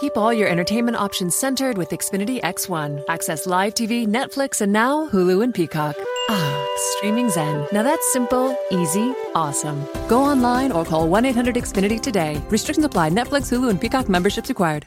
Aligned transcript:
Keep 0.00 0.16
all 0.16 0.32
your 0.32 0.48
entertainment 0.48 0.96
options 0.96 1.34
centered 1.34 1.76
with 1.76 1.90
Xfinity 1.90 2.40
X1. 2.40 3.04
Access 3.10 3.46
live 3.46 3.74
TV, 3.74 4.06
Netflix, 4.06 4.62
and 4.62 4.72
now 4.72 5.06
Hulu 5.10 5.44
and 5.44 5.52
Peacock. 5.52 5.94
Ah, 6.30 6.66
streaming 6.94 7.28
Zen. 7.28 7.66
Now 7.70 7.82
that's 7.82 8.10
simple, 8.10 8.56
easy, 8.70 9.12
awesome. 9.34 9.84
Go 10.08 10.22
online 10.22 10.72
or 10.72 10.86
call 10.86 11.06
1 11.06 11.26
800 11.26 11.54
Xfinity 11.56 12.00
today. 12.00 12.42
Restrictions 12.48 12.86
apply. 12.86 13.10
Netflix, 13.10 13.52
Hulu, 13.52 13.68
and 13.68 13.78
Peacock 13.78 14.08
memberships 14.08 14.48
required. 14.48 14.86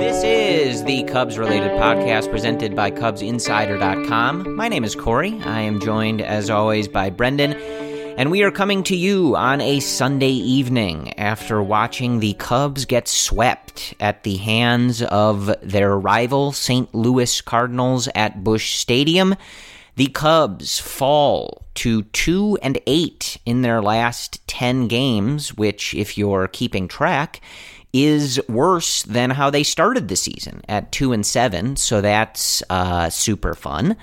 This 0.00 0.24
is 0.24 0.84
the 0.84 1.02
Cubs 1.02 1.36
related 1.36 1.72
podcast 1.72 2.30
presented 2.30 2.74
by 2.74 2.90
CubsInsider.com. 2.90 4.56
My 4.56 4.68
name 4.68 4.84
is 4.84 4.94
Corey. 4.94 5.38
I 5.44 5.60
am 5.60 5.80
joined, 5.80 6.22
as 6.22 6.48
always, 6.48 6.88
by 6.88 7.10
Brendan. 7.10 7.81
And 8.16 8.30
we 8.30 8.42
are 8.42 8.50
coming 8.50 8.82
to 8.84 8.96
you 8.96 9.36
on 9.36 9.62
a 9.62 9.80
Sunday 9.80 10.32
evening 10.32 11.18
after 11.18 11.62
watching 11.62 12.20
the 12.20 12.34
Cubs 12.34 12.84
get 12.84 13.08
swept 13.08 13.94
at 14.00 14.22
the 14.22 14.36
hands 14.36 15.02
of 15.02 15.50
their 15.62 15.98
rival 15.98 16.52
St. 16.52 16.94
Louis 16.94 17.40
Cardinals 17.40 18.08
at 18.14 18.44
Busch 18.44 18.76
Stadium. 18.76 19.34
The 19.96 20.08
Cubs 20.08 20.78
fall 20.78 21.64
to 21.76 22.02
2 22.02 22.58
and 22.62 22.78
8 22.86 23.38
in 23.46 23.62
their 23.62 23.80
last 23.80 24.46
10 24.46 24.88
games, 24.88 25.54
which 25.54 25.94
if 25.94 26.18
you're 26.18 26.48
keeping 26.48 26.88
track 26.88 27.40
is 27.94 28.40
worse 28.46 29.02
than 29.04 29.30
how 29.30 29.48
they 29.48 29.62
started 29.62 30.08
the 30.08 30.16
season 30.16 30.60
at 30.68 30.92
2 30.92 31.12
and 31.12 31.24
7, 31.24 31.76
so 31.76 32.02
that's 32.02 32.62
uh, 32.68 33.08
super 33.08 33.54
fun. 33.54 33.96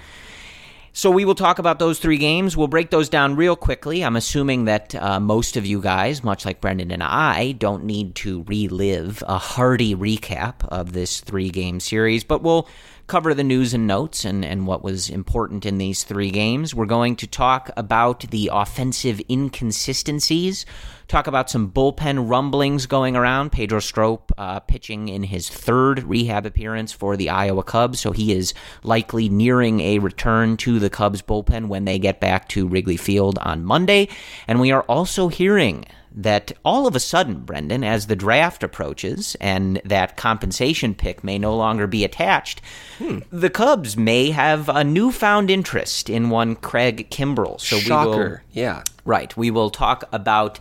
So 0.94 1.12
we 1.12 1.26
will 1.26 1.36
talk 1.36 1.60
about 1.60 1.80
those 1.80 2.00
three 2.00 2.18
games. 2.18 2.58
We'll 2.58 2.68
break 2.68 2.90
those 2.90 3.10
down 3.10 3.36
real 3.36 3.56
quickly. 3.56 4.04
I'm 4.04 4.16
assuming 4.16 4.66
that 4.66 4.96
uh, 4.96 5.20
most 5.20 5.56
of 5.56 5.66
you 5.66 5.82
guys, 5.82 6.24
much 6.24 6.46
like 6.46 6.62
Brendan 6.62 6.92
and 6.92 7.04
I, 7.04 7.54
don't 7.54 7.86
need 7.86 8.16
to 8.16 8.44
relive 8.44 9.24
a 9.28 9.38
hearty 9.38 9.96
recap 9.96 10.66
of 10.68 10.94
this 10.94 11.22
three 11.22 11.50
game 11.50 11.80
series, 11.80 12.24
but 12.24 12.42
we'll 12.42 12.68
cover 13.10 13.34
the 13.34 13.44
news 13.44 13.74
and 13.74 13.88
notes 13.88 14.24
and, 14.24 14.46
and 14.46 14.68
what 14.68 14.84
was 14.84 15.10
important 15.10 15.66
in 15.66 15.78
these 15.78 16.04
three 16.04 16.32
games. 16.32 16.74
We're 16.74 16.86
going 16.86 17.16
to 17.18 17.28
talk 17.28 17.70
about 17.76 18.22
the 18.30 18.50
offensive 18.54 19.20
inconsistencies, 19.30 20.66
talk 21.08 21.28
about 21.28 21.50
some 21.50 21.72
bullpen 21.72 22.30
rumblings 22.30 22.86
going 22.86 23.18
around. 23.18 23.52
Pedro 23.52 23.80
Strop 23.80 24.32
uh, 24.38 24.60
pitching 24.62 25.10
in 25.10 25.24
his 25.24 25.50
third 25.50 26.04
rehab 26.04 26.46
appearance 26.46 26.94
for 26.94 27.18
the 27.18 27.30
Iowa 27.30 27.64
Cubs, 27.64 28.00
so 28.00 28.12
he 28.12 28.32
is 28.32 28.54
likely 28.84 29.28
nearing 29.28 29.82
a 29.82 30.00
return 30.00 30.56
to 30.58 30.80
the 30.80 30.90
Cubs 30.90 31.22
bullpen 31.22 31.68
when 31.68 31.86
they 31.86 32.00
get 32.00 32.20
back 32.20 32.48
to 32.50 32.68
Wrigley 32.68 32.98
Field 32.98 33.38
on 33.40 33.66
Monday. 33.66 34.08
And 34.48 34.62
we 34.62 34.72
are 34.72 34.84
also 34.84 35.28
hearing 35.28 35.86
that 36.12 36.52
all 36.66 36.88
of 36.88 36.96
a 36.96 37.00
sudden, 37.00 37.42
Brendan, 37.42 37.84
as 37.84 38.08
the 38.08 38.16
draft 38.16 38.64
approaches 38.64 39.36
and 39.40 39.82
that 39.86 40.18
compensation 40.18 40.96
pick 40.96 41.24
may 41.24 41.38
no 41.38 41.56
longer 41.56 41.88
be 41.88 42.04
attached, 42.04 42.62
hmm. 42.98 43.20
the 43.32 43.50
Cubs 43.50 43.96
may 43.96 44.32
have 44.32 44.70
a 44.70 44.84
newfound 44.84 45.50
interest 45.52 46.10
in 46.10 46.30
one 46.30 46.56
Craig 46.56 47.10
Kimbrel. 47.10 47.60
So 47.60 47.78
Shocker. 47.78 48.10
we 48.10 48.18
will, 48.18 48.38
yeah, 48.52 48.84
right. 49.06 49.36
We 49.38 49.52
will 49.52 49.70
talk 49.70 50.04
about 50.12 50.60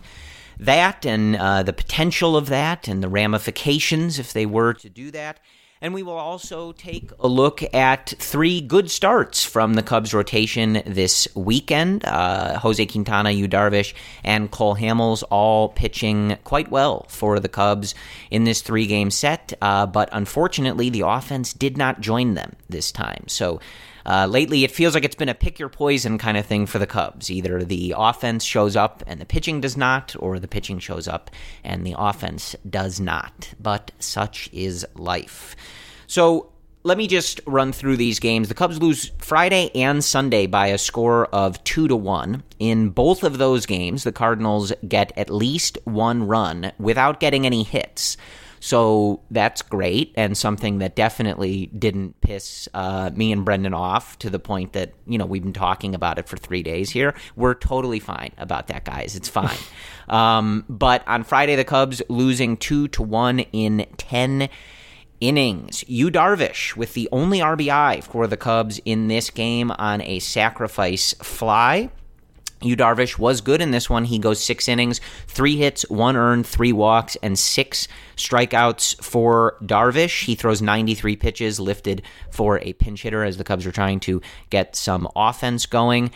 that 0.59 1.05
and 1.05 1.35
uh, 1.35 1.63
the 1.63 1.73
potential 1.73 2.35
of 2.35 2.47
that 2.47 2.87
and 2.87 3.01
the 3.01 3.09
ramifications 3.09 4.19
if 4.19 4.33
they 4.33 4.45
were 4.45 4.73
to 4.75 4.89
do 4.89 5.09
that. 5.11 5.39
And 5.81 5.93
we 5.93 6.03
will 6.03 6.17
also 6.17 6.73
take 6.73 7.11
a 7.21 7.27
look 7.29 7.63
at 7.73 8.13
three 8.19 8.59
good 8.59 8.91
starts 8.91 9.45
from 9.45 9.75
the 9.75 9.81
Cubs 9.81 10.13
rotation 10.13 10.83
this 10.85 11.25
weekend. 11.35 12.03
Uh, 12.03 12.59
Jose 12.59 12.85
Quintana, 12.85 13.31
Yu 13.31 13.47
Darvish, 13.47 13.93
and 14.21 14.51
Cole 14.51 14.75
Hamels 14.75 15.23
all 15.29 15.69
pitching 15.69 16.37
quite 16.43 16.69
well 16.69 17.05
for 17.07 17.39
the 17.39 17.47
Cubs 17.47 17.95
in 18.29 18.43
this 18.43 18.61
three 18.61 18.87
game 18.87 19.09
set. 19.09 19.53
Uh, 19.61 19.85
but 19.85 20.09
unfortunately, 20.11 20.89
the 20.89 21.07
offense 21.07 21.53
did 21.53 21.77
not 21.77 22.01
join 22.01 22.33
them 22.33 22.57
this 22.67 22.91
time. 22.91 23.23
So 23.27 23.61
uh, 24.05 24.25
lately, 24.25 24.63
it 24.63 24.71
feels 24.71 24.95
like 24.95 25.03
it's 25.03 25.15
been 25.15 25.29
a 25.29 25.35
pick 25.35 25.59
your 25.59 25.69
poison 25.69 26.17
kind 26.17 26.35
of 26.35 26.45
thing 26.45 26.65
for 26.65 26.79
the 26.79 26.87
Cubs. 26.87 27.29
Either 27.29 27.63
the 27.63 27.93
offense 27.95 28.43
shows 28.43 28.75
up 28.75 29.03
and 29.05 29.21
the 29.21 29.25
pitching 29.25 29.61
does 29.61 29.77
not, 29.77 30.15
or 30.19 30.39
the 30.39 30.47
pitching 30.47 30.79
shows 30.79 31.07
up 31.07 31.29
and 31.63 31.85
the 31.85 31.95
offense 31.97 32.55
does 32.67 32.99
not. 32.99 33.53
But 33.59 33.91
such 33.99 34.49
is 34.51 34.85
life. 34.95 35.55
So 36.09 36.49
let 36.81 36.97
me 36.97 37.05
just 37.07 37.39
run 37.45 37.71
through 37.71 37.97
these 37.97 38.17
games. 38.19 38.47
The 38.47 38.55
Cubs 38.55 38.81
lose 38.81 39.11
Friday 39.19 39.69
and 39.75 40.03
Sunday 40.03 40.47
by 40.47 40.67
a 40.67 40.79
score 40.79 41.27
of 41.27 41.63
two 41.63 41.87
to 41.87 41.95
one. 41.95 42.43
In 42.57 42.89
both 42.89 43.23
of 43.23 43.37
those 43.37 43.67
games, 43.67 44.03
the 44.03 44.11
Cardinals 44.11 44.73
get 44.87 45.13
at 45.15 45.29
least 45.29 45.77
one 45.83 46.23
run 46.23 46.71
without 46.79 47.19
getting 47.19 47.45
any 47.45 47.61
hits. 47.61 48.17
So 48.59 49.21
that's 49.29 49.61
great 49.61 50.11
and 50.15 50.35
something 50.35 50.79
that 50.79 50.95
definitely 50.95 51.67
didn't 51.67 52.19
piss 52.21 52.67
uh, 52.73 53.11
me 53.13 53.31
and 53.31 53.45
Brendan 53.45 53.75
off 53.75 54.17
to 54.19 54.31
the 54.31 54.39
point 54.39 54.73
that, 54.73 54.93
you 55.05 55.19
know, 55.19 55.27
we've 55.27 55.43
been 55.43 55.53
talking 55.53 55.93
about 55.93 56.17
it 56.17 56.27
for 56.27 56.37
three 56.37 56.63
days 56.63 56.89
here. 56.89 57.13
We're 57.35 57.53
totally 57.53 57.99
fine 57.99 58.31
about 58.39 58.65
that, 58.67 58.83
guys. 58.83 59.15
It's 59.15 59.29
fine. 59.29 59.57
um, 60.09 60.65
but 60.67 61.07
on 61.07 61.23
Friday, 61.23 61.55
the 61.55 61.63
Cubs 61.63 62.01
losing 62.09 62.57
two 62.57 62.87
to 62.89 63.03
one 63.03 63.39
in 63.39 63.85
10 63.97 64.49
innings. 65.21 65.83
Yu 65.87 66.09
Darvish 66.09 66.75
with 66.75 66.93
the 66.93 67.09
only 67.11 67.39
RBI 67.39 68.03
for 68.03 68.27
the 68.27 68.37
Cubs 68.37 68.79
in 68.85 69.07
this 69.07 69.29
game 69.29 69.71
on 69.71 70.01
a 70.01 70.19
sacrifice 70.19 71.13
fly. 71.21 71.89
Yu 72.61 72.75
Darvish 72.75 73.17
was 73.17 73.39
good 73.39 73.61
in 73.61 73.71
this 73.71 73.89
one. 73.89 74.03
He 74.03 74.19
goes 74.19 74.43
six 74.43 74.67
innings, 74.67 74.99
three 75.27 75.55
hits, 75.55 75.83
one 75.89 76.17
earned, 76.17 76.45
three 76.45 76.73
walks, 76.73 77.15
and 77.23 77.39
six 77.39 77.87
strikeouts 78.17 79.01
for 79.01 79.55
Darvish. 79.63 80.25
He 80.25 80.35
throws 80.35 80.61
93 80.61 81.15
pitches, 81.15 81.59
lifted 81.59 82.01
for 82.31 82.59
a 82.59 82.73
pinch 82.73 83.03
hitter 83.03 83.23
as 83.23 83.37
the 83.37 83.45
Cubs 83.45 83.65
are 83.65 83.71
trying 83.71 84.01
to 84.01 84.21
get 84.49 84.75
some 84.75 85.07
offense 85.15 85.65
going. 85.65 86.11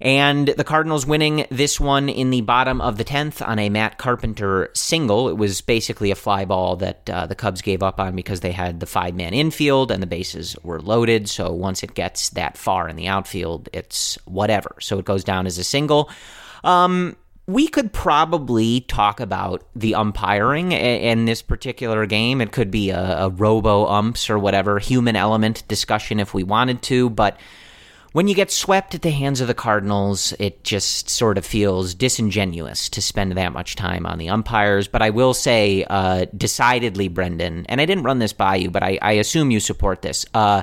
And 0.00 0.48
the 0.48 0.64
Cardinals 0.64 1.04
winning 1.04 1.46
this 1.50 1.78
one 1.78 2.08
in 2.08 2.30
the 2.30 2.40
bottom 2.40 2.80
of 2.80 2.96
the 2.96 3.04
10th 3.04 3.46
on 3.46 3.58
a 3.58 3.68
Matt 3.68 3.98
Carpenter 3.98 4.70
single. 4.74 5.28
It 5.28 5.36
was 5.36 5.60
basically 5.60 6.10
a 6.10 6.14
fly 6.14 6.46
ball 6.46 6.76
that 6.76 7.10
uh, 7.10 7.26
the 7.26 7.34
Cubs 7.34 7.60
gave 7.60 7.82
up 7.82 8.00
on 8.00 8.16
because 8.16 8.40
they 8.40 8.52
had 8.52 8.80
the 8.80 8.86
five 8.86 9.14
man 9.14 9.34
infield 9.34 9.90
and 9.90 10.02
the 10.02 10.06
bases 10.06 10.56
were 10.62 10.80
loaded. 10.80 11.28
So 11.28 11.52
once 11.52 11.82
it 11.82 11.94
gets 11.94 12.30
that 12.30 12.56
far 12.56 12.88
in 12.88 12.96
the 12.96 13.08
outfield, 13.08 13.68
it's 13.74 14.16
whatever. 14.24 14.76
So 14.80 14.98
it 14.98 15.04
goes 15.04 15.22
down 15.22 15.46
as 15.46 15.58
a 15.58 15.64
single. 15.64 16.08
Um, 16.64 17.16
we 17.46 17.68
could 17.68 17.92
probably 17.92 18.82
talk 18.82 19.20
about 19.20 19.66
the 19.74 19.96
umpiring 19.96 20.72
in 20.72 21.24
this 21.24 21.42
particular 21.42 22.06
game. 22.06 22.40
It 22.40 22.52
could 22.52 22.70
be 22.70 22.90
a, 22.90 23.24
a 23.24 23.28
robo 23.28 23.86
umps 23.86 24.30
or 24.30 24.38
whatever 24.38 24.78
human 24.78 25.16
element 25.16 25.66
discussion 25.66 26.20
if 26.20 26.32
we 26.32 26.44
wanted 26.44 26.80
to, 26.82 27.10
but 27.10 27.38
when 28.12 28.26
you 28.26 28.34
get 28.34 28.50
swept 28.50 28.94
at 28.94 29.02
the 29.02 29.10
hands 29.10 29.40
of 29.40 29.46
the 29.46 29.54
Cardinals, 29.54 30.32
it 30.38 30.64
just 30.64 31.08
sort 31.08 31.38
of 31.38 31.46
feels 31.46 31.94
disingenuous 31.94 32.88
to 32.90 33.02
spend 33.02 33.32
that 33.32 33.52
much 33.52 33.76
time 33.76 34.04
on 34.04 34.18
the 34.18 34.28
umpires. 34.28 34.88
But 34.88 35.02
I 35.02 35.10
will 35.10 35.34
say, 35.34 35.84
uh, 35.88 36.26
decidedly, 36.36 37.08
Brendan, 37.08 37.66
and 37.66 37.80
I 37.80 37.86
didn't 37.86 38.04
run 38.04 38.18
this 38.18 38.32
by 38.32 38.56
you, 38.56 38.70
but 38.70 38.82
I, 38.82 38.98
I 39.00 39.12
assume 39.12 39.50
you 39.50 39.60
support 39.60 40.02
this. 40.02 40.26
Uh, 40.34 40.62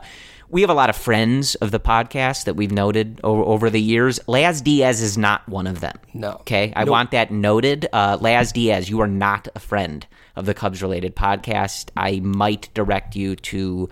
we 0.50 0.62
have 0.62 0.70
a 0.70 0.74
lot 0.74 0.90
of 0.90 0.96
friends 0.96 1.56
of 1.56 1.72
the 1.72 1.80
podcast 1.80 2.46
that 2.46 2.56
we've 2.56 2.72
noted 2.72 3.20
over, 3.24 3.44
over, 3.44 3.70
the 3.70 3.82
years. 3.82 4.20
Laz 4.28 4.62
Diaz 4.62 5.02
is 5.02 5.18
not 5.18 5.48
one 5.50 5.68
of 5.68 5.82
them. 5.82 5.98
No. 6.14 6.32
Okay. 6.32 6.72
I 6.76 6.86
nope. 6.86 6.92
want 6.92 7.12
that 7.12 7.32
noted. 7.32 7.88
Uh, 7.92 8.18
Laz 8.20 8.54
Diaz, 8.54 8.90
you 8.90 9.02
are 9.02 9.08
not 9.08 9.50
a 9.56 9.60
friend 9.60 10.08
of 10.38 10.46
the 10.46 10.54
Cubs 10.54 10.82
related 10.82 11.16
podcast. 11.16 11.90
I 11.98 12.22
might 12.22 12.70
direct 12.74 13.16
you 13.16 13.36
to 13.36 13.90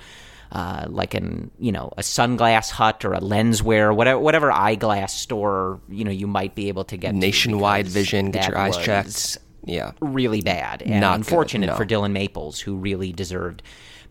uh, 0.56 0.86
like 0.88 1.13
an 1.13 1.52
you 1.60 1.69
know 1.69 1.92
a 1.98 2.02
sunglass 2.02 2.72
hut 2.72 3.04
or 3.04 3.13
a 3.13 3.19
lenswear 3.19 3.94
whatever 3.94 4.18
whatever 4.18 4.50
eyeglass 4.50 5.13
store 5.13 5.81
you 5.90 6.06
know 6.06 6.12
you 6.12 6.28
might 6.28 6.56
be 6.56 6.69
able 6.69 6.86
to 6.86 6.96
get 6.96 7.13
nationwide 7.13 7.86
vision 7.86 8.31
get 8.31 8.48
your 8.48 8.57
eyes 8.57 8.78
checked. 8.78 9.38
yeah. 9.66 9.92
really 10.00 10.40
bad 10.40 10.81
and 10.81 11.02
Not 11.02 11.18
unfortunate 11.18 11.66
good, 11.66 11.72
no. 11.74 11.78
for 11.78 11.84
Dillon 11.84 12.13
Maples 12.13 12.62
who 12.62 12.78
really 12.78 13.12
deserved 13.12 13.63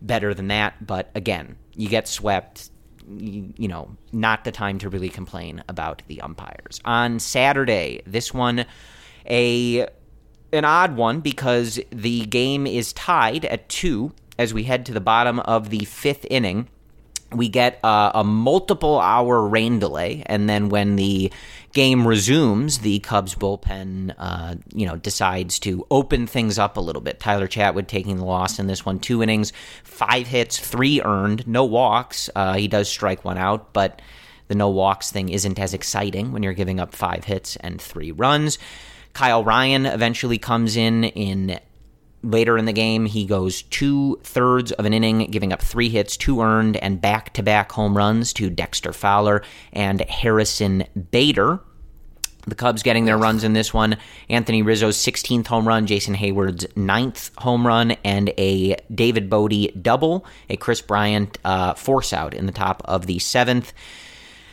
better 0.03 0.35
than 0.35 0.49
that. 0.49 0.85
But 0.85 1.09
again 1.15 1.55
you 1.73 1.89
get 1.89 2.07
swept. 2.07 2.69
You, 3.09 3.51
you 3.57 3.67
know 3.67 3.97
not 4.11 4.43
the 4.43 4.51
time 4.51 4.77
to 4.79 4.89
really 4.89 5.09
complain 5.09 5.63
about 5.67 6.03
the 6.05 6.21
umpires. 6.21 6.79
On 6.85 7.17
Saturday 7.17 8.03
this 8.05 8.31
one 8.35 8.67
a 9.27 9.87
an 10.53 10.63
odd 10.63 10.95
one 10.95 11.21
because 11.21 11.79
the 11.89 12.27
game 12.27 12.67
is 12.67 12.93
tied 12.93 13.45
at 13.45 13.67
two 13.67 14.13
as 14.37 14.53
we 14.53 14.63
head 14.63 14.85
to 14.85 14.93
the 14.93 15.01
bottom 15.01 15.39
of 15.39 15.69
the 15.69 15.85
fifth 15.85 16.25
inning, 16.29 16.67
we 17.31 17.49
get 17.49 17.79
a 17.83 18.23
multiple 18.23 18.99
hour 18.99 19.41
rain 19.47 19.79
delay, 19.79 20.23
and 20.25 20.49
then 20.49 20.69
when 20.69 20.95
the 20.95 21.31
game 21.73 22.07
resumes, 22.07 22.79
the 22.79 22.99
Cubs 22.99 23.35
bullpen, 23.35 24.13
uh, 24.17 24.55
you 24.73 24.85
know, 24.85 24.95
decides 24.95 25.59
to 25.59 25.85
open 25.91 26.27
things 26.27 26.57
up 26.57 26.77
a 26.77 26.81
little 26.81 27.01
bit. 27.01 27.19
Tyler 27.19 27.47
Chatwood 27.47 27.87
taking 27.87 28.17
the 28.17 28.23
loss 28.23 28.59
in 28.59 28.67
this 28.67 28.85
one, 28.85 28.99
two 28.99 29.21
innings, 29.21 29.51
five 29.83 30.27
hits, 30.27 30.57
three 30.57 31.01
earned, 31.01 31.45
no 31.47 31.65
walks. 31.65 32.29
Uh, 32.35 32.53
he 32.53 32.67
does 32.67 32.87
strike 32.87 33.25
one 33.25 33.37
out, 33.37 33.73
but 33.73 34.01
the 34.47 34.55
no 34.55 34.69
walks 34.69 35.11
thing 35.11 35.29
isn't 35.29 35.59
as 35.59 35.73
exciting 35.73 36.31
when 36.31 36.43
you're 36.43 36.53
giving 36.53 36.79
up 36.79 36.95
five 36.95 37.25
hits 37.25 37.55
and 37.57 37.81
three 37.81 38.11
runs. 38.11 38.57
Kyle 39.13 39.43
Ryan 39.43 39.85
eventually 39.85 40.37
comes 40.37 40.77
in 40.77 41.03
in 41.05 41.59
Later 42.25 42.57
in 42.57 42.65
the 42.65 42.73
game, 42.73 43.05
he 43.05 43.25
goes 43.25 43.61
two 43.61 44.19
thirds 44.23 44.71
of 44.71 44.85
an 44.85 44.93
inning, 44.93 45.29
giving 45.29 45.53
up 45.53 45.61
three 45.61 45.89
hits, 45.89 46.17
two 46.17 46.41
earned, 46.41 46.75
and 46.75 46.99
back 46.99 47.33
to 47.33 47.43
back 47.43 47.71
home 47.71 47.95
runs 47.95 48.33
to 48.33 48.49
Dexter 48.49 48.91
Fowler 48.93 49.43
and 49.71 50.01
Harrison 50.01 50.85
Bader. 51.11 51.59
The 52.47 52.55
Cubs 52.55 52.81
getting 52.81 53.05
their 53.05 53.17
runs 53.17 53.43
in 53.43 53.53
this 53.53 53.71
one. 53.75 53.97
Anthony 54.27 54.63
Rizzo's 54.63 54.97
16th 54.97 55.45
home 55.45 55.67
run, 55.67 55.85
Jason 55.85 56.15
Heyward's 56.15 56.65
9th 56.75 57.29
home 57.37 57.65
run, 57.65 57.91
and 58.03 58.33
a 58.39 58.75
David 58.93 59.29
Bote 59.29 59.83
double, 59.83 60.25
a 60.49 60.57
Kris 60.57 60.81
Bryant 60.81 61.37
uh, 61.45 61.75
force 61.75 62.11
out 62.11 62.33
in 62.33 62.47
the 62.47 62.51
top 62.51 62.81
of 62.85 63.05
the 63.05 63.19
seventh. 63.19 63.71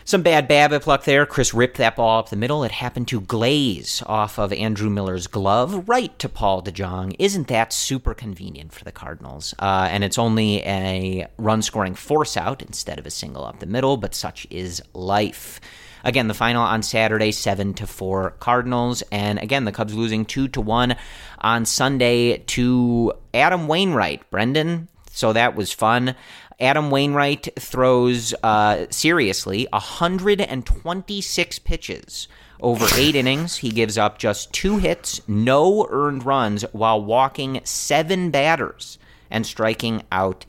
Some 0.04 0.22
bad 0.22 0.48
BABIP 0.48 0.86
luck 0.86 1.04
there. 1.04 1.24
Kris 1.26 1.54
ripped 1.54 1.76
that 1.78 1.96
ball 1.96 2.18
up 2.18 2.28
the 2.28 2.36
middle. 2.36 2.64
It 2.64 2.72
happened 2.72 3.06
to 3.08 3.20
glaze 3.20 4.02
off 4.06 4.38
of 4.38 4.52
Andrew 4.52 4.90
Miller's 4.90 5.28
glove 5.28 5.88
right 5.88 6.16
to 6.18 6.28
Paul 6.28 6.62
DeJong. 6.62 7.14
Isn't 7.18 7.46
that 7.48 7.72
super 7.72 8.12
convenient 8.12 8.72
for 8.72 8.82
the 8.82 8.92
Cardinals? 8.92 9.54
Uh, 9.60 9.88
and 9.90 10.02
it's 10.02 10.18
only 10.18 10.60
a 10.62 11.28
run 11.38 11.62
scoring 11.62 11.94
force 11.94 12.36
out 12.36 12.62
instead 12.62 12.98
of 12.98 13.06
a 13.06 13.10
single 13.10 13.44
up 13.44 13.60
the 13.60 13.66
middle, 13.66 13.96
but 13.96 14.14
such 14.14 14.46
is 14.50 14.82
life. 14.92 15.60
Again, 16.04 16.26
the 16.26 16.34
final 16.34 16.62
on 16.62 16.82
Saturday, 16.82 17.30
seven 17.30 17.74
to 17.74 17.86
four 17.86 18.32
Cardinals, 18.40 19.04
and 19.12 19.38
again 19.38 19.64
the 19.64 19.72
Cubs 19.72 19.94
losing 19.94 20.24
two 20.24 20.48
to 20.48 20.60
one 20.60 20.96
on 21.38 21.64
Sunday 21.64 22.38
to 22.38 23.12
Adam 23.32 23.68
Wainwright. 23.68 24.28
Brendan, 24.30 24.88
so 25.12 25.32
that 25.32 25.54
was 25.54 25.72
fun. 25.72 26.16
Adam 26.62 26.90
Wainwright 26.90 27.48
throws 27.58 28.32
uh, 28.44 28.86
seriously 28.88 29.66
126 29.72 31.58
pitches 31.58 32.28
over 32.60 32.86
eight 32.96 33.16
innings. 33.16 33.56
He 33.56 33.70
gives 33.70 33.98
up 33.98 34.18
just 34.18 34.52
two 34.52 34.78
hits, 34.78 35.20
no 35.26 35.88
earned 35.90 36.24
runs, 36.24 36.62
while 36.72 37.02
walking 37.04 37.60
seven 37.64 38.30
batters 38.30 38.98
and 39.28 39.44
striking 39.44 40.04
out 40.12 40.46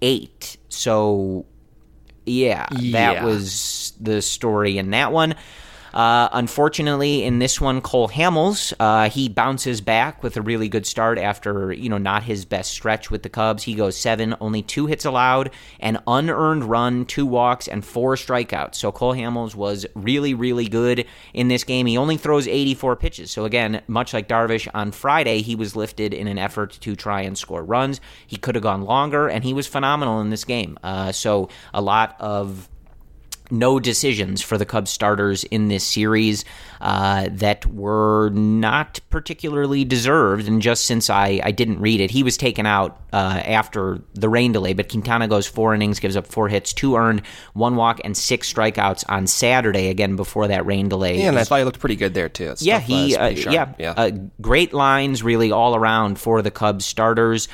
eight. 0.00 0.56
So, 0.70 1.44
yeah, 2.24 2.66
yeah. 2.78 3.12
that 3.12 3.24
was 3.24 3.92
the 4.00 4.22
story 4.22 4.78
in 4.78 4.90
that 4.90 5.12
one. 5.12 5.34
Uh, 5.92 6.28
unfortunately, 6.32 7.22
in 7.22 7.38
this 7.38 7.60
one, 7.60 7.80
Cole 7.80 8.08
Hamels, 8.08 8.72
uh, 8.80 9.10
he 9.10 9.28
bounces 9.28 9.80
back 9.80 10.22
with 10.22 10.36
a 10.36 10.42
really 10.42 10.68
good 10.68 10.86
start 10.86 11.18
after, 11.18 11.72
you 11.72 11.88
know, 11.88 11.98
not 11.98 12.22
his 12.22 12.44
best 12.44 12.70
stretch 12.70 13.10
with 13.10 13.22
the 13.22 13.28
Cubs. 13.28 13.62
He 13.62 13.74
goes 13.74 13.96
seven, 13.96 14.34
only 14.40 14.62
two 14.62 14.86
hits 14.86 15.04
allowed, 15.04 15.50
an 15.80 15.98
unearned 16.06 16.64
run, 16.64 17.04
two 17.04 17.26
walks, 17.26 17.68
and 17.68 17.84
four 17.84 18.14
strikeouts. 18.16 18.76
So 18.76 18.92
Cole 18.92 19.14
Hamels 19.14 19.54
was 19.54 19.86
really, 19.94 20.34
really 20.34 20.66
good 20.66 21.06
in 21.34 21.48
this 21.48 21.64
game. 21.64 21.86
He 21.86 21.96
only 21.96 22.16
throws 22.16 22.48
84 22.48 22.96
pitches. 22.96 23.30
So 23.30 23.44
again, 23.44 23.82
much 23.86 24.14
like 24.14 24.28
Darvish 24.28 24.68
on 24.72 24.92
Friday, 24.92 25.42
he 25.42 25.54
was 25.54 25.76
lifted 25.76 26.14
in 26.14 26.26
an 26.26 26.38
effort 26.38 26.78
to 26.80 26.96
try 26.96 27.22
and 27.22 27.36
score 27.36 27.62
runs. 27.62 28.00
He 28.26 28.36
could 28.36 28.54
have 28.54 28.62
gone 28.62 28.82
longer, 28.82 29.28
and 29.28 29.44
he 29.44 29.52
was 29.52 29.66
phenomenal 29.66 30.20
in 30.20 30.30
this 30.30 30.44
game. 30.44 30.78
Uh, 30.82 31.12
so 31.12 31.48
a 31.74 31.82
lot 31.82 32.16
of 32.18 32.68
no 33.52 33.78
decisions 33.78 34.40
for 34.40 34.56
the 34.56 34.64
Cubs 34.64 34.90
starters 34.90 35.44
in 35.44 35.68
this 35.68 35.84
series 35.84 36.44
uh, 36.80 37.28
that 37.30 37.66
were 37.66 38.30
not 38.30 38.98
particularly 39.10 39.84
deserved. 39.84 40.48
And 40.48 40.62
just 40.62 40.86
since 40.86 41.10
I, 41.10 41.40
I 41.44 41.52
didn't 41.52 41.78
read 41.80 42.00
it, 42.00 42.10
he 42.10 42.22
was 42.22 42.36
taken 42.36 42.64
out 42.66 43.00
uh, 43.12 43.42
after 43.44 44.00
the 44.14 44.28
rain 44.28 44.52
delay. 44.52 44.72
But 44.72 44.88
Quintana 44.88 45.28
goes 45.28 45.46
four 45.46 45.74
innings, 45.74 46.00
gives 46.00 46.16
up 46.16 46.26
four 46.26 46.48
hits, 46.48 46.72
two 46.72 46.96
earned, 46.96 47.22
one 47.52 47.76
walk, 47.76 48.00
and 48.02 48.16
six 48.16 48.52
strikeouts 48.52 49.04
on 49.08 49.26
Saturday. 49.26 49.88
Again, 49.88 50.16
before 50.16 50.48
that 50.48 50.64
rain 50.64 50.88
delay. 50.88 51.20
Yeah, 51.20 51.28
and 51.28 51.38
I 51.38 51.44
thought 51.44 51.58
he 51.58 51.64
looked 51.64 51.80
pretty 51.80 51.96
good 51.96 52.14
there 52.14 52.30
too. 52.30 52.54
yeah, 52.58 52.80
he 52.80 53.14
uh, 53.14 53.28
yeah, 53.28 53.74
yeah. 53.78 53.94
Uh, 53.96 54.10
great 54.40 54.72
lines 54.72 55.22
really 55.22 55.52
all 55.52 55.76
around 55.76 56.18
for 56.18 56.40
the 56.40 56.50
Cubs 56.50 56.86
starters 56.86 57.48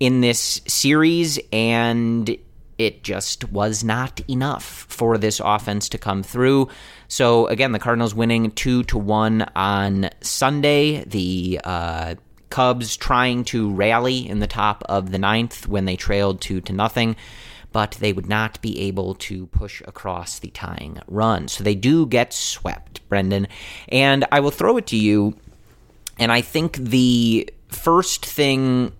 in 0.00 0.20
this 0.20 0.60
series 0.66 1.38
and 1.52 2.36
it 2.78 3.02
just 3.02 3.50
was 3.50 3.84
not 3.84 4.20
enough 4.28 4.86
for 4.88 5.18
this 5.18 5.40
offense 5.44 5.88
to 5.90 5.98
come 5.98 6.22
through. 6.22 6.68
So 7.08 7.46
again, 7.46 7.72
the 7.72 7.78
Cardinals 7.78 8.14
winning 8.14 8.50
two 8.52 8.82
to 8.84 8.98
one 8.98 9.42
on 9.54 10.10
Sunday. 10.20 11.04
The 11.04 11.60
uh, 11.62 12.14
Cubs 12.50 12.96
trying 12.96 13.44
to 13.44 13.72
rally 13.72 14.28
in 14.28 14.38
the 14.38 14.46
top 14.46 14.84
of 14.88 15.10
the 15.10 15.18
ninth 15.18 15.66
when 15.68 15.84
they 15.84 15.96
trailed 15.96 16.40
two 16.40 16.60
to 16.62 16.72
nothing, 16.72 17.16
but 17.72 17.92
they 17.92 18.12
would 18.12 18.28
not 18.28 18.60
be 18.62 18.78
able 18.80 19.14
to 19.16 19.46
push 19.46 19.82
across 19.86 20.38
the 20.38 20.50
tying 20.50 21.00
run. 21.08 21.48
So 21.48 21.64
they 21.64 21.74
do 21.74 22.06
get 22.06 22.32
swept, 22.32 23.08
Brendan. 23.08 23.48
And 23.88 24.24
I 24.30 24.40
will 24.40 24.52
throw 24.52 24.76
it 24.76 24.86
to 24.88 24.96
you. 24.96 25.36
And 26.18 26.30
I 26.30 26.40
think 26.40 26.76
the 26.76 27.50
first 27.68 28.24
thing 28.24 28.92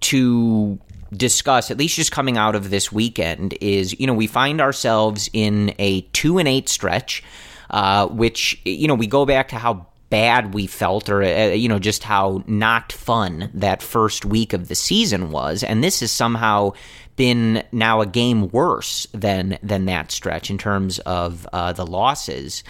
to 0.00 0.78
discuss, 1.12 1.70
at 1.70 1.78
least 1.78 1.96
just 1.96 2.12
coming 2.12 2.36
out 2.36 2.54
of 2.54 2.70
this 2.70 2.92
weekend, 2.92 3.56
is 3.60 3.98
you 3.98 4.06
know 4.06 4.14
we 4.14 4.26
find 4.26 4.60
ourselves 4.60 5.28
in 5.32 5.74
a 5.78 6.02
two 6.12 6.38
and 6.38 6.48
eight 6.48 6.68
stretch, 6.68 7.22
uh, 7.70 8.06
which 8.08 8.60
you 8.64 8.88
know 8.88 8.94
we 8.94 9.06
go 9.06 9.26
back 9.26 9.48
to 9.48 9.56
how 9.56 9.86
bad 10.10 10.54
we 10.54 10.66
felt 10.66 11.08
or 11.08 11.22
uh, 11.22 11.48
you 11.48 11.68
know 11.68 11.78
just 11.78 12.02
how 12.02 12.42
not 12.46 12.92
fun 12.92 13.50
that 13.54 13.82
first 13.82 14.24
week 14.24 14.52
of 14.52 14.68
the 14.68 14.74
season 14.74 15.30
was. 15.30 15.62
And 15.62 15.82
this 15.82 16.00
has 16.00 16.12
somehow 16.12 16.72
been 17.16 17.64
now 17.72 18.00
a 18.00 18.06
game 18.06 18.48
worse 18.48 19.06
than 19.12 19.58
than 19.62 19.86
that 19.86 20.10
stretch 20.10 20.50
in 20.50 20.58
terms 20.58 20.98
of 21.00 21.46
uh, 21.52 21.72
the 21.72 21.86
losses. 21.86 22.64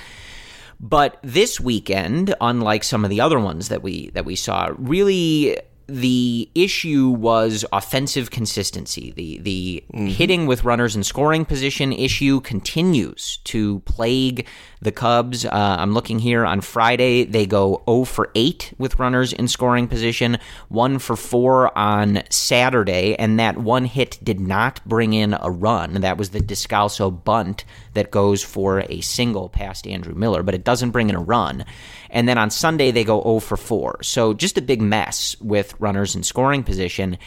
But 0.80 1.18
this 1.22 1.60
weekend 1.60 2.34
unlike 2.40 2.84
some 2.84 3.04
of 3.04 3.10
the 3.10 3.20
other 3.20 3.38
ones 3.38 3.68
that 3.68 3.82
we 3.82 4.10
that 4.10 4.24
we 4.24 4.36
saw 4.36 4.70
really 4.76 5.58
the 5.88 6.50
issue 6.54 7.08
was 7.08 7.64
offensive 7.72 8.30
consistency. 8.30 9.10
The 9.16 9.38
the 9.38 9.84
mm-hmm. 9.94 10.06
hitting 10.08 10.46
with 10.46 10.64
runners 10.64 10.94
in 10.94 11.02
scoring 11.02 11.46
position 11.46 11.94
issue 11.94 12.40
continues 12.42 13.38
to 13.44 13.80
plague 13.80 14.46
the 14.82 14.92
Cubs. 14.92 15.46
Uh, 15.46 15.50
I'm 15.52 15.94
looking 15.94 16.18
here 16.18 16.44
on 16.44 16.60
Friday. 16.60 17.24
They 17.24 17.46
go 17.46 17.82
0 17.88 18.04
for 18.04 18.30
8 18.34 18.74
with 18.78 18.98
runners 18.98 19.32
in 19.32 19.48
scoring 19.48 19.88
position, 19.88 20.38
1 20.68 20.98
for 20.98 21.16
4 21.16 21.76
on 21.76 22.22
Saturday, 22.28 23.16
and 23.16 23.40
that 23.40 23.56
one 23.56 23.86
hit 23.86 24.18
did 24.22 24.40
not 24.40 24.86
bring 24.86 25.14
in 25.14 25.36
a 25.40 25.50
run. 25.50 25.94
That 25.94 26.18
was 26.18 26.30
the 26.30 26.40
Descalso 26.40 27.10
bunt 27.10 27.64
that 27.94 28.10
goes 28.10 28.42
for 28.42 28.80
a 28.88 29.00
single 29.00 29.48
past 29.48 29.86
Andrew 29.86 30.14
Miller, 30.14 30.42
but 30.42 30.54
it 30.54 30.64
doesn't 30.64 30.90
bring 30.90 31.08
in 31.08 31.16
a 31.16 31.20
run. 31.20 31.64
And 32.10 32.28
then 32.28 32.38
on 32.38 32.50
Sunday, 32.50 32.90
they 32.90 33.04
go 33.04 33.22
0 33.22 33.40
for 33.40 33.56
4. 33.56 34.02
So 34.02 34.34
just 34.34 34.58
a 34.58 34.62
big 34.62 34.80
mess 34.80 35.36
with 35.40 35.74
runners 35.78 36.14
in 36.16 36.22
scoring 36.22 36.62
position. 36.62 37.18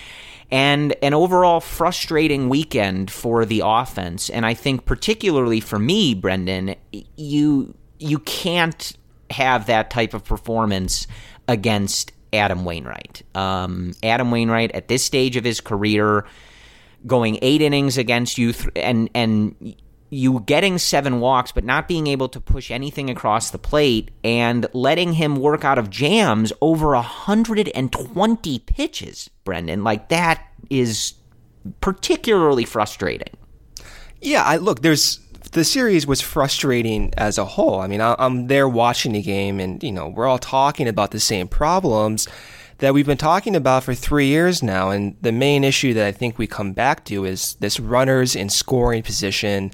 And 0.50 0.96
an 1.02 1.14
overall 1.14 1.62
frustrating 1.62 2.50
weekend 2.50 3.10
for 3.10 3.46
the 3.46 3.62
offense. 3.64 4.30
And 4.30 4.46
I 4.46 4.54
think, 4.54 4.86
particularly 4.86 5.60
for 5.60 5.80
me, 5.80 6.14
Brendan, 6.14 6.76
you 7.16 7.74
you 8.00 8.20
can't 8.20 8.98
have 9.30 9.68
that 9.68 9.90
type 9.90 10.14
of 10.14 10.26
performance 10.26 11.08
against 11.48 12.12
Adam 12.34 12.66
Wainwright. 12.66 13.24
Um, 13.36 13.94
Adam 14.04 14.32
Wainwright, 14.32 14.72
at 14.72 14.88
this 14.88 15.04
stage 15.04 15.36
of 15.36 15.44
his 15.44 15.62
career, 15.62 16.26
going 17.06 17.40
eight 17.42 17.62
innings 17.62 17.98
against 17.98 18.38
you, 18.38 18.54
th- 18.54 18.70
and 18.76 19.10
and 19.14 19.76
you 20.12 20.42
getting 20.42 20.78
seven 20.78 21.22
walks, 21.22 21.54
but 21.54 21.64
not 21.64 21.88
being 21.88 22.06
able 22.06 22.28
to 22.28 22.40
push 22.40 22.70
anything 22.70 23.10
across 23.10 23.50
the 23.50 23.58
plate 23.58 24.12
and 24.26 24.68
letting 24.74 25.14
him 25.14 25.38
work 25.38 25.64
out 25.64 25.80
of 25.80 25.90
jams 25.90 26.52
over 26.62 26.94
120 26.94 28.60
pitches, 28.60 29.30
Brendan. 29.46 29.86
Like 29.86 30.10
that 30.10 30.46
is 30.70 31.14
particularly 31.80 32.66
frustrating. 32.66 33.34
Yeah, 34.20 34.44
I 34.44 34.58
look, 34.58 34.82
there's 34.82 35.22
the 35.54 35.64
series 35.64 36.06
was 36.06 36.20
frustrating 36.20 37.14
as 37.16 37.38
a 37.38 37.46
whole. 37.46 37.80
I 37.80 37.88
mean, 37.88 38.02
I'm 38.02 38.48
there 38.48 38.68
watching 38.68 39.14
the 39.14 39.22
game 39.22 39.62
and, 39.62 39.82
you 39.82 39.94
know, 39.94 40.10
we're 40.10 40.28
all 40.28 40.40
talking 40.40 40.90
about 40.90 41.12
the 41.12 41.20
same 41.22 41.48
problems 41.48 42.28
that 42.82 42.96
we've 42.96 43.06
been 43.06 43.18
talking 43.18 43.56
about 43.56 43.84
for 43.84 43.94
three 43.94 44.26
years 44.26 44.62
now. 44.62 44.90
And 44.90 45.16
the 45.22 45.32
main 45.32 45.64
issue 45.64 45.94
that 45.94 46.06
I 46.06 46.12
think 46.12 46.38
we 46.38 46.48
come 46.48 46.74
back 46.74 47.06
to 47.06 47.26
is 47.26 47.56
this 47.60 47.80
runners 47.80 48.36
in 48.36 48.50
scoring 48.50 49.04
position 49.04 49.72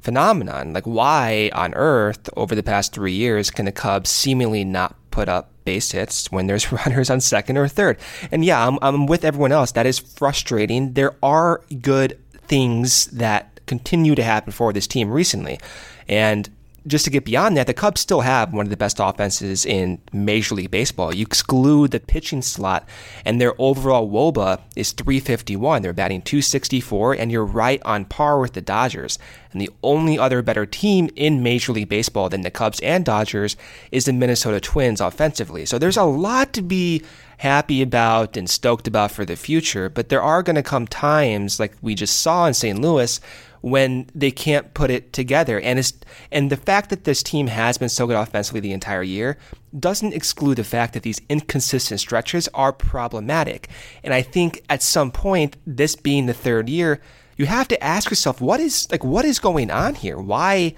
phenomenon. 0.00 0.72
Like, 0.72 0.84
why 0.84 1.50
on 1.52 1.74
earth, 1.74 2.30
over 2.34 2.54
the 2.54 2.62
past 2.62 2.94
three 2.94 3.12
years, 3.12 3.50
can 3.50 3.66
the 3.66 3.72
Cubs 3.72 4.08
seemingly 4.08 4.64
not 4.64 4.96
put 5.10 5.28
up 5.28 5.50
base 5.64 5.92
hits 5.92 6.32
when 6.32 6.46
there's 6.46 6.72
runners 6.86 7.10
on 7.10 7.20
second 7.20 7.58
or 7.58 7.68
third? 7.68 7.98
And 8.32 8.42
yeah, 8.42 8.66
I'm, 8.66 8.78
I'm 8.80 9.06
with 9.06 9.24
everyone 9.24 9.52
else. 9.52 9.72
That 9.72 9.86
is 9.86 9.98
frustrating. 9.98 10.94
There 10.94 11.14
are 11.22 11.60
good 11.82 12.18
things 12.46 13.06
that 13.06 13.60
continue 13.66 14.14
to 14.14 14.22
happen 14.22 14.52
for 14.52 14.72
this 14.72 14.86
team 14.86 15.10
recently. 15.10 15.60
And 16.08 16.48
just 16.86 17.04
to 17.04 17.10
get 17.10 17.24
beyond 17.24 17.56
that, 17.56 17.66
the 17.66 17.74
Cubs 17.74 18.00
still 18.00 18.20
have 18.20 18.52
one 18.52 18.66
of 18.66 18.70
the 18.70 18.76
best 18.76 19.00
offenses 19.00 19.66
in 19.66 20.00
Major 20.12 20.54
League 20.54 20.70
Baseball. 20.70 21.14
You 21.14 21.22
exclude 21.22 21.90
the 21.90 22.00
pitching 22.00 22.42
slot, 22.42 22.88
and 23.24 23.40
their 23.40 23.54
overall 23.60 24.08
WOBA 24.08 24.60
is 24.76 24.92
351. 24.92 25.82
They're 25.82 25.92
batting 25.92 26.22
264, 26.22 27.14
and 27.14 27.32
you're 27.32 27.44
right 27.44 27.82
on 27.84 28.04
par 28.04 28.38
with 28.38 28.52
the 28.52 28.60
Dodgers. 28.60 29.18
And 29.52 29.60
the 29.60 29.70
only 29.82 30.18
other 30.18 30.42
better 30.42 30.66
team 30.66 31.10
in 31.16 31.42
Major 31.42 31.72
League 31.72 31.88
Baseball 31.88 32.28
than 32.28 32.42
the 32.42 32.50
Cubs 32.50 32.80
and 32.80 33.04
Dodgers 33.04 33.56
is 33.90 34.04
the 34.04 34.12
Minnesota 34.12 34.60
Twins 34.60 35.00
offensively. 35.00 35.66
So 35.66 35.78
there's 35.78 35.96
a 35.96 36.04
lot 36.04 36.52
to 36.52 36.62
be 36.62 37.02
happy 37.38 37.82
about 37.82 38.36
and 38.36 38.48
stoked 38.48 38.86
about 38.88 39.10
for 39.10 39.24
the 39.24 39.36
future, 39.36 39.88
but 39.88 40.08
there 40.08 40.22
are 40.22 40.42
going 40.42 40.56
to 40.56 40.62
come 40.62 40.86
times, 40.86 41.60
like 41.60 41.74
we 41.82 41.94
just 41.94 42.20
saw 42.20 42.46
in 42.46 42.54
St. 42.54 42.80
Louis, 42.80 43.20
when 43.66 44.08
they 44.14 44.30
can't 44.30 44.74
put 44.74 44.92
it 44.92 45.12
together. 45.12 45.58
And 45.58 45.80
it's, 45.80 45.92
and 46.30 46.50
the 46.50 46.56
fact 46.56 46.88
that 46.90 47.02
this 47.02 47.20
team 47.20 47.48
has 47.48 47.76
been 47.78 47.88
so 47.88 48.06
good 48.06 48.14
offensively 48.14 48.60
the 48.60 48.72
entire 48.72 49.02
year 49.02 49.38
doesn't 49.76 50.14
exclude 50.14 50.54
the 50.54 50.62
fact 50.62 50.94
that 50.94 51.02
these 51.02 51.20
inconsistent 51.28 51.98
stretches 51.98 52.46
are 52.54 52.72
problematic. 52.72 53.68
And 54.04 54.14
I 54.14 54.22
think 54.22 54.62
at 54.70 54.84
some 54.84 55.10
point, 55.10 55.56
this 55.66 55.96
being 55.96 56.26
the 56.26 56.32
third 56.32 56.68
year, 56.68 57.00
you 57.36 57.46
have 57.46 57.66
to 57.66 57.82
ask 57.82 58.08
yourself 58.08 58.40
what 58.40 58.60
is 58.60 58.88
like 58.92 59.02
what 59.02 59.24
is 59.24 59.40
going 59.40 59.72
on 59.72 59.96
here? 59.96 60.16
Why 60.16 60.76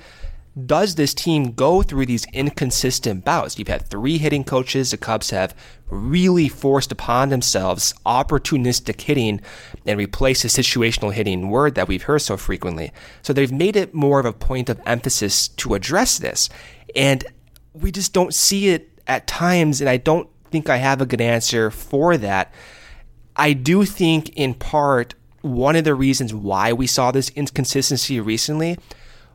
does 0.66 0.94
this 0.94 1.14
team 1.14 1.52
go 1.52 1.82
through 1.82 2.06
these 2.06 2.26
inconsistent 2.32 3.24
bouts? 3.24 3.58
You've 3.58 3.68
had 3.68 3.86
three 3.86 4.18
hitting 4.18 4.44
coaches. 4.44 4.90
The 4.90 4.96
Cubs 4.96 5.30
have 5.30 5.54
really 5.88 6.48
forced 6.48 6.90
upon 6.90 7.28
themselves 7.28 7.94
opportunistic 8.06 9.00
hitting 9.00 9.40
and 9.86 9.98
replaced 9.98 10.42
the 10.42 10.48
situational 10.48 11.12
hitting 11.12 11.50
word 11.50 11.74
that 11.74 11.88
we've 11.88 12.04
heard 12.04 12.20
so 12.20 12.36
frequently. 12.36 12.92
So 13.22 13.32
they've 13.32 13.52
made 13.52 13.76
it 13.76 13.94
more 13.94 14.20
of 14.20 14.26
a 14.26 14.32
point 14.32 14.68
of 14.68 14.80
emphasis 14.86 15.48
to 15.48 15.74
address 15.74 16.18
this. 16.18 16.48
And 16.96 17.24
we 17.72 17.92
just 17.92 18.12
don't 18.12 18.34
see 18.34 18.70
it 18.70 18.90
at 19.06 19.26
times. 19.26 19.80
And 19.80 19.88
I 19.88 19.98
don't 19.98 20.28
think 20.50 20.70
I 20.70 20.78
have 20.78 21.00
a 21.00 21.06
good 21.06 21.20
answer 21.20 21.70
for 21.70 22.16
that. 22.16 22.52
I 23.36 23.52
do 23.52 23.84
think, 23.84 24.30
in 24.30 24.54
part, 24.54 25.14
one 25.42 25.76
of 25.76 25.84
the 25.84 25.94
reasons 25.94 26.34
why 26.34 26.72
we 26.72 26.86
saw 26.86 27.12
this 27.12 27.28
inconsistency 27.30 28.18
recently 28.18 28.76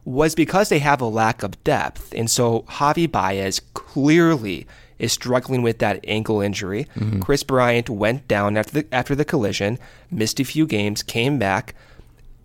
was 0.05 0.35
because 0.35 0.69
they 0.69 0.79
have 0.79 1.01
a 1.01 1.05
lack 1.05 1.43
of 1.43 1.63
depth. 1.63 2.13
And 2.15 2.29
so 2.29 2.61
Javi 2.63 3.09
Baez 3.09 3.61
clearly 3.73 4.67
is 4.99 5.11
struggling 5.11 5.61
with 5.61 5.79
that 5.79 5.99
ankle 6.07 6.41
injury. 6.41 6.87
Mm-hmm. 6.95 7.21
Kris 7.21 7.43
Bryant 7.43 7.89
went 7.89 8.27
down 8.27 8.57
after 8.57 8.81
the, 8.81 8.93
after 8.93 9.15
the 9.15 9.25
collision, 9.25 9.79
missed 10.11 10.39
a 10.39 10.45
few 10.45 10.65
games, 10.65 11.03
came 11.03 11.39
back. 11.39 11.75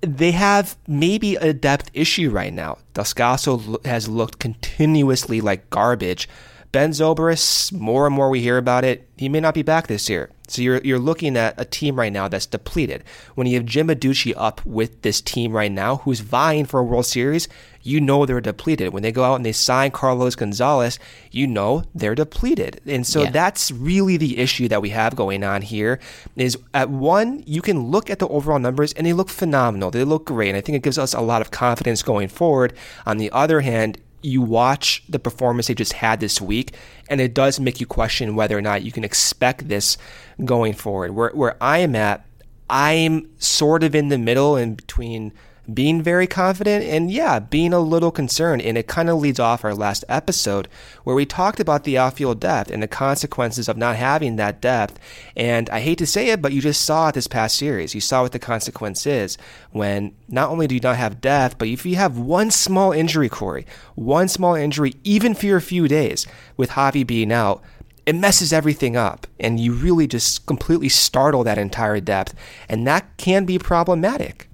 They 0.01 0.31
have 0.33 0.77
maybe 0.87 1.37
a 1.37 1.53
depth 1.53 1.91
issue 1.93 2.31
right 2.31 2.53
now. 2.53 2.79
Descalso 2.95 3.85
has 3.85 4.09
looked 4.09 4.39
continuously 4.39 5.41
like 5.41 5.69
garbage. 5.71 6.29
Ben 6.71 6.91
Zobrist, 6.91 7.73
more 7.73 8.07
and 8.07 8.15
more 8.15 8.29
we 8.29 8.41
hear 8.41 8.59
about 8.59 8.85
it, 8.85 9.09
he 9.17 9.29
may 9.29 9.41
not 9.41 9.55
be 9.55 9.63
back 9.63 9.87
this 9.87 10.09
year. 10.09 10.31
So 10.49 10.63
you're 10.63 10.81
you're 10.83 10.99
looking 10.99 11.37
at 11.37 11.55
a 11.59 11.65
team 11.65 11.97
right 11.97 12.13
now 12.13 12.29
that's 12.29 12.47
depleted. 12.47 13.05
When 13.35 13.47
you 13.47 13.57
have 13.57 13.67
Jim 13.67 13.89
Adduci 13.89 14.35
up 14.37 14.65
with 14.65 15.03
this 15.03 15.21
team 15.21 15.53
right 15.53 15.73
now, 15.73 15.97
who's 15.99 16.21
vying 16.21 16.67
for 16.67 16.81
a 16.81 16.85
World 16.85 17.07
Series, 17.07 17.49
you 17.83 18.01
know 18.01 18.27
they're 18.27 18.41
depleted. 18.41 18.93
When 18.93 19.03
they 19.03 19.13
go 19.13 19.25
out 19.25 19.37
and 19.37 19.47
they 19.47 19.53
sign 19.53 19.91
Carlos 19.91 20.35
Gonzalez, 20.35 20.99
you 21.31 21.47
know 21.47 21.85
they're 21.95 22.15
depleted. 22.15 22.81
And 22.87 23.07
so 23.07 23.23
yeah. 23.23 23.31
that's 23.31 23.71
really 23.71 24.17
the 24.17 24.39
issue 24.39 24.69
that 24.69 24.83
we 24.83 24.91
have 24.91 25.17
going 25.17 25.45
on 25.45 25.63
here. 25.63 26.01
Is 26.37 26.57
at 26.75 26.91
one, 26.91 27.43
you 27.47 27.63
can 27.63 27.91
look 27.91 28.11
at 28.11 28.19
the 28.19 28.29
overall 28.29 28.59
numbers 28.59 28.93
and 28.95 29.07
they 29.07 29.13
look 29.13 29.29
phenomenal. 29.31 29.91
They 29.91 30.05
look 30.05 30.27
great. 30.27 30.49
And 30.49 30.57
I 30.57 30.61
think 30.61 30.77
it 30.77 30.83
gives 30.83 30.99
us 30.99 31.15
a 31.15 31.21
lot 31.21 31.43
of 31.43 31.51
confidence 31.51 32.03
going 32.03 32.29
forward. 32.29 32.73
On 33.07 33.19
the 33.19 33.31
other 33.33 33.61
hand, 33.61 33.99
you 34.23 34.43
watch 34.43 35.03
the 35.09 35.19
performance 35.19 35.69
they 35.69 35.75
just 35.75 35.93
had 35.95 36.21
this 36.21 36.41
week, 36.41 36.75
and 37.09 37.21
it 37.21 37.35
does 37.35 37.61
make 37.61 37.81
you 37.81 37.87
question 37.87 38.35
whether 38.35 38.57
or 38.57 38.63
not 38.63 38.83
you 38.83 38.93
can 38.93 39.05
expect 39.05 39.69
this 39.69 39.97
going 40.45 40.75
forward. 40.75 41.13
Where 41.13 41.31
where 41.31 41.57
I 41.63 41.79
am 41.79 41.95
at, 41.95 42.25
I'm 42.69 43.31
sort 43.39 43.83
of 43.83 43.95
in 43.95 44.09
the 44.09 44.19
middle 44.19 44.57
and 44.57 44.77
between 44.77 45.33
being 45.73 46.03
very 46.03 46.27
confident 46.27 46.85
and 46.85 47.11
yeah, 47.11 47.39
being 47.39 47.73
a 47.73 47.81
little 47.81 48.11
concerned. 48.11 48.63
And 48.63 48.79
it 48.79 48.87
kind 48.87 49.11
of 49.11 49.19
leads 49.19 49.39
off 49.39 49.65
our 49.65 49.75
last 49.75 50.05
episode 50.09 50.69
where 51.05 51.17
we 51.17 51.27
talked 51.27 51.61
about 51.61 51.85
the 51.85 51.99
outfield 51.99 52.41
depth 52.41 52.71
and 52.71 52.83
the 52.83 52.89
consequences 52.89 53.69
of 53.69 53.77
not 53.77 53.97
having 53.97 54.37
that 54.37 54.61
depth. 54.61 54.99
And 55.37 55.69
I 55.71 55.81
hate 55.81 55.99
to 55.99 56.07
say 56.07 56.31
it, 56.31 56.41
but 56.41 56.53
you 56.53 56.61
just 56.61 56.83
saw 56.83 57.09
it 57.09 57.15
this 57.15 57.27
past 57.27 57.57
series. 57.57 57.95
You 57.95 58.01
saw 58.01 58.23
what 58.23 58.33
the 58.33 58.39
consequence 58.39 59.07
is 59.07 59.37
when 59.71 60.15
not 60.29 60.51
only 60.51 60.67
do 60.67 60.75
you 60.75 60.81
not 60.81 60.97
have 60.97 61.21
depth, 61.21 61.59
but 61.59 61.69
if 61.69 61.85
you 61.85 61.97
have 61.97 62.19
one 62.19 62.51
small 62.51 62.93
injury, 62.93 63.29
Corey, 63.29 63.67
one 63.95 64.29
small 64.29 64.55
injury, 64.55 64.95
even 65.05 65.35
for 65.35 65.57
a 65.57 65.63
few 65.63 65.87
days 65.87 66.27
with 66.57 66.71
Javi 66.71 67.07
being 67.07 67.33
out, 67.33 67.63
it 68.07 68.15
messes 68.15 68.55
everything 68.55 68.97
up 68.97 69.27
and 69.39 69.61
you 69.61 69.75
really 69.75 70.07
just 70.07 70.47
completely 70.47 70.89
startle 70.89 71.45
that 71.45 71.59
entire 71.59 72.01
depth. 72.01 72.35
And 72.67 72.87
that 72.87 73.19
can 73.19 73.45
be 73.45 73.59
problematic. 73.59 74.48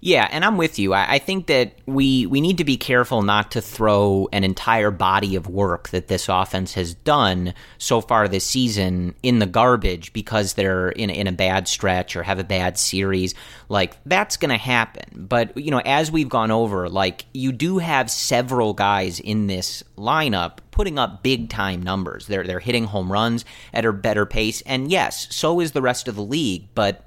Yeah, 0.00 0.28
and 0.30 0.44
I'm 0.44 0.56
with 0.56 0.78
you. 0.78 0.92
I, 0.92 1.14
I, 1.14 1.18
think 1.18 1.46
that 1.46 1.74
we 1.86 2.26
we 2.26 2.40
need 2.40 2.58
to 2.58 2.64
be 2.64 2.76
careful 2.76 3.22
not 3.22 3.52
to 3.52 3.60
throw 3.60 4.28
an 4.32 4.44
entire 4.44 4.90
body 4.90 5.36
of 5.36 5.48
work 5.48 5.88
that 5.90 6.08
this 6.08 6.28
offense 6.28 6.74
has 6.74 6.94
done 6.94 7.54
so 7.78 8.00
far 8.00 8.28
this 8.28 8.44
season 8.44 9.14
in 9.22 9.38
the 9.38 9.46
garbage 9.46 10.12
because 10.12 10.54
they're 10.54 10.90
in 10.90 11.10
in 11.10 11.26
a 11.26 11.32
bad 11.32 11.68
stretch 11.68 12.16
or 12.16 12.22
have 12.22 12.38
a 12.38 12.44
bad 12.44 12.78
series. 12.78 13.34
Like 13.68 13.96
that's 14.04 14.36
going 14.36 14.50
to 14.50 14.58
happen. 14.58 15.26
But 15.28 15.56
you 15.56 15.70
know, 15.70 15.82
as 15.84 16.10
we've 16.10 16.28
gone 16.28 16.50
over, 16.50 16.88
like 16.88 17.24
you 17.32 17.52
do 17.52 17.78
have 17.78 18.10
several 18.10 18.74
guys 18.74 19.18
in 19.20 19.46
this 19.46 19.82
lineup 19.96 20.58
putting 20.70 20.98
up 20.98 21.22
big 21.22 21.48
time 21.48 21.82
numbers. 21.82 22.26
They're 22.26 22.44
they're 22.44 22.60
hitting 22.60 22.84
home 22.84 23.10
runs 23.10 23.44
at 23.72 23.86
a 23.86 23.92
better 23.92 24.26
pace, 24.26 24.60
and 24.62 24.90
yes, 24.90 25.34
so 25.34 25.60
is 25.60 25.72
the 25.72 25.82
rest 25.82 26.06
of 26.06 26.16
the 26.16 26.22
league. 26.22 26.68
But 26.74 27.05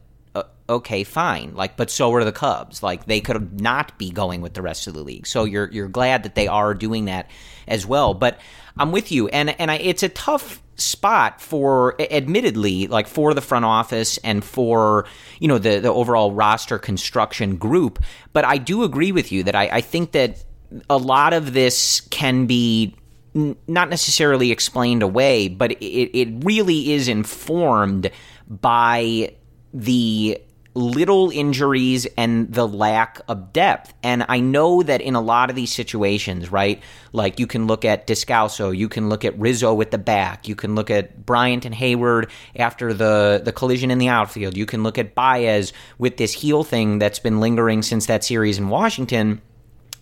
okay, 0.70 1.04
fine. 1.04 1.56
Like, 1.56 1.76
but 1.76 1.90
so 1.90 2.14
are 2.14 2.24
the 2.24 2.32
Cubs. 2.32 2.84
Like, 2.84 3.06
they 3.06 3.22
could 3.22 3.60
not 3.60 3.98
be 3.98 4.12
going 4.12 4.42
with 4.42 4.54
the 4.54 4.62
rest 4.62 4.88
of 4.88 4.94
the 4.94 5.04
league. 5.04 5.28
So 5.28 5.44
you're 5.44 5.70
you're 5.72 5.88
glad 5.88 6.24
that 6.24 6.36
they 6.36 6.48
are 6.48 6.74
doing 6.74 7.06
that 7.06 7.30
as 7.68 7.86
well. 7.86 8.14
But 8.14 8.40
I'm 8.78 8.92
with 8.92 9.12
you, 9.12 9.28
and 9.28 9.50
and 9.60 9.72
I, 9.72 9.76
it's 9.76 10.04
a 10.04 10.10
tough 10.10 10.62
spot 10.76 11.42
for 11.42 12.00
admittedly 12.00 12.88
like 12.88 13.06
for 13.06 13.34
the 13.34 13.42
front 13.42 13.66
office 13.66 14.18
and 14.20 14.46
for 14.46 15.06
you 15.40 15.48
know 15.50 15.58
the 15.58 15.80
the 15.80 15.92
overall 15.92 16.32
roster 16.32 16.80
construction 16.80 17.58
group 17.58 18.02
but 18.32 18.46
i 18.46 18.58
do 18.58 18.84
agree 18.84 19.12
with 19.12 19.30
you 19.30 19.44
that 19.44 19.56
i, 19.56 19.64
I 19.68 19.82
think 19.82 20.14
that 20.14 20.42
a 20.90 20.96
lot 20.96 21.34
of 21.34 21.52
this 21.52 22.00
can 22.00 22.46
be 22.46 22.96
not 23.34 23.90
necessarily 23.90 24.52
explained 24.52 25.04
away, 25.04 25.48
but 25.48 25.72
it, 25.74 26.18
it 26.18 26.44
really 26.44 26.94
is 26.94 27.08
informed 27.08 28.10
by 28.48 29.34
the 29.74 30.42
little 30.76 31.32
injuries 31.32 32.06
and 32.18 32.52
the 32.54 32.68
lack 32.68 33.20
of 33.28 33.52
depth. 33.52 33.94
And 34.04 34.26
I 34.30 34.40
know 34.40 34.84
that 34.84 35.02
in 35.02 35.16
a 35.16 35.22
lot 35.22 35.50
of 35.50 35.56
these 35.56 35.74
situations, 35.74 36.52
right? 36.52 36.82
Like 37.12 37.40
you 37.40 37.48
can 37.48 37.68
look 37.68 37.86
at 37.86 38.06
Descalso, 38.06 38.76
you 38.76 38.88
can 38.88 39.10
look 39.10 39.26
at 39.26 39.38
Rizzo 39.40 39.74
with 39.74 39.92
the 39.92 39.98
back, 39.98 40.48
you 40.48 40.56
can 40.56 40.76
look 40.76 40.92
at 40.92 41.26
Bryant 41.26 41.66
and 41.66 41.74
Heyward 41.74 42.30
after 42.56 42.94
the 42.94 43.42
the 43.44 43.52
collision 43.52 43.90
in 43.90 43.98
the 43.98 44.10
outfield, 44.10 44.56
you 44.56 44.66
can 44.66 44.84
look 44.84 44.98
at 44.98 45.16
Baez 45.16 45.74
with 45.98 46.18
this 46.18 46.34
heel 46.34 46.64
thing 46.64 47.00
that's 47.00 47.20
been 47.20 47.40
lingering 47.40 47.82
since 47.82 48.06
that 48.06 48.24
series 48.24 48.58
in 48.58 48.70
Washington. 48.70 49.42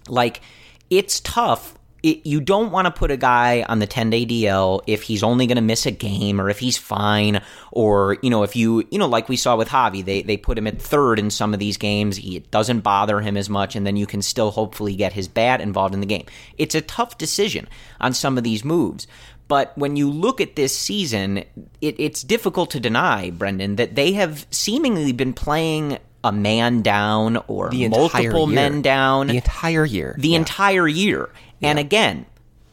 Like 0.09 0.41
it's 0.89 1.19
tough 1.21 1.76
it, 2.07 2.25
you 2.25 2.39
don't 2.39 2.71
want 2.71 2.85
to 2.85 2.91
put 2.91 3.11
a 3.11 3.17
guy 3.17 3.63
on 3.67 3.79
the 3.79 3.87
10 3.87 4.09
day 4.09 4.25
DL 4.25 4.81
if 4.87 5.03
he's 5.03 5.23
only 5.23 5.45
going 5.47 5.57
to 5.57 5.61
miss 5.61 5.85
a 5.85 5.91
game 5.91 6.39
or 6.39 6.49
if 6.49 6.59
he's 6.59 6.77
fine 6.77 7.41
or, 7.71 8.17
you 8.21 8.29
know, 8.29 8.43
if 8.43 8.55
you, 8.55 8.87
you 8.91 8.97
know, 8.97 9.07
like 9.07 9.27
we 9.27 9.35
saw 9.35 9.55
with 9.55 9.67
Javi, 9.67 10.03
they, 10.03 10.21
they 10.21 10.37
put 10.37 10.57
him 10.57 10.67
at 10.67 10.81
third 10.81 11.19
in 11.19 11.29
some 11.29 11.53
of 11.53 11.59
these 11.59 11.77
games. 11.77 12.17
He, 12.17 12.37
it 12.37 12.49
doesn't 12.49 12.81
bother 12.81 13.19
him 13.19 13.35
as 13.35 13.49
much, 13.49 13.75
and 13.75 13.85
then 13.85 13.97
you 13.97 14.07
can 14.07 14.21
still 14.21 14.51
hopefully 14.51 14.95
get 14.95 15.13
his 15.13 15.27
bat 15.27 15.59
involved 15.59 15.93
in 15.93 15.99
the 15.99 16.07
game. 16.07 16.25
It's 16.57 16.75
a 16.75 16.81
tough 16.81 17.17
decision 17.17 17.67
on 17.99 18.13
some 18.13 18.37
of 18.37 18.43
these 18.43 18.63
moves. 18.63 19.07
But 19.47 19.77
when 19.77 19.95
you 19.95 20.09
look 20.09 20.41
at 20.41 20.55
this 20.55 20.77
season, 20.77 21.37
it, 21.37 21.99
it's 21.99 22.21
difficult 22.21 22.71
to 22.71 22.79
deny, 22.79 23.29
Brendan, 23.29 23.77
that 23.77 23.95
they 23.95 24.13
have 24.13 24.45
seemingly 24.51 25.13
been 25.13 25.33
playing 25.33 25.99
a 26.23 26.31
man 26.31 26.81
down 26.81 27.37
or 27.47 27.69
multiple 27.71 28.47
year. 28.47 28.55
men 28.55 28.81
down 28.81 29.27
the 29.27 29.37
entire 29.37 29.85
year. 29.85 30.15
The 30.17 30.29
yeah. 30.29 30.37
entire 30.37 30.87
year. 30.87 31.29
Yeah. 31.59 31.69
And 31.69 31.79
again, 31.79 32.25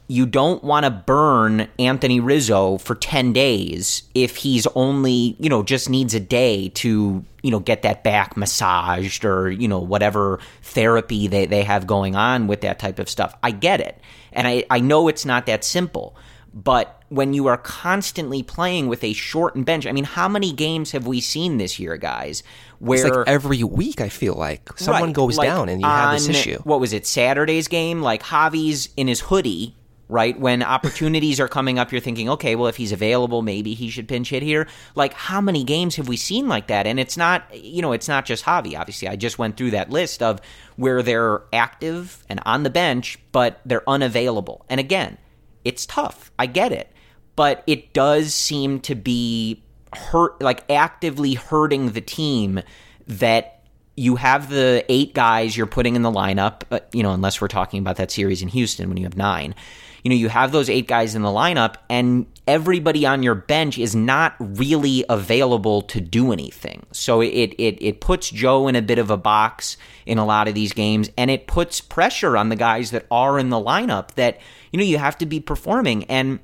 you 0.07 0.27
don't 0.27 0.63
want 0.63 0.85
to 0.85 0.91
burn 0.91 1.69
Anthony 1.79 2.21
Rizzo 2.21 2.77
for 2.79 2.95
10 2.95 3.33
days 3.33 4.03
if 4.15 4.37
he's 4.37 4.67
only, 4.75 5.37
you 5.39 5.49
know, 5.49 5.63
just 5.63 5.89
needs 5.89 6.13
a 6.15 6.21
day 6.21 6.69
to, 6.71 7.25
you 7.43 7.51
know, 7.51 7.61
get 7.61 7.83
that 7.83 8.05
back 8.05 8.37
massaged 8.37 9.25
or, 9.25 9.51
you 9.51 9.67
know, 9.67 9.79
whatever 9.79 10.41
therapy 10.63 11.27
they, 11.27 11.47
they 11.47 11.63
have 11.63 11.87
going 11.87 12.17
on 12.17 12.47
with 12.47 12.61
that 12.63 12.79
type 12.79 12.99
of 12.99 13.09
stuff. 13.09 13.35
I 13.43 13.51
get 13.51 13.81
it. 13.81 13.99
And 14.33 14.47
I, 14.47 14.65
I 14.69 14.81
know 14.81 15.09
it's 15.09 15.25
not 15.25 15.47
that 15.47 15.65
simple. 15.65 16.17
But 16.53 17.03
when 17.15 17.33
you 17.33 17.47
are 17.47 17.57
constantly 17.57 18.43
playing 18.43 18.89
with 18.89 19.05
a 19.05 19.13
shortened 19.13 19.67
bench, 19.67 19.87
I 19.87 19.93
mean, 19.93 20.05
how 20.05 20.29
many 20.29 20.53
games 20.53 20.91
have 20.93 21.07
we 21.07 21.21
seen 21.21 21.59
this 21.59 21.79
year, 21.79 21.97
guys? 21.97 22.43
Where 22.81 23.07
it's 23.07 23.17
like 23.17 23.29
every 23.29 23.63
week, 23.63 24.01
I 24.01 24.09
feel 24.09 24.35
like 24.35 24.77
someone 24.79 25.03
right, 25.05 25.15
goes 25.15 25.39
like 25.39 25.49
down 25.49 25.69
and 25.69 25.81
you 25.81 25.87
have 25.87 26.13
this 26.13 26.29
issue. 26.29 26.59
What 26.65 26.81
was 26.81 26.93
it? 26.93 27.07
Saturday's 27.07 27.69
game, 27.69 28.03
like 28.03 28.23
Javi's 28.23 28.89
in 28.97 29.07
his 29.07 29.21
hoodie, 29.21 29.77
right? 30.09 30.39
When 30.39 30.63
opportunities 30.63 31.41
are 31.41 31.49
coming 31.49 31.79
up, 31.79 31.93
you're 31.93 32.01
thinking, 32.01 32.29
okay, 32.31 32.57
well, 32.57 32.67
if 32.67 32.77
he's 32.77 32.93
available, 32.93 33.43
maybe 33.43 33.75
he 33.75 33.89
should 33.91 34.09
pinch 34.09 34.31
hit 34.31 34.43
here. 34.43 34.67
Like, 34.95 35.15
how 35.15 35.41
many 35.41 35.65
games 35.65 35.97
have 35.97 36.09
we 36.09 36.17
seen 36.17 36.49
like 36.49 36.67
that? 36.67 36.87
And 36.87 36.99
it's 36.99 37.17
not, 37.17 37.45
you 37.55 37.81
know, 37.81 37.93
it's 37.93 38.09
not 38.09 38.27
just 38.27 38.45
Javi. 38.45 38.79
Obviously, 38.79 39.09
I 39.09 39.17
just 39.17 39.39
went 39.39 39.57
through 39.57 39.71
that 39.71 39.91
list 39.91 40.23
of 40.23 40.41
where 40.77 41.03
they're 41.03 41.43
active 41.53 42.25
and 42.29 42.41
on 42.45 42.65
the 42.65 42.71
bench, 42.71 43.19
but 43.33 43.61
they're 43.65 43.89
unavailable. 43.89 44.67
And 44.69 44.81
again, 44.81 45.17
it's 45.65 45.87
tough. 45.87 46.31
I 46.39 46.47
get 46.47 46.73
it. 46.73 46.91
But 47.37 47.63
it 47.67 47.93
does 47.93 48.35
seem 48.35 48.81
to 48.81 48.95
be 48.95 49.63
hurt 49.93 50.41
like 50.41 50.69
actively 50.71 51.35
hurting 51.35 51.91
the 51.91 52.01
team 52.01 52.61
that 53.07 53.55
you 53.97 54.17
have 54.17 54.51
the 54.51 54.85
eight 54.89 55.15
guys 55.15 55.57
you're 55.57 55.67
putting 55.67 55.97
in 55.97 56.03
the 56.03 56.11
lineup, 56.11 56.63
uh, 56.71 56.81
you 56.93 57.03
know, 57.03 57.13
unless 57.13 57.41
we're 57.41 57.49
talking 57.49 57.79
about 57.79 57.97
that 57.97 58.11
series 58.11 58.43
in 58.43 58.49
Houston 58.49 58.89
when 58.89 58.97
you 58.97 59.05
have 59.05 59.17
nine. 59.17 59.55
You 60.03 60.11
know, 60.11 60.17
you 60.17 60.29
have 60.29 60.53
those 60.53 60.69
eight 60.69 60.87
guys 60.87 61.15
in 61.15 61.23
the 61.23 61.29
lineup, 61.29 61.77
and 61.89 62.27
everybody 62.47 63.07
on 63.07 63.23
your 63.23 63.35
bench 63.35 63.79
is 63.79 63.97
not 63.97 64.35
really 64.39 65.03
available 65.09 65.81
to 65.83 66.01
do 66.01 66.31
anything. 66.31 66.85
So 66.93 67.23
it 67.23 67.55
it 67.59 67.79
it 67.83 68.01
puts 68.03 68.29
Joe 68.29 68.69
in 68.69 68.77
a 68.77 68.83
bit 68.83 68.99
of 68.99 69.11
a 69.11 69.17
box 69.17 69.79
in 70.05 70.19
a 70.19 70.27
lot 70.27 70.47
of 70.47 70.55
these 70.55 70.75
games, 70.75 71.09
and 71.17 71.31
it 71.31 71.47
puts 71.47 71.81
pressure 71.81 72.37
on 72.37 72.51
the 72.51 72.57
guys 72.57 72.91
that 72.91 73.07
are 73.11 73.39
in 73.39 73.49
the 73.49 73.57
lineup 73.57 74.13
that 74.17 74.41
you 74.73 74.79
know 74.79 74.85
you 74.85 74.99
have 74.99 75.17
to 75.19 75.27
be 75.27 75.41
performing. 75.41 76.05
And 76.05 76.39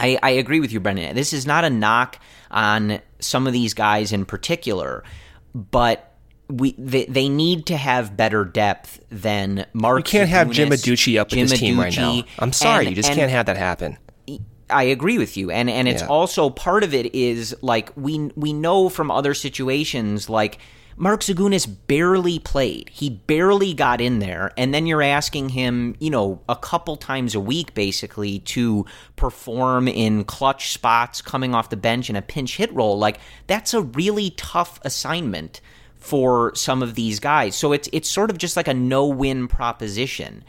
I, 0.00 0.18
I 0.22 0.30
agree 0.30 0.60
with 0.60 0.72
you, 0.72 0.80
Brendan. 0.80 1.14
This 1.14 1.32
is 1.32 1.46
not 1.46 1.64
a 1.64 1.70
knock 1.70 2.18
on 2.50 3.00
some 3.20 3.46
of 3.46 3.52
these 3.52 3.74
guys 3.74 4.12
in 4.12 4.24
particular, 4.24 5.04
but 5.54 6.14
we 6.48 6.74
they, 6.78 7.04
they 7.06 7.28
need 7.28 7.66
to 7.66 7.76
have 7.76 8.16
better 8.16 8.44
depth 8.44 9.00
than 9.10 9.66
Mark. 9.72 9.98
You 9.98 10.18
can't 10.20 10.30
have 10.30 10.50
Jim 10.50 10.70
Adduci 10.70 11.20
up 11.20 11.28
Jim 11.28 11.40
with 11.40 11.50
this 11.50 11.58
team 11.58 11.78
right 11.78 11.94
now. 11.94 12.22
I'm 12.38 12.52
sorry, 12.52 12.86
and, 12.86 12.96
you 12.96 13.02
just 13.02 13.12
can't 13.12 13.30
have 13.30 13.46
that 13.46 13.56
happen. 13.56 13.98
I 14.70 14.84
agree 14.84 15.18
with 15.18 15.36
you, 15.36 15.50
and 15.50 15.68
and 15.68 15.88
it's 15.88 16.02
yeah. 16.02 16.08
also 16.08 16.50
part 16.50 16.84
of 16.84 16.94
it 16.94 17.14
is 17.14 17.56
like 17.62 17.90
we 17.96 18.30
we 18.36 18.52
know 18.52 18.88
from 18.88 19.10
other 19.10 19.34
situations 19.34 20.28
like 20.28 20.58
Mark 20.98 21.20
Zagunis 21.20 21.72
barely 21.86 22.38
played. 22.40 22.90
He 22.92 23.08
barely 23.08 23.72
got 23.72 24.00
in 24.00 24.18
there. 24.18 24.52
And 24.56 24.74
then 24.74 24.86
you're 24.86 25.02
asking 25.02 25.50
him, 25.50 25.94
you 26.00 26.10
know, 26.10 26.40
a 26.48 26.56
couple 26.56 26.96
times 26.96 27.34
a 27.34 27.40
week 27.40 27.72
basically 27.72 28.40
to 28.40 28.84
perform 29.14 29.86
in 29.86 30.24
clutch 30.24 30.72
spots 30.72 31.22
coming 31.22 31.54
off 31.54 31.70
the 31.70 31.76
bench 31.76 32.10
in 32.10 32.16
a 32.16 32.22
pinch 32.22 32.56
hit 32.56 32.72
role. 32.74 32.98
Like, 32.98 33.20
that's 33.46 33.74
a 33.74 33.82
really 33.82 34.30
tough 34.30 34.80
assignment 34.82 35.60
for 35.96 36.54
some 36.54 36.82
of 36.82 36.94
these 36.94 37.20
guys. 37.20 37.54
So 37.54 37.72
it's 37.72 37.88
it's 37.92 38.10
sort 38.10 38.30
of 38.30 38.38
just 38.38 38.56
like 38.56 38.68
a 38.68 38.74
no-win 38.74 39.48
proposition. 39.48 40.44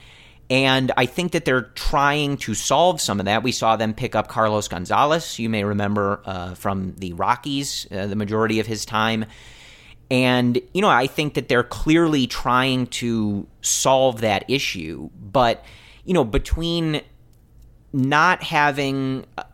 And 0.49 0.91
I 0.97 1.05
think 1.05 1.33
that 1.33 1.45
they're 1.45 1.69
trying 1.75 2.37
to 2.37 2.55
solve 2.55 2.99
some 3.01 3.19
of 3.19 3.27
that. 3.27 3.43
We 3.43 3.51
saw 3.51 3.75
them 3.75 3.93
pick 3.93 4.15
up 4.15 4.27
Carlos 4.27 4.67
Gonzalez, 4.67 5.37
you 5.37 5.47
may 5.47 5.63
remember 5.63 6.21
uh, 6.25 6.55
from 6.55 6.95
the 6.97 7.13
Rockies, 7.13 7.85
uh, 7.91 8.07
the 8.07 8.15
majority 8.15 8.59
of 8.59 8.65
his 8.65 8.83
time. 8.83 9.25
And, 10.11 10.59
you 10.73 10.81
know, 10.81 10.89
I 10.89 11.07
think 11.07 11.35
that 11.35 11.49
they're 11.49 11.63
clearly 11.63 12.25
trying 12.25 12.87
to 12.87 13.47
solve 13.61 14.21
that 14.21 14.49
issue. 14.49 15.09
But, 15.19 15.63
you 16.03 16.13
know, 16.13 16.23
between 16.23 17.01
not 17.93 18.41
having 18.43 19.25
a, 19.37 19.45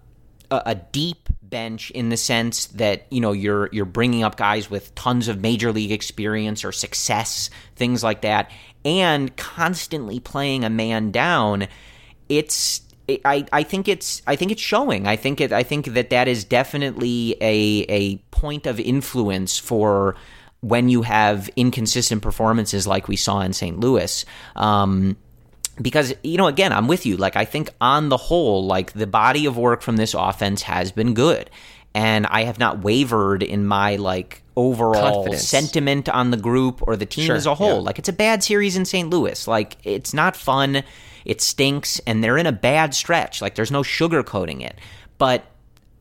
a, 0.65 0.75
deep 0.75 1.29
bench 1.41 1.91
in 1.91 2.09
the 2.09 2.17
sense 2.17 2.65
that 2.67 3.05
you 3.09 3.21
know 3.21 3.31
you're 3.31 3.69
you're 3.71 3.85
bringing 3.85 4.23
up 4.23 4.35
guys 4.35 4.69
with 4.69 4.93
tons 4.95 5.27
of 5.27 5.39
major 5.39 5.71
league 5.71 5.91
experience 5.91 6.65
or 6.65 6.71
success 6.71 7.49
things 7.75 8.03
like 8.03 8.21
that 8.21 8.49
and 8.83 9.37
constantly 9.37 10.19
playing 10.19 10.65
a 10.65 10.69
man 10.69 11.11
down 11.11 11.67
it's 12.27 12.81
I, 13.23 13.45
I 13.53 13.63
think 13.63 13.87
it's 13.87 14.21
I 14.25 14.35
think 14.35 14.51
it's 14.51 14.61
showing. 14.61 15.05
I 15.05 15.15
think 15.15 15.39
it 15.39 15.53
I 15.53 15.63
think 15.63 15.93
that 15.93 16.09
that 16.09 16.27
is 16.27 16.43
definitely 16.43 17.35
a 17.39 17.85
a 17.87 18.17
point 18.31 18.65
of 18.65 18.79
influence 18.79 19.59
for 19.59 20.15
when 20.65 20.89
you 20.89 21.04
have 21.04 21.47
inconsistent 21.56 22.23
performances 22.23 22.88
like 22.88 23.08
we 23.08 23.15
saw 23.15 23.41
in 23.41 23.54
St. 23.54 23.80
Louis. 23.80 24.25
Um, 24.56 25.15
because 25.82 26.13
you 26.23 26.38
know 26.38 26.47
again 26.47 26.71
i'm 26.71 26.88
with 26.88 27.06
you 27.06 27.17
like 27.17 27.36
i 27.36 27.43
think 27.43 27.69
on 27.82 28.08
the 28.08 28.15
whole 28.15 28.65
like 28.65 28.93
the 28.93 29.06
body 29.06 29.45
of 29.45 29.58
work 29.58 29.82
from 29.82 29.97
this 29.97 30.13
offense 30.13 30.62
has 30.62 30.93
been 30.93 31.13
good 31.13 31.49
and 31.93 32.25
i 32.28 32.45
have 32.45 32.58
not 32.58 32.80
wavered 32.82 33.43
in 33.43 33.65
my 33.65 33.97
like 33.97 34.41
overall 34.56 35.15
Confidence. 35.15 35.45
sentiment 35.45 36.08
on 36.08 36.32
the 36.32 36.38
group 36.38 36.82
or 36.88 36.95
the 36.95 37.06
team 37.06 37.25
sure, 37.25 37.36
as 37.36 37.45
a 37.45 37.54
whole 37.56 37.80
yeah. 37.80 37.88
like 37.88 37.99
it's 37.99 38.08
a 38.08 38.13
bad 38.13 38.41
series 38.41 38.78
in 38.78 38.86
st 38.86 39.10
louis 39.10 39.49
like 39.49 39.75
it's 39.84 40.13
not 40.13 40.38
fun 40.38 40.82
it 41.25 41.41
stinks 41.41 41.99
and 42.08 42.23
they're 42.23 42.38
in 42.38 42.45
a 42.45 42.54
bad 42.54 42.95
stretch 42.95 43.41
like 43.41 43.56
there's 43.56 43.69
no 43.71 43.82
sugarcoating 43.82 44.62
it 44.62 44.80
but 45.17 45.43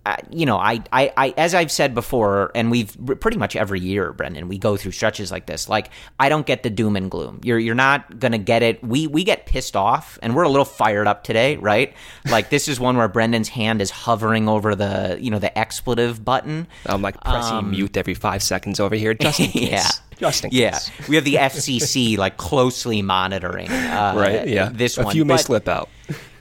uh, 0.07 0.17
you 0.31 0.45
know, 0.45 0.59
I, 0.59 0.83
I, 0.93 1.13
I, 1.17 1.35
as 1.37 1.55
I've 1.55 1.73
said 1.73 1.95
before, 1.95 2.51
and 2.55 2.71
we've 2.71 2.95
pretty 3.21 3.39
much 3.39 3.57
every 3.57 3.81
year, 3.81 4.13
Brendan, 4.13 4.49
we 4.49 4.59
go 4.59 4.77
through 4.77 4.93
stretches 4.93 5.31
like 5.31 5.47
this. 5.47 5.67
Like, 5.69 5.91
I 6.21 6.29
don't 6.29 6.45
get 6.45 6.63
the 6.63 6.69
doom 6.69 6.97
and 6.97 7.11
gloom. 7.11 7.41
You're, 7.43 7.59
you're 7.59 7.75
not 7.75 8.19
gonna 8.19 8.39
get 8.39 8.63
it. 8.63 8.85
We, 8.85 9.07
we 9.07 9.25
get 9.25 9.47
pissed 9.47 9.77
off, 9.77 10.19
and 10.23 10.37
we're 10.37 10.43
a 10.43 10.49
little 10.49 10.67
fired 10.67 11.07
up 11.07 11.25
today, 11.25 11.57
right? 11.57 11.95
Like, 12.27 12.51
this 12.51 12.69
is 12.69 12.79
one 12.79 12.99
where 12.99 13.09
Brendan's 13.09 13.49
hand 13.49 13.81
is 13.81 13.91
hovering 13.91 14.47
over 14.47 14.75
the, 14.75 15.17
you 15.21 15.31
know, 15.31 15.39
the 15.39 15.57
expletive 15.57 16.23
button. 16.23 16.67
I'm 16.85 17.01
like 17.01 17.19
pressing 17.23 17.57
um, 17.57 17.71
mute 17.71 17.97
every 17.97 18.15
five 18.15 18.43
seconds 18.43 18.81
over 18.81 18.95
here, 18.95 19.15
just 19.15 19.41
in 19.41 19.47
case. 19.51 19.71
yeah. 19.71 19.89
Just 20.19 20.45
in 20.45 20.51
case. 20.51 20.61
Yeah, 20.61 20.79
we 21.09 21.17
have 21.17 21.25
the 21.25 21.35
FCC 21.35 22.19
like 22.19 22.37
closely 22.37 23.03
monitoring. 23.03 23.71
Uh, 23.71 24.15
right. 24.17 24.47
Yeah. 24.47 24.71
This 24.73 24.99
a 24.99 25.05
one. 25.05 25.13
few 25.13 25.25
may 25.25 25.35
but, 25.35 25.41
slip 25.41 25.69
out. 25.69 25.89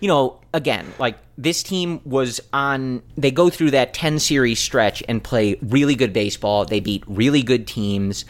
You 0.03 0.09
know, 0.09 0.41
again, 0.53 0.93
like 0.99 1.17
this 1.37 1.63
team 1.63 2.01
was 2.03 2.41
on 2.51 3.01
they 3.15 3.31
go 3.31 3.49
through 3.49 3.71
that 3.71 3.93
10 3.93 4.19
series 4.19 4.59
stretch 4.59 5.01
and 5.07 5.23
play 5.23 5.55
really 5.61 5.95
good 5.95 6.11
baseball. 6.11 6.65
They 6.65 6.81
beat 6.81 7.05
really 7.07 7.41
good 7.41 7.67
teams. 7.67 8.25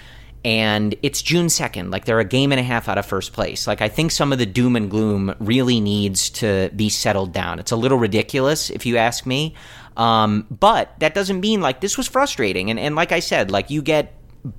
And 0.46 0.94
it's 1.02 1.24
June 1.24 1.48
2nd 1.48 1.92
like 1.92 2.06
they're 2.06 2.20
a 2.20 2.26
game 2.26 2.52
and 2.52 2.60
a 2.60 2.64
half 2.64 2.88
out 2.88 3.00
of 3.00 3.08
first 3.08 3.34
place. 3.34 3.66
Like 3.66 3.82
I 3.82 3.90
think 3.90 4.12
some 4.12 4.32
of 4.32 4.38
the 4.38 4.46
doom 4.46 4.76
and 4.76 4.88
gloom 4.88 5.34
really 5.40 5.80
needs 5.80 6.30
to 6.32 6.70
be 6.76 6.90
settled 6.90 7.34
down. 7.34 7.58
It's 7.58 7.72
a 7.72 7.76
little 7.76 7.98
ridiculous 7.98 8.70
if 8.70 8.86
you 8.86 8.98
ask 8.98 9.26
me. 9.26 9.56
Um, 9.98 10.46
but 10.52 10.94
that 11.00 11.16
doesn't 11.16 11.40
mean 11.40 11.62
like 11.62 11.82
this 11.82 11.98
was 11.98 12.08
frustrating. 12.08 12.70
And, 12.70 12.80
and 12.80 12.96
like 12.96 13.12
I 13.12 13.20
said 13.20 13.50
like 13.50 13.72
you 13.72 13.82
get 13.82 14.14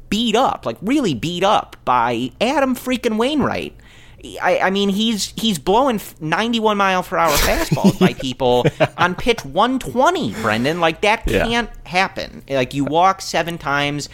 beat 0.08 0.34
up 0.34 0.66
like 0.66 0.78
really 0.82 1.14
beat 1.14 1.44
up 1.44 1.76
by 1.84 2.32
Adam 2.40 2.74
freaking 2.74 3.18
Wainwright 3.18 3.76
I, 4.40 4.58
I, 4.62 4.70
mean, 4.70 4.88
he's 4.88 5.32
he's 5.36 5.58
blowing 5.58 6.00
91 6.20 6.76
mile 6.76 7.02
per 7.02 7.16
hour 7.16 7.32
fastballs 7.36 7.98
by 7.98 8.14
people 8.14 8.64
on 8.96 9.14
pitch 9.14 9.44
120, 9.44 10.32
Brendan. 10.34 10.80
Like 10.80 11.02
that 11.02 11.26
can't 11.26 11.70
yeah. 11.70 11.90
happen. 11.90 12.42
Like 12.48 12.74
you 12.74 12.84
walk 12.84 13.20
seven 13.20 13.58
times. 13.58 14.08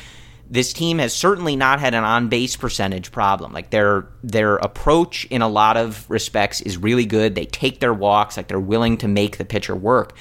This 0.53 0.73
team 0.73 0.99
has 0.99 1.14
certainly 1.14 1.55
not 1.55 1.79
had 1.79 1.94
an 1.94 2.03
on 2.03 2.29
base 2.29 2.57
percentage 2.57 3.12
problem. 3.12 3.53
Like 3.53 3.70
their 3.70 4.09
their 4.25 4.57
approach 4.57 5.27
in 5.27 5.42
a 5.42 5.49
lot 5.49 5.77
of 5.77 6.09
respects 6.11 6.61
is 6.61 6.77
really 6.77 7.07
good. 7.07 7.37
They 7.37 7.46
take 7.46 7.79
their 7.79 7.94
walks, 7.94 8.37
like 8.37 8.49
they're 8.49 8.59
willing 8.59 8.99
to 8.99 9.09
make 9.09 9.38
the 9.38 9.44
pitcher 9.44 9.77
work, 9.77 10.16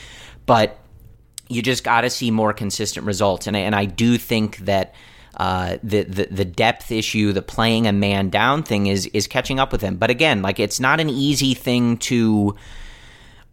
but 0.46 0.78
you 1.48 1.64
just 1.64 1.84
got 1.84 2.02
to 2.02 2.12
see 2.12 2.30
more 2.30 2.54
consistent 2.54 3.08
results. 3.08 3.48
And 3.48 3.56
and 3.58 3.76
I 3.76 3.86
do 3.86 4.20
think 4.20 4.58
that 4.60 4.94
uh, 5.40 5.78
the, 5.82 6.04
the 6.04 6.28
the 6.30 6.46
depth 6.46 6.92
issue, 6.92 7.32
the 7.32 7.42
playing 7.42 7.88
a 7.88 7.94
man 7.94 8.30
down 8.30 8.62
thing 8.62 8.88
is 8.88 9.06
is 9.08 9.26
catching 9.26 9.58
up 9.58 9.72
with 9.72 9.82
him. 9.82 9.96
But 9.96 10.10
again, 10.10 10.42
like 10.42 10.60
it's 10.60 10.82
not 10.82 11.00
an 11.00 11.10
easy 11.10 11.54
thing 11.54 11.98
to 11.98 12.56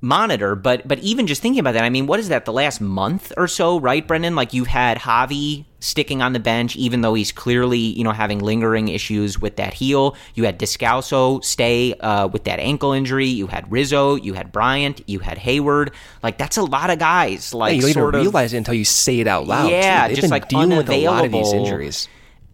monitor. 0.01 0.55
But 0.55 0.87
but 0.87 0.99
even 1.01 1.27
just 1.27 1.43
thinking 1.43 1.61
about 1.61 1.73
that, 1.73 1.85
I 1.85 1.91
mean, 1.91 2.07
what 2.07 2.21
is 2.21 2.29
that? 2.29 2.45
The 2.45 2.53
last 2.53 2.81
month 2.81 3.33
or 3.37 3.49
so, 3.49 3.81
right, 3.81 4.07
Brendan? 4.07 4.35
Like 4.35 4.53
you've 4.53 4.67
had 4.67 4.99
Javi 4.99 5.65
sticking 5.81 6.23
on 6.23 6.33
the 6.33 6.41
bench, 6.41 6.77
even 6.77 7.01
though 7.01 7.15
he's 7.15 7.33
clearly 7.33 7.79
you 7.79 8.05
know 8.05 8.13
having 8.13 8.39
lingering 8.39 8.89
issues 8.89 9.41
with 9.41 9.57
that 9.57 9.75
heel. 9.75 10.17
You 10.35 10.45
had 10.45 10.59
Descalso 10.59 11.43
stay 11.45 11.95
uh, 11.95 12.29
with 12.29 12.45
that 12.45 12.59
ankle 12.61 12.93
injury. 12.93 13.27
You 13.27 13.47
had 13.47 13.71
Rizzo. 13.71 14.17
You 14.17 14.35
had 14.35 14.53
Bryant. 14.53 15.03
You 15.09 15.19
had 15.21 15.39
Heyward. 15.39 15.93
Like 16.23 16.39
that's 16.39 16.57
a 16.57 16.63
lot 16.63 16.91
of 16.91 16.99
guys. 16.99 17.55
Like 17.55 17.81
yeah, 17.81 17.89
you 17.89 17.95
don't 17.95 18.09
even 18.15 18.21
realize 18.21 18.53
it 18.53 18.59
until 18.59 18.75
you 18.75 18.85
say 18.85 19.21
it 19.21 19.27
out 19.27 19.47
loud. 19.47 19.71
Yeah, 19.71 20.09
just 20.13 20.31
like 20.31 20.49
dealing 20.49 20.77
with 20.77 20.91
a 20.91 21.07
lot 21.07 21.25
of 21.25 21.33
these 21.33 21.53
injuries 21.53 22.09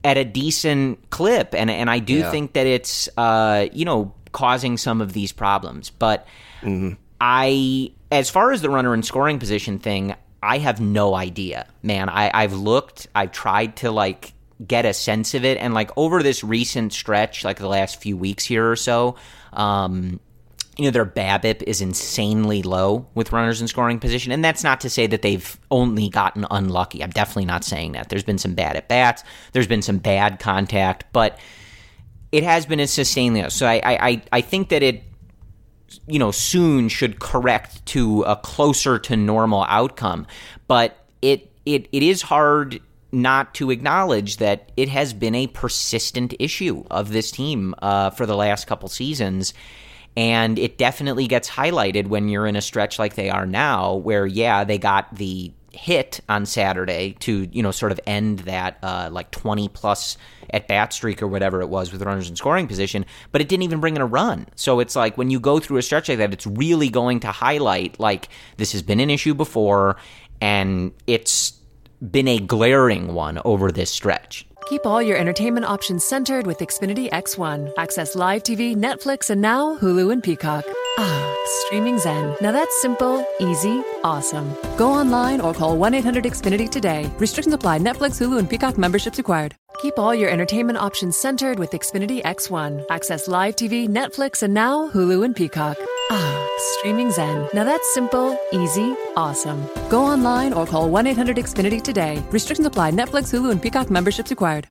at 0.05 0.17
a 0.17 0.25
decent 0.25 1.11
clip, 1.11 1.55
and 1.55 1.71
and 1.71 1.89
I 1.89 1.99
do 1.99 2.15
yeah. 2.15 2.31
think 2.31 2.55
that 2.55 2.67
it's 2.67 3.09
uh, 3.17 3.69
you 3.73 3.85
know 3.85 4.15
causing 4.33 4.77
some 4.77 5.01
of 5.01 5.13
these 5.13 5.33
problems, 5.33 5.91
but. 5.91 6.27
Mm-hmm. 6.63 6.95
I, 7.25 7.93
as 8.11 8.31
far 8.31 8.51
as 8.51 8.63
the 8.63 8.69
runner 8.69 8.93
in 8.95 9.05
scoring 9.05 9.39
position 9.39 9.79
thing, 9.79 10.17
I 10.43 10.59
have 10.59 10.81
no 10.81 11.15
idea, 11.15 11.69
man. 11.81 12.09
I, 12.09 12.33
I've 12.35 12.53
looked, 12.53 13.07
I've 13.15 13.31
tried 13.31 13.77
to 13.77 13.93
like 13.93 14.33
get 14.67 14.85
a 14.87 14.93
sense 14.93 15.33
of 15.35 15.45
it, 15.45 15.57
and 15.57 15.73
like 15.73 15.93
over 15.97 16.21
this 16.21 16.43
recent 16.43 16.93
stretch, 16.93 17.45
like 17.45 17.59
the 17.59 17.69
last 17.69 18.03
few 18.03 18.17
weeks 18.17 18.45
here 18.45 18.69
or 18.69 18.75
so, 18.75 19.15
um, 19.53 20.19
you 20.77 20.87
know, 20.87 20.91
their 20.91 21.07
BABIP 21.07 21.63
is 21.63 21.81
insanely 21.81 22.63
low 22.63 23.07
with 23.15 23.31
runners 23.31 23.61
in 23.61 23.69
scoring 23.69 24.01
position. 24.01 24.33
And 24.33 24.45
that's 24.45 24.65
not 24.65 24.81
to 24.81 24.91
say 24.91 25.07
that 25.07 25.23
they've 25.23 25.61
only 25.71 26.09
gotten 26.09 26.45
unlucky. 26.51 27.05
I'm 27.05 27.11
definitely 27.11 27.45
not 27.45 27.63
saying 27.63 27.93
that. 27.93 28.09
There's 28.09 28.25
been 28.25 28.39
some 28.39 28.55
bad 28.55 28.75
at 28.75 28.89
bats, 28.89 29.23
there's 29.53 29.69
been 29.69 29.83
some 29.83 29.99
bad 29.99 30.41
contact, 30.41 31.05
but 31.13 31.39
it 32.33 32.43
has 32.43 32.67
been 32.67 32.81
insanely 32.81 33.43
low. 33.43 33.49
So 33.49 33.65
I, 33.69 33.81
I, 33.85 34.23
I 34.33 34.41
think 34.41 34.71
that 34.71 34.83
it 34.83 35.05
you 36.07 36.19
know, 36.19 36.31
soon 36.31 36.89
should 36.89 37.21
correct 37.21 37.85
to 37.87 38.23
a 38.23 38.37
closer 38.37 38.99
to 39.01 39.17
normal 39.17 39.65
outcome. 39.69 40.27
But 40.67 40.97
it 41.21 41.51
it 41.65 41.89
it 41.93 42.03
is 42.03 42.23
hard 42.23 42.81
not 43.13 43.55
to 43.55 43.71
acknowledge 43.71 44.39
that 44.39 44.73
it 44.77 44.89
has 44.89 45.13
been 45.13 45.35
a 45.35 45.47
persistent 45.47 46.35
issue 46.39 46.85
of 46.91 47.13
this 47.13 47.31
team 47.31 47.75
uh, 47.83 48.11
for 48.11 48.25
the 48.27 48.37
last 48.37 48.67
couple 48.67 48.89
seasons. 48.89 49.53
And 50.17 50.59
it 50.59 50.77
definitely 50.77 51.27
gets 51.27 51.49
highlighted 51.49 52.07
when 52.07 52.29
you're 52.29 52.47
in 52.47 52.57
a 52.57 52.61
stretch 52.61 52.99
like 52.99 53.15
they 53.15 53.31
are 53.31 53.47
now, 53.47 53.95
where, 53.95 54.27
yeah, 54.27 54.65
they 54.65 54.77
got 54.77 55.15
the 55.15 55.53
hit 55.73 56.21
on 56.29 56.47
Saturday 56.47 57.17
to 57.21 57.49
you 57.51 57.63
know 57.63 57.71
sort 57.71 57.93
of 57.93 58.01
end 58.07 58.41
that 58.41 58.79
uh, 58.83 59.09
like 59.11 59.31
20 59.31 59.69
plus 59.69 60.17
at 60.51 60.69
bat 60.69 60.93
streak 60.93 61.23
or 61.23 61.27
whatever 61.27 61.61
it 61.61 61.69
was 61.69 61.93
with 61.93 62.03
runners 62.03 62.29
in 62.29 62.37
scoring 62.37 62.67
position, 62.67 63.05
but 63.31 63.41
it 63.41 63.49
didn't 63.49 63.63
even 63.63 63.81
bring 63.81 63.97
in 63.97 64.03
a 64.03 64.07
run. 64.07 64.47
So 64.55 64.81
it's 64.81 64.95
like 64.97 65.17
when 65.17 65.31
you 65.31 65.41
go 65.41 65.59
through 65.59 65.79
a 65.79 65.83
stretch 65.83 66.09
like 66.09 66.19
that, 66.19 66.33
it's 66.33 66.47
really 66.47 66.89
going 66.89 67.21
to 67.21 67.29
highlight 67.29 67.99
like 67.99 68.29
this 68.57 68.73
has 68.73 68.83
been 68.83 69.01
an 69.01 69.11
issue 69.11 69.35
before, 69.35 69.97
and 70.41 70.93
it's 71.07 71.59
been 72.11 72.29
a 72.29 72.39
glaring 72.39 73.15
one 73.15 73.41
over 73.45 73.71
this 73.71 73.91
stretch. 73.91 74.47
Keep 74.67 74.87
all 74.87 75.03
your 75.03 75.17
entertainment 75.17 75.67
options 75.67 76.05
centered 76.05 76.47
with 76.47 76.59
Xfinity 76.59 77.11
X1. 77.11 77.73
Access 77.77 78.15
live 78.15 78.43
TV, 78.43 78.77
Netflix, 78.77 79.31
and 79.31 79.41
now 79.41 79.77
Hulu 79.79 80.13
and 80.13 80.23
Peacock. 80.23 80.65
Ah, 80.99 81.37
streaming 81.61 81.99
Zen. 81.99 82.37
Now 82.41 82.53
that's 82.53 82.81
simple, 82.81 83.25
easy, 83.41 83.83
awesome. 84.05 84.55
Go 84.77 84.91
online 84.91 85.41
or 85.41 85.55
call 85.55 85.77
1 85.77 85.95
800 85.95 86.25
Xfinity 86.25 86.69
today. 86.71 87.11
Restrictions 87.19 87.55
apply. 87.55 87.79
Netflix, 87.79 88.21
Hulu, 88.21 88.39
and 88.39 88.49
Peacock 88.49 88.79
memberships 88.79 89.19
required. 89.19 89.55
Keep 89.79 89.99
all 89.99 90.15
your 90.15 90.31
entertainment 90.31 90.79
options 90.79 91.17
centered 91.17 91.59
with 91.59 91.73
Xfinity 91.73 92.23
X1. 92.23 92.85
Access 92.91 93.27
live 93.27 93.57
TV, 93.57 93.89
Netflix, 93.89 94.43
and 94.43 94.55
now 94.55 94.89
Hulu 94.91 95.25
and 95.25 95.35
Peacock. 95.35 95.77
Ah, 96.11 96.49
streaming 96.59 97.11
Zen. 97.11 97.49
Now 97.53 97.65
that's 97.65 97.93
simple, 97.95 98.39
easy, 98.53 98.95
awesome. 99.17 99.67
Go 99.89 100.05
online 100.05 100.53
or 100.53 100.67
call 100.67 100.89
1 100.89 101.07
800 101.09 101.37
Xfinity 101.37 101.83
today. 101.83 102.23
Restrictions 102.31 102.67
apply. 102.67 102.93
Netflix, 102.93 103.33
Hulu, 103.33 103.51
and 103.51 103.61
Peacock 103.61 103.91
memberships 103.91 104.31
required. 104.31 104.69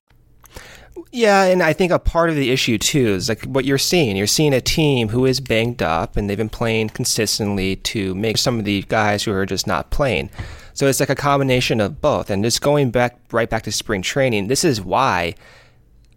Yeah, 1.11 1.43
and 1.43 1.61
I 1.61 1.73
think 1.73 1.91
a 1.91 1.99
part 1.99 2.29
of 2.29 2.35
the 2.35 2.51
issue 2.51 2.77
too 2.77 3.07
is 3.07 3.29
like 3.29 3.43
what 3.43 3.65
you're 3.65 3.77
seeing. 3.77 4.15
You're 4.15 4.27
seeing 4.27 4.53
a 4.53 4.61
team 4.61 5.09
who 5.09 5.25
is 5.25 5.39
banged 5.39 5.81
up 5.81 6.15
and 6.15 6.29
they've 6.29 6.37
been 6.37 6.49
playing 6.49 6.89
consistently 6.89 7.75
to 7.77 8.15
make 8.15 8.37
some 8.37 8.59
of 8.59 8.65
the 8.65 8.83
guys 8.83 9.23
who 9.23 9.31
are 9.31 9.45
just 9.45 9.67
not 9.67 9.89
playing. 9.89 10.29
So 10.73 10.87
it's 10.87 10.99
like 10.99 11.09
a 11.09 11.15
combination 11.15 11.81
of 11.81 12.01
both. 12.01 12.29
And 12.29 12.43
just 12.43 12.61
going 12.61 12.91
back 12.91 13.19
right 13.31 13.49
back 13.49 13.63
to 13.63 13.71
spring 13.71 14.01
training, 14.01 14.47
this 14.47 14.63
is 14.63 14.81
why 14.81 15.35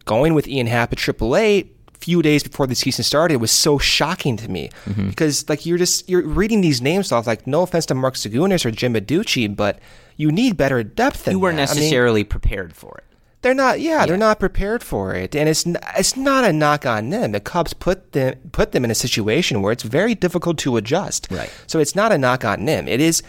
going 0.05 0.35
with 0.35 0.47
Ian 0.47 0.67
Happ 0.67 0.93
at 0.93 0.99
AAA 0.99 1.69
a 1.95 1.99
few 1.99 2.23
days 2.23 2.43
before 2.43 2.67
the 2.67 2.75
season 2.75 3.05
started 3.05 3.37
was 3.37 3.51
so 3.51 3.79
shocking 3.79 4.37
to 4.37 4.49
me 4.49 4.71
mm-hmm. 4.85 5.09
because 5.09 5.49
like 5.49 5.67
you're 5.67 5.79
just 5.79 6.09
you're 6.09 6.23
reading 6.23 6.61
these 6.61 6.83
names 6.83 7.11
off 7.11 7.27
like 7.27 7.47
no 7.47 7.63
offense 7.63 7.87
to 7.87 7.95
Mark 7.95 8.15
Zagunis 8.15 8.65
or 8.65 8.71
Jim 8.71 8.95
Adduci, 8.95 9.55
but 9.55 9.79
you 10.17 10.31
need 10.31 10.57
better 10.57 10.83
depth. 10.83 11.25
Than 11.25 11.33
you 11.33 11.41
weren't 11.41 11.57
necessarily 11.57 12.21
I 12.21 12.25
mean, 12.25 12.31
prepared 12.31 12.77
for 12.77 12.99
it. 12.99 13.14
They're 13.45 13.53
not. 13.53 13.79
Yeah, 13.79 14.01
yeah, 14.01 14.07
they're 14.07 14.17
not 14.17 14.41
prepared 14.41 14.83
for 14.83 15.15
it, 15.15 15.37
and 15.37 15.51
it's 15.51 15.67
it's 15.99 16.17
not 16.17 16.45
a 16.45 16.53
knock 16.53 16.87
on 16.87 17.11
them. 17.11 17.33
The 17.33 17.41
Cubs 17.41 17.75
put 17.75 18.13
them 18.13 18.37
put 18.53 18.73
them 18.73 18.87
in 18.87 18.91
a 18.91 18.95
situation 18.95 19.61
where 19.61 19.71
it's 19.71 19.83
very 19.83 20.15
difficult 20.15 20.57
to 20.61 20.79
adjust. 20.79 21.29
Right. 21.31 21.53
So 21.67 21.79
it's 21.79 21.95
not 21.95 22.11
a 22.11 22.17
knock 22.17 22.43
on 22.43 22.65
them. 22.65 22.89
It 22.89 23.03
is 23.03 23.23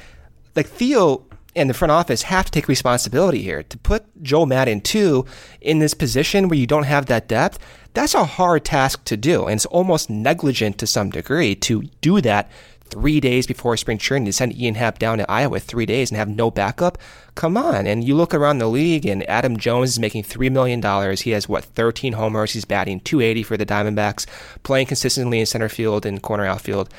like 0.56 0.67
Theo 0.67 1.25
and 1.54 1.69
the 1.69 1.73
front 1.73 1.91
office 1.91 2.21
have 2.21 2.45
to 2.45 2.51
take 2.51 2.69
responsibility 2.69 3.41
here 3.41 3.63
to 3.63 3.78
put 3.80 4.06
Joe 4.23 4.45
Maddon 4.45 4.80
too 4.80 5.25
in 5.60 5.80
this 5.80 5.93
position 5.93 6.47
where 6.47 6.58
you 6.58 6.65
don't 6.65 6.84
have 6.84 7.08
that 7.08 7.28
depth. 7.28 7.60
That's 7.93 8.15
a 8.15 8.23
hard 8.23 8.63
task 8.63 9.04
to 9.06 9.17
do, 9.17 9.47
and 9.47 9.58
it's 9.58 9.65
almost 9.65 10.10
negligent 10.10 10.78
to 10.78 10.88
some 10.88 11.10
degree 11.10 11.56
to 11.56 11.84
do 11.99 12.21
that 12.21 12.49
three 12.89 13.19
days 13.19 13.48
before 13.48 13.76
spring 13.78 13.98
training 13.98 14.26
to 14.26 14.34
send 14.34 14.58
Ian 14.58 14.76
Happ 14.76 15.00
down 15.00 15.17
to 15.17 15.30
Iowa 15.30 15.60
three 15.60 15.86
days 15.86 16.12
and 16.12 16.17
have 16.17 16.30
no 16.30 16.52
backup. 16.52 16.98
Come 17.34 17.58
on. 17.58 17.88
And 17.88 18.04
you 18.04 18.15
look 18.15 18.34
around 18.34 18.60
the 18.60 18.67
league, 18.67 19.06
and 19.06 19.28
Adam 19.30 19.58
Jones 19.58 19.89
is 19.91 20.00
making 20.00 20.24
$3 20.24 20.52
million. 20.52 20.82
He 21.17 21.32
has, 21.32 21.50
what, 21.50 21.65
13 21.65 22.13
homers. 22.13 22.54
He's 22.54 22.65
batting 22.65 23.00
280 23.02 23.43
for 23.43 23.58
the 23.58 23.65
Diamondbacks, 23.65 24.26
playing 24.63 24.88
consistently 24.88 25.39
in 25.39 25.45
center 25.45 25.69
field 25.69 26.06
and 26.06 26.21
corner 26.21 26.45
outfield 26.45 26.89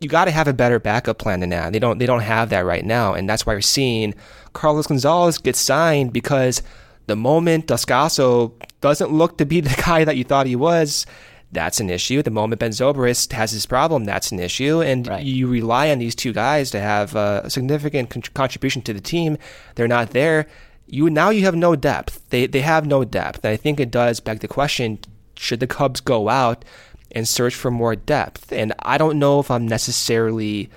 you 0.00 0.08
got 0.08 0.26
to 0.26 0.30
have 0.30 0.48
a 0.48 0.52
better 0.52 0.78
backup 0.78 1.18
plan 1.18 1.40
than 1.40 1.50
that. 1.50 1.72
They 1.72 1.78
don't 1.78 1.98
they 1.98 2.06
don't 2.06 2.20
have 2.20 2.50
that 2.50 2.64
right 2.66 2.84
now, 2.84 3.14
and 3.14 3.28
that's 3.28 3.46
why 3.46 3.54
you're 3.54 3.62
seeing 3.62 4.14
Carlos 4.52 4.86
Gonzalez 4.86 5.38
get 5.38 5.56
signed 5.56 6.12
because 6.12 6.62
the 7.06 7.16
moment 7.16 7.68
Descalso 7.68 8.52
doesn't 8.80 9.12
look 9.12 9.38
to 9.38 9.46
be 9.46 9.60
the 9.60 9.82
guy 9.86 10.04
that 10.04 10.16
you 10.16 10.24
thought 10.24 10.46
he 10.46 10.56
was, 10.56 11.06
that's 11.52 11.80
an 11.80 11.90
issue. 11.90 12.22
The 12.22 12.30
moment 12.30 12.60
Ben 12.60 12.70
Zobrist 12.70 13.32
has 13.32 13.52
his 13.52 13.66
problem, 13.66 14.04
that's 14.04 14.32
an 14.32 14.38
issue. 14.40 14.80
And 14.82 15.06
right. 15.06 15.24
you 15.24 15.46
rely 15.46 15.90
on 15.90 15.98
these 15.98 16.14
two 16.14 16.32
guys 16.32 16.70
to 16.72 16.80
have 16.80 17.14
uh, 17.14 17.42
a 17.44 17.50
significant 17.50 18.10
con- 18.10 18.22
contribution 18.34 18.82
to 18.82 18.92
the 18.92 19.00
team. 19.00 19.38
They're 19.74 19.88
not 19.88 20.10
there. 20.10 20.46
You 20.86 21.10
now 21.10 21.30
you 21.30 21.44
have 21.44 21.56
no 21.56 21.74
depth. 21.74 22.28
They 22.30 22.46
they 22.46 22.60
have 22.60 22.86
no 22.86 23.04
depth. 23.04 23.44
And 23.44 23.52
I 23.52 23.56
think 23.56 23.80
it 23.80 23.90
does 23.90 24.20
beg 24.20 24.40
the 24.40 24.48
question: 24.48 24.98
Should 25.36 25.60
the 25.60 25.66
Cubs 25.66 26.00
go 26.00 26.28
out 26.28 26.64
and 27.12 27.26
search 27.26 27.54
for 27.54 27.70
more 27.70 27.96
depth? 27.96 28.52
And 28.52 28.72
I 28.80 28.98
don't 28.98 29.18
know 29.18 29.40
if 29.40 29.50
I'm 29.50 29.66
necessarily 29.66 30.70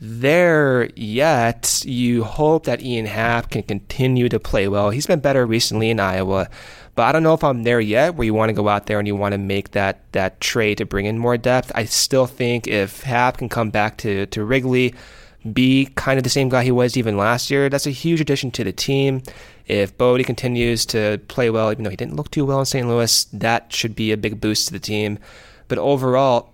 there 0.00 0.90
yet. 0.96 1.82
You 1.84 2.24
hope 2.24 2.64
that 2.64 2.82
Ian 2.82 3.06
Happ 3.06 3.50
can 3.50 3.62
continue 3.62 4.28
to 4.28 4.40
play 4.40 4.68
well. 4.68 4.90
He's 4.90 5.06
been 5.06 5.20
better 5.20 5.46
recently 5.46 5.90
in 5.90 6.00
Iowa, 6.00 6.48
but 6.94 7.02
I 7.04 7.12
don't 7.12 7.22
know 7.22 7.34
if 7.34 7.42
I'm 7.42 7.64
there 7.64 7.80
yet 7.80 8.14
where 8.14 8.24
you 8.24 8.34
want 8.34 8.50
to 8.50 8.54
go 8.54 8.68
out 8.68 8.86
there 8.86 8.98
and 8.98 9.08
you 9.08 9.16
want 9.16 9.32
to 9.32 9.38
make 9.38 9.72
that, 9.72 10.00
that 10.12 10.40
trade 10.40 10.78
to 10.78 10.86
bring 10.86 11.06
in 11.06 11.18
more 11.18 11.36
depth. 11.36 11.72
I 11.74 11.84
still 11.84 12.26
think 12.26 12.68
if 12.68 13.02
Happ 13.02 13.38
can 13.38 13.48
come 13.48 13.70
back 13.70 13.98
to, 13.98 14.26
to 14.26 14.44
Wrigley, 14.44 14.94
be 15.52 15.90
kind 15.94 16.18
of 16.18 16.24
the 16.24 16.30
same 16.30 16.48
guy 16.48 16.64
he 16.64 16.70
was 16.70 16.96
even 16.96 17.16
last 17.16 17.50
year, 17.50 17.68
that's 17.68 17.86
a 17.86 17.90
huge 17.90 18.20
addition 18.20 18.50
to 18.52 18.64
the 18.64 18.72
team. 18.72 19.22
If 19.66 19.96
Bote 19.98 20.24
continues 20.24 20.86
to 20.86 21.20
play 21.28 21.50
well, 21.50 21.70
even 21.70 21.84
though 21.84 21.90
he 21.90 21.96
didn't 21.96 22.16
look 22.16 22.30
too 22.30 22.44
well 22.44 22.60
in 22.60 22.66
St. 22.66 22.86
Louis, 22.86 23.24
that 23.24 23.72
should 23.72 23.94
be 23.94 24.12
a 24.12 24.16
big 24.16 24.40
boost 24.40 24.68
to 24.68 24.72
the 24.72 24.78
team. 24.78 25.18
But 25.68 25.78
overall, 25.78 26.52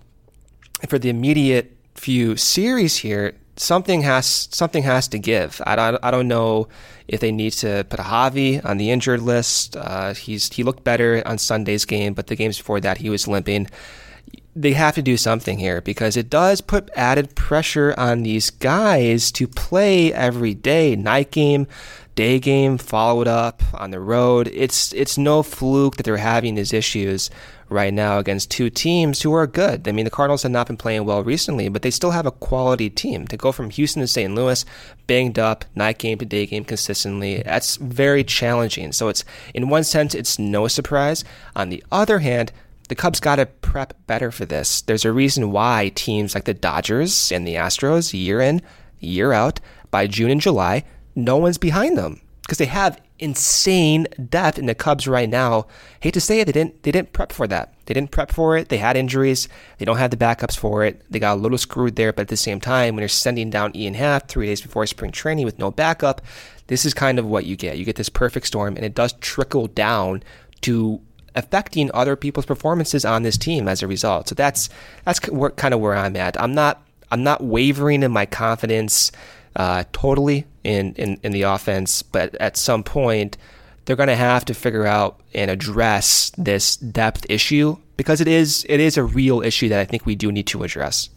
for 0.87 0.97
the 0.97 1.09
immediate 1.09 1.75
few 1.95 2.35
series 2.35 2.97
here, 2.97 3.33
something 3.61 4.01
has 4.01 4.47
something 4.51 4.83
has 4.83 5.07
to 5.09 5.19
give. 5.19 5.61
I 5.65 5.75
don't, 5.75 6.03
I 6.03 6.11
don't 6.11 6.27
know 6.27 6.67
if 7.07 7.19
they 7.19 7.31
need 7.31 7.51
to 7.53 7.85
put 7.89 7.99
a 7.99 8.03
Javi 8.03 8.63
on 8.65 8.77
the 8.77 8.89
injured 8.89 9.21
list. 9.21 9.77
Uh, 9.77 10.13
he's 10.13 10.51
he 10.51 10.63
looked 10.63 10.83
better 10.83 11.21
on 11.25 11.37
Sunday's 11.37 11.85
game, 11.85 12.13
but 12.13 12.27
the 12.27 12.35
games 12.35 12.57
before 12.57 12.79
that 12.81 12.97
he 12.97 13.09
was 13.09 13.27
limping. 13.27 13.67
They 14.53 14.73
have 14.73 14.95
to 14.95 15.01
do 15.01 15.15
something 15.15 15.59
here 15.59 15.79
because 15.79 16.17
it 16.17 16.29
does 16.29 16.59
put 16.59 16.89
added 16.93 17.35
pressure 17.35 17.95
on 17.97 18.23
these 18.23 18.49
guys 18.49 19.31
to 19.33 19.47
play 19.47 20.11
every 20.11 20.53
day. 20.53 20.97
Night 20.97 21.31
game, 21.31 21.67
day 22.15 22.37
game, 22.37 22.77
followed 22.77 23.29
up 23.29 23.63
on 23.73 23.91
the 23.91 24.01
road. 24.01 24.49
It's 24.53 24.91
it's 24.93 25.17
no 25.17 25.41
fluke 25.41 25.95
that 25.95 26.03
they're 26.03 26.17
having 26.17 26.55
these 26.55 26.73
issues 26.73 27.29
right 27.71 27.93
now 27.93 28.19
against 28.19 28.51
two 28.51 28.69
teams 28.69 29.21
who 29.21 29.33
are 29.33 29.47
good. 29.47 29.87
I 29.87 29.91
mean, 29.91 30.05
the 30.05 30.11
Cardinals 30.11 30.43
have 30.43 30.51
not 30.51 30.67
been 30.67 30.77
playing 30.77 31.05
well 31.05 31.23
recently, 31.23 31.69
but 31.69 31.81
they 31.81 31.89
still 31.89 32.11
have 32.11 32.25
a 32.25 32.31
quality 32.31 32.89
team. 32.89 33.25
To 33.27 33.37
go 33.37 33.51
from 33.51 33.69
Houston 33.69 34.01
to 34.01 34.07
St. 34.07 34.35
Louis, 34.35 34.65
banged 35.07 35.39
up, 35.39 35.65
night 35.73 35.97
game 35.97 36.17
to 36.17 36.25
day 36.25 36.45
game 36.45 36.65
consistently, 36.65 37.41
that's 37.43 37.77
very 37.77 38.23
challenging. 38.23 38.91
So 38.91 39.07
it's, 39.07 39.23
in 39.53 39.69
one 39.69 39.85
sense, 39.85 40.13
it's 40.13 40.37
no 40.37 40.67
surprise. 40.67 41.23
On 41.55 41.69
the 41.69 41.83
other 41.91 42.19
hand, 42.19 42.51
the 42.89 42.95
Cubs 42.95 43.21
got 43.21 43.37
to 43.37 43.45
prep 43.45 43.93
better 44.05 44.31
for 44.31 44.45
this. 44.45 44.81
There's 44.81 45.05
a 45.05 45.13
reason 45.13 45.51
why 45.51 45.93
teams 45.95 46.35
like 46.35 46.43
the 46.43 46.53
Dodgers 46.53 47.31
and 47.31 47.47
the 47.47 47.55
Astros, 47.55 48.13
year 48.13 48.41
in, 48.41 48.61
year 48.99 49.31
out, 49.31 49.61
by 49.89 50.07
June 50.07 50.29
and 50.29 50.41
July, 50.41 50.83
no 51.15 51.37
one's 51.37 51.57
behind 51.57 51.97
them 51.97 52.21
because 52.51 52.57
they 52.57 52.65
have 52.65 53.01
insane 53.17 54.05
depth 54.27 54.59
in 54.59 54.65
the 54.65 54.75
Cubs 54.75 55.07
right 55.07 55.29
now. 55.29 55.67
Hate 56.01 56.13
to 56.15 56.19
say 56.19 56.41
it, 56.41 56.45
they 56.47 56.51
didn't 56.51 56.83
they 56.83 56.91
didn't 56.91 57.13
prep 57.13 57.31
for 57.31 57.47
that. 57.47 57.73
They 57.85 57.93
didn't 57.93 58.11
prep 58.11 58.29
for 58.29 58.57
it. 58.57 58.67
They 58.67 58.75
had 58.75 58.97
injuries. 58.97 59.47
They 59.77 59.85
don't 59.85 59.95
have 59.95 60.11
the 60.11 60.17
backups 60.17 60.57
for 60.57 60.83
it. 60.83 61.01
They 61.09 61.17
got 61.17 61.37
a 61.37 61.39
little 61.39 61.57
screwed 61.57 61.95
there, 61.95 62.11
but 62.11 62.23
at 62.23 62.27
the 62.27 62.35
same 62.35 62.59
time, 62.59 62.93
when 62.93 63.03
you're 63.03 63.07
sending 63.07 63.49
down 63.49 63.73
Ian 63.73 63.93
Happ 63.93 64.27
three 64.27 64.47
days 64.47 64.59
before 64.59 64.85
spring 64.85 65.11
training 65.11 65.45
with 65.45 65.59
no 65.59 65.71
backup, 65.71 66.21
this 66.67 66.83
is 66.83 66.93
kind 66.93 67.19
of 67.19 67.25
what 67.25 67.45
you 67.45 67.55
get. 67.55 67.77
You 67.77 67.85
get 67.85 67.95
this 67.95 68.09
perfect 68.09 68.47
storm, 68.47 68.75
and 68.75 68.83
it 68.83 68.95
does 68.95 69.13
trickle 69.21 69.67
down 69.67 70.21
to 70.59 70.99
affecting 71.33 71.89
other 71.93 72.17
people's 72.17 72.45
performances 72.45 73.05
on 73.05 73.23
this 73.23 73.37
team 73.37 73.69
as 73.69 73.81
a 73.81 73.87
result. 73.87 74.27
So 74.27 74.35
that's 74.35 74.67
that's 75.05 75.21
kind 75.21 75.73
of 75.73 75.79
where 75.79 75.95
I'm 75.95 76.17
at. 76.17 76.37
I'm 76.41 76.53
not 76.53 76.83
I'm 77.11 77.23
not 77.23 77.41
wavering 77.41 78.03
in 78.03 78.11
my 78.11 78.25
confidence 78.25 79.13
uh, 79.55 79.83
totally 79.91 80.45
in, 80.63 80.93
in, 80.95 81.19
in 81.23 81.31
the 81.31 81.43
offense, 81.43 82.01
but 82.01 82.35
at 82.35 82.57
some 82.57 82.83
point, 82.83 83.37
they're 83.85 83.95
going 83.95 84.07
to 84.07 84.15
have 84.15 84.45
to 84.45 84.53
figure 84.53 84.85
out 84.85 85.19
and 85.33 85.49
address 85.49 86.31
this 86.37 86.77
depth 86.77 87.25
issue 87.29 87.77
because 87.97 88.21
it 88.21 88.27
is 88.27 88.65
it 88.69 88.79
is 88.79 88.97
a 88.97 89.03
real 89.03 89.41
issue 89.41 89.69
that 89.69 89.79
I 89.79 89.85
think 89.85 90.05
we 90.05 90.15
do 90.15 90.31
need 90.31 90.47
to 90.47 90.63
address. 90.63 91.09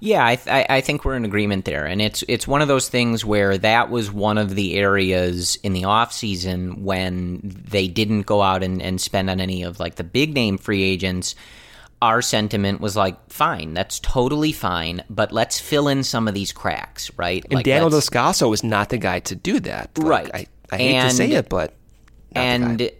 Yeah, 0.00 0.26
I, 0.26 0.36
th- 0.36 0.66
I 0.68 0.80
think 0.82 1.04
we're 1.04 1.16
in 1.16 1.24
agreement 1.24 1.64
there, 1.64 1.86
and 1.86 2.02
it's 2.02 2.22
it's 2.28 2.46
one 2.46 2.60
of 2.60 2.68
those 2.68 2.88
things 2.88 3.24
where 3.24 3.56
that 3.56 3.90
was 3.90 4.12
one 4.12 4.36
of 4.36 4.54
the 4.54 4.74
areas 4.74 5.56
in 5.62 5.72
the 5.72 5.84
off 5.84 6.12
season 6.12 6.84
when 6.84 7.40
they 7.70 7.88
didn't 7.88 8.22
go 8.22 8.42
out 8.42 8.62
and, 8.62 8.82
and 8.82 9.00
spend 9.00 9.30
on 9.30 9.40
any 9.40 9.62
of 9.62 9.80
like 9.80 9.94
the 9.94 10.04
big 10.04 10.34
name 10.34 10.58
free 10.58 10.82
agents 10.82 11.34
our 12.02 12.20
sentiment 12.20 12.80
was 12.80 12.96
like, 12.96 13.16
fine, 13.30 13.74
that's 13.74 13.98
totally 14.00 14.52
fine, 14.52 15.02
but 15.08 15.32
let's 15.32 15.58
fill 15.60 15.88
in 15.88 16.02
some 16.02 16.28
of 16.28 16.34
these 16.34 16.52
cracks, 16.52 17.10
right? 17.16 17.44
And 17.44 17.54
like, 17.54 17.64
Daniel 17.64 17.90
Descalso 17.90 18.50
was 18.50 18.62
not 18.62 18.90
the 18.90 18.98
guy 18.98 19.20
to 19.20 19.34
do 19.34 19.60
that. 19.60 19.96
Like, 19.96 20.06
right. 20.06 20.30
I, 20.34 20.46
I 20.70 20.76
hate 20.76 20.94
and, 20.94 21.10
to 21.10 21.16
say 21.16 21.30
it, 21.32 21.48
but. 21.48 21.74
And 22.32 22.90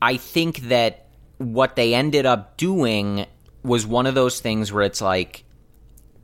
I 0.00 0.16
think 0.16 0.58
that 0.68 1.08
what 1.38 1.76
they 1.76 1.94
ended 1.94 2.26
up 2.26 2.56
doing 2.56 3.26
was 3.62 3.86
one 3.86 4.06
of 4.06 4.14
those 4.14 4.40
things 4.40 4.72
where 4.72 4.84
it's 4.84 5.00
like, 5.00 5.44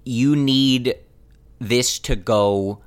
you 0.05 0.35
need 0.37 0.95
this 1.59 1.99
to 2.01 2.17
go 2.17 2.83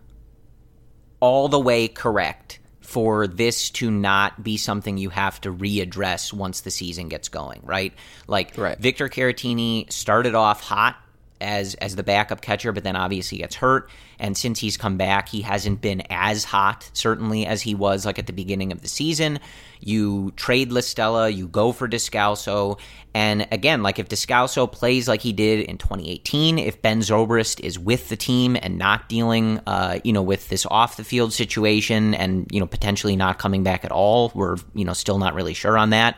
all 1.19 1.47
the 1.47 1.60
way 1.60 1.88
correct 1.88 2.60
for 2.93 3.25
this 3.25 3.71
to 3.71 3.89
not 3.89 4.43
be 4.43 4.56
something 4.56 4.99
you 4.99 5.10
have 5.10 5.41
to 5.41 5.51
readdress 5.51 6.32
once 6.32 6.62
the 6.62 6.69
season 6.69 7.10
gets 7.10 7.27
going, 7.27 7.60
right? 7.63 7.91
Like 8.27 8.56
right. 8.56 8.77
Victor 8.77 9.10
Caratini 9.10 9.91
started 9.91 10.36
off 10.36 10.62
hot 10.62 10.95
as 11.43 11.75
as 11.75 11.95
the 11.95 12.03
backup 12.03 12.41
catcher, 12.41 12.71
but 12.71 12.84
then 12.84 12.95
obviously 12.95 13.38
gets 13.38 13.56
hurt. 13.56 13.89
And 14.19 14.38
since 14.38 14.60
he's 14.60 14.77
come 14.77 14.97
back, 14.97 15.29
he 15.29 15.41
hasn't 15.41 15.82
been 15.82 16.01
as 16.10 16.45
hot, 16.45 16.89
certainly, 16.93 17.45
as 17.45 17.62
he 17.62 17.75
was 17.75 18.06
like 18.06 18.17
at 18.17 18.27
the 18.27 18.34
beginning 18.34 18.71
of 18.71 18.82
the 18.82 18.88
season. 18.88 19.39
You 19.79 20.32
trade 20.38 20.71
La 20.71 20.82
Stella, 20.82 21.29
you 21.29 21.47
go 21.47 21.71
for 21.73 21.89
Descalso. 21.89 22.79
And 23.13 23.47
again, 23.51 23.84
like 23.84 23.99
if 23.99 24.08
Descalso 24.08 24.71
plays 24.71 25.08
like 25.08 25.21
he 25.21 25.34
did 25.34 25.65
in 25.65 25.77
2018, 25.77 26.58
if 26.58 26.82
Ben 26.82 26.99
Zobrist 27.01 27.60
is 27.60 27.77
with 27.77 28.10
the 28.10 28.15
team 28.15 28.56
and 28.60 28.77
not 28.77 29.10
dealing, 29.10 29.60
uh, 29.67 29.99
you 30.03 30.13
know, 30.13 30.21
with 30.23 30.47
this 30.49 30.65
off 30.71 30.95
the 30.95 31.03
field 31.03 31.34
situation 31.34 32.13
and, 32.15 32.47
you 32.49 32.60
know, 32.60 32.65
potentially 32.65 33.15
not 33.15 33.39
coming 33.39 33.63
back 33.63 33.84
at 33.84 33.91
all, 33.91 34.32
we're, 34.34 34.56
you 34.73 34.86
know, 34.86 34.93
still 34.93 35.19
not 35.19 35.34
really 35.34 35.53
sure 35.53 35.77
on 35.77 35.89
that. 35.89 36.17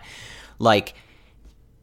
Like, 0.59 0.93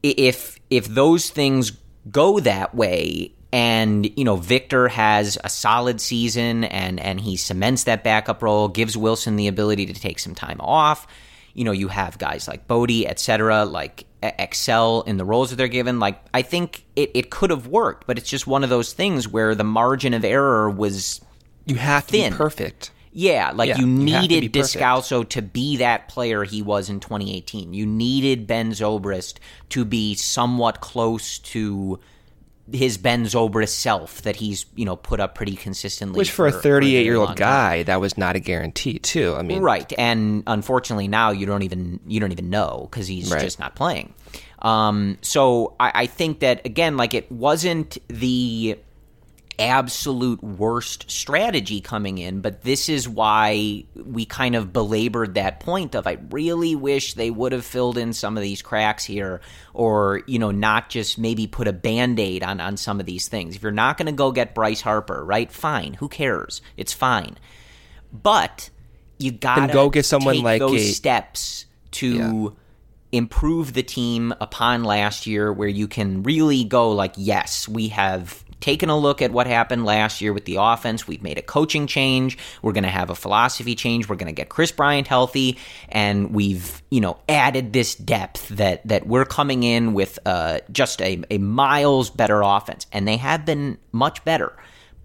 if 0.03 0.59
if 0.71 0.87
those 0.87 1.31
things 1.31 1.73
go 2.11 2.41
that 2.41 2.75
way. 2.75 3.33
And 3.53 4.11
you 4.19 4.25
know 4.25 4.37
Victor 4.37 4.89
has 4.89 5.37
a 5.45 5.51
solid 5.51 6.01
season 6.01 6.65
and 6.65 6.99
and 6.99 7.21
he 7.21 7.37
cements 7.37 7.85
that 7.85 8.03
backup 8.03 8.43
role 8.43 8.69
gives 8.69 8.97
Willson 8.97 9.37
the 9.37 9.47
ability 9.47 9.87
to 9.87 9.95
take 9.95 10.19
some 10.19 10.35
time 10.35 10.59
off. 10.61 11.07
You 11.53 11.65
know 11.65 11.73
you 11.73 11.89
have 11.89 12.17
guys 12.17 12.49
like 12.49 12.67
Bote 12.67 13.05
etc 13.05 13.67
like 13.67 14.07
excel 14.23 15.03
in 15.03 15.19
the 15.19 15.25
roles 15.27 15.51
that 15.51 15.57
they're 15.57 15.69
given. 15.69 16.01
Like 16.01 16.19
I 16.33 16.41
think 16.41 16.87
it, 16.97 17.11
it 17.13 17.31
could 17.31 17.51
have 17.51 17.67
worked 17.67 18.07
but 18.07 18.17
it's 18.17 18.31
just 18.31 18.47
one 18.47 18.65
of 18.65 18.71
those 18.71 18.95
things 18.95 19.29
where 19.29 19.55
the 19.55 19.65
margin 19.65 20.15
of 20.15 20.25
error 20.25 20.71
was 20.71 21.21
you 21.67 21.77
have 21.77 22.07
to 22.07 22.13
thin. 22.13 22.33
be 22.33 22.37
perfect 22.39 22.91
yeah, 23.13 23.53
like 23.55 23.69
yeah, 23.69 23.79
you 23.79 23.87
needed 23.87 24.43
you 24.43 24.51
Descalso 24.51 25.29
to 25.31 25.43
be 25.43 25.77
that 25.79 26.09
player 26.09 26.45
he 26.45 26.63
was 26.63 26.89
in 26.89 26.99
2018. 27.01 27.75
You 27.75 27.85
needed 27.85 28.47
Ben 28.47 28.73
Zobrist 28.73 29.35
to 29.71 29.85
be 29.85 30.15
somewhat 30.15 30.81
close 30.81 31.39
to 31.41 32.01
his 32.73 32.97
Ben 32.97 33.25
Zobrist 33.25 33.71
self 33.71 34.23
that 34.23 34.37
he's 34.37 34.65
you 34.75 34.87
know 34.87 34.97
put 34.97 35.21
up 35.21 35.35
pretty 35.35 35.57
consistently. 35.57 36.19
Which 36.19 36.31
for, 36.31 36.51
for 36.51 36.57
a 36.57 36.61
38 36.61 37.05
year 37.05 37.17
old 37.17 37.37
guy, 37.37 37.79
time. 37.79 37.85
that 37.87 38.01
was 38.01 38.17
not 38.17 38.35
a 38.35 38.41
guarantee 38.41 38.99
too. 38.99 39.35
I 39.37 39.43
mean, 39.43 39.61
right? 39.63 39.93
And 39.99 40.43
unfortunately, 40.47 41.09
now 41.09 41.33
you 41.33 41.45
don't 41.45 41.63
even 41.63 42.01
you 42.07 42.19
don't 42.19 42.33
even 42.33 42.49
know 42.49 42.89
because 42.91 43.07
he's 43.07 43.31
right. 43.31 43.43
just 43.43 43.59
not 43.59 43.75
playing. 43.75 44.15
Um, 44.61 45.19
so 45.21 45.75
I, 45.79 45.93
I 45.95 46.07
think 46.07 46.41
that 46.41 46.65
again, 46.65 46.97
like 46.97 47.13
it 47.13 47.31
wasn't 47.31 47.99
the 48.09 48.79
absolute 49.59 50.43
worst 50.43 51.11
strategy 51.11 51.81
coming 51.81 52.19
in, 52.19 52.41
but 52.41 52.63
this 52.63 52.89
is 52.89 53.09
why 53.09 53.85
we 53.95 54.25
kind 54.25 54.55
of 54.55 54.73
belabored 54.73 55.35
that 55.35 55.61
point 55.61 55.95
of 55.95 56.07
I 56.07 56.19
really 56.31 56.75
wish 56.75 57.15
they 57.15 57.31
would 57.31 57.53
have 57.53 57.65
filled 57.65 57.99
in 57.99 58.13
some 58.13 58.37
of 58.37 58.43
these 58.43 58.63
cracks 58.63 59.05
here 59.05 59.41
or, 59.75 60.23
you 60.27 60.39
know, 60.39 60.51
not 60.51 60.91
just 60.91 61.19
maybe 61.19 61.47
put 61.47 61.69
a 61.69 61.73
band-aid 61.73 62.43
on 62.43 62.61
on 62.61 62.77
some 62.77 63.01
of 63.01 63.07
these 63.07 63.29
things. 63.29 63.57
If 63.57 63.63
you're 63.63 63.73
not 63.73 63.99
going 63.99 64.07
to 64.07 64.13
go 64.13 64.33
get 64.33 64.55
Bryce 64.55 64.81
Harper, 64.81 65.25
right? 65.25 65.51
Fine, 65.51 65.95
who 65.95 66.09
cares? 66.09 66.63
It's 66.77 66.93
fine. 66.93 67.39
But 68.13 68.71
you 69.19 69.33
got 69.33 69.67
to 69.67 69.73
go 69.73 69.91
get 69.91 70.05
someone 70.05 70.43
like 70.43 70.61
those 70.61 70.81
a, 70.81 70.93
steps 70.93 71.67
to 71.93 72.09
yeah 72.09 72.49
improve 73.13 73.75
the 73.75 73.83
team 73.83 74.33
upon 74.41 74.85
last 74.85 75.27
year 75.27 75.53
where 75.53 75.69
you 75.69 75.87
can 75.87 76.23
really 76.23 76.65
go 76.65 76.91
like 76.93 77.13
yes 77.19 77.69
we 77.69 77.89
have 77.89 78.43
taken 78.63 78.89
a 78.89 78.99
look 78.99 79.21
at 79.21 79.31
what 79.31 79.47
happened 79.47 79.85
last 79.85 80.21
year 80.23 80.33
with 80.33 80.47
the 80.47 80.57
offense. 80.59 81.07
We've 81.07 81.23
made 81.23 81.37
a 81.37 81.43
coaching 81.43 81.87
change. 81.87 82.39
We're 82.63 82.73
going 82.73 82.85
to 82.85 82.91
have 82.91 83.11
a 83.11 83.15
philosophy 83.15 83.75
change. 83.75 84.09
We're 84.09 84.17
going 84.17 84.35
to 84.35 84.41
get 84.41 84.49
Kris 84.49 84.73
Bryant 84.73 85.07
healthy, 85.07 85.59
and 85.91 86.33
we've 86.33 86.83
you 86.91 87.01
know 87.01 87.19
added 87.29 87.73
this 87.73 87.95
depth 87.95 88.49
that 88.49 88.87
that 88.89 89.07
we're 89.07 89.27
coming 89.27 89.63
in 89.63 89.93
with 89.93 90.19
uh, 90.25 90.61
just 90.71 91.03
a, 91.03 91.23
a 91.31 91.39
miles 91.39 92.09
better 92.09 92.41
offense, 92.41 92.87
and 92.93 93.07
they 93.07 93.19
have 93.19 93.45
been 93.45 93.79
much 93.93 94.25
better 94.25 94.57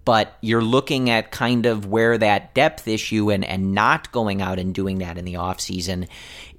but 0.08 0.38
you're 0.40 0.64
looking 0.64 1.10
at 1.10 1.30
kind 1.30 1.66
of 1.66 1.84
where 1.84 2.16
that 2.16 2.54
depth 2.54 2.88
issue 2.88 3.30
and, 3.30 3.44
and 3.44 3.74
not 3.74 4.10
going 4.10 4.40
out 4.40 4.58
and 4.58 4.74
doing 4.74 5.00
that 5.00 5.18
in 5.18 5.26
the 5.26 5.34
offseason 5.34 6.08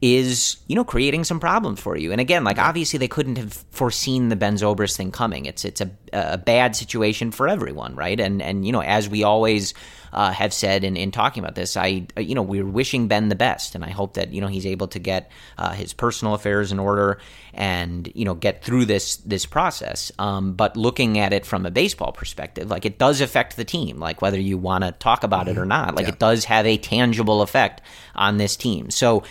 is, 0.01 0.57
you 0.67 0.75
know, 0.75 0.85
creating 0.85 1.25
some 1.25 1.39
problems 1.41 1.79
for 1.79 1.97
you. 1.97 2.13
And 2.13 2.21
again, 2.21 2.45
like 2.45 2.57
obviously 2.57 2.97
they 2.97 3.09
couldn't 3.09 3.37
have 3.37 3.53
foreseen 3.71 4.29
the 4.29 4.37
Ben 4.37 4.55
Zobrist 4.55 4.95
thing 4.95 5.11
coming. 5.11 5.45
It's 5.45 5.65
it's 5.65 5.81
a, 5.81 5.91
a 6.13 6.37
bad 6.37 6.75
situation 6.75 7.31
for 7.31 7.49
everyone, 7.49 7.95
right? 7.95 8.17
And 8.17 8.41
and 8.41 8.65
you 8.65 8.71
know, 8.71 8.81
as 8.81 9.09
we 9.09 9.23
always 9.23 9.73
uh, 10.13 10.31
have 10.31 10.53
said 10.53 10.85
in, 10.85 10.95
in 10.95 11.11
talking 11.11 11.43
about 11.43 11.55
this, 11.55 11.75
I 11.75 12.07
you 12.17 12.33
know 12.33 12.41
we're 12.41 12.65
wishing 12.65 13.09
Ben 13.09 13.27
the 13.27 13.35
best, 13.35 13.75
and 13.75 13.83
I 13.83 13.89
hope 13.89 14.13
that 14.13 14.31
you 14.31 14.39
know 14.39 14.47
he's 14.47 14.65
able 14.65 14.87
to 14.89 14.99
get 14.99 15.31
uh, 15.57 15.73
his 15.73 15.91
personal 15.91 16.33
affairs 16.33 16.71
in 16.71 16.79
order 16.79 17.19
and 17.53 18.09
you 18.15 18.23
know 18.23 18.35
get 18.35 18.63
through 18.63 18.85
this 18.85 19.17
this 19.17 19.45
process. 19.45 20.13
Um, 20.17 20.53
but 20.53 20.77
looking 20.77 21.19
at 21.19 21.33
it 21.33 21.45
from 21.45 21.65
a 21.65 21.71
baseball 21.71 22.13
perspective, 22.13 22.69
like 22.69 22.85
it 22.85 22.99
does 22.99 23.19
affect 23.19 23.57
the 23.57 23.65
team, 23.65 23.99
like 23.99 24.21
whether 24.21 24.39
you 24.39 24.57
want 24.57 24.85
to 24.85 24.93
talk 24.93 25.25
about 25.25 25.49
it 25.49 25.57
or 25.57 25.61
mm-hmm. 25.61 25.69
not, 25.69 25.95
like 25.95 26.05
yeah. 26.05 26.13
it 26.13 26.19
does 26.19 26.45
have 26.45 26.65
a 26.65 26.77
tangible 26.77 27.41
effect 27.41 27.81
on 28.15 28.37
this 28.37 28.55
team. 28.55 28.89
So 28.91 29.23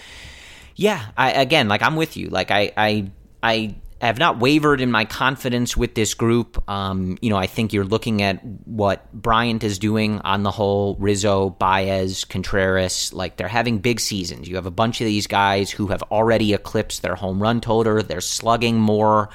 yeah, 0.79 1.07
I 1.17 1.33
again 1.33 1.67
like 1.67 1.83
I'm 1.83 1.97
with 1.97 2.17
you. 2.17 2.29
Like 2.29 2.53
I 2.53 2.73
I 2.77 3.11
I 3.43 3.75
have 4.01 4.17
not 4.17 4.39
wavered 4.39 4.81
in 4.81 4.93
my 4.93 5.05
confidence 5.05 5.77
with 5.77 5.97
this 5.97 6.15
group. 6.15 6.63
Um, 6.71 7.19
you 7.21 7.31
know, 7.31 7.37
I 7.37 7.49
think 7.49 7.73
you're 7.73 7.85
looking 7.85 8.23
at 8.23 8.45
what 8.65 9.13
Bryant 9.13 9.65
is 9.65 9.81
doing 9.81 10.21
on 10.21 10.45
the 10.45 10.53
whole, 10.53 10.95
Rizzo, 11.01 11.51
Baez, 11.51 12.25
Contreras, 12.25 13.13
like 13.13 13.37
they're 13.37 13.49
having 13.49 13.79
big 13.79 13.99
seasons. 13.99 14.49
You 14.49 14.55
have 14.55 14.67
a 14.67 14.71
bunch 14.71 15.01
of 15.01 15.07
these 15.07 15.27
guys 15.27 15.69
who 15.69 15.89
have 15.89 16.05
already 16.13 16.55
eclipsed 16.55 17.03
their 17.03 17.17
home 17.17 17.43
run 17.43 17.61
total. 17.61 18.01
They're 18.01 18.21
slugging 18.21 18.79
more. 18.79 19.31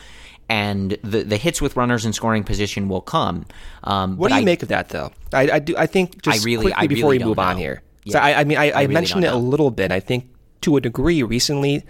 And 0.48 0.98
the 1.04 1.24
the 1.24 1.38
hits 1.38 1.62
with 1.62 1.76
runners 1.76 2.06
in 2.06 2.14
scoring 2.14 2.46
position 2.46 2.88
will 2.88 3.02
come. 3.02 3.46
Um, 3.84 4.16
what 4.16 4.30
do 4.30 4.36
you 4.36 4.42
I, 4.42 4.46
make 4.46 4.62
of 4.62 4.70
that, 4.70 4.90
though? 4.90 5.12
I, 5.34 5.50
I, 5.52 5.60
do. 5.60 5.76
I 5.76 5.88
think 5.88 6.22
just 6.22 6.42
I 6.42 6.46
really, 6.46 6.66
quickly 6.66 6.84
I 6.84 6.88
before 6.88 7.12
really 7.12 7.24
we 7.24 7.26
move 7.26 7.40
on 7.40 7.58
here. 7.58 7.82
Yeah. 8.06 8.14
So 8.14 8.20
I, 8.20 8.40
I 8.40 8.44
mean, 8.44 8.58
I, 8.58 8.72
I 8.72 8.82
really 8.82 8.94
mentioned 8.94 9.24
it 9.24 9.32
know. 9.32 9.38
a 9.38 9.40
little 9.40 9.72
bit. 9.72 9.92
I 9.92 10.00
think 10.00 10.33
to 10.64 10.78
a 10.78 10.82
degree 10.82 11.24
recently 11.24 11.84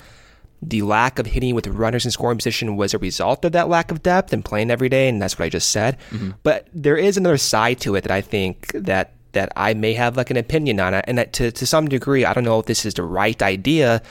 the 0.70 0.82
lack 0.82 1.20
of 1.20 1.26
hitting 1.26 1.56
with 1.56 1.68
runners 1.68 2.06
in 2.06 2.12
scoring 2.12 2.38
position 2.38 2.76
was 2.76 2.94
a 2.94 2.98
result 2.98 3.44
of 3.46 3.52
that 3.52 3.70
lack 3.70 3.92
of 3.92 4.04
depth 4.04 4.34
and 4.34 4.44
playing 4.46 4.72
every 4.72 4.90
day, 4.90 5.10
and 5.10 5.22
that's 5.22 5.38
what 5.38 5.46
I 5.46 5.50
just 5.50 5.70
said. 5.70 5.98
Mm-hmm. 6.12 6.32
But 6.44 6.68
there 6.74 6.98
is 6.98 7.18
another 7.18 7.38
side 7.38 7.80
to 7.82 7.96
it 7.96 8.02
that 8.02 8.12
I 8.12 8.22
think 8.22 8.72
that 8.74 9.14
that 9.34 9.52
I 9.56 9.74
may 9.74 9.94
have 9.94 10.16
like 10.16 10.30
an 10.30 10.38
opinion 10.38 10.80
on 10.80 10.94
it, 10.94 11.06
and 11.08 11.18
that 11.18 11.34
to 11.34 11.52
to 11.52 11.66
some 11.66 11.88
degree, 11.88 12.26
I 12.26 12.34
don't 12.34 12.44
know 12.44 12.60
if 12.60 12.66
this 12.66 12.86
is 12.86 12.94
the 12.94 13.04
right 13.04 13.42
idea, 13.42 14.02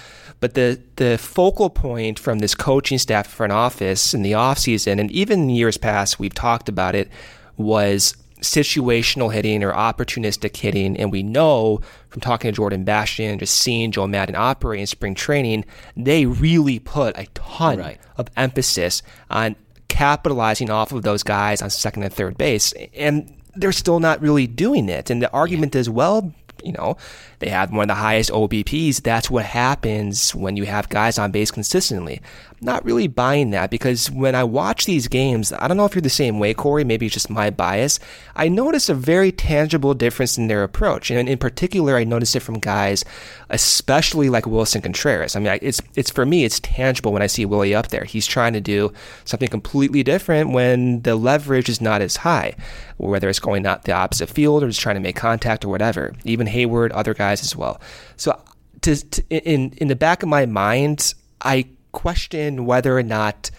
but 0.41 0.55
the 0.55 0.81
the 0.97 1.19
focal 1.19 1.71
point 1.71 2.19
from 2.19 2.41
this 2.41 2.55
coaching 2.55 2.99
staff 2.99 3.27
front 3.27 3.53
office 3.53 4.15
in 4.15 4.23
the 4.23 4.35
off 4.35 4.59
season, 4.59 4.99
and 4.99 5.11
even 5.11 5.49
years 5.49 5.79
past, 5.79 6.19
we've 6.19 6.35
talked 6.35 6.69
about 6.69 6.95
it, 6.95 7.09
was 7.57 8.17
situational 8.43 9.33
hitting 9.33 9.63
or 9.63 9.73
opportunistic 9.73 10.57
hitting. 10.57 10.97
And 10.97 11.11
we 11.11 11.23
know 11.23 11.81
from 12.09 12.21
talking 12.21 12.51
to 12.51 12.57
Jordan 12.57 12.85
Bastian, 12.85 13.39
just 13.39 13.55
seeing 13.55 13.91
Joe 13.93 14.07
Maddon 14.07 14.37
operate 14.37 14.81
in 14.81 14.87
spring 14.87 15.15
training, 15.15 15.65
they 15.97 16.27
really 16.27 16.79
put 16.79 17.17
a 17.17 17.27
ton 17.35 17.79
right. 17.79 18.01
of 18.17 18.29
emphasis 18.37 19.03
on 19.31 19.57
capitalizing 19.89 20.71
off 20.71 20.93
of 20.93 21.03
those 21.03 21.23
guys 21.23 21.63
on 21.63 21.71
second 21.71 22.03
and 22.03 22.13
third 22.13 22.37
base. 22.37 22.73
And 22.95 23.35
they're 23.55 23.73
still 23.73 24.01
not 24.01 24.21
really 24.21 24.47
doing 24.47 24.89
it. 24.89 25.11
And 25.11 25.23
the 25.23 25.31
argument 25.33 25.75
yeah. 25.75 25.81
is, 25.81 25.91
well, 25.91 26.33
you 26.65 26.73
know, 26.73 26.97
they 27.41 27.49
have 27.49 27.73
one 27.73 27.85
of 27.85 27.89
the 27.89 28.01
highest 28.01 28.31
OBPs. 28.31 29.03
That's 29.03 29.31
what 29.31 29.45
happens 29.45 30.35
when 30.35 30.57
you 30.57 30.65
have 30.65 30.89
guys 30.89 31.19
on 31.19 31.31
base 31.31 31.51
consistently. 31.51 32.21
Not 32.63 32.85
really 32.85 33.09
buying 33.09 33.51
that 33.51 33.71
because 33.71 34.11
when 34.11 34.35
I 34.35 34.45
watch 34.45 34.87
these 34.87 35.09
games, 35.09 35.53
I 35.53 35.67
don't 35.67 35.77
know 35.77 35.85
if 35.85 35.95
you're 35.95 36.03
the 36.03 36.09
same 36.11 36.39
way, 36.39 36.55
Corey, 36.55 36.85
maybe 36.85 37.07
it's 37.07 37.15
just 37.15 37.29
my 37.29 37.51
bias. 37.51 37.99
I 38.37 38.49
notice 38.49 38.89
a 38.89 38.95
very 38.95 39.33
tangible 39.33 39.95
difference 39.95 40.39
in 40.39 40.47
their 40.47 40.63
approach. 40.63 41.11
And 41.11 41.29
in 41.29 41.39
particular, 41.39 41.97
I 41.97 42.05
notice 42.05 42.37
it 42.37 42.41
from 42.41 42.61
guys, 42.61 43.05
especially 43.51 44.29
like 44.29 44.45
Willson 44.45 44.83
Contreras. 44.83 45.35
I 45.35 45.41
mean, 45.41 45.59
it's, 45.61 45.83
it's 45.97 46.11
for 46.11 46.25
me, 46.25 46.45
it's 46.45 46.61
tangible 46.61 47.13
when 47.13 47.23
I 47.23 47.27
see 47.27 47.45
Willie 47.45 47.75
up 47.75 47.89
there. 47.89 48.05
He's 48.05 48.27
trying 48.27 48.53
to 48.53 48.61
do 48.61 48.93
something 49.25 49.49
completely 49.49 50.05
different 50.05 50.51
when 50.53 51.03
the 51.03 51.17
leverage 51.17 51.69
is 51.69 51.81
not 51.81 52.01
as 52.01 52.17
high, 52.17 52.55
whether 52.99 53.29
it's 53.29 53.41
going 53.41 53.67
out 53.67 53.85
the 53.85 53.93
opposite 53.93 54.29
field 54.29 54.63
or 54.63 54.69
just 54.69 54.81
trying 54.81 54.97
to 54.97 55.01
make 55.01 55.17
contact 55.17 55.65
or 55.65 55.69
whatever. 55.69 56.15
Even 56.25 56.47
Heyward, 56.47 56.93
other 56.95 57.15
guys 57.15 57.33
guys 57.33 57.43
as 57.43 57.57
well. 57.57 57.81
So 58.17 58.41
to, 58.83 58.97
to, 58.97 59.29
in 59.29 59.73
in 59.77 59.89
the 59.89 59.97
back 59.97 60.23
of 60.23 60.29
my 60.29 60.47
mind, 60.47 61.15
I 61.41 61.67
question 61.93 62.67
whether 62.67 62.97
or 62.97 63.03
not 63.03 63.51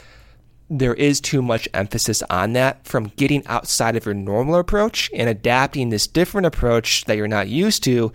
there 0.69 0.93
is 0.95 1.21
too 1.21 1.41
much 1.41 1.67
emphasis 1.73 2.23
on 2.29 2.53
that 2.53 2.85
from 2.85 3.11
getting 3.15 3.45
outside 3.47 3.95
of 3.95 4.05
your 4.05 4.15
normal 4.15 4.55
approach 4.55 5.09
and 5.13 5.29
adapting 5.29 5.89
this 5.89 6.07
different 6.07 6.47
approach 6.47 7.05
that 7.05 7.15
you're 7.15 7.27
not 7.27 7.47
used 7.47 7.83
to 7.83 8.11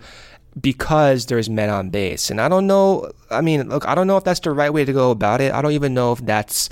because 0.59 1.27
there's 1.27 1.49
men 1.49 1.69
on 1.69 1.89
base. 1.89 2.29
And 2.29 2.41
I 2.41 2.49
don't 2.49 2.67
know, 2.67 3.11
I 3.29 3.41
mean, 3.41 3.69
look, 3.69 3.87
I 3.87 3.95
don't 3.95 4.07
know 4.07 4.17
if 4.17 4.23
that's 4.23 4.39
the 4.41 4.51
right 4.51 4.73
way 4.73 4.83
to 4.83 4.93
go 4.93 5.11
about 5.11 5.41
it. 5.41 5.53
I 5.53 5.61
don't 5.61 5.71
even 5.71 5.93
know 5.93 6.11
if 6.11 6.19
that's 6.19 6.69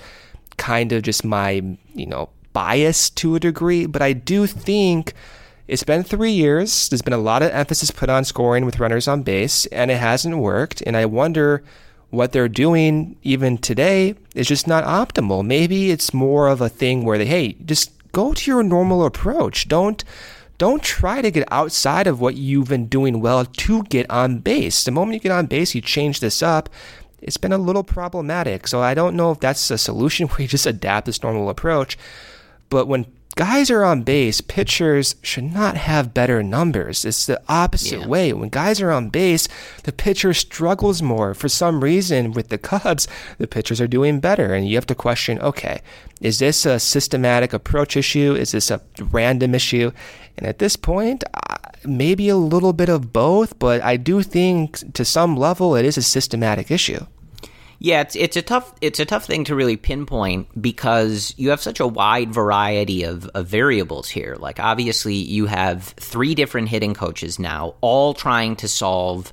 kind 0.58 0.92
of 0.92 1.04
just 1.04 1.24
my, 1.24 1.62
you 1.94 2.06
know, 2.06 2.30
bias 2.54 3.10
to 3.12 3.36
a 3.36 3.40
degree, 3.40 3.86
but 3.86 4.02
I 4.02 4.14
do 4.14 4.48
think 4.48 5.14
it's 5.68 5.84
been 5.84 6.04
three 6.04 6.32
years. 6.32 6.90
There's 6.90 7.02
been 7.02 7.14
a 7.14 7.18
lot 7.18 7.44
of 7.44 7.52
emphasis 7.52 7.92
put 7.92 8.10
on 8.10 8.26
scoring 8.26 8.66
with 8.66 8.80
runners 8.80 9.08
on 9.08 9.24
base, 9.24 9.66
and 9.68 9.92
it 9.92 9.98
hasn't 9.98 10.38
worked. 10.38 10.82
And 10.82 10.98
I 10.98 11.06
wonder 11.06 11.64
what 12.10 12.32
they're 12.32 12.48
doing 12.48 13.18
even 13.24 13.58
today 13.58 14.16
is 14.34 14.48
just 14.48 14.68
not 14.68 14.84
optimal. 14.84 15.46
Maybe 15.46 15.92
it's 15.92 16.14
more 16.14 16.48
of 16.48 16.62
a 16.62 16.70
thing 16.70 17.04
where 17.04 17.18
they, 17.18 17.26
hey, 17.26 17.54
just 17.66 17.92
go 18.12 18.34
to 18.34 18.52
your 18.52 18.64
normal 18.64 19.06
approach. 19.06 19.68
Don't 19.68 20.04
don't 20.58 20.82
try 20.82 21.22
to 21.22 21.30
get 21.30 21.48
outside 21.52 22.08
of 22.08 22.20
what 22.20 22.36
you've 22.36 22.70
been 22.70 22.88
doing 22.88 23.22
well 23.22 23.46
to 23.46 23.84
get 23.84 24.10
on 24.10 24.40
base. 24.40 24.84
The 24.84 24.92
moment 24.92 25.14
you 25.14 25.20
get 25.20 25.32
on 25.32 25.46
base, 25.46 25.76
you 25.76 25.82
change 25.82 26.20
this 26.20 26.42
up. 26.42 26.68
It's 27.22 27.38
been 27.38 27.52
a 27.52 27.60
little 27.60 27.84
problematic. 27.84 28.68
So 28.68 28.82
I 28.82 28.96
don't 28.96 29.16
know 29.16 29.32
if 29.32 29.40
that's 29.40 29.70
a 29.70 29.78
solution 29.78 30.28
where 30.30 30.42
you 30.42 30.48
just 30.48 30.66
adapt 30.66 31.06
this 31.06 31.22
normal 31.22 31.50
approach. 31.50 31.96
But 32.70 32.88
when 32.88 33.06
guys 33.38 33.70
are 33.70 33.84
on 33.84 34.02
base, 34.02 34.42
pitchers 34.42 35.16
should 35.22 35.44
not 35.44 35.78
have 35.78 36.14
better 36.14 36.42
numbers. 36.42 37.06
It's 37.06 37.26
the 37.26 37.42
opposite 37.48 38.02
yeah. 38.02 38.08
way. 38.08 38.34
When 38.34 38.50
guys 38.50 38.82
are 38.82 38.92
on 38.92 39.10
base, 39.10 39.48
the 39.84 39.92
pitcher 39.92 40.34
struggles 40.34 41.02
more. 41.02 41.34
For 41.34 41.48
some 41.48 41.84
reason, 41.84 42.32
with 42.34 42.50
the 42.50 42.58
Cubs, 42.58 43.08
the 43.38 43.48
pitchers 43.48 43.80
are 43.80 43.88
doing 43.88 44.20
better. 44.20 44.54
And 44.54 44.68
you 44.68 44.76
have 44.76 44.88
to 44.88 44.96
question 44.96 45.40
okay, 45.40 45.82
is 46.20 46.40
this 46.40 46.66
a 46.66 46.80
systematic 46.80 47.54
approach 47.54 47.96
issue? 47.96 48.34
Is 48.34 48.52
this 48.52 48.72
a 48.72 48.82
random 49.12 49.54
issue? 49.54 49.92
And 50.38 50.48
at 50.48 50.58
this 50.60 50.76
point, 50.76 51.24
maybe 51.86 52.30
a 52.30 52.38
little 52.38 52.74
bit 52.74 52.90
of 52.90 53.14
both, 53.14 53.58
but 53.60 53.82
I 53.82 53.98
do 53.98 54.24
think 54.24 54.94
to 54.94 55.06
some 55.06 55.38
level 55.38 55.76
it 55.76 55.86
is 55.86 55.98
a 55.98 56.02
systematic 56.02 56.72
issue. 56.72 57.06
Yeah, 57.80 58.02
it's 58.02 58.16
it's 58.16 58.36
a 58.36 58.42
tough 58.42 58.74
it's 58.82 59.00
a 59.00 59.06
tough 59.06 59.26
thing 59.26 59.44
to 59.46 59.56
really 59.56 59.78
pinpoint 59.78 60.60
because 60.60 61.34
you 61.38 61.52
have 61.52 61.62
such 61.62 61.80
a 61.80 61.88
wide 61.88 62.34
variety 62.34 63.04
of, 63.04 63.28
of 63.36 63.48
variables 63.48 64.10
here. 64.10 64.36
Like 64.40 64.60
obviously 64.60 65.14
you 65.14 65.46
have 65.46 65.84
three 65.84 66.34
different 66.34 66.70
hitting 66.70 66.96
coaches 66.96 67.38
now, 67.38 67.76
all 67.82 68.14
trying 68.14 68.56
to 68.58 68.68
solve 68.68 69.32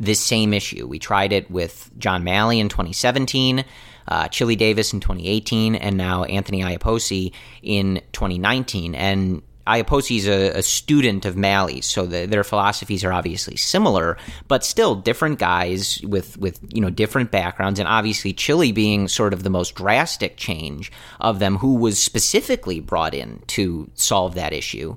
this 0.00 0.20
same 0.20 0.52
issue. 0.52 0.86
We 0.88 0.98
tried 0.98 1.32
it 1.32 1.50
with 1.50 1.90
John 1.98 2.24
Mallee 2.24 2.58
in 2.58 2.68
2017, 2.68 3.64
uh, 4.08 4.28
Chili 4.28 4.56
Davis 4.56 4.92
in 4.92 4.98
2018, 4.98 5.76
and 5.76 5.96
now 5.96 6.24
Anthony 6.24 6.62
Iapoce 6.62 7.32
in 7.62 8.02
2019. 8.12 8.96
And 8.96 9.42
Iapoce 9.66 10.16
is 10.16 10.28
a, 10.28 10.58
a, 10.58 10.62
student 10.62 11.24
of 11.24 11.36
Mallee's, 11.36 11.86
so 11.86 12.06
the, 12.06 12.26
their 12.26 12.44
philosophies 12.44 13.04
are 13.04 13.12
obviously 13.12 13.56
similar, 13.56 14.16
but 14.46 14.64
still 14.64 14.94
different 14.94 15.38
guys 15.38 16.00
with 16.02 16.36
with 16.36 16.60
you 16.72 16.80
know 16.80 16.90
different 16.90 17.30
backgrounds, 17.30 17.78
and 17.78 17.88
obviously 17.88 18.32
Chili 18.32 18.72
being 18.72 19.08
sort 19.08 19.32
of 19.32 19.42
the 19.42 19.50
most 19.50 19.74
drastic 19.74 20.36
change 20.36 20.92
of 21.20 21.38
them, 21.38 21.56
who 21.56 21.76
was 21.76 21.98
specifically 21.98 22.80
brought 22.80 23.14
in 23.14 23.42
to 23.48 23.90
solve 23.94 24.34
that 24.34 24.52
issue. 24.52 24.96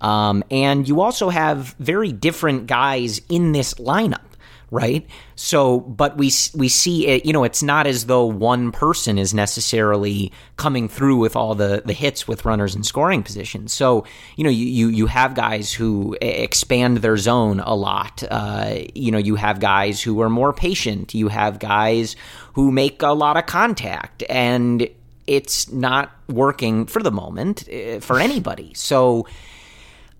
Um, 0.00 0.44
and 0.50 0.88
you 0.88 1.00
also 1.00 1.28
have 1.28 1.74
very 1.78 2.12
different 2.12 2.66
guys 2.66 3.20
in 3.28 3.52
this 3.52 3.74
lineup 3.74 4.27
right? 4.70 5.06
So, 5.34 5.80
but 5.80 6.16
we 6.16 6.30
we 6.54 6.68
see 6.68 7.06
it. 7.06 7.24
You 7.24 7.32
know, 7.32 7.44
it's 7.44 7.62
not 7.62 7.86
as 7.86 8.06
though 8.06 8.26
one 8.26 8.72
person 8.72 9.18
is 9.18 9.32
necessarily 9.32 10.32
coming 10.56 10.88
through 10.88 11.16
with 11.16 11.36
all 11.36 11.54
the 11.54 11.82
the 11.84 11.92
hits 11.92 12.28
with 12.28 12.44
runners 12.44 12.74
in 12.74 12.82
scoring 12.82 13.22
positions. 13.22 13.72
So, 13.72 14.04
you 14.36 14.44
know, 14.44 14.50
you 14.50 14.66
you, 14.66 14.88
you 14.88 15.06
have 15.06 15.34
guys 15.34 15.72
who 15.72 16.16
expand 16.20 16.98
their 16.98 17.16
zone 17.16 17.60
a 17.60 17.74
lot. 17.74 18.22
Uh, 18.30 18.80
you 18.94 19.10
know, 19.10 19.18
you 19.18 19.36
have 19.36 19.60
guys 19.60 20.02
who 20.02 20.20
are 20.20 20.30
more 20.30 20.52
patient. 20.52 21.14
You 21.14 21.28
have 21.28 21.58
guys 21.58 22.16
who 22.52 22.70
make 22.70 23.02
a 23.02 23.12
lot 23.12 23.36
of 23.36 23.46
contact 23.46 24.24
and 24.28 24.88
it's 25.28 25.70
not 25.70 26.10
working 26.28 26.86
for 26.86 27.02
the 27.02 27.10
moment 27.10 27.68
uh, 27.68 28.00
for 28.00 28.18
anybody. 28.18 28.72
So 28.74 29.26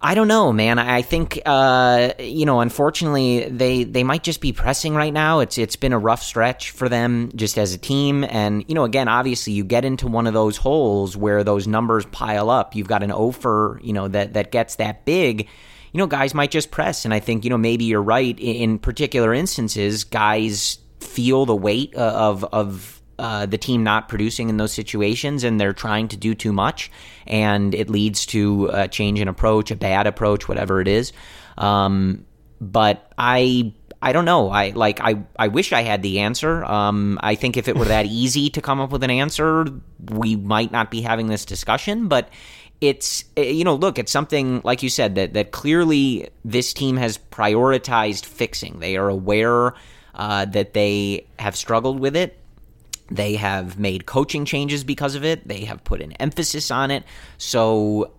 I 0.00 0.14
don't 0.14 0.28
know, 0.28 0.52
man. 0.52 0.78
I 0.78 1.02
think 1.02 1.40
uh, 1.44 2.12
you 2.20 2.46
know, 2.46 2.60
unfortunately, 2.60 3.48
they 3.48 3.82
they 3.82 4.04
might 4.04 4.22
just 4.22 4.40
be 4.40 4.52
pressing 4.52 4.94
right 4.94 5.12
now. 5.12 5.40
It's 5.40 5.58
it's 5.58 5.74
been 5.74 5.92
a 5.92 5.98
rough 5.98 6.22
stretch 6.22 6.70
for 6.70 6.88
them 6.88 7.32
just 7.34 7.58
as 7.58 7.74
a 7.74 7.78
team, 7.78 8.22
and 8.22 8.64
you 8.68 8.76
know, 8.76 8.84
again, 8.84 9.08
obviously, 9.08 9.54
you 9.54 9.64
get 9.64 9.84
into 9.84 10.06
one 10.06 10.28
of 10.28 10.34
those 10.34 10.56
holes 10.56 11.16
where 11.16 11.42
those 11.42 11.66
numbers 11.66 12.06
pile 12.06 12.48
up. 12.48 12.76
You've 12.76 12.86
got 12.86 13.02
an 13.02 13.10
offer, 13.10 13.80
you 13.82 13.92
know, 13.92 14.06
that 14.06 14.34
that 14.34 14.52
gets 14.52 14.76
that 14.76 15.04
big. 15.04 15.48
You 15.92 15.98
know, 15.98 16.06
guys 16.06 16.32
might 16.32 16.52
just 16.52 16.70
press, 16.70 17.04
and 17.04 17.12
I 17.12 17.18
think 17.18 17.42
you 17.42 17.50
know 17.50 17.58
maybe 17.58 17.84
you're 17.84 18.00
right 18.00 18.38
in 18.38 18.78
particular 18.78 19.34
instances. 19.34 20.04
Guys 20.04 20.78
feel 21.00 21.44
the 21.44 21.56
weight 21.56 21.96
uh, 21.96 22.12
of 22.14 22.44
of 22.44 22.97
uh, 23.18 23.46
the 23.46 23.58
team 23.58 23.82
not 23.82 24.08
producing 24.08 24.48
in 24.48 24.56
those 24.56 24.72
situations 24.72 25.44
and 25.44 25.60
they're 25.60 25.72
trying 25.72 26.08
to 26.08 26.16
do 26.16 26.34
too 26.34 26.52
much 26.52 26.90
and 27.26 27.74
it 27.74 27.90
leads 27.90 28.26
to 28.26 28.70
a 28.72 28.88
change 28.88 29.20
in 29.20 29.28
approach, 29.28 29.70
a 29.70 29.76
bad 29.76 30.06
approach, 30.06 30.48
whatever 30.48 30.80
it 30.80 30.88
is. 30.88 31.12
Um, 31.56 32.24
but 32.60 33.12
I 33.18 33.72
I 34.00 34.12
don't 34.12 34.24
know. 34.24 34.50
I 34.50 34.70
like 34.70 35.00
I 35.00 35.24
I 35.36 35.48
wish 35.48 35.72
I 35.72 35.82
had 35.82 36.02
the 36.02 36.20
answer. 36.20 36.64
Um, 36.64 37.18
I 37.22 37.34
think 37.34 37.56
if 37.56 37.68
it 37.68 37.76
were 37.76 37.86
that 37.86 38.06
easy 38.06 38.50
to 38.50 38.60
come 38.60 38.80
up 38.80 38.90
with 38.90 39.02
an 39.02 39.10
answer, 39.10 39.66
we 40.10 40.36
might 40.36 40.70
not 40.70 40.90
be 40.90 41.00
having 41.00 41.26
this 41.26 41.44
discussion. 41.44 42.08
But 42.08 42.28
it's 42.80 43.24
eh, 43.36 43.50
you 43.50 43.64
know, 43.64 43.74
look, 43.74 43.98
it's 43.98 44.12
something 44.12 44.60
like 44.64 44.82
you 44.82 44.88
said 44.88 45.16
that 45.16 45.34
that 45.34 45.50
clearly 45.50 46.28
this 46.44 46.72
team 46.72 46.96
has 46.96 47.18
prioritized 47.18 48.24
fixing. 48.24 48.78
They 48.78 48.96
are 48.96 49.08
aware 49.08 49.74
uh, 50.14 50.44
that 50.46 50.74
they 50.74 51.26
have 51.38 51.56
struggled 51.56 51.98
with 51.98 52.14
it. 52.14 52.37
They 53.10 53.34
have 53.34 53.78
made 53.78 54.06
coaching 54.06 54.44
changes 54.44 54.84
because 54.84 55.14
of 55.14 55.24
it. 55.24 55.46
They 55.48 55.64
have 55.64 55.82
put 55.84 56.02
an 56.02 56.12
emphasis 56.12 56.70
on 56.70 56.90
it. 56.90 57.04
So 57.38 58.12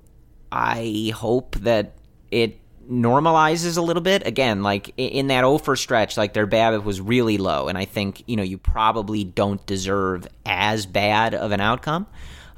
I 0.52 1.12
hope 1.16 1.56
that 1.58 1.94
it 2.32 2.60
normalizes 2.90 3.78
a 3.78 3.82
little 3.82 4.02
bit. 4.02 4.26
Again, 4.26 4.64
like 4.64 4.94
in 4.98 5.28
that 5.28 5.44
over 5.44 5.76
stretch, 5.76 6.18
like 6.18 6.34
their 6.34 6.48
BABIP 6.48 6.84
was 6.84 7.00
really 7.00 7.38
low, 7.38 7.68
and 7.68 7.78
I 7.78 7.86
think 7.86 8.24
you 8.28 8.36
know 8.36 8.44
you 8.44 8.58
probably 8.58 9.24
don't 9.24 9.64
deserve 9.66 10.28
as 10.46 10.86
bad 10.86 11.36
of 11.36 11.52
an 11.52 11.62
outcome. 11.62 12.08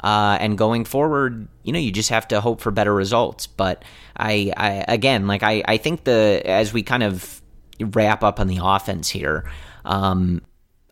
Uh, 0.04 0.36
and 0.40 0.58
going 0.58 0.84
forward, 0.84 1.48
you 1.62 1.72
know, 1.72 1.78
you 1.78 1.92
just 1.92 2.10
have 2.10 2.28
to 2.30 2.42
hope 2.42 2.60
for 2.60 2.72
better 2.72 2.94
results. 2.94 3.46
But 3.46 3.86
I, 4.18 4.52
I 4.58 4.86
again, 4.88 5.28
like 5.28 5.44
I, 5.44 5.64
I 5.68 5.78
think 5.78 6.06
the 6.06 6.42
as 6.44 6.74
we 6.74 6.82
kind 6.82 7.04
of 7.04 7.42
wrap 7.80 8.24
up 8.24 8.40
on 8.40 8.48
the 8.48 8.60
offense 8.64 9.10
here, 9.10 9.50
um, 9.86 10.42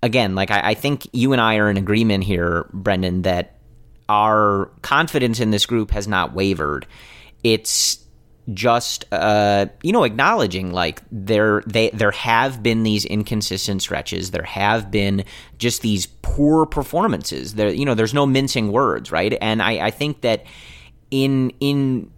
again, 0.01 0.35
like 0.35 0.51
I, 0.51 0.71
I 0.71 0.73
think 0.73 1.07
you 1.13 1.33
and 1.33 1.41
I 1.41 1.57
are 1.57 1.69
in 1.69 1.77
agreement 1.77 2.23
here, 2.23 2.67
Brendan, 2.73 3.23
that 3.23 3.59
our 4.07 4.71
confidence 4.81 5.39
in 5.39 5.51
this 5.51 5.65
group 5.65 5.91
has 5.91 6.07
not 6.07 6.33
wavered. 6.33 6.87
It's 7.43 8.03
just 8.53 9.05
uh, 9.11 9.67
you 9.83 9.91
know 9.91 10.03
acknowledging 10.03 10.71
like 10.71 11.01
there 11.11 11.61
they 11.67 11.91
there 11.91 12.11
have 12.11 12.63
been 12.63 12.83
these 12.83 13.05
inconsistent 13.05 13.81
stretches. 13.81 14.31
There 14.31 14.43
have 14.43 14.89
been 14.89 15.25
just 15.57 15.81
these 15.81 16.07
poor 16.07 16.65
performances. 16.65 17.55
There 17.55 17.69
you 17.69 17.85
know 17.85 17.93
there's 17.93 18.13
no 18.13 18.25
mincing 18.25 18.71
words 18.71 19.11
right? 19.11 19.37
And 19.39 19.61
I, 19.61 19.87
I 19.87 19.91
think 19.91 20.21
that 20.21 20.45
in 21.11 21.51
in 21.59 22.11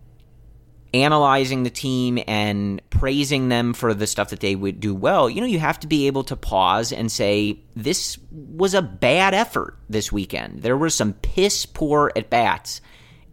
analyzing 0.94 1.64
the 1.64 1.70
team 1.70 2.20
and 2.28 2.82
praising 2.90 3.50
them 3.50 3.74
for 3.74 3.94
the 3.94 4.08
stuff 4.08 4.30
that 4.30 4.42
they 4.42 4.56
would 4.56 4.80
do 4.80 4.94
well, 4.94 5.30
you 5.30 5.40
know, 5.40 5.48
you 5.48 5.60
have 5.60 5.80
to 5.80 5.88
be 5.88 6.08
able 6.08 6.24
to 6.26 6.36
pause 6.36 6.92
and 6.92 7.12
say, 7.12 7.60
this 7.76 8.18
was 8.32 8.74
a 8.74 8.82
bad 8.82 9.34
effort 9.34 9.78
this 9.90 10.12
weekend. 10.12 10.62
There 10.62 10.78
were 10.78 10.90
some 10.90 11.14
piss 11.14 11.66
poor 11.66 12.12
at 12.16 12.30
bats 12.30 12.82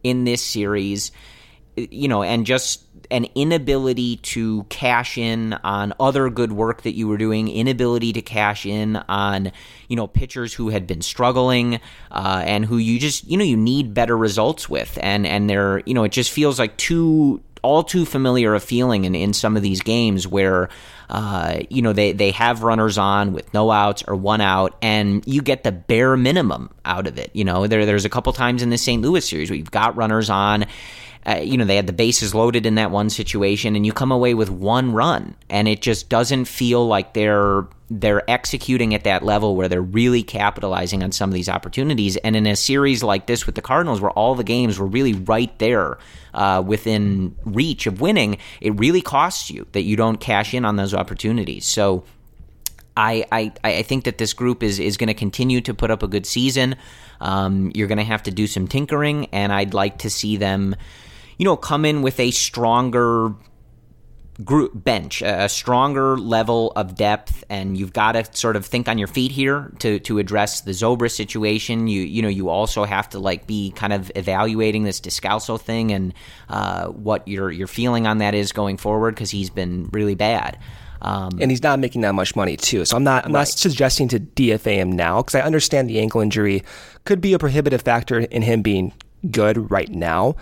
in 0.05 0.25
this 0.25 0.43
series, 0.43 1.11
you 1.77 2.09
know, 2.09 2.23
and 2.23 2.47
just 2.47 2.85
an 3.11 3.27
inability 3.35 4.17
to 4.17 4.65
cash 4.65 5.17
in 5.17 5.55
on 5.65 5.95
other 5.99 6.29
good 6.29 6.53
work 6.53 6.83
that 6.83 6.95
you 6.95 7.09
were 7.09 7.17
doing, 7.17 7.49
inability 7.49 8.13
to 8.13 8.23
cash 8.23 8.67
in 8.67 8.97
on, 8.97 9.51
you 9.89 9.97
know, 9.97 10.07
pitchers 10.07 10.53
who 10.53 10.69
had 10.69 10.87
been 10.87 11.01
struggling 11.01 11.81
uh, 12.11 12.43
and 12.45 12.67
who 12.67 12.77
you 12.77 12.99
just, 12.99 13.27
you 13.27 13.37
know, 13.37 13.45
you 13.45 13.57
need 13.57 13.95
better 13.95 14.17
results 14.17 14.69
with. 14.69 14.99
And, 15.01 15.27
and 15.27 15.49
they're, 15.49 15.81
you 15.87 15.95
know, 15.95 16.05
it 16.05 16.13
just 16.13 16.31
feels 16.31 16.59
like 16.59 16.77
too, 16.77 17.43
all 17.63 17.83
too 17.83 18.05
familiar 18.05 18.55
a 18.55 18.61
feeling 18.61 19.05
in, 19.05 19.15
in 19.15 19.33
some 19.33 19.57
of 19.57 19.63
these 19.63 19.81
games 19.81 20.27
where 20.27 20.69
uh, 21.11 21.61
you 21.71 21.83
know 21.83 21.93
they, 21.93 22.13
they 22.13 22.31
have 22.31 22.63
runners 22.63 22.99
on 22.99 23.33
with 23.33 23.53
no 23.55 23.71
outs 23.71 24.03
or 24.07 24.15
one 24.15 24.41
out 24.41 24.77
and 24.83 25.27
you 25.27 25.43
get 25.43 25.65
the 25.65 25.73
bare 25.73 26.17
minimum 26.17 26.71
out 26.85 27.07
of 27.07 27.19
it 27.19 27.31
you 27.35 27.45
know 27.45 27.67
there, 27.67 27.87
there's 27.87 28.05
a 28.05 28.11
couple 28.11 28.33
times 28.33 28.63
in 28.63 28.71
the 28.71 28.79
st 28.79 29.03
louis 29.03 29.27
series 29.27 29.51
where 29.51 29.57
you've 29.57 29.71
got 29.71 29.97
runners 29.97 30.31
on 30.31 30.67
uh, 31.27 31.37
you 31.37 31.57
know 31.57 31.65
they 31.65 31.77
had 31.77 31.87
the 31.87 31.93
bases 31.93 32.35
loaded 32.35 32.67
in 32.67 32.77
that 32.77 32.91
one 32.91 33.11
situation 33.11 33.77
and 33.77 33.85
you 33.85 33.93
come 33.93 34.13
away 34.13 34.35
with 34.35 34.51
one 34.51 34.93
run 34.93 35.35
and 35.51 35.67
it 35.67 35.81
just 35.81 36.09
doesn't 36.09 36.45
feel 36.45 36.87
like 36.87 37.15
they're 37.15 37.67
they're 37.91 38.29
executing 38.31 38.95
at 38.95 39.05
that 39.05 39.23
level 39.23 39.57
where 39.57 39.69
they're 39.69 39.81
really 39.81 40.23
capitalizing 40.23 41.03
on 41.03 41.13
some 41.13 41.31
of 41.31 41.35
these 41.35 41.49
opportunities. 41.49 42.17
And 42.19 42.37
in 42.37 42.47
a 42.47 42.57
series 42.57 43.03
like 43.03 43.27
this 43.27 43.47
with 43.47 43.55
the 43.55 43.63
Cardinals, 43.63 44.01
where 44.01 44.11
all 44.11 44.35
the 44.35 44.45
games 44.45 44.79
were 44.79 44.87
really 44.87 45.15
right 45.15 45.57
there 45.59 45.99
uh, 46.39 46.62
within 46.62 47.34
reach 47.45 47.86
of 47.86 48.01
winning, 48.01 48.39
it 48.61 48.70
really 48.78 49.03
costs 49.03 49.51
you 49.51 49.66
that 49.72 49.82
you 49.82 49.97
don't 49.97 50.18
cash 50.18 50.55
in 50.55 50.64
on 50.64 50.76
those 50.76 50.95
opportunities. 50.95 51.66
So. 51.66 52.05
I, 53.01 53.24
I, 53.30 53.53
I 53.62 53.82
think 53.82 54.03
that 54.07 54.18
this 54.18 54.32
group 54.32 54.61
is, 54.61 54.80
is 54.80 54.97
going 54.97 55.07
to 55.07 55.14
continue 55.14 55.61
to 55.61 55.72
put 55.72 55.93
up 55.93 56.03
a 56.03 56.09
good 56.09 56.26
season. 56.26 56.74
Um, 57.20 57.70
you're 57.72 57.86
going 57.86 57.99
to 57.99 58.05
have 58.05 58.24
to 58.24 58.32
do 58.32 58.49
some 58.49 58.66
tinkering, 58.66 59.26
and 59.26 59.53
I'd 59.53 59.72
like 59.72 59.99
to 59.99 60.11
see 60.11 60.36
them, 60.36 60.74
you 61.39 61.45
know, 61.45 61.57
come 61.57 61.84
in 61.84 62.03
with 62.03 62.18
a 62.18 62.32
stronger 62.32 63.36
group 64.45 64.72
bench, 64.74 65.20
a 65.20 65.49
stronger 65.49 66.16
level 66.16 66.72
of 66.76 66.95
depth, 66.95 67.43
and 67.49 67.76
you've 67.76 67.93
got 67.93 68.12
to 68.12 68.24
sort 68.36 68.55
of 68.55 68.64
think 68.64 68.89
on 68.89 68.99
your 68.99 69.09
feet 69.09 69.32
here 69.32 69.72
to 69.80 69.99
to 70.01 70.18
address 70.18 70.61
the 70.61 70.70
Zobrist 70.70 71.16
situation. 71.16 71.89
You 71.89 72.03
you 72.03 72.22
know 72.22 72.28
you 72.28 72.49
also 72.49 72.84
have 72.84 73.09
to 73.11 73.18
like 73.18 73.47
be 73.47 73.72
kind 73.72 73.93
of 73.93 74.12
evaluating 74.14 74.84
this 74.84 75.01
Descalso 75.01 75.61
thing 75.61 75.93
and 75.93 76.14
uh, 76.49 76.86
what 76.89 77.26
your 77.26 77.51
your 77.51 77.66
feeling 77.66 78.07
on 78.07 78.18
that 78.18 78.34
is 78.34 78.53
going 78.53 78.76
forward 78.76 79.14
because 79.14 79.30
he's 79.30 79.51
been 79.51 79.89
really 79.93 80.14
bad. 80.14 80.59
Um, 81.01 81.39
and 81.41 81.51
he's 81.51 81.62
not 81.62 81.78
making 81.78 82.01
that 82.01 82.14
much 82.14 82.34
money 82.34 82.57
too. 82.57 82.84
So 82.84 82.97
I'm 82.97 83.05
not 83.05 83.24
I'm 83.24 83.32
right. 83.32 83.41
not 83.41 83.49
suggesting 83.49 84.09
to 84.09 84.20
DFA 84.20 84.76
him 84.76 84.93
now 84.93 85.22
because 85.22 85.34
I 85.34 85.43
understand 85.43 85.89
the 85.89 86.01
ankle 86.01 86.20
injury 86.20 86.64
could 87.05 87.20
be 87.20 87.32
a 87.34 87.39
prohibitive 87.39 87.82
factor 87.82 88.18
in 88.18 88.43
him 88.43 88.62
being 88.62 88.93
good 89.30 89.70
right 89.70 89.89
now. 89.89 90.36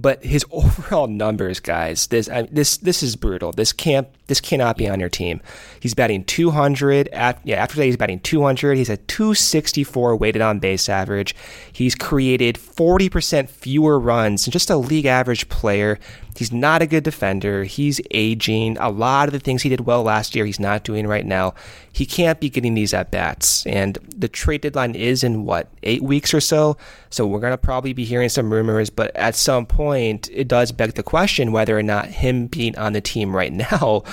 But 0.00 0.24
his 0.24 0.44
overall 0.50 1.06
numbers, 1.06 1.60
guys, 1.60 2.06
this 2.06 2.28
I, 2.28 2.42
this 2.42 2.76
this 2.78 3.02
is 3.02 3.16
brutal. 3.16 3.52
This 3.52 3.72
can't 3.72 4.08
this 4.30 4.40
cannot 4.40 4.76
be 4.76 4.88
on 4.88 5.00
your 5.00 5.08
team. 5.08 5.40
He's 5.80 5.92
batting 5.92 6.24
200. 6.24 7.08
At, 7.08 7.40
yeah, 7.42 7.56
after 7.56 7.74
that, 7.76 7.84
he's 7.84 7.96
batting 7.96 8.20
200. 8.20 8.76
He's 8.76 8.88
a 8.88 8.96
264 8.96 10.16
weighted 10.16 10.40
on 10.40 10.60
base 10.60 10.88
average. 10.88 11.34
He's 11.72 11.96
created 11.96 12.54
40% 12.54 13.50
fewer 13.50 13.98
runs 13.98 14.44
than 14.44 14.52
just 14.52 14.70
a 14.70 14.76
league 14.76 15.06
average 15.06 15.48
player. 15.48 15.98
He's 16.36 16.52
not 16.52 16.82
a 16.82 16.86
good 16.86 17.04
defender. 17.04 17.64
He's 17.64 18.00
aging. 18.10 18.76
A 18.78 18.90
lot 18.90 19.28
of 19.28 19.32
the 19.32 19.38
things 19.38 19.62
he 19.62 19.68
did 19.68 19.82
well 19.82 20.02
last 20.02 20.34
year, 20.34 20.46
he's 20.46 20.60
not 20.60 20.84
doing 20.84 21.06
right 21.06 21.26
now. 21.26 21.54
He 21.92 22.06
can't 22.06 22.40
be 22.40 22.50
getting 22.50 22.74
these 22.74 22.94
at 22.94 23.10
bats. 23.10 23.66
And 23.66 23.98
the 24.16 24.28
trade 24.28 24.62
deadline 24.62 24.94
is 24.94 25.24
in 25.24 25.44
what, 25.44 25.68
eight 25.82 26.02
weeks 26.02 26.32
or 26.32 26.40
so? 26.40 26.76
So 27.10 27.26
we're 27.26 27.40
going 27.40 27.52
to 27.52 27.58
probably 27.58 27.92
be 27.92 28.04
hearing 28.04 28.28
some 28.28 28.52
rumors. 28.52 28.90
But 28.90 29.14
at 29.16 29.34
some 29.34 29.66
point, 29.66 30.28
it 30.32 30.48
does 30.48 30.72
beg 30.72 30.94
the 30.94 31.02
question 31.02 31.52
whether 31.52 31.78
or 31.78 31.82
not 31.82 32.06
him 32.06 32.46
being 32.46 32.76
on 32.78 32.92
the 32.92 33.00
team 33.00 33.34
right 33.34 33.52
now 33.72 34.04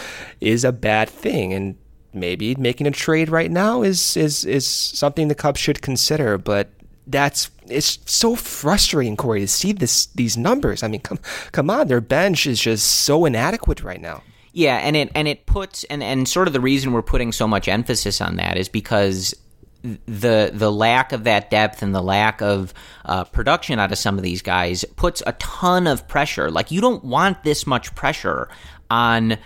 is 0.42 0.64
a 0.64 0.72
bad 0.72 1.10
thing. 1.10 1.54
And 1.54 1.76
maybe 2.14 2.56
making 2.56 2.88
a 2.88 2.92
trade 2.92 3.30
right 3.30 3.52
now 3.52 3.84
is 3.84 4.18
is 4.18 4.44
is 4.44 4.66
something 4.66 5.28
the 5.28 5.36
Cubs 5.36 5.60
should 5.60 5.82
consider. 5.82 6.38
But 6.38 6.70
that's 7.08 7.50
it's 7.68 8.00
so 8.06 8.36
frustrating, 8.36 9.18
Corey, 9.18 9.42
to 9.42 9.48
see 9.48 9.72
this 9.72 10.08
these 10.08 10.38
numbers. 10.38 10.84
I 10.84 10.88
mean, 10.88 11.02
come 11.02 11.20
come 11.52 11.70
on, 11.70 11.88
their 11.88 12.02
bench 12.02 12.46
is 12.46 12.60
just 12.60 12.86
so 12.86 13.26
inadequate 13.26 13.84
right 13.84 14.02
now. 14.02 14.24
Yeah, 14.54 14.78
and 14.78 14.96
it 14.96 15.12
and 15.16 15.28
it 15.28 15.46
puts 15.46 15.84
and 15.86 16.04
and 16.04 16.28
sort 16.28 16.48
of 16.48 16.54
the 16.54 16.62
reason 16.62 16.92
we're 16.92 17.02
putting 17.02 17.32
so 17.32 17.48
much 17.48 17.68
emphasis 17.68 18.22
on 18.22 18.36
that 18.38 18.58
is 18.58 18.70
because 18.70 19.34
the 19.84 20.52
the 20.54 20.72
lack 20.72 21.12
of 21.12 21.24
that 21.26 21.50
depth 21.50 21.82
and 21.82 21.94
the 21.94 22.02
lack 22.02 22.42
of 22.42 22.74
uh, 23.06 23.24
production 23.26 23.80
out 23.80 23.92
of 23.92 23.98
some 23.98 24.18
of 24.18 24.24
these 24.24 24.42
guys 24.42 24.84
puts 24.96 25.22
a 25.26 25.34
ton 25.34 25.88
of 25.88 26.08
pressure. 26.08 26.50
Like 26.52 26.72
you 26.72 26.82
don't 26.82 27.04
want 27.04 27.44
this 27.44 27.68
much 27.68 27.94
pressure 27.96 28.50
on 28.90 29.38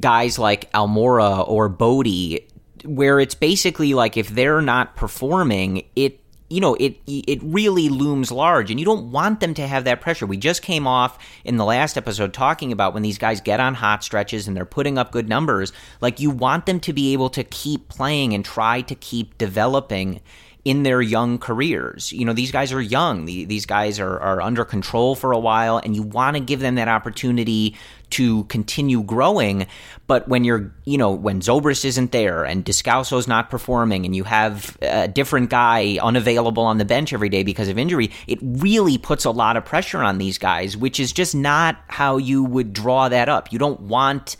guys 0.00 0.38
like 0.38 0.70
Almora 0.72 1.46
or 1.48 1.68
Bote, 1.68 2.40
where 2.84 3.20
it's 3.20 3.34
basically 3.34 3.94
like 3.94 4.16
if 4.16 4.28
they're 4.28 4.62
not 4.62 4.96
performing, 4.96 5.84
it 5.94 6.20
you 6.48 6.60
know 6.60 6.74
it 6.74 6.96
it 7.06 7.40
really 7.42 7.88
looms 7.88 8.32
large 8.32 8.70
and 8.70 8.80
you 8.80 8.86
don't 8.86 9.10
want 9.10 9.40
them 9.40 9.54
to 9.54 9.66
have 9.66 9.84
that 9.84 10.00
pressure 10.00 10.26
we 10.26 10.36
just 10.36 10.62
came 10.62 10.86
off 10.86 11.18
in 11.44 11.56
the 11.56 11.64
last 11.64 11.96
episode 11.96 12.32
talking 12.32 12.72
about 12.72 12.94
when 12.94 13.02
these 13.02 13.18
guys 13.18 13.40
get 13.40 13.60
on 13.60 13.74
hot 13.74 14.02
stretches 14.02 14.48
and 14.48 14.56
they're 14.56 14.64
putting 14.64 14.98
up 14.98 15.12
good 15.12 15.28
numbers 15.28 15.72
like 16.00 16.20
you 16.20 16.30
want 16.30 16.66
them 16.66 16.80
to 16.80 16.92
be 16.92 17.12
able 17.12 17.30
to 17.30 17.44
keep 17.44 17.88
playing 17.88 18.34
and 18.34 18.44
try 18.44 18.80
to 18.80 18.94
keep 18.94 19.36
developing 19.38 20.20
in 20.64 20.82
their 20.82 21.00
young 21.00 21.38
careers. 21.38 22.12
You 22.12 22.26
know, 22.26 22.34
these 22.34 22.52
guys 22.52 22.74
are 22.74 22.80
young. 22.80 23.24
These 23.24 23.64
guys 23.64 23.98
are, 23.98 24.20
are 24.20 24.42
under 24.42 24.66
control 24.66 25.14
for 25.14 25.32
a 25.32 25.38
while, 25.38 25.78
and 25.78 25.96
you 25.96 26.02
want 26.02 26.36
to 26.36 26.40
give 26.40 26.60
them 26.60 26.74
that 26.74 26.88
opportunity 26.88 27.74
to 28.10 28.44
continue 28.44 29.02
growing. 29.02 29.66
But 30.06 30.28
when 30.28 30.44
you're, 30.44 30.74
you 30.84 30.98
know, 30.98 31.12
when 31.12 31.40
Zobrist 31.40 31.84
isn't 31.84 32.12
there 32.12 32.44
and 32.44 32.64
Descalso's 32.64 33.28
not 33.28 33.50
performing 33.50 34.04
and 34.04 34.14
you 34.14 34.24
have 34.24 34.76
a 34.82 35.08
different 35.08 35.50
guy 35.50 35.98
unavailable 36.00 36.62
on 36.62 36.78
the 36.78 36.84
bench 36.84 37.12
every 37.12 37.28
day 37.28 37.42
because 37.42 37.68
of 37.68 37.78
injury, 37.78 38.10
it 38.26 38.38
really 38.42 38.98
puts 38.98 39.24
a 39.24 39.30
lot 39.30 39.56
of 39.56 39.64
pressure 39.64 40.02
on 40.02 40.18
these 40.18 40.38
guys, 40.38 40.76
which 40.76 41.00
is 41.00 41.12
just 41.12 41.34
not 41.34 41.76
how 41.88 42.16
you 42.16 42.44
would 42.44 42.72
draw 42.72 43.08
that 43.08 43.28
up. 43.28 43.52
You 43.52 43.58
don't 43.58 43.80
want 43.80 44.36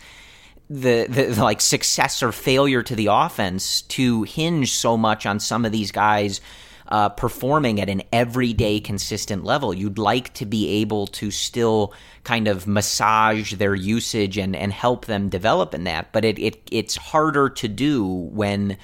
the, 0.69 1.07
the, 1.09 1.23
the, 1.25 1.43
like 1.43 1.61
success 1.61 2.21
or 2.21 2.31
failure 2.31 2.83
to 2.83 2.95
the 2.95 3.07
offense 3.07 3.81
to 3.83 4.23
hinge 4.23 4.71
so 4.71 4.97
much 4.97 5.25
on 5.25 5.39
some 5.39 5.65
of 5.65 5.71
these 5.71 5.91
guys 5.91 6.41
uh, 6.89 7.09
performing 7.09 7.79
at 7.79 7.89
an 7.89 8.01
everyday 8.11 8.79
consistent 8.79 9.43
level. 9.43 9.73
You'd 9.73 9.97
like 9.97 10.33
to 10.35 10.45
be 10.45 10.81
able 10.81 11.07
to 11.07 11.31
still 11.31 11.93
kind 12.23 12.47
of 12.47 12.67
massage 12.67 13.53
their 13.53 13.75
usage 13.75 14.37
and, 14.37 14.55
and 14.55 14.73
help 14.73 15.05
them 15.05 15.29
develop 15.29 15.73
in 15.73 15.83
that, 15.85 16.11
but 16.11 16.25
it, 16.25 16.37
it 16.39 16.61
it's 16.71 16.95
harder 16.95 17.49
to 17.49 17.67
do 17.67 18.05
when 18.05 18.77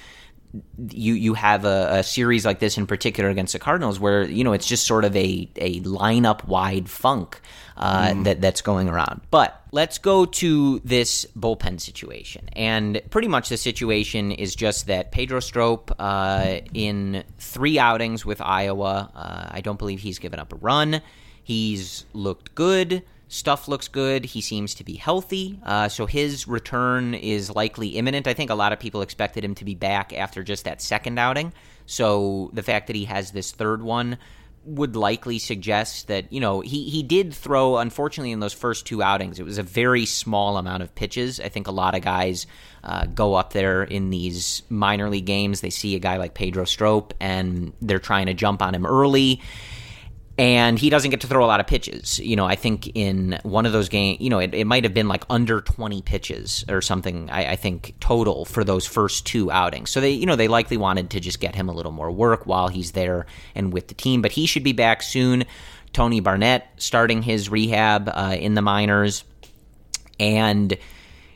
you 0.90 1.14
you 1.14 1.34
have 1.34 1.64
a, 1.64 1.98
a, 1.98 2.02
series 2.02 2.44
like 2.44 2.58
this 2.58 2.76
in 2.76 2.86
particular 2.86 3.30
against 3.30 3.52
the 3.52 3.58
Cardinals, 3.58 3.98
where 3.98 4.24
you 4.24 4.44
know 4.44 4.52
it's 4.52 4.66
just 4.66 4.86
sort 4.86 5.04
of 5.04 5.16
a 5.16 5.48
a 5.56 5.80
lineup 5.80 6.44
wide 6.44 6.88
funk 6.88 7.40
uh, 7.76 8.08
mm. 8.08 8.24
that 8.24 8.40
that's 8.40 8.62
going 8.62 8.88
around. 8.88 9.20
But 9.30 9.60
let's 9.72 9.98
go 9.98 10.24
to 10.24 10.80
this 10.80 11.26
bullpen 11.38 11.80
situation, 11.80 12.48
and 12.52 13.00
pretty 13.10 13.28
much 13.28 13.48
the 13.48 13.56
situation 13.56 14.32
is 14.32 14.54
just 14.54 14.86
that 14.86 15.12
Pedro 15.12 15.40
Strop 15.40 15.94
uh, 15.98 16.58
in 16.74 17.24
three 17.38 17.78
outings 17.78 18.24
with 18.24 18.40
Iowa, 18.40 19.10
uh, 19.14 19.48
I 19.50 19.60
don't 19.60 19.78
believe 19.78 20.00
he's 20.00 20.18
given 20.18 20.38
up 20.38 20.52
a 20.52 20.56
run. 20.56 21.02
He's 21.42 22.06
looked 22.12 22.54
good. 22.54 23.02
Stuff 23.28 23.66
looks 23.66 23.88
good. 23.88 24.24
He 24.24 24.40
seems 24.40 24.74
to 24.76 24.84
be 24.84 24.94
healthy. 24.94 25.58
Uh, 25.64 25.88
so 25.88 26.06
his 26.06 26.46
return 26.46 27.14
is 27.14 27.50
likely 27.50 27.88
imminent. 27.88 28.28
I 28.28 28.34
think 28.34 28.50
a 28.50 28.54
lot 28.54 28.72
of 28.72 28.78
people 28.78 29.02
expected 29.02 29.44
him 29.44 29.56
to 29.56 29.64
be 29.64 29.74
back 29.74 30.12
after 30.12 30.44
just 30.44 30.64
that 30.64 30.80
second 30.80 31.18
outing. 31.18 31.52
So 31.86 32.50
the 32.52 32.62
fact 32.62 32.86
that 32.86 32.94
he 32.94 33.06
has 33.06 33.32
this 33.32 33.50
third 33.50 33.82
one 33.82 34.18
would 34.64 34.96
likely 34.96 35.38
suggest 35.38 36.08
that, 36.08 36.32
you 36.32 36.40
know, 36.40 36.60
he, 36.60 36.88
he 36.90 37.02
did 37.02 37.32
throw, 37.32 37.78
unfortunately, 37.78 38.32
in 38.32 38.40
those 38.40 38.52
first 38.52 38.86
two 38.86 39.02
outings. 39.02 39.38
It 39.38 39.44
was 39.44 39.58
a 39.58 39.62
very 39.62 40.06
small 40.06 40.56
amount 40.56 40.82
of 40.82 40.94
pitches. 40.94 41.40
I 41.40 41.48
think 41.48 41.68
a 41.68 41.72
lot 41.72 41.94
of 41.94 42.02
guys 42.02 42.46
uh, 42.82 43.06
go 43.06 43.34
up 43.34 43.52
there 43.52 43.82
in 43.84 44.10
these 44.10 44.62
minor 44.68 45.08
league 45.08 45.26
games. 45.26 45.60
They 45.60 45.70
see 45.70 45.94
a 45.94 46.00
guy 46.00 46.16
like 46.16 46.34
Pedro 46.34 46.64
Strop 46.64 47.14
and 47.20 47.72
they're 47.80 47.98
trying 47.98 48.26
to 48.26 48.34
jump 48.34 48.62
on 48.62 48.74
him 48.74 48.86
early 48.86 49.40
and 50.38 50.78
he 50.78 50.90
doesn't 50.90 51.10
get 51.10 51.22
to 51.22 51.26
throw 51.26 51.44
a 51.44 51.46
lot 51.46 51.60
of 51.60 51.66
pitches. 51.66 52.18
You 52.18 52.36
know, 52.36 52.44
I 52.44 52.56
think 52.56 52.90
in 52.94 53.38
one 53.42 53.64
of 53.64 53.72
those 53.72 53.88
games, 53.88 54.20
you 54.20 54.28
know, 54.28 54.38
it, 54.38 54.54
it 54.54 54.66
might 54.66 54.84
have 54.84 54.92
been 54.92 55.08
like 55.08 55.24
under 55.30 55.62
20 55.62 56.02
pitches 56.02 56.64
or 56.68 56.82
something, 56.82 57.30
I, 57.30 57.52
I, 57.52 57.56
think, 57.56 57.94
total 58.00 58.44
for 58.44 58.62
those 58.62 58.84
first 58.84 59.24
two 59.24 59.50
outings. 59.50 59.90
So 59.90 60.00
they, 60.00 60.10
you 60.10 60.26
know, 60.26 60.36
they 60.36 60.48
likely 60.48 60.76
wanted 60.76 61.10
to 61.10 61.20
just 61.20 61.40
get 61.40 61.54
him 61.54 61.68
a 61.70 61.72
little 61.72 61.92
more 61.92 62.10
work 62.10 62.44
while 62.44 62.68
he's 62.68 62.92
there 62.92 63.24
and 63.54 63.72
with 63.72 63.88
the 63.88 63.94
team, 63.94 64.20
but 64.20 64.32
he 64.32 64.44
should 64.44 64.64
be 64.64 64.72
back 64.72 65.02
soon. 65.02 65.44
Tony 65.94 66.20
Barnette 66.20 66.68
starting 66.76 67.22
his 67.22 67.48
rehab 67.48 68.10
uh, 68.12 68.36
in 68.38 68.54
the 68.54 68.62
minors. 68.62 69.24
And 70.20 70.76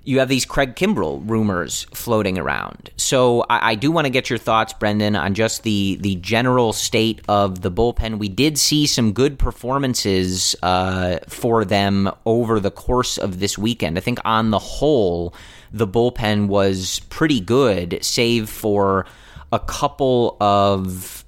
you 0.04 0.18
have 0.18 0.28
these 0.28 0.44
Craig 0.44 0.76
Kimbrel 0.76 1.22
rumors 1.28 1.84
floating 1.92 2.38
around. 2.38 2.90
So 2.96 3.42
I, 3.50 3.72
I 3.72 3.74
do 3.74 3.90
want 3.90 4.06
to 4.06 4.10
get 4.10 4.30
your 4.30 4.38
thoughts, 4.38 4.72
Brendan, 4.72 5.14
on 5.14 5.34
just 5.34 5.62
the 5.62 5.98
the 6.00 6.16
general 6.16 6.72
state 6.72 7.20
of 7.28 7.60
the 7.60 7.70
bullpen. 7.70 8.18
We 8.18 8.28
did 8.28 8.58
see 8.58 8.86
some 8.86 9.12
good 9.12 9.38
performances 9.38 10.56
uh, 10.62 11.18
for 11.28 11.64
them 11.64 12.10
over 12.24 12.60
the 12.60 12.70
course 12.70 13.18
of 13.18 13.40
this 13.40 13.58
weekend. 13.58 13.98
I 13.98 14.00
think 14.00 14.20
on 14.24 14.50
the 14.50 14.58
whole, 14.58 15.34
the 15.72 15.86
bullpen 15.86 16.48
was 16.48 17.00
pretty 17.10 17.40
good, 17.40 17.98
save 18.02 18.48
for 18.48 19.06
a 19.52 19.58
couple 19.58 20.36
of 20.40 21.24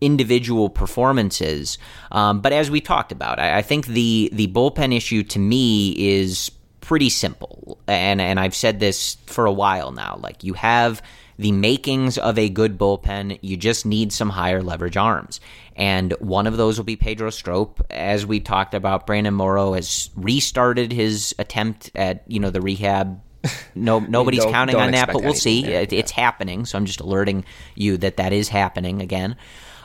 individual 0.00 0.68
performances. 0.68 1.78
Um, 2.10 2.40
but 2.40 2.52
as 2.52 2.70
we 2.70 2.80
talked 2.80 3.12
about, 3.12 3.38
I, 3.38 3.58
I 3.58 3.62
think 3.62 3.86
the 3.86 4.30
the 4.32 4.46
bullpen 4.48 4.94
issue 4.94 5.22
to 5.24 5.38
me 5.40 5.90
is 5.98 6.50
pretty 6.92 7.08
simple. 7.08 7.78
And 7.86 8.20
and 8.20 8.38
I've 8.38 8.54
said 8.54 8.78
this 8.78 9.16
for 9.24 9.46
a 9.46 9.52
while 9.52 9.92
now. 9.92 10.18
Like 10.22 10.44
you 10.44 10.52
have 10.52 11.00
the 11.38 11.50
makings 11.50 12.18
of 12.18 12.38
a 12.38 12.50
good 12.50 12.76
bullpen, 12.76 13.38
you 13.40 13.56
just 13.56 13.86
need 13.86 14.12
some 14.12 14.28
higher 14.28 14.62
leverage 14.62 14.98
arms. 14.98 15.40
And 15.74 16.12
one 16.20 16.46
of 16.46 16.58
those 16.58 16.76
will 16.76 16.84
be 16.84 16.96
Pedro 16.96 17.30
Strop. 17.30 17.80
As 17.88 18.26
we 18.26 18.40
talked 18.40 18.74
about, 18.74 19.06
Brandon 19.06 19.32
Morrow 19.32 19.72
has 19.72 20.10
restarted 20.16 20.92
his 20.92 21.34
attempt 21.38 21.90
at, 21.94 22.24
you 22.26 22.40
know, 22.40 22.50
the 22.50 22.60
rehab 22.60 23.22
no, 23.74 23.98
nobody's 23.98 24.44
counting 24.44 24.76
on 24.76 24.90
that, 24.90 25.10
but 25.10 25.22
we'll 25.22 25.32
see. 25.32 25.64
It, 25.64 25.94
it's 25.94 26.10
happening, 26.10 26.66
so 26.66 26.76
I'm 26.76 26.84
just 26.84 27.00
alerting 27.00 27.46
you 27.74 27.96
that 27.96 28.18
that 28.18 28.34
is 28.34 28.50
happening 28.50 29.00
again. 29.00 29.36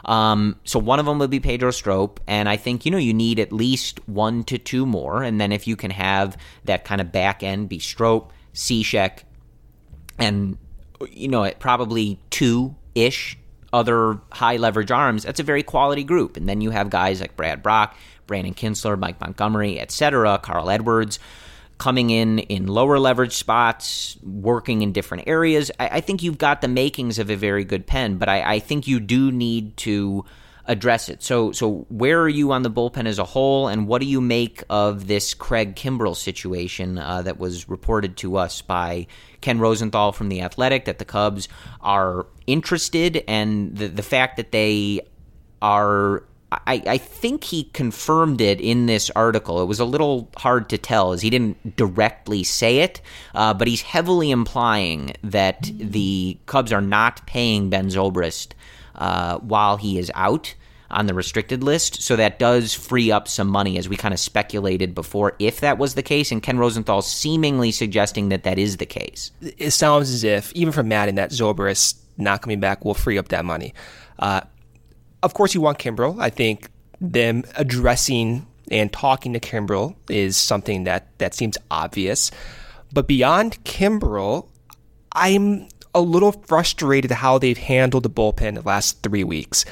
Um, 0.08 0.56
so 0.64 0.80
one 0.80 1.00
of 1.00 1.06
them 1.06 1.20
would 1.20 1.30
be 1.30 1.40
Pedro 1.40 1.72
Strop, 1.72 2.20
and 2.28 2.48
I 2.48 2.56
think 2.56 2.86
you 2.86 2.92
know 2.92 2.98
you 2.98 3.14
need 3.14 3.40
at 3.40 3.52
least 3.52 4.00
one 4.08 4.44
to 4.46 4.58
two 4.58 4.86
more, 4.86 5.22
and 5.22 5.40
then 5.40 5.52
if 5.52 5.68
you 5.68 5.76
can 5.76 5.92
have 5.92 6.38
that 6.64 6.86
kind 6.86 7.02
of 7.02 7.12
back 7.12 7.44
end 7.44 7.68
be 7.68 7.80
Strop, 7.80 8.32
Cishek, 8.54 9.24
and 10.18 10.58
you 11.12 11.28
know 11.28 11.44
it 11.44 11.60
probably 11.60 12.20
two 12.30 12.76
ish 12.96 13.38
other 13.74 14.20
high 14.32 14.56
leverage 14.56 14.92
arms, 14.92 15.24
that's 15.24 15.42
a 15.42 15.44
very 15.44 15.62
quality 15.62 16.06
group. 16.06 16.38
And 16.38 16.48
then 16.48 16.62
you 16.62 16.70
have 16.70 16.90
guys 16.90 17.20
like 17.20 17.36
Brad 17.36 17.62
Brach, 17.62 17.94
Brandon 18.26 18.54
Kintzler, 18.54 18.98
Mike 18.98 19.20
Montgomery, 19.20 19.80
etc., 19.80 20.40
Carl 20.42 20.70
Edwards 20.70 21.20
coming 21.78 22.10
in 22.10 22.40
in 22.40 22.68
lower 22.68 23.00
leverage 23.00 23.34
spots, 23.34 24.18
working 24.24 24.82
in 24.82 24.92
different 24.92 25.26
areas. 25.28 25.72
I, 25.80 25.88
I 25.88 26.02
think 26.02 26.24
you've 26.24 26.38
got 26.38 26.62
the 26.62 26.68
makings 26.68 27.20
of 27.20 27.30
a 27.30 27.36
very 27.36 27.64
good 27.64 27.86
pen, 27.86 28.18
but 28.18 28.30
I, 28.30 28.56
I, 28.56 28.60
think 28.60 28.88
you 28.88 29.00
do 29.00 29.32
need 29.32 29.78
to 29.78 30.26
address 30.66 31.08
it. 31.08 31.24
So, 31.24 31.52
so 31.52 31.86
where 31.90 32.22
are 32.22 32.30
you 32.30 32.52
on 32.52 32.64
the 32.64 32.72
bullpen 32.72 33.06
as 33.06 33.20
a 33.20 33.24
whole, 33.24 33.68
and 33.68 33.88
what 33.88 34.02
do 34.02 34.08
you 34.08 34.20
make 34.20 34.64
of 34.70 35.08
this 35.08 35.34
Craig 35.34 35.76
Kimbrel 35.76 36.16
situation 36.16 36.98
uh, 36.98 37.22
that 37.22 37.40
was 37.40 37.70
reported 37.70 38.18
to 38.18 38.38
us 38.38 38.62
by 38.62 39.08
Ken 39.42 39.60
Rosenthal 39.60 40.12
from 40.12 40.30
the 40.30 40.42
Athletic 40.42 40.86
that 40.86 41.00
the 41.00 41.06
Cubs 41.06 41.48
are 41.82 42.26
interested, 42.48 43.24
and 43.28 43.76
the 43.78 43.88
the 43.88 44.04
fact 44.04 44.38
that 44.38 44.52
they 44.52 45.02
are 45.62 46.24
I, 46.52 46.82
I, 46.88 46.98
think 46.98 47.44
he 47.44 47.66
confirmed 47.66 48.40
it 48.40 48.62
in 48.62 48.86
this 48.86 49.10
article. 49.10 49.62
It 49.62 49.66
was 49.66 49.82
a 49.82 49.86
little 49.86 50.30
hard 50.38 50.70
to 50.70 50.78
tell 50.78 51.12
as 51.12 51.22
he 51.22 51.30
didn't 51.30 51.76
directly 51.76 52.44
say 52.46 52.80
it, 52.80 53.02
uh, 53.36 53.54
but 53.54 53.68
he's 53.68 53.82
heavily 53.82 54.32
implying 54.32 55.14
that 55.24 55.70
the 55.78 56.38
Cubs 56.46 56.72
are 56.72 56.82
not 56.82 57.26
paying 57.28 57.70
Ben 57.70 57.90
Zobrist 57.90 58.54
uh, 58.96 59.40
while 59.40 59.76
he 59.76 60.00
is 60.00 60.10
out 60.16 60.56
on 60.90 61.06
the 61.06 61.14
restricted 61.14 61.64
list. 61.64 62.02
So 62.02 62.16
that 62.16 62.40
does 62.40 62.74
free 62.74 63.12
up 63.12 63.28
some 63.28 63.50
money, 63.50 63.78
as 63.78 63.90
we 63.90 63.98
kind 63.98 64.14
of 64.14 64.20
speculated 64.20 64.96
before, 64.96 65.34
if 65.40 65.60
that 65.60 65.78
was 65.78 65.96
the 65.96 66.04
case. 66.04 66.32
And 66.32 66.42
Ken 66.42 66.58
Rosenthal 66.58 67.02
seemingly 67.02 67.72
suggesting 67.72 68.30
that 68.30 68.44
that 68.44 68.58
is 68.58 68.78
the 68.78 68.86
case. 68.86 69.32
It 69.42 69.72
sounds 69.72 70.14
as 70.14 70.24
if, 70.24 70.54
even 70.54 70.72
from 70.72 70.88
Maddon, 70.88 71.16
that 71.16 71.32
Zobrist 71.32 71.98
not 72.18 72.42
coming 72.42 72.62
back 72.62 72.86
will 72.86 72.94
free 72.94 73.18
up 73.18 73.28
that 73.30 73.44
money. 73.44 73.74
Uh, 74.18 74.42
of 75.24 75.34
course, 75.34 75.54
you 75.54 75.62
want 75.62 75.80
Kimbrel. 75.80 76.20
I 76.20 76.30
think 76.30 76.70
them 77.00 77.44
addressing 77.56 78.48
and 78.70 78.92
talking 78.92 79.34
to 79.34 79.40
Kimbrel 79.40 79.96
is 80.10 80.38
something 80.38 80.84
that, 80.86 81.08
that 81.20 81.34
seems 81.34 81.58
obvious. 81.72 82.32
But 82.92 83.08
beyond 83.08 83.64
Kimbrel, 83.64 84.48
I'm 85.12 85.68
a 85.94 86.02
little 86.02 86.32
frustrated 86.32 87.12
how 87.12 87.38
they've 87.38 87.58
handled 87.58 88.04
the 88.04 88.10
bullpen 88.10 88.56
the 88.56 88.62
last 88.62 89.02
three 89.02 89.24
weeks. 89.24 89.66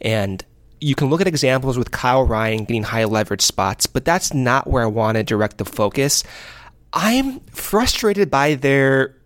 And 0.00 0.44
you 0.80 0.94
can 0.94 1.08
look 1.08 1.20
at 1.20 1.26
examples 1.26 1.78
with 1.78 1.90
Kyle 1.90 2.24
Ryan 2.24 2.64
getting 2.64 2.82
high 2.82 3.04
leverage 3.04 3.42
spots, 3.42 3.86
but 3.86 4.04
that's 4.04 4.32
not 4.32 4.66
where 4.66 4.82
I 4.82 4.86
want 4.86 5.16
to 5.16 5.22
direct 5.22 5.58
the 5.58 5.64
focus. 5.64 6.24
I'm 6.92 7.40
frustrated 7.50 8.30
by 8.30 8.54
their 8.54 9.16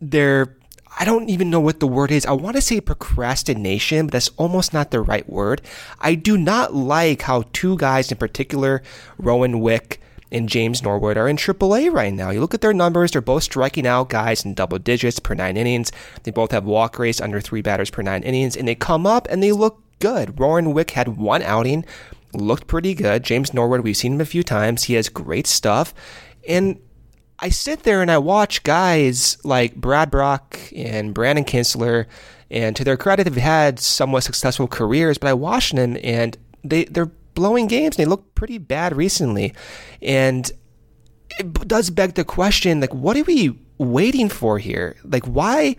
their 0.00 0.56
I 0.98 1.04
don't 1.04 1.28
even 1.28 1.50
know 1.50 1.60
what 1.60 1.80
the 1.80 1.86
word 1.86 2.10
is. 2.10 2.24
I 2.24 2.32
want 2.32 2.56
to 2.56 2.62
say 2.62 2.80
procrastination, 2.80 4.06
but 4.06 4.12
that's 4.12 4.30
almost 4.36 4.72
not 4.72 4.90
the 4.90 5.00
right 5.00 5.28
word. 5.28 5.60
I 6.00 6.14
do 6.14 6.38
not 6.38 6.74
like 6.74 7.22
how 7.22 7.44
two 7.52 7.76
guys 7.76 8.10
in 8.10 8.16
particular, 8.16 8.82
Rowan 9.18 9.60
Wick 9.60 10.00
and 10.32 10.48
James 10.48 10.82
Norwood, 10.82 11.18
are 11.18 11.28
in 11.28 11.36
AAA 11.36 11.92
right 11.92 12.14
now. 12.14 12.30
You 12.30 12.40
look 12.40 12.54
at 12.54 12.62
their 12.62 12.72
numbers, 12.72 13.10
they're 13.10 13.20
both 13.20 13.42
striking 13.42 13.86
out 13.86 14.08
guys 14.08 14.44
in 14.44 14.54
double 14.54 14.78
digits 14.78 15.18
per 15.18 15.34
nine 15.34 15.58
innings. 15.58 15.92
They 16.22 16.30
both 16.30 16.50
have 16.52 16.64
walk 16.64 16.98
rates 16.98 17.20
under 17.20 17.40
three 17.42 17.62
batters 17.62 17.90
per 17.90 18.02
nine 18.02 18.22
innings, 18.22 18.56
and 18.56 18.66
they 18.66 18.74
come 18.74 19.06
up 19.06 19.28
and 19.28 19.42
they 19.42 19.52
look 19.52 19.82
good. 19.98 20.40
Rowan 20.40 20.72
Wick 20.72 20.92
had 20.92 21.18
one 21.18 21.42
outing, 21.42 21.84
looked 22.32 22.68
pretty 22.68 22.94
good. 22.94 23.22
James 23.22 23.52
Norwood, 23.52 23.82
we've 23.82 23.96
seen 23.96 24.14
him 24.14 24.20
a 24.22 24.26
few 24.26 24.42
times. 24.42 24.84
He 24.84 24.94
has 24.94 25.10
great 25.10 25.46
stuff. 25.46 25.92
And 26.48 26.78
I 27.38 27.50
sit 27.50 27.82
there 27.82 28.02
and 28.02 28.10
I 28.10 28.18
watch 28.18 28.62
guys 28.62 29.36
like 29.44 29.76
Brad 29.76 30.10
Brach 30.10 30.72
and 30.74 31.12
Brandon 31.12 31.44
Kintzler 31.44 32.06
And 32.50 32.76
to 32.76 32.84
their 32.84 32.96
credit, 32.96 33.24
they've 33.24 33.36
had 33.36 33.80
somewhat 33.80 34.22
successful 34.22 34.68
careers, 34.68 35.18
but 35.18 35.28
I 35.28 35.34
watch 35.34 35.72
them 35.72 35.96
and 36.02 36.36
they, 36.62 36.84
they're 36.84 37.10
blowing 37.34 37.66
games. 37.66 37.96
They 37.96 38.04
look 38.04 38.34
pretty 38.34 38.58
bad 38.58 38.96
recently. 38.96 39.52
And 40.00 40.50
it 41.38 41.52
does 41.68 41.90
beg 41.90 42.14
the 42.14 42.24
question 42.24 42.80
like, 42.80 42.94
what 42.94 43.16
are 43.16 43.24
we 43.24 43.58
waiting 43.78 44.28
for 44.28 44.58
here? 44.58 44.96
Like, 45.04 45.24
why? 45.26 45.76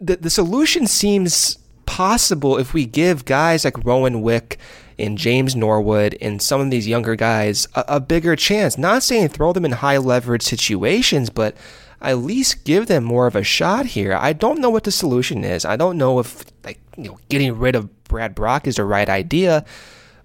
The, 0.00 0.16
the 0.16 0.30
solution 0.30 0.86
seems 0.86 1.58
possible 1.86 2.58
if 2.58 2.74
we 2.74 2.86
give 2.86 3.24
guys 3.24 3.64
like 3.64 3.84
Rowan 3.84 4.22
Wick 4.22 4.58
and 4.98 5.18
James 5.18 5.56
Norwood 5.56 6.16
and 6.20 6.40
some 6.40 6.60
of 6.60 6.70
these 6.70 6.88
younger 6.88 7.16
guys 7.16 7.66
a, 7.74 7.84
a 7.88 8.00
bigger 8.00 8.36
chance. 8.36 8.78
Not 8.78 9.02
saying 9.02 9.28
throw 9.28 9.52
them 9.52 9.64
in 9.64 9.72
high 9.72 9.98
leverage 9.98 10.42
situations, 10.42 11.30
but 11.30 11.56
at 12.00 12.18
least 12.18 12.64
give 12.64 12.86
them 12.86 13.04
more 13.04 13.26
of 13.26 13.34
a 13.34 13.42
shot 13.42 13.86
here. 13.86 14.14
I 14.14 14.32
don't 14.32 14.60
know 14.60 14.70
what 14.70 14.84
the 14.84 14.92
solution 14.92 15.44
is. 15.44 15.64
I 15.64 15.76
don't 15.76 15.98
know 15.98 16.18
if 16.18 16.44
like 16.64 16.78
you 16.96 17.04
know 17.04 17.18
getting 17.28 17.58
rid 17.58 17.74
of 17.74 18.04
Brad 18.04 18.34
Brach 18.34 18.66
is 18.66 18.76
the 18.76 18.84
right 18.84 19.08
idea, 19.08 19.64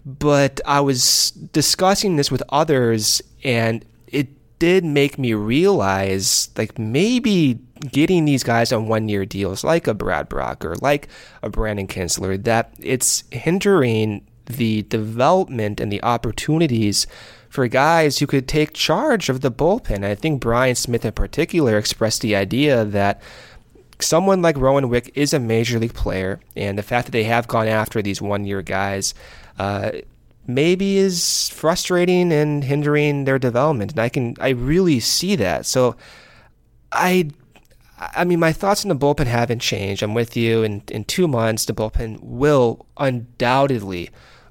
but 0.06 0.62
I 0.66 0.82
was 0.82 1.32
discussing 1.32 2.16
this 2.16 2.32
with 2.32 2.44
others 2.50 3.22
and 3.44 3.86
it 4.08 4.28
did 4.60 4.84
make 4.84 5.18
me 5.18 5.34
realize 5.34 6.50
like 6.58 6.78
maybe 6.78 7.60
getting 7.92 8.26
these 8.26 8.44
guys 8.44 8.74
on 8.74 8.88
one 8.88 9.08
year 9.08 9.26
deals 9.26 9.64
like 9.64 9.88
a 9.88 9.94
Brad 9.94 10.28
Brach 10.28 10.64
or 10.66 10.76
like 10.82 11.08
a 11.42 11.50
Brandon 11.50 11.88
Kintzler 11.88 12.44
that 12.44 12.74
it's 12.80 13.24
hindering 13.32 14.26
the 14.50 14.82
development 14.84 15.80
and 15.80 15.92
the 15.92 16.04
opportunities 16.04 17.08
for 17.50 17.68
guys 17.68 18.20
who 18.20 18.28
could 18.28 18.48
take 18.48 18.74
charge 18.74 19.30
of 19.30 19.42
the 19.42 19.52
bullpen. 19.52 20.04
I 20.04 20.16
think 20.16 20.42
Brian 20.42 20.76
Smith 20.76 21.06
in 21.06 21.14
particular 21.14 21.78
expressed 21.78 22.22
the 22.22 22.36
idea 22.36 22.84
that 22.86 23.22
someone 24.00 24.42
like 24.42 24.58
Rowan 24.58 24.90
Wick 24.90 25.12
is 25.16 25.34
a 25.34 25.40
major 25.40 25.80
league 25.80 25.94
player, 25.94 26.40
and 26.56 26.78
the 26.78 26.84
fact 26.84 27.06
that 27.06 27.12
they 27.12 27.24
have 27.24 27.48
gone 27.48 27.68
after 27.68 28.02
these 28.02 28.22
one 28.22 28.46
year 28.46 28.62
guys 28.62 29.14
uh, 29.58 29.92
maybe 30.48 30.98
is 30.98 31.50
frustrating 31.50 32.32
and 32.32 32.64
hindering 32.64 33.26
their 33.26 33.40
development. 33.40 33.92
And 33.92 34.00
I 34.00 34.10
can 34.10 34.36
I 34.40 34.50
really 34.50 35.00
see 35.00 35.36
that. 35.36 35.66
So 35.66 35.96
I 36.92 37.30
I 38.00 38.24
mean, 38.24 38.40
my 38.40 38.54
thoughts 38.54 38.86
on 38.86 38.90
the 38.90 38.96
bullpen 38.96 39.28
haven't 39.28 39.60
changed. 39.60 40.02
I'm 40.02 40.14
with 40.14 40.38
you. 40.38 40.64
In 40.64 40.84
in 40.90 41.04
two 41.04 41.28
months, 41.28 41.66
the 41.66 41.74
bullpen 41.74 42.20
will 42.22 42.86
undoubtedly 42.98 44.10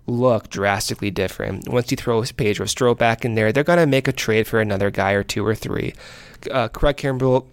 look 0.08 0.48
drastically 0.48 1.10
different. 1.10 1.68
Once 1.68 1.90
you 1.90 1.96
throw 1.96 2.22
Pedro 2.22 2.66
Strop 2.66 2.98
back 2.98 3.24
in 3.24 3.34
there, 3.34 3.52
they're 3.52 3.62
going 3.62 3.78
to 3.78 3.86
make 3.86 4.08
a 4.08 4.12
trade 4.12 4.46
for 4.46 4.60
another 4.60 4.90
guy 4.90 5.12
or 5.12 5.22
two 5.22 5.46
or 5.46 5.54
three. 5.54 5.94
Uh, 6.50 6.68
Craig 6.68 6.96
Kimbrel, 6.96 7.46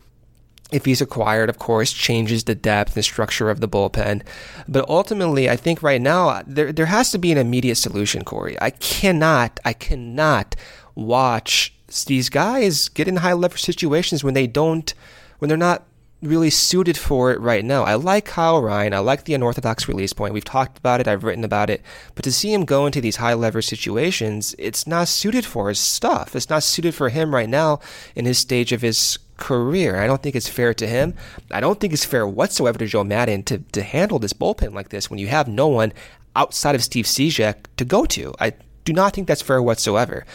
if 0.71 0.85
he's 0.85 1.01
acquired, 1.01 1.49
of 1.49 1.59
course, 1.59 1.91
changes 1.91 2.45
the 2.45 2.55
depth 2.55 2.95
and 2.95 3.03
structure 3.03 3.49
of 3.49 3.59
the 3.59 3.67
bullpen. 3.67 4.23
But 4.67 4.87
ultimately, 4.89 5.49
I 5.49 5.57
think 5.57 5.83
right 5.83 6.01
now 6.01 6.41
there 6.47 6.71
there 6.71 6.87
has 6.87 7.11
to 7.11 7.17
be 7.17 7.31
an 7.31 7.37
immediate 7.37 7.75
solution, 7.75 8.23
Corey. 8.23 8.57
I 8.61 8.71
cannot, 8.71 9.59
I 9.65 9.73
cannot 9.73 10.55
watch 10.95 11.73
these 12.07 12.29
guys 12.29 12.89
get 12.89 13.07
in 13.07 13.17
high 13.17 13.33
leverage 13.33 13.61
situations 13.61 14.23
when 14.23 14.33
they 14.33 14.47
don't, 14.47 14.93
when 15.39 15.49
they're 15.49 15.57
not 15.57 15.83
really 16.25 16.49
suited 16.49 16.97
for 16.97 17.31
it 17.31 17.39
right 17.39 17.63
now. 17.63 17.83
I 17.83 17.95
like 17.95 18.25
Kyle 18.25 18.61
Ryan. 18.61 18.93
I 18.93 18.99
like 18.99 19.23
the 19.23 19.33
unorthodox 19.33 19.87
release 19.87 20.13
point. 20.13 20.33
We've 20.33 20.43
talked 20.43 20.77
about 20.77 20.99
it. 20.99 21.07
I've 21.07 21.23
written 21.23 21.43
about 21.43 21.69
it. 21.69 21.81
But 22.15 22.23
to 22.23 22.31
see 22.31 22.53
him 22.53 22.65
go 22.65 22.85
into 22.85 23.01
these 23.01 23.17
high 23.17 23.33
leverage 23.33 23.67
situations, 23.67 24.55
it's 24.57 24.87
not 24.87 25.07
suited 25.07 25.45
for 25.45 25.69
his 25.69 25.79
stuff. 25.79 26.35
It's 26.35 26.49
not 26.49 26.63
suited 26.63 26.95
for 26.95 27.09
him 27.09 27.33
right 27.33 27.49
now 27.49 27.79
in 28.15 28.25
his 28.25 28.37
stage 28.37 28.71
of 28.71 28.81
his 28.81 29.17
career. 29.37 29.97
I 29.97 30.07
don't 30.07 30.21
think 30.21 30.35
it's 30.35 30.49
fair 30.49 30.73
to 30.73 30.87
him. 30.87 31.13
I 31.51 31.59
don't 31.59 31.79
think 31.79 31.93
it's 31.93 32.05
fair 32.05 32.27
whatsoever 32.27 32.79
to 32.79 32.85
Joe 32.85 33.03
Maddon 33.03 33.43
to, 33.43 33.59
to 33.59 33.83
handle 33.83 34.19
this 34.19 34.33
bullpen 34.33 34.73
like 34.73 34.89
this 34.89 35.09
when 35.09 35.19
you 35.19 35.27
have 35.27 35.47
no 35.47 35.67
one 35.67 35.93
outside 36.35 36.75
of 36.75 36.83
Steve 36.83 37.05
Cishek 37.05 37.65
to 37.77 37.85
go 37.85 38.05
to. 38.05 38.33
I 38.39 38.53
do 38.83 38.93
not 38.93 39.13
think 39.13 39.27
that's 39.27 39.41
fair 39.41 39.61
whatsoever. 39.61 40.25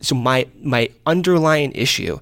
So 0.00 0.14
my 0.14 0.46
my 0.62 0.90
underlying 1.06 1.72
issue 1.72 2.18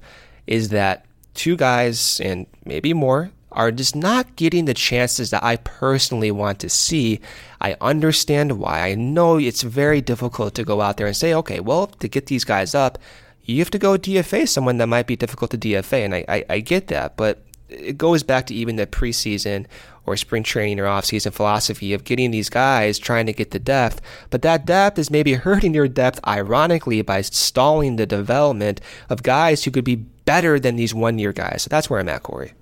is 0.47 0.69
that 0.69 1.05
two 1.33 1.55
guys 1.55 2.19
and 2.19 2.45
maybe 2.65 2.93
more 2.93 3.31
are 3.51 3.71
just 3.71 3.95
not 3.95 4.35
getting 4.35 4.65
the 4.65 4.73
chances 4.73 5.29
that 5.31 5.43
I 5.43 5.57
personally 5.57 6.31
want 6.31 6.59
to 6.59 6.69
see. 6.69 7.19
I 7.59 7.75
understand 7.81 8.59
why. 8.59 8.81
I 8.81 8.95
know 8.95 9.37
it's 9.37 9.61
very 9.61 10.01
difficult 10.01 10.55
to 10.55 10.63
go 10.63 10.81
out 10.81 10.97
there 10.97 11.07
and 11.07 11.15
say, 11.15 11.33
okay, 11.33 11.59
well, 11.59 11.87
to 11.87 12.07
get 12.07 12.27
these 12.27 12.45
guys 12.45 12.73
up, 12.73 12.97
you 13.43 13.59
have 13.59 13.71
to 13.71 13.79
go 13.79 13.97
DFA 13.97 14.47
someone 14.47 14.77
that 14.77 14.87
might 14.87 15.07
be 15.07 15.15
difficult 15.15 15.51
to 15.51 15.57
DFA. 15.57 16.05
And 16.05 16.15
I, 16.15 16.25
I, 16.29 16.45
I 16.49 16.59
get 16.59 16.87
that. 16.87 17.17
But 17.17 17.43
it 17.67 17.97
goes 17.97 18.23
back 18.23 18.47
to 18.47 18.55
even 18.55 18.77
the 18.77 18.87
preseason 18.87 19.65
or 20.05 20.17
spring 20.17 20.43
training 20.43 20.79
or 20.79 20.85
offseason 20.85 21.33
philosophy 21.33 21.93
of 21.93 22.03
getting 22.03 22.31
these 22.31 22.49
guys 22.49 22.97
trying 22.97 23.25
to 23.25 23.33
get 23.33 23.51
the 23.51 23.59
depth. 23.59 24.01
But 24.29 24.41
that 24.41 24.65
depth 24.65 24.97
is 24.97 25.11
maybe 25.11 25.33
hurting 25.33 25.73
your 25.73 25.87
depth, 25.87 26.19
ironically, 26.27 27.01
by 27.01 27.21
stalling 27.21 27.95
the 27.95 28.05
development 28.05 28.81
of 29.09 29.23
guys 29.23 29.63
who 29.63 29.71
could 29.71 29.85
be 29.85 29.95
better 29.95 30.59
than 30.59 30.75
these 30.75 30.93
one 30.93 31.19
year 31.19 31.33
guys. 31.33 31.63
So 31.63 31.69
that's 31.69 31.89
where 31.89 31.99
I'm 31.99 32.09
at, 32.09 32.23
Corey. 32.23 32.53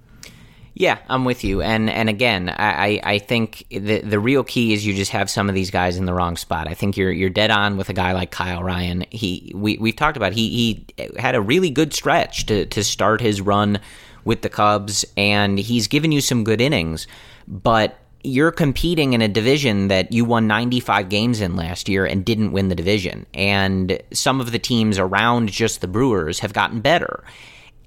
Yeah, 0.80 1.00
I'm 1.10 1.26
with 1.26 1.44
you. 1.44 1.62
And 1.62 1.90
and 1.90 2.08
again, 2.08 2.48
I, 2.48 3.02
I 3.04 3.20
think 3.20 3.66
the 3.70 4.00
the 4.00 4.18
real 4.18 4.46
key 4.46 4.72
is 4.72 4.86
you 4.86 4.94
just 4.94 5.12
have 5.12 5.30
some 5.30 5.50
of 5.50 5.56
these 5.56 5.72
guys 5.72 5.98
in 5.98 6.06
the 6.06 6.14
wrong 6.14 6.38
spot. 6.38 6.70
I 6.70 6.74
think 6.74 6.96
you're 6.96 7.12
you're 7.12 7.30
dead 7.30 7.52
on 7.52 7.76
with 7.76 7.90
a 7.90 7.94
guy 7.94 8.14
like 8.14 8.32
Kyle 8.32 8.64
Ryan. 8.64 9.04
He 9.10 9.52
we 9.54 9.78
we've 9.78 9.96
talked 9.96 10.16
about 10.16 10.32
he 10.32 10.86
he 10.98 11.18
had 11.18 11.36
a 11.36 11.42
really 11.42 11.70
good 11.70 11.94
stretch 11.94 12.46
to 12.46 12.66
to 12.68 12.82
start 12.82 13.20
his 13.20 13.42
run 13.42 13.80
with 14.30 14.44
the 14.44 14.50
Cubs, 14.50 15.04
and 15.18 15.58
he's 15.58 15.88
given 15.88 16.12
you 16.12 16.22
some 16.22 16.44
good 16.44 16.62
innings, 16.62 17.08
but 17.48 17.98
you're 18.24 18.52
competing 18.52 19.14
in 19.14 19.24
a 19.24 19.28
division 19.28 19.88
that 19.88 20.12
you 20.12 20.24
won 20.24 20.46
95 20.46 21.10
games 21.10 21.42
in 21.42 21.56
last 21.56 21.90
year 21.90 22.06
and 22.06 22.24
didn't 22.24 22.52
win 22.52 22.68
the 22.68 22.76
division. 22.76 23.26
And 23.34 24.00
some 24.14 24.40
of 24.40 24.52
the 24.52 24.60
teams 24.60 25.00
around 25.00 25.50
just 25.50 25.82
the 25.82 25.88
Brewers 25.88 26.38
have 26.42 26.54
gotten 26.54 26.80
better. 26.80 27.24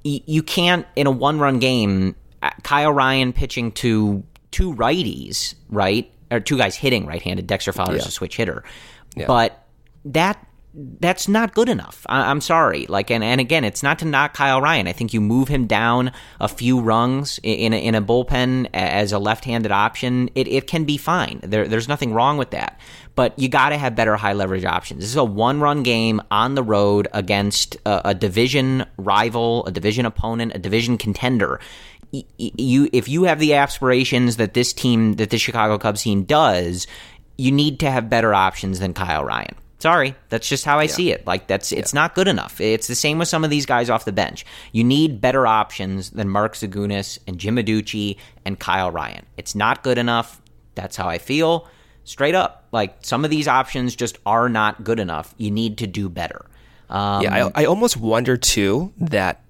You 0.03 0.43
can't, 0.43 0.85
in 0.97 1.07
a 1.07 1.13
one 1.13 1.39
run 1.39 1.61
game, 1.61 2.17
uh, 2.43 2.51
Kyle 2.65 2.93
Ryan 2.93 3.33
pitching 3.33 3.71
to 3.73 4.25
two 4.51 4.75
righties, 4.75 5.55
right? 5.69 6.11
Or 6.33 6.41
two 6.41 6.59
guys 6.59 6.75
hitting 6.75 7.07
right 7.07 7.23
handed. 7.23 7.47
Dexter 7.47 7.73
Fowler's 7.73 8.03
yeah. 8.03 8.09
a 8.09 8.11
switch 8.11 8.37
hitter. 8.37 8.65
Yeah. 9.15 9.27
But 9.29 9.65
that 10.07 10.45
that's 10.75 11.29
not 11.29 11.55
good 11.55 11.69
enough. 11.69 12.07
I, 12.09 12.31
am 12.31 12.41
sorry. 12.41 12.87
Like, 12.87 13.11
and, 13.11 13.23
and 13.23 13.41
again, 13.41 13.63
it's 13.63 13.83
not 13.83 13.99
to 13.99 14.07
knock 14.07 14.33
Kyle 14.33 14.61
Ryan. 14.61 14.89
I 14.89 14.93
think 14.93 15.13
you 15.13 15.21
move 15.21 15.49
him 15.49 15.67
down 15.67 16.13
a 16.41 16.49
few 16.49 16.81
rungs 16.81 17.39
in 17.43 17.75
a, 17.75 17.77
in 17.77 17.95
a 17.95 18.01
bullpen 18.01 18.71
as 18.73 19.13
a 19.13 19.19
left-handed 19.19 19.71
option. 19.71 20.31
It, 20.35 20.49
it 20.49 20.67
can 20.67 20.85
be 20.85 20.97
fine. 20.97 21.41
There, 21.43 21.69
there's 21.69 21.89
nothing 21.89 22.15
wrong 22.15 22.39
with 22.39 22.51
that. 22.51 22.81
But 23.15 23.39
you 23.39 23.51
got 23.51 23.69
to 23.69 23.77
have 23.77 23.95
better 23.95 24.17
high 24.17 24.33
leverage 24.33 24.65
options. 24.65 25.01
This 25.01 25.11
is 25.11 25.17
a 25.17 25.25
one-run 25.25 25.83
game 25.83 26.23
on 26.31 26.55
the 26.55 26.63
road 26.63 27.07
against 27.13 27.77
a, 27.85 28.11
a 28.11 28.15
division 28.15 28.87
rival, 28.97 29.67
a 29.67 29.71
division 29.71 30.07
opponent, 30.07 30.53
a 30.55 30.59
division 30.59 30.97
contender. 30.97 31.61
You, 32.39 32.89
if 32.95 33.09
you 33.09 33.25
have 33.25 33.41
the 33.41 33.55
aspirations 33.55 34.37
that 34.37 34.55
this 34.55 34.73
team, 34.73 35.15
that 35.15 35.29
the 35.31 35.39
Chicago 35.39 35.77
Cubs 35.77 36.03
team 36.03 36.25
does, 36.25 36.87
you 37.37 37.53
need 37.53 37.81
to 37.81 37.91
have 37.91 38.09
better 38.09 38.33
options 38.33 38.81
than 38.81 38.95
Kyle 38.95 39.25
Ryan. 39.25 39.57
Sorry, 39.83 40.15
that's 40.29 40.49
just 40.49 40.65
how 40.65 40.79
I 40.79 40.85
yeah. 40.85 40.93
see 40.93 41.11
it. 41.11 41.27
Like 41.27 41.49
that's 41.49 41.73
it's 41.73 41.93
yeah. 41.93 42.03
not 42.03 42.15
good 42.15 42.29
enough. 42.29 42.61
It's 42.61 42.87
the 42.87 42.95
same 42.95 43.19
with 43.19 43.27
some 43.27 43.43
of 43.43 43.51
these 43.51 43.67
guys 43.67 43.91
off 43.91 44.05
the 44.05 44.13
bench. 44.13 44.47
You 44.71 44.85
need 44.85 45.21
better 45.21 45.45
options 45.45 46.11
than 46.11 46.29
Mark 46.29 46.55
Zagunis 46.55 47.19
and 47.27 47.37
Jim 47.37 47.57
Adduci 47.57 48.17
and 48.45 48.61
Kyle 48.61 48.93
Ryan. 48.93 49.27
It's 49.37 49.57
not 49.57 49.83
good 49.83 49.99
enough. 49.99 50.41
That's 50.77 50.95
how 50.95 51.09
I 51.09 51.19
feel. 51.19 51.67
Straight 52.05 52.37
up, 52.37 52.69
like 52.71 52.95
some 53.01 53.25
of 53.25 53.33
these 53.33 53.49
options 53.49 53.97
just 53.97 54.21
are 54.25 54.49
not 54.49 54.85
good 54.85 55.01
enough. 55.01 55.35
You 55.37 55.51
need 55.51 55.79
to 55.79 55.89
do 55.89 56.09
better. 56.09 56.47
Um, 56.89 57.23
yeah, 57.23 57.51
I, 57.53 57.63
I 57.63 57.65
almost 57.65 57.97
wonder 57.97 58.37
too 58.37 58.93
that 58.99 59.43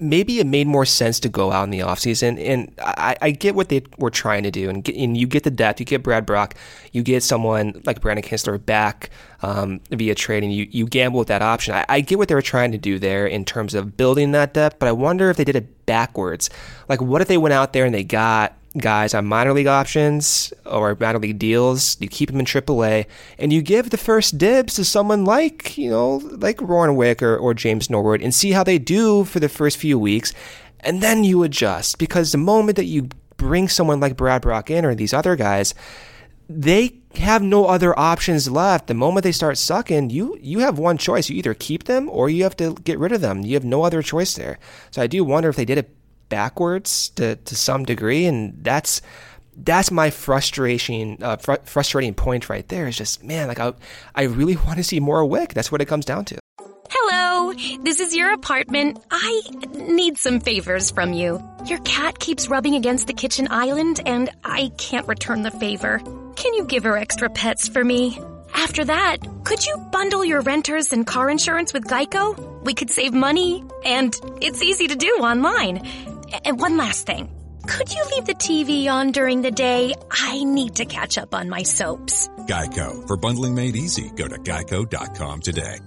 maybe 0.00 0.40
it 0.40 0.46
made 0.46 0.66
more 0.66 0.86
sense 0.86 1.20
to 1.20 1.28
go 1.28 1.52
out 1.52 1.64
in 1.64 1.70
the 1.70 1.80
offseason. 1.80 2.42
And 2.42 2.72
I, 2.78 3.16
I, 3.20 3.30
get 3.30 3.54
what 3.54 3.68
they 3.68 3.82
were 3.98 4.10
trying 4.10 4.42
to 4.44 4.50
do. 4.50 4.70
And, 4.70 4.82
get, 4.82 4.96
and, 4.96 5.16
you 5.16 5.26
get 5.26 5.42
the 5.42 5.50
depth, 5.50 5.80
you 5.80 5.86
get 5.86 6.02
Brad 6.02 6.24
Brach, 6.24 6.54
you 6.92 7.02
get 7.02 7.22
someone 7.22 7.82
like 7.84 8.00
Brandon 8.00 8.24
Kintzler 8.24 8.64
back 8.64 9.10
um, 9.42 9.80
via 9.90 10.14
trading. 10.14 10.50
you, 10.50 10.66
you 10.70 10.86
gamble 10.86 11.18
with 11.18 11.28
that 11.28 11.42
option. 11.42 11.74
I, 11.74 11.84
I, 11.88 12.00
get 12.00 12.16
what 12.18 12.28
they 12.28 12.34
were 12.34 12.42
trying 12.42 12.72
to 12.72 12.78
do 12.78 12.98
there 12.98 13.26
in 13.26 13.44
terms 13.44 13.74
of 13.74 13.96
building 13.96 14.32
that 14.32 14.54
depth, 14.54 14.78
but 14.78 14.88
I 14.88 14.92
wonder 14.92 15.28
if 15.28 15.36
they 15.36 15.44
did 15.44 15.56
it 15.56 15.86
backwards. 15.86 16.48
Like, 16.88 17.02
what 17.02 17.20
if 17.20 17.28
they 17.28 17.38
went 17.38 17.52
out 17.52 17.74
there 17.74 17.84
and 17.84 17.94
they 17.94 18.04
got 18.04 18.56
guys 18.78 19.14
on 19.14 19.26
minor 19.26 19.52
league 19.52 19.66
options 19.66 20.52
or 20.66 20.96
minor 20.98 21.18
league 21.18 21.38
deals. 21.38 21.96
You 22.00 22.08
keep 22.08 22.30
them 22.30 22.40
in 22.40 22.46
AAA, 22.46 23.06
and 23.38 23.52
you 23.52 23.62
give 23.62 23.90
the 23.90 23.96
first 23.96 24.38
dibs 24.38 24.74
to 24.74 24.84
someone 24.84 25.24
like 25.24 25.78
you 25.78 25.90
know 25.90 26.16
like 26.16 26.60
Rowan 26.60 26.96
Wick 26.96 27.22
or, 27.22 27.36
or 27.36 27.54
James 27.54 27.90
Norwood, 27.90 28.22
and 28.22 28.34
see 28.34 28.52
how 28.52 28.64
they 28.64 28.78
do 28.78 29.24
for 29.24 29.40
the 29.40 29.48
first 29.48 29.76
few 29.76 29.98
weeks, 29.98 30.32
and 30.80 31.02
then 31.02 31.24
you 31.24 31.42
adjust 31.42 31.98
because 31.98 32.32
the 32.32 32.38
moment 32.38 32.76
that 32.76 32.86
you 32.86 33.08
bring 33.36 33.68
someone 33.68 34.00
like 34.00 34.16
Brad 34.16 34.42
Brach 34.42 34.70
in 34.70 34.84
or 34.84 34.94
these 34.94 35.12
other 35.12 35.36
guys, 35.36 35.74
they 36.48 36.94
have 37.16 37.42
no 37.42 37.66
other 37.66 37.98
options 37.98 38.50
left. 38.50 38.86
The 38.86 38.94
moment 38.94 39.24
they 39.24 39.32
start 39.32 39.58
sucking, 39.58 40.10
you 40.10 40.36
you 40.40 40.60
have 40.60 40.78
one 40.78 40.98
choice: 40.98 41.28
you 41.28 41.36
either 41.36 41.54
keep 41.54 41.84
them 41.84 42.08
or 42.08 42.28
you 42.28 42.42
have 42.42 42.56
to 42.56 42.74
get 42.84 42.98
rid 42.98 43.12
of 43.12 43.20
them. 43.20 43.42
You 43.42 43.54
have 43.54 43.64
no 43.64 43.84
other 43.84 44.02
choice 44.02 44.34
there. 44.34 44.58
So 44.90 45.02
I 45.02 45.06
do 45.06 45.24
wonder 45.24 45.48
if 45.48 45.56
they 45.56 45.64
did 45.64 45.78
it 45.78 45.90
backwards 46.28 47.10
to, 47.10 47.36
to 47.36 47.56
some 47.56 47.84
degree. 47.84 48.26
And 48.26 48.62
that's, 48.62 49.02
that's 49.56 49.90
my 49.90 50.10
frustration, 50.10 51.18
uh, 51.22 51.36
fr- 51.36 51.62
frustrating 51.64 52.14
point 52.14 52.48
right 52.48 52.66
there. 52.68 52.88
Is 52.88 52.96
just 52.96 53.22
man, 53.22 53.48
like 53.48 53.60
I, 53.60 53.72
I 54.14 54.22
really 54.24 54.56
want 54.56 54.76
to 54.78 54.84
see 54.84 55.00
more 55.00 55.24
Wick. 55.24 55.54
That's 55.54 55.70
what 55.70 55.80
it 55.80 55.86
comes 55.86 56.04
down 56.04 56.24
to. 56.26 56.38
Hello, 56.90 57.52
this 57.82 57.98
is 57.98 58.14
your 58.14 58.32
apartment. 58.32 59.02
I 59.10 59.42
need 59.74 60.18
some 60.18 60.40
favors 60.40 60.90
from 60.90 61.12
you. 61.12 61.42
Your 61.66 61.78
cat 61.80 62.18
keeps 62.18 62.48
rubbing 62.48 62.74
against 62.74 63.06
the 63.06 63.14
kitchen 63.14 63.48
island, 63.50 64.00
and 64.04 64.30
I 64.44 64.70
can't 64.76 65.08
return 65.08 65.42
the 65.42 65.50
favor. 65.50 66.00
Can 66.36 66.54
you 66.54 66.64
give 66.64 66.84
her 66.84 66.96
extra 66.96 67.30
pets 67.30 67.68
for 67.68 67.82
me? 67.82 68.18
After 68.52 68.84
that, 68.84 69.18
could 69.44 69.66
you 69.66 69.76
bundle 69.92 70.24
your 70.24 70.40
renters 70.42 70.92
and 70.92 71.06
car 71.06 71.28
insurance 71.30 71.72
with 71.72 71.84
Geico? 71.84 72.62
We 72.62 72.74
could 72.74 72.90
save 72.90 73.12
money, 73.12 73.64
and 73.84 74.14
it's 74.40 74.62
easy 74.62 74.86
to 74.86 74.94
do 74.94 75.08
online. 75.20 75.78
And 76.44 76.60
one 76.60 76.76
last 76.76 77.06
thing. 77.06 77.30
Could 77.66 77.94
you 77.94 78.04
leave 78.12 78.26
the 78.26 78.34
TV 78.34 78.88
on 78.88 79.12
during 79.12 79.42
the 79.42 79.50
day? 79.50 79.94
I 80.10 80.44
need 80.44 80.76
to 80.76 80.84
catch 80.84 81.16
up 81.16 81.34
on 81.34 81.48
my 81.48 81.62
soaps. 81.62 82.28
Geico. 82.46 83.06
For 83.06 83.16
bundling 83.16 83.54
made 83.54 83.76
easy, 83.76 84.10
go 84.16 84.28
to 84.28 84.36
geico.com 84.36 85.40
today. 85.40 85.78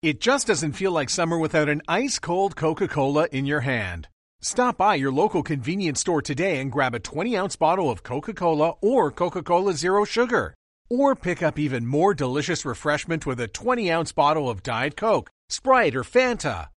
It 0.00 0.20
just 0.20 0.46
doesn't 0.46 0.74
feel 0.74 0.92
like 0.92 1.10
summer 1.10 1.38
without 1.38 1.68
an 1.68 1.82
ice 1.88 2.20
cold 2.20 2.54
Coca 2.54 2.86
Cola 2.86 3.26
in 3.32 3.46
your 3.46 3.60
hand. 3.60 4.06
Stop 4.40 4.76
by 4.76 4.94
your 4.94 5.10
local 5.10 5.42
convenience 5.42 5.98
store 6.00 6.22
today 6.22 6.60
and 6.60 6.70
grab 6.70 6.94
a 6.94 7.00
20 7.00 7.36
ounce 7.36 7.56
bottle 7.56 7.90
of 7.90 8.04
Coca 8.04 8.32
Cola 8.32 8.74
or 8.80 9.10
Coca 9.10 9.42
Cola 9.42 9.72
Zero 9.72 10.04
Sugar. 10.04 10.54
Or 10.88 11.16
pick 11.16 11.42
up 11.42 11.58
even 11.58 11.84
more 11.84 12.14
delicious 12.14 12.64
refreshment 12.64 13.26
with 13.26 13.40
a 13.40 13.48
20 13.48 13.90
ounce 13.90 14.12
bottle 14.12 14.48
of 14.48 14.62
Diet 14.62 14.96
Coke, 14.96 15.30
Sprite, 15.48 15.96
or 15.96 16.04
Fanta. 16.04 16.68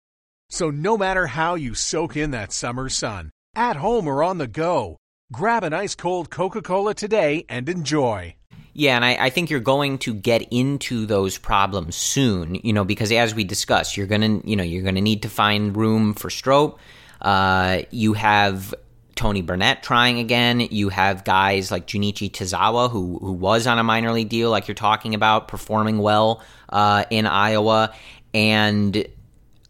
So 0.52 0.68
no 0.68 0.98
matter 0.98 1.28
how 1.28 1.54
you 1.54 1.74
soak 1.74 2.16
in 2.16 2.32
that 2.32 2.52
summer 2.52 2.88
sun, 2.88 3.30
at 3.54 3.76
home 3.76 4.08
or 4.08 4.24
on 4.24 4.38
the 4.38 4.48
go, 4.48 4.96
grab 5.32 5.62
an 5.62 5.72
ice 5.72 5.94
cold 5.94 6.28
Coca 6.28 6.60
Cola 6.60 6.92
today 6.92 7.46
and 7.48 7.68
enjoy. 7.68 8.34
Yeah, 8.72 8.96
and 8.96 9.04
I, 9.04 9.26
I, 9.26 9.30
think 9.30 9.50
you're 9.50 9.60
going 9.60 9.98
to 9.98 10.14
get 10.14 10.42
into 10.50 11.06
those 11.06 11.38
problems 11.38 11.94
soon, 11.94 12.56
you 12.56 12.72
know, 12.72 12.84
because 12.84 13.12
as 13.12 13.34
we 13.34 13.44
discussed, 13.44 13.96
you're 13.96 14.08
gonna, 14.08 14.40
you 14.44 14.56
know, 14.56 14.64
you're 14.64 14.82
gonna 14.82 15.00
need 15.00 15.22
to 15.22 15.28
find 15.28 15.76
room 15.76 16.14
for 16.14 16.30
Strop. 16.30 16.78
Uh, 17.20 17.82
you 17.90 18.14
have 18.14 18.74
Tony 19.14 19.42
Barnette 19.42 19.82
trying 19.82 20.18
again. 20.18 20.60
You 20.60 20.88
have 20.88 21.24
guys 21.24 21.70
like 21.70 21.86
Junichi 21.86 22.30
Tazawa, 22.30 22.90
who 22.90 23.18
who 23.18 23.32
was 23.32 23.66
on 23.66 23.78
a 23.78 23.84
minor 23.84 24.12
league 24.12 24.28
deal, 24.28 24.50
like 24.50 24.66
you're 24.66 24.74
talking 24.74 25.14
about, 25.14 25.48
performing 25.48 25.98
well 25.98 26.42
uh, 26.68 27.04
in 27.10 27.26
Iowa, 27.26 27.92
and 28.32 29.06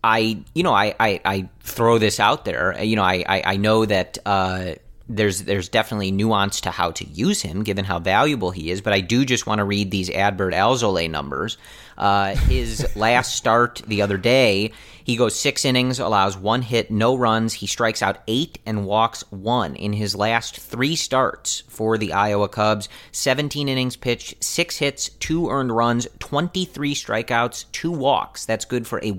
I, 0.03 0.43
you 0.55 0.63
know, 0.63 0.73
I, 0.73 0.95
I, 0.99 1.21
I, 1.25 1.49
throw 1.61 1.99
this 1.99 2.21
out 2.21 2.45
there. 2.45 2.83
You 2.83 2.97
know, 2.97 3.03
I, 3.03 3.25
I, 3.29 3.43
I 3.45 3.57
know 3.59 3.85
that 3.85 4.17
uh, 4.25 4.75
there's 5.11 5.43
there's 5.43 5.69
definitely 5.69 6.11
nuance 6.11 6.61
to 6.63 6.71
how 6.71 6.93
to 6.93 7.05
use 7.05 7.43
him, 7.43 7.65
given 7.65 7.85
how 7.85 7.99
valuable 7.99 8.51
he 8.51 8.71
is. 8.71 8.81
But 8.81 8.93
I 8.93 9.01
do 9.01 9.25
just 9.25 9.47
want 9.47 9.59
to 9.59 9.65
read 9.65 9.91
these 9.91 10.09
Adbert 10.09 10.55
Alzolay 10.55 11.11
numbers. 11.11 11.59
Uh, 11.99 12.35
his 12.35 12.87
last 12.97 13.35
start 13.35 13.83
the 13.87 14.03
other 14.03 14.17
day, 14.17 14.73
he 15.05 15.17
goes 15.17 15.39
six 15.39 15.65
innings, 15.65 15.99
allows 15.99 16.37
one 16.37 16.63
hit, 16.63 16.91
no 16.91 17.17
runs. 17.17 17.55
He 17.55 17.67
strikes 17.67 18.03
out 18.03 18.19
eight 18.29 18.59
and 18.65 18.87
walks 18.87 19.23
one 19.31 19.75
in 19.75 19.93
his 19.93 20.15
last 20.15 20.59
three 20.59 20.95
starts 20.95 21.65
for 21.69 21.99
the 21.99 22.13
Iowa 22.13 22.49
Cubs. 22.49 22.89
17 23.11 23.69
innings 23.69 23.97
pitched, 23.97 24.43
six 24.43 24.77
hits, 24.77 25.09
two 25.09 25.51
earned 25.51 25.75
runs, 25.75 26.07
23 26.21 26.95
strikeouts, 26.95 27.65
two 27.73 27.91
walks. 27.91 28.47
That's 28.47 28.65
good 28.65 28.87
for 28.87 29.01
a 29.03 29.11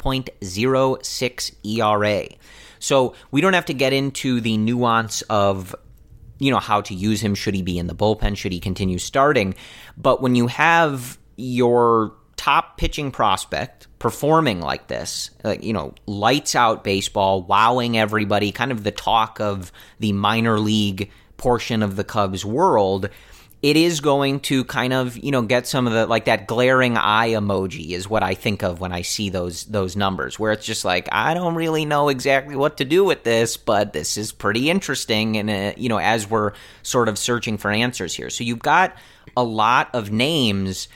1.06 0.00 1.54
ERA. 1.64 2.28
So 2.78 3.14
we 3.30 3.40
don't 3.40 3.52
have 3.52 3.66
to 3.66 3.74
get 3.74 3.92
into 3.92 4.40
the 4.40 4.56
nuance 4.56 5.22
of 5.22 5.74
you 6.38 6.50
know 6.50 6.58
how 6.58 6.80
to 6.80 6.94
use 6.94 7.20
him. 7.20 7.34
Should 7.34 7.54
he 7.54 7.62
be 7.62 7.78
in 7.78 7.86
the 7.86 7.94
bullpen? 7.94 8.36
Should 8.36 8.52
he 8.52 8.60
continue 8.60 8.98
starting? 8.98 9.54
But 9.96 10.22
when 10.22 10.34
you 10.34 10.46
have 10.46 11.18
your 11.36 12.14
top 12.36 12.78
pitching 12.78 13.10
prospect 13.10 13.86
performing 13.98 14.62
like 14.62 14.86
this 14.86 15.30
like 15.44 15.62
you 15.62 15.74
know 15.74 15.92
lights 16.06 16.54
out 16.54 16.82
baseball 16.82 17.42
wowing 17.42 17.98
everybody 17.98 18.50
kind 18.50 18.72
of 18.72 18.82
the 18.82 18.90
talk 18.90 19.38
of 19.42 19.70
the 19.98 20.10
minor 20.14 20.58
league 20.58 21.10
portion 21.36 21.82
of 21.82 21.96
the 21.96 22.04
Cubs 22.04 22.42
world 22.42 23.10
it 23.62 23.76
is 23.76 24.00
going 24.00 24.40
to 24.40 24.64
kind 24.64 24.92
of 24.92 25.16
you 25.18 25.30
know 25.30 25.42
get 25.42 25.66
some 25.66 25.86
of 25.86 25.92
the 25.92 26.06
like 26.06 26.24
that 26.24 26.46
glaring 26.46 26.96
eye 26.96 27.30
emoji 27.30 27.90
is 27.90 28.08
what 28.08 28.22
I 28.22 28.34
think 28.34 28.62
of 28.62 28.80
when 28.80 28.92
I 28.92 29.02
see 29.02 29.30
those 29.30 29.64
those 29.64 29.96
numbers 29.96 30.38
where 30.38 30.52
it's 30.52 30.64
just 30.64 30.84
like 30.84 31.08
I 31.12 31.34
don't 31.34 31.54
really 31.54 31.84
know 31.84 32.08
exactly 32.08 32.56
what 32.56 32.78
to 32.78 32.84
do 32.84 33.04
with 33.04 33.22
this 33.22 33.56
but 33.56 33.92
this 33.92 34.16
is 34.16 34.32
pretty 34.32 34.70
interesting 34.70 35.36
and 35.36 35.50
uh, 35.50 35.72
you 35.76 35.88
know 35.88 35.98
as 35.98 36.28
we're 36.28 36.52
sort 36.82 37.08
of 37.08 37.18
searching 37.18 37.58
for 37.58 37.70
answers 37.70 38.14
here. 38.14 38.30
So 38.30 38.44
you've 38.44 38.60
got 38.60 38.96
a 39.36 39.44
lot 39.44 39.90
of 39.94 40.10
names 40.10 40.88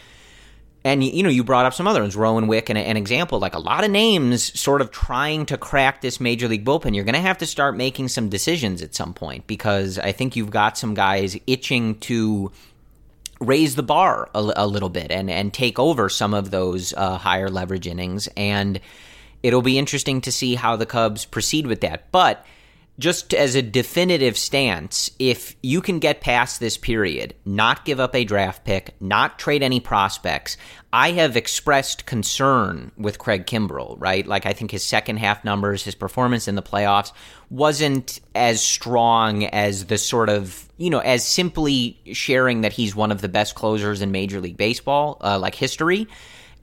and 0.85 1.03
you 1.03 1.23
know, 1.23 1.31
you 1.31 1.43
brought 1.43 1.65
up 1.65 1.73
some 1.73 1.89
other 1.89 2.03
ones, 2.03 2.15
Rowan 2.15 2.47
Wick, 2.47 2.69
and 2.69 2.79
an 2.79 2.97
example 2.99 3.39
like 3.39 3.55
a 3.55 3.59
lot 3.59 3.85
of 3.85 3.91
names 3.91 4.59
sort 4.59 4.83
of 4.83 4.91
trying 4.91 5.47
to 5.47 5.57
crack 5.57 6.03
this 6.03 6.21
major 6.21 6.47
league 6.47 6.65
bullpen. 6.65 6.95
You're 6.95 7.05
going 7.05 7.15
to 7.15 7.21
have 7.21 7.39
to 7.39 7.47
start 7.47 7.75
making 7.75 8.09
some 8.09 8.29
decisions 8.29 8.83
at 8.83 8.95
some 8.95 9.15
point 9.15 9.47
because 9.47 9.99
I 9.99 10.13
think 10.13 10.37
you've 10.37 10.51
got 10.51 10.77
some 10.77 10.93
guys 10.93 11.39
itching 11.47 11.99
to 12.01 12.53
raise 13.41 13.75
the 13.75 13.83
bar 13.83 14.29
a, 14.35 14.53
a 14.57 14.67
little 14.67 14.91
bit 14.91 15.11
and 15.11 15.31
and 15.31 15.53
take 15.53 15.79
over 15.79 16.09
some 16.09 16.35
of 16.35 16.51
those 16.51 16.93
uh, 16.93 17.17
higher 17.17 17.49
leverage 17.49 17.87
innings. 17.87 18.29
And 18.37 18.79
it'll 19.43 19.63
be 19.63 19.79
interesting 19.79 20.21
to 20.23 20.33
see 20.33 20.55
how 20.55 20.77
the 20.77 20.87
Cubs 20.87 21.25
proceed 21.25 21.67
with 21.67 21.81
that, 21.81 22.13
but 22.13 22.45
just 22.99 23.35
as 23.35 23.55
a 23.57 23.63
definitive 23.63 24.39
stance, 24.39 25.11
if 25.19 25.57
you 25.63 25.81
can 25.81 25.99
get 25.99 26.21
past 26.21 26.61
this 26.61 26.77
period, 26.77 27.35
not 27.45 27.85
give 27.85 27.99
up 27.99 28.15
a 28.15 28.25
draft 28.25 28.65
pick, 28.65 28.95
not 29.01 29.39
trade 29.39 29.63
any 29.63 29.81
prospects, 29.81 30.57
I 30.93 31.11
have 31.13 31.37
expressed 31.37 32.07
concern 32.07 32.93
with 32.97 33.19
Craig 33.19 33.47
Kimbrel, 33.47 33.97
right? 33.99 34.25
Like, 34.25 34.47
I 34.47 34.53
think 34.53 34.71
his 34.71 34.85
second 34.85 35.17
half 35.17 35.45
numbers, 35.45 35.83
his 35.83 35.97
performance 35.97 36.47
in 36.47 36.55
the 36.55 36.63
playoffs 36.63 37.11
wasn't 37.51 38.21
as 38.35 38.63
strong 38.63 39.45
as 39.47 39.87
the 39.87 39.99
sort 39.99 40.29
of, 40.29 40.69
you 40.77 40.91
know, 40.91 41.01
as 41.01 41.27
simply 41.27 41.99
sharing 42.13 42.61
that 42.61 42.73
he's 42.73 42.95
one 42.95 43.11
of 43.11 43.21
the 43.21 43.29
best 43.29 43.57
closers 43.57 44.03
in 44.03 44.13
Major 44.13 44.41
League 44.41 44.57
Baseball, 44.57 45.19
uh, 45.21 45.37
like 45.39 45.57
history. 45.57 46.07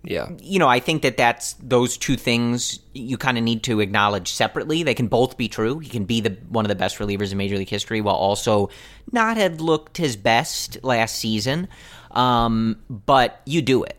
Yeah. 0.04 0.30
You 0.40 0.58
know, 0.58 0.68
I 0.68 0.80
think 0.80 1.04
that 1.04 1.18
that's 1.18 1.54
those 1.54 1.98
two 1.98 2.16
things 2.16 2.80
you 2.94 3.18
kind 3.18 3.38
of 3.38 3.44
need 3.44 3.64
to 3.64 3.80
acknowledge 3.80 4.34
separately. 4.34 4.84
They 4.84 4.96
can 4.96 5.08
both 5.08 5.38
be 5.38 5.48
true. 5.48 5.80
He 5.80 5.90
can 5.90 6.06
be 6.06 6.22
the 6.22 6.38
one 6.50 6.66
of 6.66 6.70
the 6.70 6.76
best 6.76 6.98
relievers 6.98 7.32
in 7.32 7.38
Major 7.38 7.58
League 7.58 7.70
history 7.70 8.02
while 8.02 8.16
also 8.16 8.70
not 9.12 9.38
have 9.38 9.62
looked 9.62 9.98
his 9.98 10.16
best 10.16 10.84
last 10.84 11.18
season. 11.18 11.68
Um, 12.12 12.82
but 12.90 13.42
you 13.46 13.62
do 13.62 13.84
it. 13.84 13.98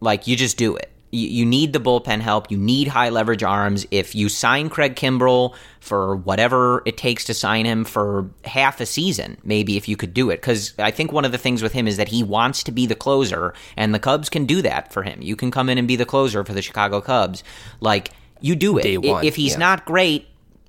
Like 0.00 0.26
you 0.26 0.36
just 0.36 0.56
do 0.56 0.76
it 0.76 0.90
you, 1.14 1.28
you 1.28 1.46
need 1.46 1.72
the 1.72 1.78
bullpen 1.78 2.20
help. 2.20 2.50
You 2.50 2.58
need 2.58 2.88
high 2.88 3.08
leverage 3.08 3.42
arms. 3.42 3.86
If 3.90 4.14
you 4.14 4.28
sign 4.28 4.68
Craig 4.68 4.96
Kimbrel 4.96 5.54
for 5.80 6.16
whatever 6.16 6.82
it 6.84 6.96
takes 6.96 7.24
to 7.24 7.34
sign 7.34 7.64
him 7.64 7.84
for 7.84 8.28
half 8.44 8.80
a 8.80 8.86
season, 8.86 9.38
maybe 9.44 9.76
if 9.76 9.88
you 9.88 9.96
could 9.96 10.12
do 10.12 10.30
it. 10.30 10.40
Because 10.40 10.74
I 10.78 10.90
think 10.90 11.12
one 11.12 11.24
of 11.24 11.32
the 11.32 11.38
things 11.38 11.62
with 11.62 11.72
him 11.72 11.86
is 11.86 11.96
that 11.96 12.08
he 12.08 12.22
wants 12.22 12.64
to 12.64 12.72
be 12.72 12.86
the 12.86 12.94
closer, 12.94 13.54
and 13.76 13.94
the 13.94 13.98
Cubs 13.98 14.28
can 14.28 14.44
do 14.44 14.60
that 14.62 14.92
for 14.92 15.02
him. 15.02 15.22
You 15.22 15.36
can 15.36 15.50
come 15.50 15.68
in 15.68 15.78
and 15.78 15.86
be 15.86 15.96
the 15.96 16.06
closer 16.06 16.44
for 16.44 16.52
the 16.52 16.62
Chicago 16.62 17.00
Cubs. 17.00 17.44
Like, 17.80 18.10
you 18.40 18.56
do 18.56 18.76
it. 18.78 18.98
One, 18.98 19.24
if 19.24 19.36
he's 19.36 19.52
yeah. 19.52 19.58
not 19.58 19.84
great, 19.84 20.26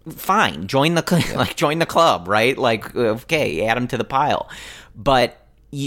fine. 0.10 0.68
Join 0.68 0.94
the 0.94 1.26
yeah. 1.28 1.36
like 1.38 1.56
join 1.56 1.80
the 1.80 1.86
club, 1.86 2.28
right? 2.28 2.58
Like, 2.58 2.96
okay, 2.96 3.66
add 3.66 3.78
him 3.78 3.88
to 3.88 3.98
the 3.98 4.04
pile. 4.04 4.50
But 4.96 5.42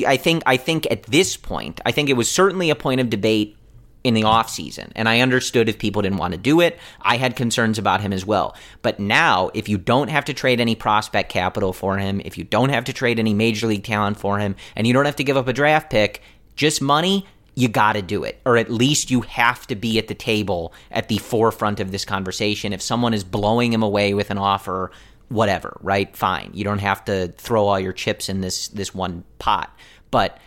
I 0.06 0.16
think 0.16 0.42
I 0.44 0.56
think 0.56 0.86
at 0.90 1.04
this 1.04 1.36
point, 1.36 1.80
I 1.86 1.92
think 1.92 2.10
it 2.10 2.14
was 2.14 2.28
certainly 2.28 2.70
a 2.70 2.74
point 2.74 3.00
of 3.00 3.08
debate 3.08 3.56
in 4.04 4.14
the 4.14 4.22
offseason. 4.22 4.90
And 4.94 5.08
I 5.08 5.20
understood 5.20 5.68
if 5.68 5.78
people 5.78 6.02
didn't 6.02 6.18
want 6.18 6.32
to 6.32 6.38
do 6.38 6.60
it. 6.60 6.78
I 7.02 7.16
had 7.16 7.36
concerns 7.36 7.78
about 7.78 8.00
him 8.00 8.12
as 8.12 8.24
well. 8.24 8.56
But 8.82 9.00
now, 9.00 9.50
if 9.54 9.68
you 9.68 9.76
don't 9.76 10.08
have 10.08 10.24
to 10.26 10.34
trade 10.34 10.60
any 10.60 10.74
prospect 10.74 11.30
capital 11.30 11.72
for 11.72 11.98
him, 11.98 12.20
if 12.24 12.38
you 12.38 12.44
don't 12.44 12.70
have 12.70 12.84
to 12.84 12.92
trade 12.92 13.18
any 13.18 13.34
major 13.34 13.66
league 13.66 13.84
talent 13.84 14.18
for 14.18 14.38
him, 14.38 14.54
and 14.76 14.86
you 14.86 14.92
don't 14.92 15.04
have 15.04 15.16
to 15.16 15.24
give 15.24 15.36
up 15.36 15.48
a 15.48 15.52
draft 15.52 15.90
pick, 15.90 16.22
just 16.54 16.80
money, 16.80 17.26
you 17.54 17.68
got 17.68 17.94
to 17.94 18.02
do 18.02 18.22
it. 18.22 18.40
Or 18.44 18.56
at 18.56 18.70
least 18.70 19.10
you 19.10 19.22
have 19.22 19.66
to 19.66 19.74
be 19.74 19.98
at 19.98 20.06
the 20.06 20.14
table 20.14 20.72
at 20.92 21.08
the 21.08 21.18
forefront 21.18 21.80
of 21.80 21.90
this 21.90 22.04
conversation. 22.04 22.72
If 22.72 22.80
someone 22.80 23.14
is 23.14 23.24
blowing 23.24 23.72
him 23.72 23.82
away 23.82 24.14
with 24.14 24.30
an 24.30 24.38
offer, 24.38 24.92
whatever, 25.28 25.76
right? 25.82 26.16
Fine. 26.16 26.52
You 26.54 26.62
don't 26.62 26.78
have 26.78 27.04
to 27.06 27.28
throw 27.36 27.66
all 27.66 27.80
your 27.80 27.92
chips 27.92 28.28
in 28.28 28.42
this 28.42 28.68
this 28.68 28.94
one 28.94 29.24
pot. 29.40 29.76
But 30.12 30.38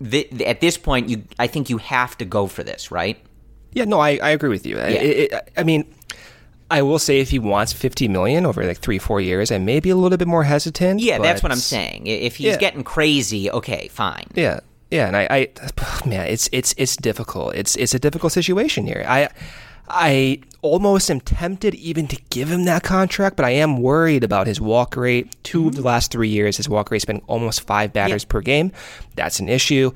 at 0.00 0.60
this 0.60 0.78
point, 0.78 1.08
you 1.08 1.24
I 1.38 1.46
think 1.46 1.70
you 1.70 1.78
have 1.78 2.16
to 2.18 2.24
go 2.24 2.46
for 2.46 2.62
this, 2.62 2.90
right? 2.90 3.18
Yeah, 3.72 3.84
no, 3.84 4.00
I, 4.00 4.18
I 4.22 4.30
agree 4.30 4.48
with 4.48 4.66
you. 4.66 4.76
Yeah. 4.76 4.86
It, 4.86 5.32
it, 5.32 5.52
I 5.56 5.62
mean, 5.62 5.84
I 6.70 6.82
will 6.82 6.98
say 6.98 7.20
if 7.20 7.30
he 7.30 7.38
wants 7.38 7.72
50 7.72 8.08
million 8.08 8.46
over 8.46 8.64
like 8.64 8.78
three, 8.78 8.98
four 8.98 9.20
years, 9.20 9.50
I 9.50 9.58
may 9.58 9.80
be 9.80 9.90
a 9.90 9.96
little 9.96 10.18
bit 10.18 10.28
more 10.28 10.44
hesitant. 10.44 11.00
Yeah, 11.00 11.18
that's 11.18 11.42
what 11.42 11.52
I'm 11.52 11.58
saying. 11.58 12.06
If 12.06 12.36
he's 12.36 12.48
yeah. 12.48 12.56
getting 12.56 12.84
crazy, 12.84 13.50
okay, 13.50 13.88
fine. 13.88 14.26
Yeah, 14.34 14.60
yeah, 14.90 15.06
and 15.06 15.16
I, 15.16 15.26
I, 15.30 16.06
man, 16.06 16.26
it's 16.26 16.48
it's 16.52 16.74
it's 16.76 16.96
difficult. 16.96 17.54
It's 17.54 17.76
it's 17.76 17.94
a 17.94 17.98
difficult 17.98 18.32
situation 18.32 18.86
here. 18.86 19.04
I 19.06 19.28
I 19.88 20.40
almost 20.62 21.10
am 21.10 21.20
tempted 21.20 21.74
even 21.76 22.06
to 22.08 22.20
give 22.30 22.50
him 22.50 22.64
that 22.64 22.82
contract, 22.82 23.36
but 23.36 23.44
I 23.44 23.50
am 23.50 23.80
worried 23.80 24.24
about 24.24 24.46
his 24.46 24.60
walk 24.60 24.96
rate. 24.96 25.36
2 25.44 25.68
of 25.68 25.74
the 25.76 25.82
last 25.82 26.10
three 26.10 26.28
years, 26.28 26.56
his 26.56 26.68
walk 26.68 26.90
rate's 26.90 27.04
been 27.04 27.22
almost 27.26 27.60
five 27.60 27.92
batters 27.92 28.24
per 28.24 28.40
game. 28.40 28.72
That's 29.14 29.38
an 29.38 29.48
issue. 29.48 29.92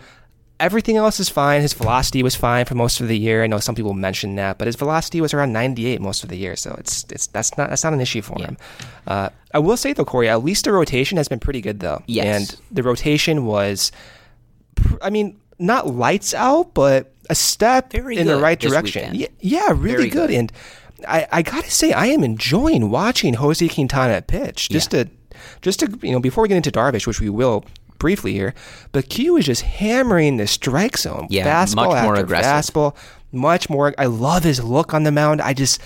Everything 0.60 0.96
else 0.96 1.18
is 1.18 1.28
fine. 1.28 1.60
His 1.60 1.72
velocity 1.72 2.22
was 2.22 2.36
fine 2.36 2.64
for 2.66 2.76
most 2.76 3.00
of 3.00 3.08
the 3.08 3.18
year. 3.18 3.42
I 3.42 3.48
know 3.48 3.58
some 3.58 3.74
people 3.74 3.94
mentioned 3.94 4.38
that, 4.38 4.58
but 4.58 4.66
his 4.66 4.76
velocity 4.76 5.20
was 5.20 5.34
around 5.34 5.52
98 5.52 6.00
most 6.00 6.22
of 6.22 6.28
the 6.28 6.36
year, 6.36 6.54
so 6.54 6.76
it's 6.78 7.04
it's 7.10 7.26
that's 7.26 7.58
not 7.58 7.70
that's 7.70 7.82
not 7.82 7.92
an 7.92 8.00
issue 8.00 8.22
for 8.22 8.40
him. 8.40 8.56
Uh, 9.04 9.30
I 9.52 9.58
will 9.58 9.76
say 9.76 9.92
though, 9.92 10.04
Corey, 10.04 10.28
at 10.28 10.44
least 10.44 10.64
the 10.66 10.72
rotation 10.72 11.16
has 11.16 11.26
been 11.26 11.40
pretty 11.40 11.60
good 11.60 11.80
though. 11.80 12.04
Yes. 12.06 12.52
and 12.52 12.60
the 12.70 12.84
rotation 12.84 13.44
was, 13.44 13.90
I 15.00 15.10
mean, 15.10 15.36
not 15.62 15.86
lights 15.86 16.34
out, 16.34 16.74
but 16.74 17.12
a 17.30 17.34
step 17.34 17.92
Very 17.92 18.16
in 18.16 18.26
the 18.26 18.36
right 18.36 18.58
direction. 18.58 19.14
Yeah, 19.14 19.28
yeah, 19.40 19.68
really 19.74 20.08
good. 20.08 20.28
good. 20.28 20.30
And 20.30 20.52
I, 21.06 21.26
I 21.32 21.42
gotta 21.42 21.70
say, 21.70 21.92
I 21.92 22.06
am 22.06 22.24
enjoying 22.24 22.90
watching 22.90 23.34
Jose 23.34 23.66
Quintana 23.68 24.22
pitch. 24.22 24.68
Just 24.68 24.90
to, 24.90 25.08
just 25.60 25.80
to, 25.80 25.98
you 26.02 26.12
know, 26.12 26.20
before 26.20 26.42
we 26.42 26.48
get 26.48 26.56
into 26.56 26.70
Darvish, 26.70 27.06
which 27.06 27.20
we 27.20 27.28
will 27.28 27.64
briefly 27.98 28.32
here, 28.32 28.54
but 28.90 29.08
Q 29.08 29.36
is 29.36 29.46
just 29.46 29.62
hammering 29.62 30.36
the 30.36 30.46
strike 30.46 30.98
zone. 30.98 31.28
Yeah, 31.30 31.46
fastball 31.46 31.76
much 31.76 31.86
more 31.86 31.96
after 31.96 32.22
aggressive. 32.22 32.74
fastball, 32.74 32.96
much 33.30 33.70
more. 33.70 33.94
I 33.96 34.06
love 34.06 34.44
his 34.44 34.62
look 34.62 34.92
on 34.92 35.04
the 35.04 35.12
mound. 35.12 35.40
I 35.40 35.54
just, 35.54 35.80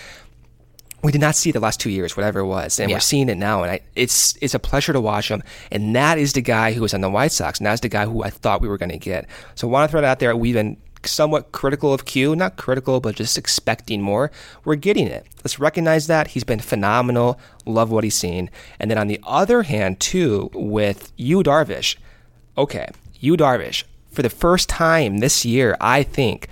we 1.07 1.13
did 1.13 1.21
not 1.21 1.37
see 1.37 1.53
the 1.53 1.61
last 1.61 1.79
two 1.79 1.91
years, 1.91 2.17
whatever 2.17 2.41
it 2.41 2.47
was, 2.47 2.81
and 2.81 2.91
Yeah. 2.91 2.97
we're 2.97 3.01
seeing 3.01 3.29
it 3.29 3.39
now, 3.39 3.63
and 3.63 3.71
I, 3.71 3.81
it's 3.95 4.37
it's 4.41 4.55
a 4.55 4.59
pleasure 4.59 4.93
to 4.93 5.01
watch 5.01 5.31
him. 5.31 5.43
And 5.71 5.95
that 5.95 6.19
is 6.19 6.33
the 6.33 6.43
guy 6.43 6.73
who 6.73 6.83
was 6.83 6.93
on 6.95 7.01
the 7.01 7.09
White 7.11 7.33
Sox, 7.33 7.59
and 7.61 7.67
that's 7.67 7.81
the 7.81 7.89
guy 7.89 8.05
who 8.07 8.23
I 8.25 8.31
thought 8.31 8.61
we 8.61 8.69
were 8.69 8.77
going 8.79 8.91
to 8.91 8.99
get. 8.99 9.27
So 9.55 9.69
I 9.69 9.71
want 9.71 9.89
to 9.89 9.91
throw 9.93 10.01
it 10.01 10.05
out 10.05 10.19
there. 10.19 10.35
We've 10.37 10.55
been 10.55 10.77
somewhat 11.05 11.53
critical 11.53 11.95
of 11.95 12.05
Q, 12.07 12.35
not 12.35 12.57
critical, 12.57 12.99
but 13.01 13.15
just 13.15 13.39
expecting 13.39 14.03
more. 14.03 14.33
We're 14.65 14.75
getting 14.75 15.07
it. 15.07 15.25
Let's 15.45 15.61
recognize 15.61 16.09
that 16.09 16.29
he's 16.29 16.43
been 16.43 16.59
phenomenal. 16.59 17.39
Love 17.65 17.93
what 17.93 18.03
he's 18.03 18.17
seen. 18.17 18.51
And 18.81 18.91
then 18.91 18.99
on 18.99 19.07
the 19.07 19.21
other 19.25 19.63
hand, 19.63 20.01
too, 20.01 20.51
with 20.53 21.13
Yu 21.17 21.45
Darvish, 21.45 21.95
okay, 22.59 22.89
Yu 23.21 23.37
Darvish, 23.37 23.85
for 24.11 24.23
the 24.23 24.31
first 24.31 24.69
time 24.69 25.19
this 25.19 25.45
year, 25.45 25.77
I 25.81 26.03
think 26.03 26.49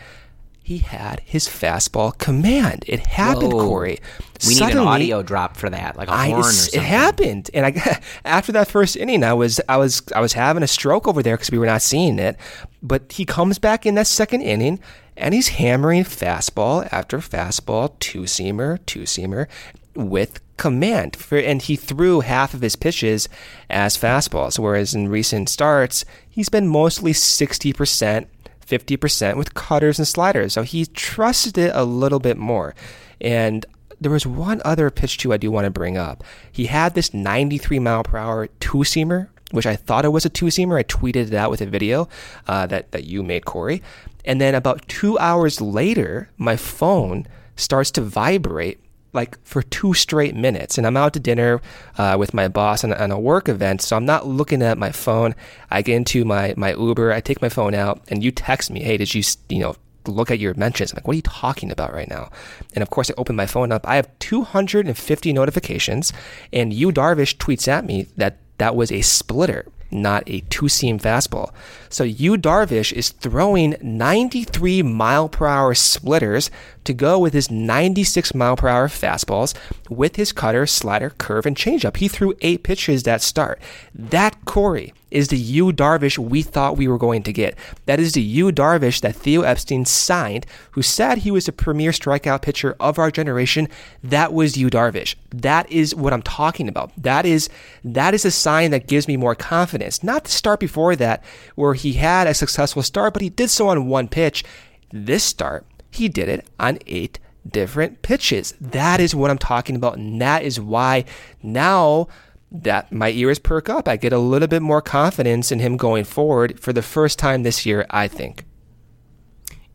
he 0.65 0.79
had 0.79 1.21
his 1.27 1.47
fastball 1.47 2.17
command. 2.17 2.87
It 2.89 3.01
happened, 3.01 3.53
Whoa. 3.53 3.69
Corey. 3.69 4.01
We 4.49 4.55
need 4.55 4.71
an 4.73 4.79
audio 4.79 5.23
drop 5.23 5.59
for 5.59 5.69
that, 5.69 5.95
like 5.95 6.09
a 6.09 6.13
I, 6.13 6.29
horn 6.29 6.41
or 6.41 6.45
something. 6.45 6.81
it 6.81 6.85
happened, 6.87 7.51
and 7.53 7.67
I 7.67 8.01
after 8.25 8.51
that 8.53 8.69
first 8.69 8.97
inning, 8.97 9.23
I 9.23 9.35
was 9.35 9.61
I 9.69 9.77
was 9.77 10.03
I 10.17 10.23
was 10.23 10.33
having 10.33 10.63
a 10.63 10.67
stroke 10.67 11.07
over 11.07 11.23
there 11.23 11.37
because 11.37 11.51
we 11.51 11.59
were 11.59 11.67
not 11.67 11.83
seeing 11.83 12.19
it. 12.19 12.39
But 12.83 13.13
he 13.13 13.27
comes 13.27 13.59
back 13.59 13.85
in 13.85 13.95
that 13.97 14.07
second 14.07 14.41
inning, 14.41 14.81
and 15.19 15.35
he's 15.35 15.49
hammering 15.49 16.05
fastball 16.05 16.89
after 16.91 17.19
fastball, 17.19 17.99
two 17.99 18.23
seamer, 18.23 18.79
two 18.87 19.03
seamer, 19.03 19.49
with 19.95 20.41
command. 20.57 21.15
For, 21.15 21.37
and 21.37 21.61
he 21.61 21.77
threw 21.77 22.21
half 22.21 22.55
of 22.55 22.63
his 22.63 22.75
pitches 22.75 23.29
as 23.69 23.99
fastballs, 23.99 24.59
whereas 24.59 24.95
in 24.95 25.09
recent 25.09 25.51
starts, 25.51 26.07
he's 26.27 26.49
been 26.49 26.69
mostly 26.69 27.13
sixty 27.13 27.75
percent 27.75 28.29
50% 28.67 29.37
with 29.37 29.55
cutters 29.55 29.99
and 29.99 30.09
sliders. 30.09 30.53
So 30.53 30.63
he 30.63 30.87
trusted 30.87 31.59
it 31.59 31.73
a 31.75 31.85
little 31.85 32.21
bit 32.21 32.37
more. 32.37 32.75
And 33.21 33.65
there 34.01 34.13
was 34.13 34.27
one 34.27 34.61
other 34.65 34.91
pitch 34.91 35.19
too 35.19 35.33
I 35.33 35.37
do 35.37 35.51
want 35.51 35.65
to 35.65 35.71
bring 35.71 35.97
up. 35.97 36.25
He 36.51 36.67
had 36.67 36.95
this 36.95 37.15
93 37.15 37.79
mile 37.79 38.03
per 38.03 38.19
hour 38.19 38.49
two 38.61 38.79
seamer, 38.79 39.29
which 39.51 39.67
I 39.67 39.77
thought 39.77 40.05
it 40.05 40.11
was 40.11 40.27
a 40.27 40.31
two 40.31 40.47
seamer. 40.47 40.79
I 40.79 40.83
tweeted 40.83 41.29
it 41.29 41.35
out 41.35 41.51
with 41.51 41.61
a 41.61 41.67
video 41.67 42.09
uh, 42.47 42.67
that 42.67 42.93
that 42.93 43.05
you 43.05 43.23
made, 43.23 43.45
Corey. 43.45 43.83
And 44.25 44.41
then 44.41 44.55
about 44.55 44.87
two 44.89 45.19
hours 45.19 45.61
later, 45.61 46.31
my 46.39 46.57
phone 46.57 47.27
starts 47.57 47.91
to 47.93 48.01
vibrate 48.01 48.81
like 49.15 49.39
for 49.45 49.63
two 49.63 49.95
straight 49.95 50.35
minutes. 50.35 50.77
And 50.79 50.87
I'm 50.87 50.97
out 50.97 51.13
to 51.15 51.21
dinner 51.21 51.61
uh, 51.97 52.17
with 52.19 52.35
my 52.35 52.49
boss 52.49 52.85
on, 52.85 52.93
on 52.93 53.11
a 53.11 53.19
work 53.19 53.49
event, 53.49 53.83
so 53.83 53.97
I'm 53.97 54.07
not 54.07 54.27
looking 54.27 54.63
at 54.63 54.79
my 54.79 54.93
phone. 54.93 55.35
I 55.71 55.83
get 55.83 55.97
into 55.97 56.25
my 56.25 56.55
my 56.57 56.75
Uber, 56.75 57.13
I 57.13 57.21
take 57.21 57.41
my 57.41 57.49
phone 57.49 57.75
out, 57.75 58.03
and 58.09 58.23
you 58.23 58.31
text 58.31 58.71
me, 58.71 58.83
"Hey, 58.83 58.97
did 58.97 59.15
you 59.15 59.23
you 59.49 59.61
know?" 59.61 59.77
Look 60.07 60.31
at 60.31 60.39
your 60.39 60.53
mentions. 60.53 60.93
I'm 60.93 60.97
like, 60.97 61.07
what 61.07 61.15
are 61.15 61.17
you 61.17 61.23
talking 61.23 61.71
about 61.71 61.95
right 61.95 62.11
now? 62.11 62.29
And 62.75 62.83
of 62.83 62.91
course, 62.91 63.11
I 63.11 63.15
open 63.17 63.37
my 63.37 63.47
phone 63.47 63.73
up. 63.73 63.89
I 63.89 63.97
have 63.97 64.07
250 64.19 65.33
notifications, 65.33 66.13
and 66.53 66.75
Yu 66.75 66.93
Darvish 66.93 67.39
tweets 67.39 67.69
at 67.69 67.87
me 67.87 68.09
that 68.19 68.37
that 68.59 68.77
was 68.77 68.93
a 68.93 69.01
splitter, 69.01 69.65
not 69.95 70.25
a 70.27 70.41
two 70.51 70.69
seam 70.69 70.99
fastball. 70.99 71.53
So 71.89 72.05
Yu 72.05 72.37
Darvish 72.37 72.93
is 72.93 73.11
throwing 73.11 73.77
93 73.81 74.83
mile 74.83 75.29
per 75.29 75.47
hour 75.47 75.75
splitters 75.75 76.51
to 76.85 76.93
go 76.93 77.19
with 77.19 77.33
his 77.33 77.51
96 77.51 78.35
mile 78.35 78.57
per 78.57 78.69
hour 78.69 78.89
fastballs 78.89 79.55
with 79.89 80.17
his 80.17 80.33
cutter, 80.33 80.67
slider, 80.67 81.11
curve, 81.11 81.47
and 81.47 81.57
changeup. 81.57 81.97
He 81.97 82.09
threw 82.09 82.35
eight 82.43 82.63
pitches 82.63 83.05
that 83.05 83.23
start. 83.23 83.61
That 83.95 84.45
Corey 84.45 84.93
is 85.15 85.29
the 85.29 85.39
Yu 85.39 85.73
Darvish 85.73 86.19
we 86.19 86.43
thought 86.43 86.77
we 86.77 86.89
were 86.89 86.99
going 86.99 87.23
to 87.23 87.33
get. 87.33 87.57
That 87.87 88.01
is 88.01 88.13
the 88.13 88.21
Yu 88.21 88.51
Darvish 88.51 89.01
that 89.01 89.15
Theo 89.15 89.43
Epstein 89.43 89.85
signed, 89.85 90.45
who 90.73 90.83
said 90.83 91.19
he 91.19 91.31
was 91.31 91.47
the 91.47 91.53
premier 91.53 91.93
strikeout 91.93 92.43
pitcher 92.43 92.77
of 92.81 92.99
our 92.99 93.11
generation. 93.11 93.69
That 94.03 94.33
was 94.33 94.57
Yu 94.57 94.69
Darvish. 94.69 95.15
That 95.31 95.71
is 95.71 95.95
what 95.95 96.13
I'm 96.13 96.23
talking 96.23 96.69
about. 96.69 96.91
That 97.01 97.25
is 97.25 97.49
that 97.85 98.13
is 98.13 98.25
a 98.25 98.31
sign 98.31 98.73
that 98.73 98.89
gives 98.89 99.07
me 99.07 99.17
more 99.17 99.35
confidence. 99.37 100.03
Not 100.03 100.25
the 100.25 100.31
start 100.31 100.59
before 100.59 100.97
that, 100.97 101.23
where 101.55 101.75
he 101.75 101.95
had 101.95 102.27
a 102.27 102.35
successful 102.35 102.83
start, 102.83 103.13
but 103.13 103.23
he 103.23 103.31
did 103.31 103.51
so 103.51 103.69
on 103.69 103.87
one 103.87 104.09
pitch. 104.09 104.45
This 104.93 105.23
start, 105.23 105.65
he 105.91 106.09
did 106.09 106.29
it 106.29 106.47
on 106.59 106.79
eight 106.87 107.21
different 107.49 108.03
pitches. 108.03 108.55
That 108.61 109.01
is 109.01 109.15
what 109.15 109.31
I'm 109.31 109.39
talking 109.39 109.77
about, 109.77 109.97
and 109.97 110.21
that 110.21 110.43
is 110.43 110.59
why 110.59 111.05
now 111.43 112.09
that 112.55 112.93
my 112.93 113.11
ears 113.11 113.39
perk 113.39 113.69
up. 113.69 113.89
I 113.89 113.97
get 113.97 114.13
a 114.13 114.19
little 114.19 114.49
bit 114.49 114.63
more 114.63 114.81
confidence 114.81 115.51
in 115.51 115.59
him 115.59 115.77
going 115.77 116.05
forward 116.05 116.61
for 116.61 116.73
the 116.73 116.83
first 116.83 117.19
time 117.19 117.43
this 117.43 117.67
year, 117.67 117.85
I 117.91 118.09
think. 118.09 118.45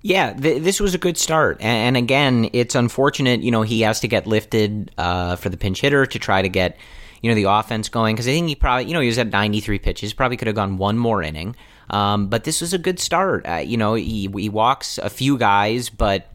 Yeah, 0.02 0.32
th- 0.32 0.64
this 0.64 0.80
was 0.80 0.96
a 0.96 0.98
good 0.98 1.18
start, 1.18 1.58
and, 1.60 1.98
and 1.98 1.98
again, 1.98 2.50
it's 2.54 2.74
unfortunate. 2.74 3.42
You 3.42 3.52
know, 3.52 3.64
he 3.64 3.82
has 3.82 4.00
to 4.00 4.08
get 4.08 4.26
lifted 4.26 4.92
uh, 4.98 5.36
for 5.36 5.50
the 5.50 5.58
pinch 5.58 5.82
hitter 5.82 6.06
to 6.06 6.20
try 6.20 6.42
to 6.42 6.48
get 6.48 6.78
you 7.22 7.30
know 7.30 7.36
the 7.36 7.44
offense 7.44 7.90
going 7.90 8.16
because 8.16 8.26
I 8.26 8.32
think 8.32 8.48
he 8.48 8.56
probably 8.56 8.86
you 8.86 8.94
know 8.94 9.02
he 9.02 9.08
was 9.08 9.18
at 9.18 9.28
93 9.28 9.80
pitches, 9.80 10.14
probably 10.14 10.38
could 10.38 10.48
have 10.48 10.56
gone 10.56 10.78
one 10.78 10.98
more 10.98 11.22
inning. 11.22 11.56
Um, 11.90 12.28
but 12.28 12.46
this 12.46 12.62
was 12.62 12.74
a 12.74 12.78
good 12.78 13.00
start. 13.00 13.46
Uh, 13.46 13.56
you 13.56 13.76
know, 13.76 13.96
he 13.96 14.30
he 14.34 14.48
walks 14.48 15.00
a 15.00 15.10
few 15.10 15.38
guys, 15.38 15.90
but 15.90 16.28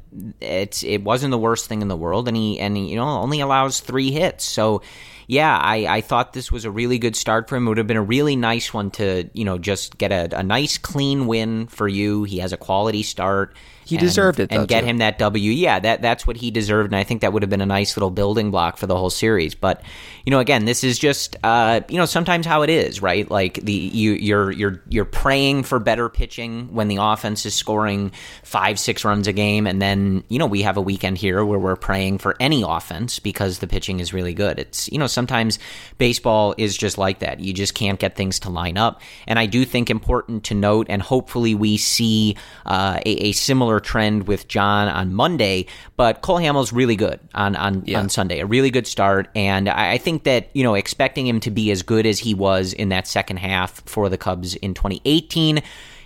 it's 0.42 0.82
it 0.84 1.02
wasn't 1.02 1.30
the 1.30 1.38
worst 1.38 1.66
thing 1.66 1.80
in 1.80 1.88
the 1.88 1.96
world, 1.96 2.28
and 2.28 2.36
he 2.36 2.60
and 2.60 2.76
he, 2.76 2.90
you 2.90 2.96
know 2.96 3.06
only 3.06 3.40
allows 3.40 3.80
three 3.80 4.10
hits. 4.10 4.44
So 4.44 4.82
yeah, 5.26 5.56
I, 5.56 5.86
I 5.86 6.00
thought 6.00 6.32
this 6.32 6.52
was 6.52 6.64
a 6.64 6.70
really 6.70 6.98
good 6.98 7.16
start 7.16 7.48
for 7.48 7.56
him. 7.56 7.66
It 7.66 7.70
would 7.70 7.78
have 7.78 7.86
been 7.86 7.96
a 7.96 8.02
really 8.02 8.36
nice 8.36 8.74
one 8.74 8.90
to, 8.92 9.28
you 9.32 9.44
know, 9.44 9.58
just 9.58 9.98
get 9.98 10.12
a, 10.12 10.38
a 10.38 10.42
nice 10.42 10.78
clean 10.78 11.26
win 11.26 11.66
for 11.66 11.88
you. 11.88 12.24
He 12.24 12.38
has 12.38 12.52
a 12.52 12.56
quality 12.56 13.02
start. 13.02 13.56
He 13.84 13.96
and- 13.96 14.00
deserved 14.00 14.40
it, 14.40 14.50
though, 14.50 14.60
and 14.60 14.68
get 14.68 14.80
too. 14.80 14.86
him 14.86 14.98
that 14.98 15.18
W. 15.18 15.50
Yeah, 15.50 15.78
that 15.78 16.02
that's 16.02 16.26
what 16.26 16.36
he 16.36 16.50
deserved, 16.50 16.92
and 16.92 16.96
I 16.96 17.04
think 17.04 17.20
that 17.20 17.32
would 17.32 17.42
have 17.42 17.50
been 17.50 17.60
a 17.60 17.66
nice 17.66 17.96
little 17.96 18.10
building 18.10 18.50
block 18.50 18.76
for 18.76 18.86
the 18.86 18.96
whole 18.96 19.10
series. 19.10 19.54
But 19.54 19.82
you 20.24 20.30
know, 20.30 20.38
again, 20.40 20.64
this 20.64 20.82
is 20.84 20.98
just 20.98 21.36
uh, 21.42 21.80
you 21.88 21.98
know 21.98 22.06
sometimes 22.06 22.46
how 22.46 22.62
it 22.62 22.70
is, 22.70 23.02
right? 23.02 23.30
Like 23.30 23.54
the 23.54 23.72
you 23.72 24.12
you're 24.12 24.50
you're 24.50 24.82
you're 24.88 25.04
praying 25.04 25.64
for 25.64 25.78
better 25.78 26.08
pitching 26.08 26.72
when 26.74 26.88
the 26.88 26.96
offense 27.00 27.44
is 27.46 27.54
scoring 27.54 28.12
five 28.42 28.78
six 28.78 29.04
runs 29.04 29.26
a 29.26 29.32
game, 29.32 29.66
and 29.66 29.82
then 29.82 30.24
you 30.28 30.38
know 30.38 30.46
we 30.46 30.62
have 30.62 30.76
a 30.76 30.82
weekend 30.82 31.18
here 31.18 31.44
where 31.44 31.58
we're 31.58 31.76
praying 31.76 32.18
for 32.18 32.36
any 32.40 32.62
offense 32.66 33.18
because 33.18 33.58
the 33.58 33.66
pitching 33.66 34.00
is 34.00 34.12
really 34.12 34.34
good. 34.34 34.58
It's 34.58 34.90
you 34.90 34.98
know 34.98 35.06
sometimes 35.06 35.58
baseball 35.98 36.54
is 36.58 36.76
just 36.76 36.96
like 36.98 37.18
that. 37.20 37.40
You 37.40 37.52
just 37.52 37.74
can't 37.74 37.98
get 37.98 38.16
things 38.16 38.38
to 38.40 38.50
line 38.50 38.78
up, 38.78 39.00
and 39.26 39.38
I 39.38 39.46
do 39.46 39.64
think 39.64 39.90
important 39.90 40.44
to 40.44 40.54
note, 40.54 40.86
and 40.88 41.02
hopefully 41.02 41.54
we 41.54 41.76
see 41.76 42.36
uh, 42.66 42.98
a, 43.04 43.10
a 43.10 43.32
similar 43.32 43.73
trend 43.80 44.26
with 44.26 44.48
Jon 44.48 44.88
on 44.88 45.14
Monday. 45.14 45.66
But 45.96 46.22
Cole 46.22 46.38
Hamels 46.38 46.72
really 46.72 46.96
good 46.96 47.20
on 47.34 47.56
on, 47.56 47.84
on 47.94 48.08
Sunday, 48.08 48.40
a 48.40 48.46
really 48.46 48.70
good 48.70 48.86
start, 48.86 49.28
and 49.34 49.68
I, 49.68 49.92
I 49.92 49.98
think 49.98 50.24
that 50.24 50.48
you 50.54 50.62
know 50.62 50.74
expecting 50.74 51.26
him 51.26 51.40
to 51.40 51.50
be 51.50 51.70
as 51.70 51.82
good 51.82 52.06
as 52.06 52.18
he 52.18 52.34
was 52.34 52.72
in 52.72 52.88
that 52.90 53.06
second 53.06 53.38
half 53.38 53.82
for 53.86 54.08
the 54.08 54.18
Cubs 54.18 54.54
in 54.56 54.74
2018 54.74 55.62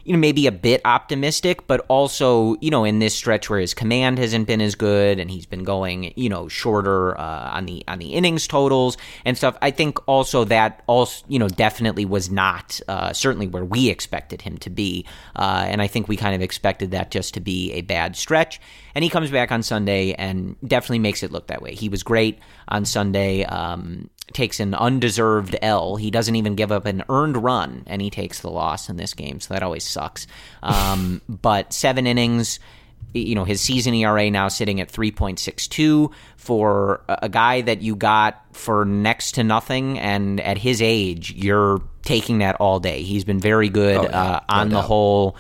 you 0.09 0.15
know, 0.15 0.19
maybe 0.19 0.47
a 0.47 0.53
bit 0.53 0.81
optimistic, 0.87 1.67
but 1.67 1.85
also, 1.89 2.57
you 2.63 2.71
know, 2.71 2.85
in 2.85 2.99
this 2.99 3.15
stretch 3.15 3.51
where 3.51 3.61
his 3.61 3.75
command 3.75 4.19
hasn't 4.19 4.47
been 4.47 4.63
as 4.63 4.75
good 4.75 5.21
and 5.21 5.31
he's 5.31 5.45
been 5.45 5.65
going, 5.65 6.15
you 6.17 6.31
know, 6.31 6.49
shorter 6.49 7.15
uh, 7.21 7.51
on 7.53 7.67
the 7.67 7.85
on 7.87 7.99
the 7.99 8.15
innings 8.15 8.47
totals 8.47 8.97
and 9.27 9.37
stuff. 9.37 9.59
I 9.61 9.71
think 9.71 9.99
also 10.09 10.45
that 10.45 10.83
also, 10.87 11.27
you 11.29 11.39
know, 11.39 11.47
definitely 11.47 12.07
was 12.07 12.31
not 12.31 12.81
uh, 12.89 13.13
certainly 13.13 13.49
where 13.49 13.67
we 13.67 13.91
expected 13.91 14.41
him 14.41 14.57
to 14.59 14.71
be, 14.71 15.05
uh, 15.37 15.67
and 15.67 15.83
I 15.83 15.89
think 15.89 16.09
we 16.09 16.17
kind 16.17 16.35
of 16.35 16.41
expected 16.41 16.93
that 16.93 17.11
just 17.11 17.35
to 17.35 17.41
be 17.41 17.73
a 17.73 17.83
bad 17.83 18.17
stretch. 18.17 18.63
And 18.95 19.05
he 19.05 19.11
comes 19.11 19.31
back 19.31 19.53
on 19.53 19.63
Sunday 19.63 20.15
and 20.15 20.57
definitely 20.67 21.01
makes 21.01 21.23
it 21.23 21.33
look 21.33 21.49
that 21.49 21.61
way. 21.61 21.75
He 21.75 21.91
was 21.91 22.03
great 22.03 22.39
on 22.67 22.87
Sunday. 22.87 23.45
Um, 23.45 24.09
takes 24.33 24.61
an 24.61 24.75
undeserved 24.75 25.57
L. 25.63 25.97
He 25.97 26.11
doesn't 26.11 26.37
even 26.37 26.55
give 26.55 26.73
up 26.73 26.87
an 26.87 27.05
earned 27.09 27.37
run, 27.37 27.85
and 27.87 28.03
he 28.03 28.11
takes 28.11 28.41
the 28.41 28.51
loss 28.51 28.89
in 28.89 28.97
this 28.97 29.15
game. 29.15 29.41
So 29.41 29.55
that 29.55 29.63
always 29.63 29.85
sucks. 29.85 30.27
Um, 30.63 31.23
but 31.29 31.73
seven 31.73 32.07
innings, 32.07 32.59
you 33.15 33.35
know 33.35 33.45
his 33.45 33.61
season 33.61 33.95
ERA 33.95 34.31
now 34.31 34.49
sitting 34.49 34.81
at 34.81 34.93
3.62 34.93 36.13
for 36.37 37.01
a 37.09 37.29
guy 37.29 37.63
that 37.63 37.81
you 37.81 37.97
got 37.97 38.45
for 38.53 38.85
next 38.85 39.33
to 39.33 39.45
nothing 39.45 39.99
and 39.99 40.41
at 40.41 40.59
his 40.59 40.83
age 40.83 41.33
you're 41.33 41.81
taking 42.03 42.39
that 42.39 42.57
all 42.57 42.81
day. 42.81 43.03
He's 43.03 43.25
been 43.25 43.41
very 43.41 43.69
good 43.69 43.99
oh, 43.99 44.03
yeah. 44.03 44.23
uh, 44.23 44.41
on 44.49 44.69
no 44.69 44.77
the 44.77 44.83
whole 44.83 45.37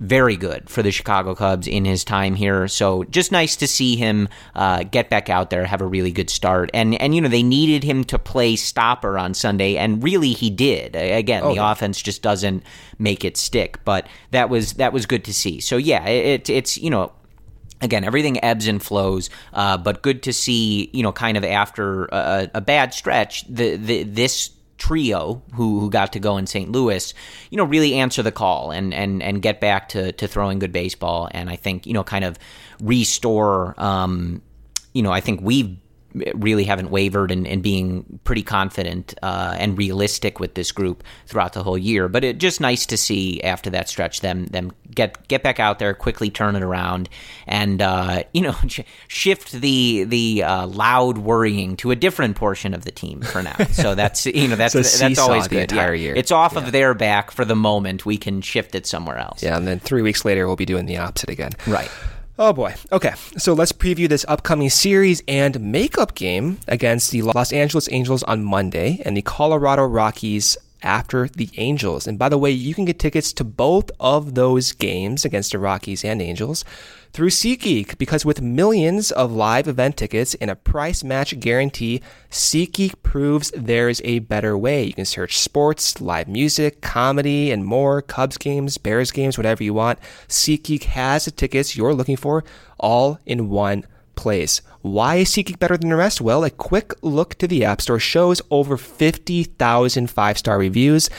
very 0.00 0.36
good 0.36 0.68
for 0.70 0.82
the 0.82 0.90
Chicago 0.90 1.34
Cubs 1.34 1.68
in 1.68 1.84
his 1.84 2.04
time 2.04 2.34
here. 2.34 2.66
So 2.68 3.04
just 3.04 3.30
nice 3.30 3.56
to 3.56 3.68
see 3.68 3.96
him 3.96 4.28
uh, 4.54 4.82
get 4.82 5.10
back 5.10 5.28
out 5.28 5.50
there, 5.50 5.66
have 5.66 5.82
a 5.82 5.86
really 5.86 6.10
good 6.10 6.30
start, 6.30 6.70
and 6.72 7.00
and 7.00 7.14
you 7.14 7.20
know 7.20 7.28
they 7.28 7.42
needed 7.42 7.84
him 7.84 8.04
to 8.04 8.18
play 8.18 8.56
stopper 8.56 9.18
on 9.18 9.34
Sunday, 9.34 9.76
and 9.76 10.02
really 10.02 10.32
he 10.32 10.48
did. 10.48 10.96
Again, 10.96 11.42
oh, 11.44 11.54
the 11.54 11.64
offense 11.64 12.00
just 12.00 12.22
doesn't 12.22 12.62
make 12.98 13.24
it 13.24 13.36
stick, 13.36 13.84
but 13.84 14.06
that 14.30 14.48
was 14.48 14.74
that 14.74 14.92
was 14.92 15.04
good 15.04 15.24
to 15.24 15.34
see. 15.34 15.60
So 15.60 15.76
yeah, 15.76 16.04
it, 16.06 16.48
it's 16.48 16.78
you 16.78 16.90
know 16.90 17.12
again 17.82 18.04
everything 18.04 18.42
ebbs 18.44 18.66
and 18.66 18.82
flows 18.82 19.30
uh, 19.54 19.76
but 19.76 20.02
good 20.02 20.22
to 20.22 20.34
see 20.34 20.90
you 20.92 21.02
know 21.02 21.12
kind 21.12 21.38
of 21.38 21.44
after 21.44 22.04
a, 22.06 22.50
a 22.54 22.60
bad 22.60 22.92
stretch 22.92 23.46
the, 23.48 23.76
the 23.76 24.02
this 24.02 24.50
trio 24.80 25.42
who 25.54 25.78
who 25.78 25.90
got 25.90 26.12
to 26.14 26.18
go 26.18 26.36
in 26.38 26.46
St. 26.46 26.72
Louis, 26.72 27.14
you 27.50 27.56
know, 27.56 27.64
really 27.64 27.94
answer 27.94 28.22
the 28.22 28.32
call 28.32 28.72
and 28.72 28.92
and 28.92 29.22
and 29.22 29.40
get 29.40 29.60
back 29.60 29.88
to 29.90 30.10
to 30.12 30.26
throwing 30.26 30.58
good 30.58 30.72
baseball. 30.72 31.28
And 31.30 31.48
I 31.48 31.54
think 31.54 31.86
you 31.86 31.92
know, 31.92 32.02
kind 32.02 32.24
of 32.24 32.38
restore. 32.82 33.74
Um, 33.78 34.42
you 34.92 35.02
know, 35.02 35.12
I 35.12 35.20
think 35.20 35.40
we've 35.42 35.76
really 36.34 36.64
haven't 36.64 36.90
wavered 36.90 37.30
and, 37.30 37.46
in 37.46 37.60
being 37.60 38.20
pretty 38.24 38.42
confident 38.42 39.14
uh, 39.22 39.54
and 39.58 39.78
realistic 39.78 40.40
with 40.40 40.54
this 40.54 40.72
group 40.72 41.04
throughout 41.26 41.52
the 41.52 41.62
whole 41.62 41.78
year. 41.78 42.08
But 42.08 42.24
it 42.24 42.38
just 42.38 42.60
nice 42.60 42.86
to 42.86 42.96
see 42.96 43.42
after 43.42 43.70
that 43.70 43.88
stretch 43.88 44.20
them 44.20 44.46
them 44.46 44.72
get 44.94 45.26
get 45.28 45.42
back 45.42 45.60
out 45.60 45.78
there, 45.78 45.94
quickly 45.94 46.30
turn 46.30 46.56
it 46.56 46.62
around, 46.62 47.08
and 47.46 47.80
uh, 47.80 48.24
you 48.32 48.42
know 48.42 48.56
shift 49.08 49.52
the 49.52 50.04
the 50.04 50.42
uh, 50.42 50.66
loud 50.66 51.18
worrying 51.18 51.76
to 51.76 51.90
a 51.90 51.96
different 51.96 52.36
portion 52.36 52.74
of 52.74 52.84
the 52.84 52.90
team 52.90 53.22
for 53.22 53.42
now. 53.42 53.56
So 53.72 53.94
that's 54.00 54.26
you 54.26 54.48
know 54.48 54.56
that's 54.56 54.74
that's 54.74 55.18
always 55.18 55.48
good. 55.48 55.70
entire 55.70 55.94
yeah. 55.94 56.02
year. 56.02 56.14
It's 56.14 56.32
off 56.32 56.54
yeah. 56.54 56.60
of 56.60 56.72
their 56.72 56.94
back 56.94 57.30
for 57.30 57.44
the 57.44 57.56
moment. 57.56 58.04
We 58.04 58.16
can 58.16 58.40
shift 58.40 58.74
it 58.74 58.86
somewhere 58.86 59.18
else. 59.18 59.42
Yeah, 59.42 59.56
and 59.56 59.66
then 59.66 59.78
three 59.78 60.02
weeks 60.02 60.24
later 60.24 60.46
we'll 60.46 60.56
be 60.56 60.66
doing 60.66 60.86
the 60.86 60.98
opposite 60.98 61.30
again. 61.30 61.52
Right. 61.66 61.90
Oh 62.42 62.54
boy. 62.54 62.74
Okay, 62.90 63.12
so 63.36 63.52
let's 63.52 63.70
preview 63.70 64.08
this 64.08 64.24
upcoming 64.26 64.70
series 64.70 65.22
and 65.28 65.60
makeup 65.60 66.14
game 66.14 66.58
against 66.66 67.10
the 67.10 67.20
Los 67.20 67.52
Angeles 67.52 67.86
Angels 67.92 68.22
on 68.22 68.44
Monday 68.44 69.02
and 69.04 69.14
the 69.14 69.20
Colorado 69.20 69.84
Rockies 69.84 70.56
after 70.82 71.28
the 71.28 71.50
Angels. 71.58 72.06
And 72.06 72.18
by 72.18 72.30
the 72.30 72.38
way, 72.38 72.50
you 72.50 72.74
can 72.74 72.86
get 72.86 72.98
tickets 72.98 73.34
to 73.34 73.44
both 73.44 73.90
of 74.00 74.36
those 74.36 74.72
games 74.72 75.26
against 75.26 75.52
the 75.52 75.58
Rockies 75.58 76.02
and 76.02 76.22
Angels 76.22 76.64
through 77.12 77.30
SeatGeek 77.30 77.98
because 77.98 78.24
with 78.24 78.40
millions 78.40 79.10
of 79.10 79.32
live 79.32 79.66
event 79.66 79.96
tickets 79.96 80.34
and 80.34 80.50
a 80.50 80.56
price 80.56 81.02
match 81.02 81.38
guarantee, 81.40 82.02
SeatGeek 82.30 83.02
proves 83.02 83.50
there's 83.56 84.00
a 84.04 84.20
better 84.20 84.56
way. 84.56 84.84
You 84.84 84.92
can 84.92 85.04
search 85.04 85.38
sports, 85.38 86.00
live 86.00 86.28
music, 86.28 86.80
comedy, 86.80 87.50
and 87.50 87.64
more, 87.64 88.02
Cubs 88.02 88.38
games, 88.38 88.78
Bears 88.78 89.10
games, 89.10 89.36
whatever 89.36 89.64
you 89.64 89.74
want. 89.74 89.98
SeatGeek 90.28 90.84
has 90.84 91.24
the 91.24 91.30
tickets 91.30 91.76
you're 91.76 91.94
looking 91.94 92.16
for 92.16 92.44
all 92.78 93.18
in 93.26 93.48
one 93.48 93.84
place. 94.14 94.60
Why 94.82 95.16
is 95.16 95.30
SeatGeek 95.30 95.58
better 95.58 95.76
than 95.76 95.90
the 95.90 95.96
rest? 95.96 96.20
Well, 96.20 96.44
a 96.44 96.50
quick 96.50 96.94
look 97.02 97.34
to 97.36 97.48
the 97.48 97.64
App 97.64 97.80
Store 97.80 97.98
shows 97.98 98.40
over 98.50 98.76
50,000 98.76 100.10
five 100.10 100.38
star 100.38 100.58
reviews. 100.58 101.10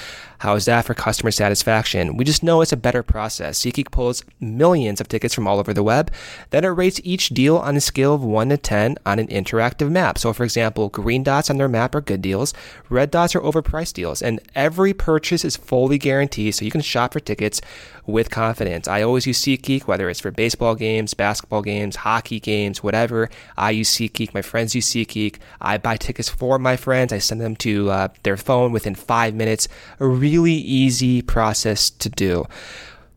How 0.41 0.55
is 0.55 0.65
that 0.65 0.85
for 0.85 0.95
customer 0.95 1.29
satisfaction? 1.29 2.17
We 2.17 2.25
just 2.25 2.41
know 2.41 2.61
it's 2.61 2.71
a 2.71 2.77
better 2.77 3.03
process. 3.03 3.59
SeatGeek 3.59 3.91
pulls 3.91 4.23
millions 4.39 4.99
of 4.99 5.07
tickets 5.07 5.35
from 5.35 5.47
all 5.47 5.59
over 5.59 5.71
the 5.71 5.83
web. 5.83 6.11
Then 6.49 6.65
it 6.65 6.69
rates 6.69 6.99
each 7.03 7.29
deal 7.29 7.57
on 7.57 7.77
a 7.77 7.79
scale 7.79 8.15
of 8.15 8.23
1 8.23 8.49
to 8.49 8.57
10 8.57 8.97
on 9.05 9.19
an 9.19 9.27
interactive 9.27 9.91
map. 9.91 10.17
So, 10.17 10.33
for 10.33 10.43
example, 10.43 10.89
green 10.89 11.21
dots 11.21 11.51
on 11.51 11.57
their 11.57 11.67
map 11.67 11.93
are 11.93 12.01
good 12.01 12.23
deals, 12.23 12.55
red 12.89 13.11
dots 13.11 13.35
are 13.35 13.41
overpriced 13.41 13.93
deals, 13.93 14.23
and 14.23 14.39
every 14.55 14.95
purchase 14.95 15.45
is 15.45 15.55
fully 15.55 15.99
guaranteed 15.99 16.55
so 16.55 16.65
you 16.65 16.71
can 16.71 16.81
shop 16.81 17.13
for 17.13 17.19
tickets 17.19 17.61
with 18.05 18.29
confidence. 18.29 18.87
I 18.87 19.01
always 19.01 19.27
use 19.27 19.41
SeatGeek, 19.41 19.83
whether 19.83 20.09
it's 20.09 20.19
for 20.19 20.31
baseball 20.31 20.75
games, 20.75 21.13
basketball 21.13 21.61
games, 21.61 21.97
hockey 21.97 22.39
games, 22.39 22.83
whatever. 22.83 23.29
I 23.57 23.71
use 23.71 23.91
SeatGeek. 23.95 24.33
My 24.33 24.41
friends 24.41 24.75
use 24.75 24.89
SeatGeek. 24.89 25.37
I 25.59 25.77
buy 25.77 25.97
tickets 25.97 26.29
for 26.29 26.57
my 26.59 26.75
friends. 26.75 27.13
I 27.13 27.19
send 27.19 27.41
them 27.41 27.55
to 27.57 27.89
uh, 27.89 28.07
their 28.23 28.37
phone 28.37 28.71
within 28.71 28.95
five 28.95 29.33
minutes. 29.35 29.67
A 29.99 30.07
really 30.31 30.53
easy 30.53 31.21
process 31.21 31.89
to 31.89 32.09
do. 32.09 32.45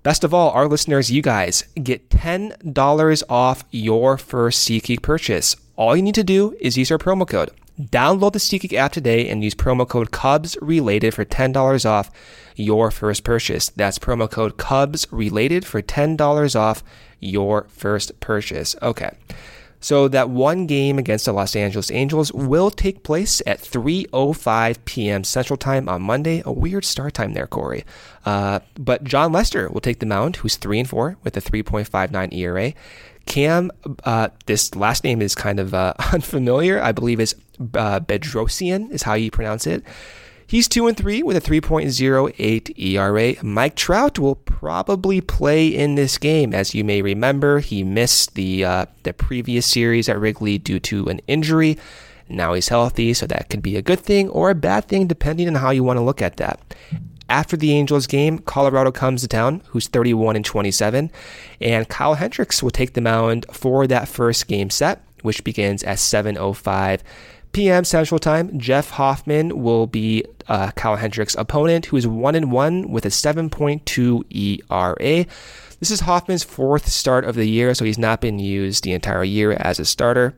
Best 0.02 0.24
of 0.24 0.34
all, 0.34 0.50
our 0.50 0.66
listeners, 0.68 1.10
you 1.10 1.22
guys, 1.22 1.64
get 1.82 2.10
$10 2.10 3.22
off 3.28 3.64
your 3.70 4.18
first 4.18 4.68
SeatGeek 4.68 5.00
purchase. 5.02 5.56
All 5.76 5.96
you 5.96 6.02
need 6.02 6.16
to 6.16 6.24
do 6.24 6.56
is 6.60 6.76
use 6.76 6.90
our 6.90 6.98
promo 6.98 7.26
code. 7.26 7.50
Download 7.80 8.32
the 8.32 8.38
SeatGeek 8.38 8.74
app 8.74 8.92
today 8.92 9.28
and 9.28 9.42
use 9.42 9.54
promo 9.54 9.88
code 9.88 10.10
Cubs 10.10 10.56
Related 10.60 11.14
for 11.14 11.24
$10 11.24 11.86
off 11.86 12.10
your 12.56 12.90
first 12.90 13.24
purchase. 13.24 13.70
That's 13.70 13.98
promo 13.98 14.30
code 14.30 14.56
Cubs 14.56 15.06
Related 15.10 15.64
for 15.64 15.80
$10 15.80 16.56
off 16.56 16.84
your 17.20 17.66
first 17.70 18.20
purchase. 18.20 18.76
Okay. 18.82 19.10
So 19.85 20.09
that 20.09 20.30
one 20.30 20.66
game 20.66 20.99
against 20.99 21.26
the 21.26 21.35
Los 21.35 21.55
Angeles 21.55 21.91
Angels 21.91 22.32
will 22.32 22.70
take 22.70 23.03
place 23.03 23.43
at 23.47 23.61
3:05 23.61 24.78
p.m. 24.87 25.24
Central 25.24 25.59
Time 25.59 25.91
on 25.91 26.01
Monday. 26.01 26.43
A 26.47 26.51
weird 26.51 26.87
start 26.87 27.12
time 27.12 27.35
there, 27.35 27.47
Corey. 27.47 27.85
Uh, 28.24 28.61
but 28.78 29.05
Jon 29.05 29.30
Lester 29.30 29.68
will 29.68 29.82
take 29.82 29.99
the 29.99 30.07
mound, 30.07 30.37
who's 30.37 30.57
three 30.57 30.78
and 30.78 30.89
four 30.89 31.18
with 31.22 31.37
a 31.37 31.43
3.59 31.43 32.32
ERA. 32.32 32.72
Cam, 33.26 33.70
uh, 34.05 34.28
this 34.47 34.74
last 34.74 35.05
name 35.05 35.20
is 35.20 35.35
kind 35.35 35.61
of 35.61 35.74
uh, 35.74 35.93
unfamiliar. 36.14 36.82
I 36.82 36.93
believe 36.93 37.20
is 37.20 37.35
uh, 37.74 38.01
Bedrosian 38.01 38.91
is 38.91 39.03
how 39.03 39.12
you 39.12 39.30
pronounce 39.30 39.66
it. 39.66 39.85
He's 40.55 40.68
2 40.68 40.86
and 40.86 40.96
3 40.96 41.24
with 41.24 41.36
a 41.36 41.40
3.08 41.40 42.78
ERA. 42.78 43.44
Mike 43.44 43.74
Trout 43.74 44.20
will 44.20 44.36
probably 44.36 45.20
play 45.20 45.66
in 45.66 45.96
this 45.96 46.16
game. 46.16 46.55
As 46.55 46.76
you 46.76 46.84
may 46.84 47.02
remember, 47.02 47.59
he 47.59 47.82
missed 47.82 48.36
the 48.36 48.64
uh, 48.64 48.86
the 49.02 49.12
previous 49.12 49.66
series 49.66 50.09
at 50.09 50.16
Wrigley 50.16 50.59
due 50.59 50.78
to 50.78 51.09
an 51.09 51.20
injury. 51.26 51.76
Now 52.28 52.55
he's 52.55 52.68
healthy, 52.68 53.14
so 53.14 53.26
that 53.26 53.50
could 53.50 53.62
be 53.62 53.74
a 53.74 53.82
good 53.82 53.98
thing 53.98 54.28
or 54.28 54.48
a 54.48 54.55
bad 54.55 54.84
thing 54.84 55.09
depending 55.09 55.48
on 55.48 55.57
how 55.57 55.70
you 55.70 55.82
want 55.82 55.96
to 55.96 56.05
look 56.05 56.22
at 56.22 56.36
that. 56.36 56.61
After 57.28 57.57
the 57.57 57.72
Angels 57.72 58.07
game, 58.07 58.38
Colorado 58.38 58.92
comes 58.92 59.22
to 59.22 59.26
town, 59.26 59.61
who's 59.70 59.88
31 59.88 60.36
and 60.36 60.44
27, 60.44 61.11
and 61.61 61.88
Kyle 61.88 62.14
Hendricks 62.14 62.62
will 62.62 62.70
take 62.70 62.92
the 62.92 63.00
mound 63.00 63.44
for 63.50 63.88
that 63.88 64.07
first 64.07 64.46
game 64.46 64.70
set, 64.70 65.02
which 65.22 65.42
begins 65.42 65.82
at 65.82 65.98
7:05 65.98 67.02
p.m. 67.55 67.84
Central 67.84 68.18
Time, 68.18 68.59
Jeff 68.59 68.90
Hoffman 68.90 69.62
will 69.62 69.86
be 69.86 70.24
uh, 70.48 70.72
Kyle 70.72 70.96
Hendricks' 70.96 71.34
opponent, 71.36 71.86
who 71.86 71.96
is 71.96 72.07
one 72.07 72.34
and 72.34 72.52
one 72.52 72.90
with 72.90 73.07
a 73.07 73.09
7.2 73.09 74.61
ERA. 74.70 75.26
This 75.80 75.90
is 75.90 76.00
Hoffman's 76.00 76.44
fourth 76.44 76.88
start 76.88 77.24
of 77.24 77.34
the 77.34 77.46
year, 77.46 77.74
so 77.74 77.84
he's 77.84 77.98
not 77.98 78.20
been 78.20 78.38
used 78.38 78.84
the 78.84 78.92
entire 78.92 79.24
year 79.24 79.52
as 79.52 79.78
a 79.78 79.84
starter. 79.84 80.34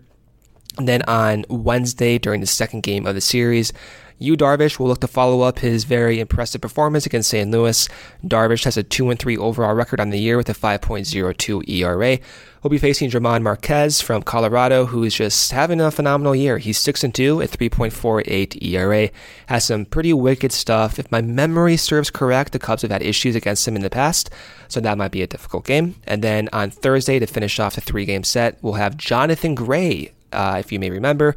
And 0.78 0.86
then 0.86 1.02
on 1.02 1.44
Wednesday, 1.48 2.18
during 2.18 2.40
the 2.40 2.46
second 2.46 2.82
game 2.82 3.06
of 3.06 3.14
the 3.14 3.20
series, 3.20 3.72
Yu 4.18 4.34
Darvish 4.34 4.78
will 4.78 4.86
look 4.86 5.00
to 5.00 5.06
follow 5.06 5.42
up 5.42 5.58
his 5.58 5.84
very 5.84 6.20
impressive 6.20 6.62
performance 6.62 7.04
against 7.04 7.28
St. 7.28 7.50
Louis. 7.50 7.86
Darvish 8.24 8.64
has 8.64 8.78
a 8.78 8.82
2 8.82 9.14
3 9.14 9.36
overall 9.36 9.74
record 9.74 10.00
on 10.00 10.08
the 10.08 10.18
year 10.18 10.38
with 10.38 10.48
a 10.48 10.54
5.02 10.54 11.68
ERA. 11.68 12.18
He'll 12.62 12.70
be 12.70 12.78
facing 12.78 13.10
German 13.10 13.42
Marquez 13.42 14.00
from 14.00 14.22
Colorado, 14.22 14.86
who 14.86 15.04
is 15.04 15.14
just 15.14 15.52
having 15.52 15.80
a 15.80 15.90
phenomenal 15.90 16.34
year. 16.34 16.56
He's 16.56 16.78
6 16.78 17.04
and 17.04 17.14
2 17.14 17.42
at 17.42 17.50
3.48 17.50 18.62
ERA. 18.62 19.10
Has 19.46 19.66
some 19.66 19.84
pretty 19.84 20.14
wicked 20.14 20.50
stuff. 20.50 20.98
If 20.98 21.12
my 21.12 21.20
memory 21.20 21.76
serves 21.76 22.10
correct, 22.10 22.52
the 22.52 22.58
Cubs 22.58 22.82
have 22.82 22.90
had 22.90 23.02
issues 23.02 23.36
against 23.36 23.68
him 23.68 23.76
in 23.76 23.82
the 23.82 23.90
past, 23.90 24.30
so 24.68 24.80
that 24.80 24.98
might 24.98 25.12
be 25.12 25.22
a 25.22 25.26
difficult 25.26 25.66
game. 25.66 25.96
And 26.06 26.22
then 26.22 26.48
on 26.54 26.70
Thursday, 26.70 27.18
to 27.18 27.26
finish 27.26 27.60
off 27.60 27.74
the 27.74 27.82
three 27.82 28.06
game 28.06 28.24
set, 28.24 28.58
we'll 28.62 28.74
have 28.74 28.96
Jonathan 28.96 29.54
Gray, 29.54 30.12
uh, 30.32 30.56
if 30.58 30.72
you 30.72 30.80
may 30.80 30.90
remember 30.90 31.36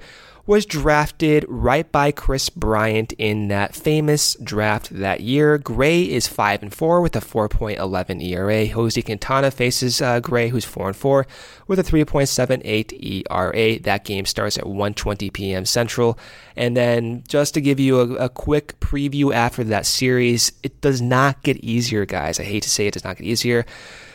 was 0.49 0.65
drafted 0.65 1.45
right 1.47 1.91
by 1.91 2.11
Kris 2.11 2.49
Bryant 2.49 3.11
in 3.19 3.49
that 3.49 3.75
famous 3.75 4.35
draft 4.43 4.89
that 4.89 5.21
year. 5.21 5.59
Gray 5.59 6.01
is 6.01 6.27
5 6.27 6.63
and 6.63 6.73
4 6.73 7.01
with 7.01 7.15
a 7.15 7.19
4.11 7.19 8.19
ERA. 8.23 8.65
Jose 8.65 8.99
Quintana 8.99 9.51
faces 9.51 10.01
uh, 10.01 10.19
Gray, 10.19 10.49
who's 10.49 10.65
4 10.65 10.87
and 10.87 10.95
4 10.95 11.27
with 11.67 11.77
a 11.77 11.83
3.78 11.83 13.29
ERA. 13.29 13.79
That 13.81 14.03
game 14.05 14.25
starts 14.25 14.57
at 14.57 14.63
1:20 14.63 15.31
p.m. 15.31 15.65
Central. 15.65 16.17
And 16.55 16.75
then 16.75 17.23
just 17.27 17.53
to 17.53 17.61
give 17.61 17.79
you 17.79 17.99
a, 17.99 18.25
a 18.25 18.29
quick 18.29 18.79
preview 18.79 19.31
after 19.31 19.63
that 19.65 19.85
series, 19.85 20.51
it 20.63 20.81
does 20.81 20.99
not 20.99 21.43
get 21.43 21.57
easier, 21.57 22.07
guys. 22.07 22.39
I 22.39 22.43
hate 22.43 22.63
to 22.63 22.71
say 22.71 22.87
it 22.87 22.95
does 22.95 23.03
not 23.03 23.17
get 23.17 23.27
easier. 23.27 23.67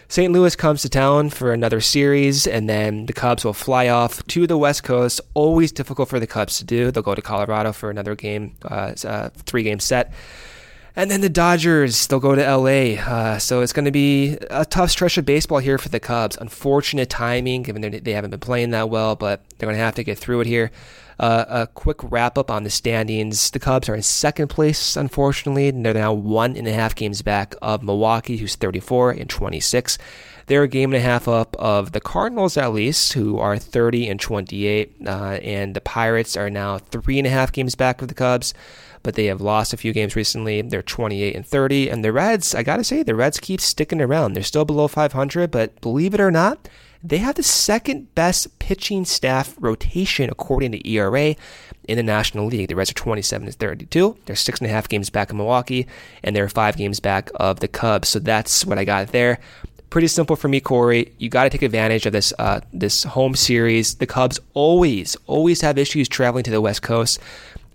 St. 0.08 0.32
Louis 0.32 0.54
comes 0.54 0.82
to 0.82 0.88
town 0.88 1.30
for 1.30 1.52
another 1.52 1.80
series, 1.80 2.46
and 2.46 2.68
then 2.68 3.06
the 3.06 3.12
Cubs 3.12 3.44
will 3.44 3.54
fly 3.54 3.88
off 3.88 4.24
to 4.28 4.46
the 4.46 4.58
West 4.58 4.84
Coast. 4.84 5.20
Always 5.32 5.72
difficult 5.72 6.08
for 6.08 6.20
the 6.20 6.26
Cubs 6.26 6.58
to 6.58 6.64
do. 6.64 6.90
They'll 6.90 7.02
go 7.02 7.14
to 7.14 7.22
Colorado 7.22 7.72
for 7.72 7.90
another 7.90 8.14
game, 8.14 8.54
uh, 8.64 8.94
uh, 9.04 9.30
three 9.46 9.62
game 9.62 9.80
set. 9.80 10.12
And 10.96 11.10
then 11.10 11.22
the 11.22 11.28
Dodgers, 11.28 12.06
they'll 12.06 12.20
go 12.20 12.36
to 12.36 12.56
LA. 12.56 13.00
Uh, 13.02 13.38
so 13.38 13.62
it's 13.62 13.72
going 13.72 13.86
to 13.86 13.90
be 13.90 14.36
a 14.50 14.64
tough 14.64 14.90
stretch 14.90 15.18
of 15.18 15.24
baseball 15.24 15.58
here 15.58 15.78
for 15.78 15.88
the 15.88 15.98
Cubs. 15.98 16.36
Unfortunate 16.36 17.10
timing, 17.10 17.62
given 17.62 18.00
they 18.04 18.12
haven't 18.12 18.30
been 18.30 18.40
playing 18.40 18.70
that 18.70 18.88
well, 18.90 19.16
but 19.16 19.42
they're 19.58 19.66
going 19.66 19.76
to 19.76 19.82
have 19.82 19.96
to 19.96 20.04
get 20.04 20.18
through 20.18 20.42
it 20.42 20.46
here. 20.46 20.70
Uh, 21.18 21.44
a 21.48 21.66
quick 21.68 21.98
wrap 22.02 22.36
up 22.36 22.50
on 22.50 22.64
the 22.64 22.70
standings. 22.70 23.50
The 23.50 23.58
Cubs 23.58 23.88
are 23.88 23.94
in 23.94 24.02
second 24.02 24.48
place, 24.48 24.96
unfortunately. 24.96 25.68
and 25.68 25.84
They're 25.84 25.94
now 25.94 26.12
one 26.12 26.56
and 26.56 26.66
a 26.66 26.72
half 26.72 26.94
games 26.94 27.22
back 27.22 27.54
of 27.62 27.82
Milwaukee, 27.82 28.36
who's 28.36 28.56
34 28.56 29.12
and 29.12 29.30
26. 29.30 29.98
They're 30.46 30.64
a 30.64 30.68
game 30.68 30.92
and 30.92 31.02
a 31.02 31.06
half 31.06 31.26
up 31.26 31.56
of 31.56 31.92
the 31.92 32.00
Cardinals, 32.00 32.56
at 32.56 32.72
least, 32.72 33.14
who 33.14 33.38
are 33.38 33.56
30 33.56 34.08
and 34.08 34.20
28. 34.20 34.96
Uh, 35.06 35.10
and 35.42 35.74
the 35.74 35.80
Pirates 35.80 36.36
are 36.36 36.50
now 36.50 36.78
three 36.78 37.18
and 37.18 37.26
a 37.26 37.30
half 37.30 37.52
games 37.52 37.74
back 37.74 38.02
of 38.02 38.08
the 38.08 38.14
Cubs 38.14 38.52
but 39.04 39.14
they 39.14 39.26
have 39.26 39.40
lost 39.40 39.72
a 39.72 39.76
few 39.76 39.92
games 39.92 40.16
recently. 40.16 40.62
They're 40.62 40.82
28 40.82 41.36
and 41.36 41.46
30, 41.46 41.90
and 41.90 42.02
the 42.02 42.10
Reds, 42.10 42.54
I 42.54 42.64
got 42.64 42.78
to 42.78 42.84
say, 42.84 43.04
the 43.04 43.14
Reds 43.14 43.38
keep 43.38 43.60
sticking 43.60 44.00
around. 44.00 44.32
They're 44.32 44.42
still 44.42 44.64
below 44.64 44.88
500, 44.88 45.50
but 45.50 45.80
believe 45.80 46.14
it 46.14 46.20
or 46.20 46.30
not, 46.30 46.68
they 47.04 47.18
have 47.18 47.34
the 47.34 47.42
second 47.42 48.14
best 48.14 48.58
pitching 48.58 49.04
staff 49.04 49.54
rotation 49.60 50.30
according 50.30 50.72
to 50.72 50.88
ERA 50.88 51.36
in 51.86 51.96
the 51.98 52.02
National 52.02 52.46
League. 52.46 52.68
The 52.68 52.74
Reds 52.74 52.90
are 52.90 52.94
27 52.94 53.46
and 53.46 53.54
32. 53.54 54.16
They're 54.24 54.34
six 54.34 54.58
and 54.58 54.68
a 54.68 54.72
half 54.72 54.88
games 54.88 55.10
back 55.10 55.28
of 55.28 55.36
Milwaukee, 55.36 55.86
and 56.22 56.34
they're 56.34 56.48
five 56.48 56.78
games 56.78 57.00
back 57.00 57.30
of 57.34 57.60
the 57.60 57.68
Cubs. 57.68 58.08
So 58.08 58.18
that's 58.18 58.64
what 58.64 58.78
I 58.78 58.84
got 58.84 59.08
there. 59.08 59.38
Pretty 59.90 60.08
simple 60.08 60.34
for 60.34 60.48
me, 60.48 60.60
Corey. 60.60 61.12
You 61.18 61.28
got 61.28 61.44
to 61.44 61.50
take 61.50 61.62
advantage 61.62 62.06
of 62.06 62.12
this 62.14 62.32
uh, 62.38 62.60
this 62.72 63.04
home 63.04 63.34
series. 63.34 63.96
The 63.96 64.06
Cubs 64.06 64.40
always, 64.54 65.14
always 65.26 65.60
have 65.60 65.76
issues 65.76 66.08
traveling 66.08 66.44
to 66.44 66.50
the 66.50 66.62
West 66.62 66.82
Coast. 66.82 67.20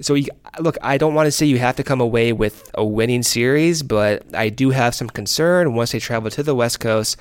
So, 0.01 0.15
you, 0.15 0.27
look, 0.59 0.77
I 0.82 0.97
don't 0.97 1.13
want 1.13 1.27
to 1.27 1.32
say 1.32 1.45
you 1.45 1.59
have 1.59 1.75
to 1.75 1.84
come 1.84 2.01
away 2.01 2.34
with 2.34 2.71
a 2.73 2.84
winning 2.84 3.21
series, 3.21 3.84
but 3.84 4.23
I 4.34 4.49
do 4.49 4.71
have 4.71 4.95
some 4.95 5.09
concern 5.09 5.75
once 5.75 5.91
they 5.91 5.99
travel 5.99 6.32
to 6.32 6.41
the 6.41 6.55
West 6.55 6.80
Coast. 6.80 7.15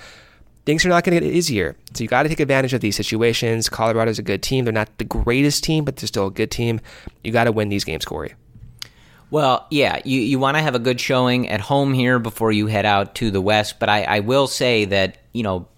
Things 0.69 0.85
are 0.85 0.91
not 0.91 1.03
going 1.03 1.19
to 1.19 1.27
get 1.27 1.35
easier. 1.35 1.77
So 1.95 2.05
you 2.05 2.09
got 2.09 2.25
to 2.25 2.29
take 2.29 2.41
advantage 2.41 2.75
of 2.75 2.83
these 2.83 2.95
situations. 2.95 3.71
Colorado's 3.71 4.19
a 4.19 4.23
good 4.23 4.43
team. 4.43 4.67
They're 4.67 4.73
not 4.75 4.99
the 4.99 5.05
greatest 5.05 5.65
team, 5.65 5.83
but 5.83 5.97
they're 5.97 6.07
still 6.07 6.27
a 6.27 6.31
good 6.31 6.51
team. 6.51 6.83
You 7.25 7.33
got 7.33 7.45
to 7.45 7.53
win 7.53 7.71
these 7.71 7.85
games, 7.85 8.05
Corey. 8.05 8.35
Well, 9.31 9.67
yeah, 9.71 10.03
you, 10.05 10.21
you 10.21 10.39
want 10.39 10.59
to 10.59 10.63
have 10.63 10.75
a 10.75 10.79
good 10.79 11.01
showing 11.01 11.49
at 11.49 11.63
home 11.63 11.95
here 11.95 12.19
before 12.19 12.53
you 12.53 12.67
head 12.67 12.85
out 12.85 13.15
to 13.15 13.31
the 13.31 13.41
West. 13.41 13.79
But 13.79 13.89
I, 13.89 14.03
I 14.03 14.21
will 14.21 14.47
say 14.47 14.85
that, 14.85 15.17
you 15.33 15.43
know, 15.43 15.69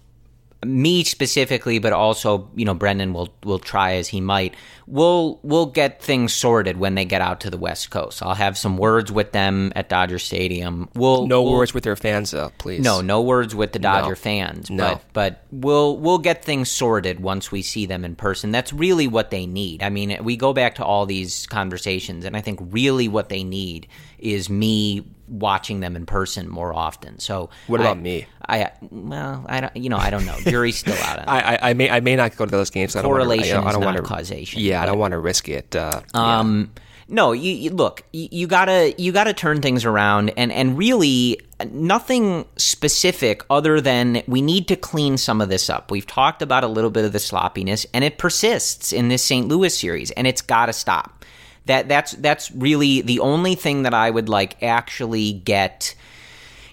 me 0.65 1.03
specifically, 1.03 1.79
but 1.79 1.93
also 1.93 2.49
you 2.55 2.65
know 2.65 2.73
Brendan 2.73 3.13
will 3.13 3.29
will 3.43 3.59
try 3.59 3.93
as 3.93 4.07
he 4.07 4.21
might. 4.21 4.55
We'll 4.87 5.39
we'll 5.41 5.67
get 5.67 6.01
things 6.01 6.33
sorted 6.33 6.77
when 6.77 6.95
they 6.95 7.05
get 7.05 7.21
out 7.21 7.39
to 7.41 7.49
the 7.49 7.57
West 7.57 7.89
Coast. 7.91 8.21
I'll 8.21 8.35
have 8.35 8.57
some 8.57 8.77
words 8.77 9.11
with 9.11 9.31
them 9.31 9.71
at 9.75 9.89
Dodger 9.89 10.19
Stadium. 10.19 10.89
We'll 10.93 11.27
no 11.27 11.41
we'll, 11.41 11.53
words 11.53 11.73
with 11.73 11.83
their 11.83 11.95
fans 11.95 12.31
though, 12.31 12.51
please. 12.57 12.81
No, 12.81 13.01
no 13.01 13.21
words 13.21 13.55
with 13.55 13.71
the 13.71 13.79
Dodger 13.79 14.09
no. 14.09 14.15
fans. 14.15 14.69
No, 14.69 14.99
but, 15.13 15.13
but 15.13 15.45
we'll 15.51 15.97
we'll 15.97 16.19
get 16.19 16.43
things 16.43 16.69
sorted 16.69 17.19
once 17.19 17.51
we 17.51 17.61
see 17.61 17.85
them 17.85 18.05
in 18.05 18.15
person. 18.15 18.51
That's 18.51 18.73
really 18.73 19.07
what 19.07 19.31
they 19.31 19.45
need. 19.45 19.81
I 19.81 19.89
mean, 19.89 20.17
we 20.23 20.35
go 20.35 20.53
back 20.53 20.75
to 20.75 20.85
all 20.85 21.05
these 21.05 21.47
conversations, 21.47 22.25
and 22.25 22.35
I 22.35 22.41
think 22.41 22.59
really 22.61 23.07
what 23.07 23.29
they 23.29 23.43
need 23.43 23.87
is 24.19 24.49
me 24.49 25.05
watching 25.31 25.79
them 25.79 25.95
in 25.95 26.05
person 26.05 26.49
more 26.49 26.73
often. 26.73 27.19
So 27.19 27.49
what 27.67 27.79
about 27.79 27.97
I, 27.97 28.01
me? 28.01 28.27
I 28.47 28.71
well, 28.81 29.45
I 29.47 29.61
don't. 29.61 29.75
You 29.75 29.89
know, 29.89 29.97
I 29.97 30.09
don't 30.09 30.25
know. 30.25 30.37
Jury's 30.41 30.77
still 30.77 30.97
out. 31.03 31.19
On 31.19 31.25
I, 31.27 31.55
I, 31.55 31.69
I 31.69 31.73
may 31.73 31.89
I 31.89 31.99
may 32.01 32.15
not 32.15 32.35
go 32.35 32.45
to 32.45 32.51
those 32.51 32.69
games. 32.69 32.93
Correlation 32.93 33.57
I 33.57 33.61
don't, 33.61 33.67
I 33.67 33.71
don't 33.71 33.81
is 33.81 33.85
want 33.85 33.95
not 33.97 34.03
to, 34.03 34.07
causation. 34.07 34.61
Yeah, 34.61 34.79
but, 34.79 34.83
I 34.83 34.85
don't 34.87 34.99
want 34.99 35.11
to 35.13 35.19
risk 35.19 35.49
it. 35.49 35.75
Uh, 35.75 36.01
um. 36.13 36.71
Yeah. 36.75 36.83
No, 37.07 37.33
you, 37.33 37.51
you 37.51 37.71
look. 37.71 38.03
You, 38.13 38.29
you, 38.31 38.47
gotta 38.47 38.95
you 38.97 39.11
gotta 39.11 39.33
turn 39.33 39.61
things 39.61 39.83
around, 39.83 40.29
and 40.37 40.49
and 40.49 40.77
really 40.77 41.41
nothing 41.69 42.45
specific 42.55 43.43
other 43.49 43.81
than 43.81 44.23
we 44.27 44.41
need 44.41 44.69
to 44.69 44.77
clean 44.77 45.17
some 45.17 45.41
of 45.41 45.49
this 45.49 45.69
up. 45.69 45.91
We've 45.91 46.07
talked 46.07 46.41
about 46.41 46.63
a 46.63 46.67
little 46.67 46.89
bit 46.89 47.03
of 47.03 47.11
the 47.11 47.19
sloppiness, 47.19 47.85
and 47.93 48.05
it 48.05 48.17
persists 48.17 48.93
in 48.93 49.09
this 49.09 49.23
St. 49.23 49.45
Louis 49.47 49.77
series, 49.77 50.11
and 50.11 50.25
it's 50.25 50.41
got 50.41 50.67
to 50.67 50.73
stop. 50.73 51.20
That 51.65 51.87
that's 51.87 52.13
that's 52.13 52.51
really 52.51 53.01
the 53.01 53.19
only 53.19 53.55
thing 53.55 53.83
that 53.83 53.93
I 53.93 54.09
would 54.09 54.29
like 54.29 54.61
actually 54.63 55.33
get 55.33 55.95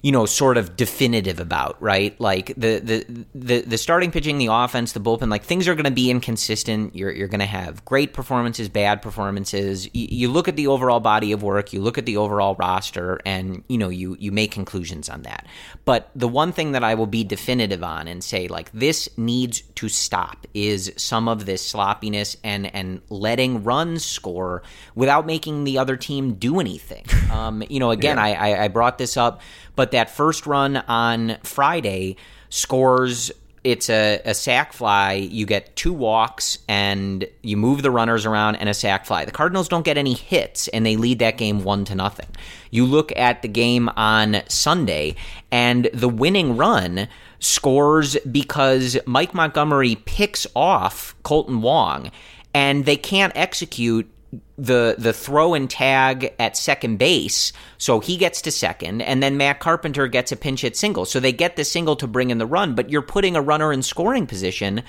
you 0.03 0.13
know, 0.13 0.27
sort 0.27 0.57
of 0.57 0.77
definitive 0.77 1.41
about, 1.41 1.81
right? 1.83 2.19
Like 2.21 2.49
the 2.57 2.79
the 2.79 3.25
the, 3.35 3.61
the 3.63 3.79
starting 3.79 4.11
pitching, 4.11 4.39
the 4.39 4.47
offense, 4.47 4.93
the 4.93 5.01
bullpen, 5.01 5.31
like 5.31 5.43
things 5.43 5.67
are 5.67 5.75
going 5.75 5.85
to 5.85 5.91
be 5.91 6.11
inconsistent. 6.11 6.95
You're 6.95 7.11
you're 7.11 7.29
going 7.29 7.41
to 7.41 7.47
have 7.47 7.85
great 7.85 8.13
performances, 8.13 8.69
bad 8.69 9.03
performances. 9.03 9.87
You, 9.95 10.09
you, 10.11 10.29
look 10.29 10.49
at 10.49 10.57
the 10.57 10.67
overall 10.69 11.01
body 11.01 11.33
of 11.33 11.43
work, 11.43 11.73
you 11.73 11.81
look 11.81 11.99
at 11.99 12.07
the 12.07 12.17
overall 12.17 12.55
roster, 12.57 13.21
and 13.25 13.65
you 13.69 13.79
know 13.79 13.89
you 13.89 14.17
you 14.21 14.31
make 14.31 14.53
conclusions 14.53 15.09
on 15.09 15.23
that. 15.23 15.47
But 15.85 16.11
the 16.15 16.29
one 16.29 16.53
thing 16.53 16.73
that 16.73 16.85
I 16.85 16.95
will 16.95 17.07
be 17.07 17.25
definitive 17.25 17.83
on 17.83 18.07
and 18.09 18.23
say 18.23 18.47
like 18.49 18.71
this 18.73 19.09
needs 19.17 19.63
to 19.79 19.89
stop 19.89 20.45
is 20.55 20.93
some 20.97 21.29
of 21.29 21.47
this 21.47 21.65
sloppiness 21.65 22.37
and 22.43 22.75
and 22.75 23.01
letting 23.11 23.63
runs 23.63 24.05
score 24.05 24.65
without 24.97 25.25
making 25.25 25.63
the 25.63 25.79
other 25.79 25.97
team 25.97 26.35
do 26.35 26.61
anything. 26.61 27.05
Um, 27.29 27.63
you 27.69 27.79
know, 27.79 27.91
again, 27.91 28.17
yeah. 28.17 28.23
I 28.25 28.65
I 28.65 28.69
brought 28.69 28.97
this 28.97 29.19
up 29.19 29.43
but 29.77 29.91
that 29.91 30.09
first 30.09 30.47
run 30.47 30.79
on 30.79 31.37
Friday 31.43 32.17
scores 32.49 33.31
it's 33.65 33.91
a, 33.91 34.21
a 34.25 34.35
sac 34.35 34.73
fly. 34.73 35.13
You 35.13 35.45
get 35.45 35.77
two 35.77 35.93
walks 35.93 36.59
and 36.69 37.29
you 37.43 37.57
move 37.57 37.83
the 37.83 37.91
runners 37.91 38.25
around 38.25 38.57
and 38.57 38.69
a 38.69 38.75
sac 38.75 39.05
fly. 39.05 39.25
The 39.27 39.31
Cardinals 39.31 39.69
don't 39.69 39.85
get 39.85 39.99
any 39.99 40.15
hits 40.15 40.69
and 40.69 40.87
they 40.87 40.97
lead 40.97 41.19
that 41.19 41.37
game 41.37 41.65
one 41.65 41.85
to 41.85 41.95
nothing. 41.95 42.29
You 42.71 42.87
look 42.87 43.13
at 43.17 43.43
the 43.43 43.49
game 43.49 43.89
on 43.91 44.43
Sunday 44.49 45.17
and 45.51 45.91
the 45.93 46.09
winning 46.09 46.57
run 46.57 47.09
scores 47.41 48.17
because 48.31 48.99
Mike 49.07 49.35
Montgomery 49.35 49.97
picks 49.97 50.47
off 50.55 51.15
Kolten 51.23 51.61
Wong 51.61 52.11
and 52.55 52.85
they 52.85 52.97
can't 52.97 53.33
execute 53.37 54.11
the 54.59 54.97
the 54.99 55.13
throw 55.13 55.55
and 55.55 55.71
tag 55.71 56.35
at 56.39 56.57
second 56.57 56.99
base, 56.99 57.53
so 57.79 58.01
he 58.01 58.17
gets 58.17 58.43
to 58.43 58.51
second, 58.51 59.01
and 59.01 59.23
then 59.23 59.37
Matt 59.39 59.61
Carpenter 59.61 60.07
gets 60.07 60.33
a 60.33 60.37
pinch 60.37 60.63
hit 60.63 60.77
single. 60.77 61.07
So 61.07 61.21
they 61.21 61.33
get 61.33 61.57
the 61.57 61.65
single 61.65 61.97
to 61.97 62.07
bring 62.07 62.31
in 62.31 62.39
the 62.39 62.47
run, 62.47 62.75
but 62.75 62.91
you're 62.91 63.01
putting 63.01 63.37
a 63.37 63.41
runner 63.41 63.73
in 63.73 63.83
scoring 63.83 64.27
position 64.27 64.83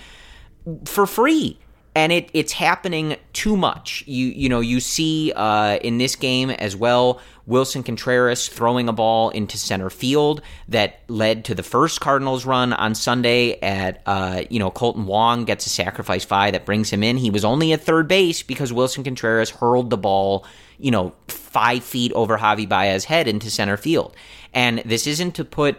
for 0.85 1.05
free 1.05 1.57
and 1.95 2.11
it 2.11 2.29
it's 2.33 2.53
happening 2.53 3.17
too 3.33 3.57
much. 3.57 4.03
You 4.07 4.27
you 4.27 4.49
know 4.49 4.59
you 4.59 4.79
see 4.79 5.33
uh, 5.35 5.77
in 5.77 5.97
this 5.97 6.15
game 6.15 6.49
as 6.49 6.75
well 6.75 7.19
Willson 7.47 7.83
Contreras 7.83 8.47
throwing 8.47 8.87
a 8.87 8.93
ball 8.93 9.29
into 9.31 9.57
center 9.57 9.89
field 9.89 10.41
that 10.67 11.01
led 11.07 11.45
to 11.45 11.55
the 11.55 11.63
first 11.63 11.99
Cardinals 11.99 12.45
run 12.45 12.73
on 12.73 12.93
Sunday. 12.95 13.59
At 13.59 14.01
uh, 14.05 14.43
you 14.49 14.59
know 14.59 14.71
Kolten 14.71 15.05
Wong 15.05 15.45
gets 15.45 15.65
a 15.65 15.69
sacrifice 15.69 16.23
fly 16.23 16.51
that 16.51 16.65
brings 16.65 16.89
him 16.89 17.03
in. 17.03 17.17
He 17.17 17.31
was 17.31 17.43
only 17.43 17.73
at 17.73 17.81
third 17.81 18.07
base 18.07 18.43
because 18.43 18.71
Willson 18.71 19.03
Contreras 19.03 19.49
hurled 19.49 19.89
the 19.89 19.97
ball 19.97 20.45
you 20.77 20.91
know 20.91 21.13
five 21.27 21.83
feet 21.83 22.11
over 22.13 22.37
Javi 22.37 22.69
Baez's 22.69 23.05
head 23.05 23.27
into 23.27 23.49
center 23.49 23.77
field. 23.77 24.15
And 24.53 24.79
this 24.85 25.07
isn't 25.07 25.33
to 25.33 25.45
put 25.45 25.77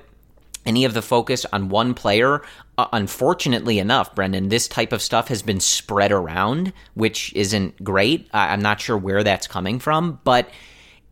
any 0.66 0.84
of 0.84 0.94
the 0.94 1.02
focus 1.02 1.46
on 1.52 1.68
one 1.68 1.94
player. 1.94 2.42
Uh, 2.80 2.88
unfortunately 2.94 3.78
enough, 3.78 4.14
Brendan, 4.14 4.48
this 4.48 4.66
type 4.66 4.94
of 4.94 5.02
stuff 5.02 5.28
has 5.28 5.42
been 5.42 5.60
spread 5.60 6.12
around, 6.12 6.72
which 6.94 7.30
isn't 7.34 7.84
great. 7.84 8.26
I'm 8.32 8.62
not 8.62 8.80
sure 8.80 8.96
where 8.96 9.22
that's 9.22 9.46
coming 9.46 9.78
from, 9.78 10.18
but 10.24 10.48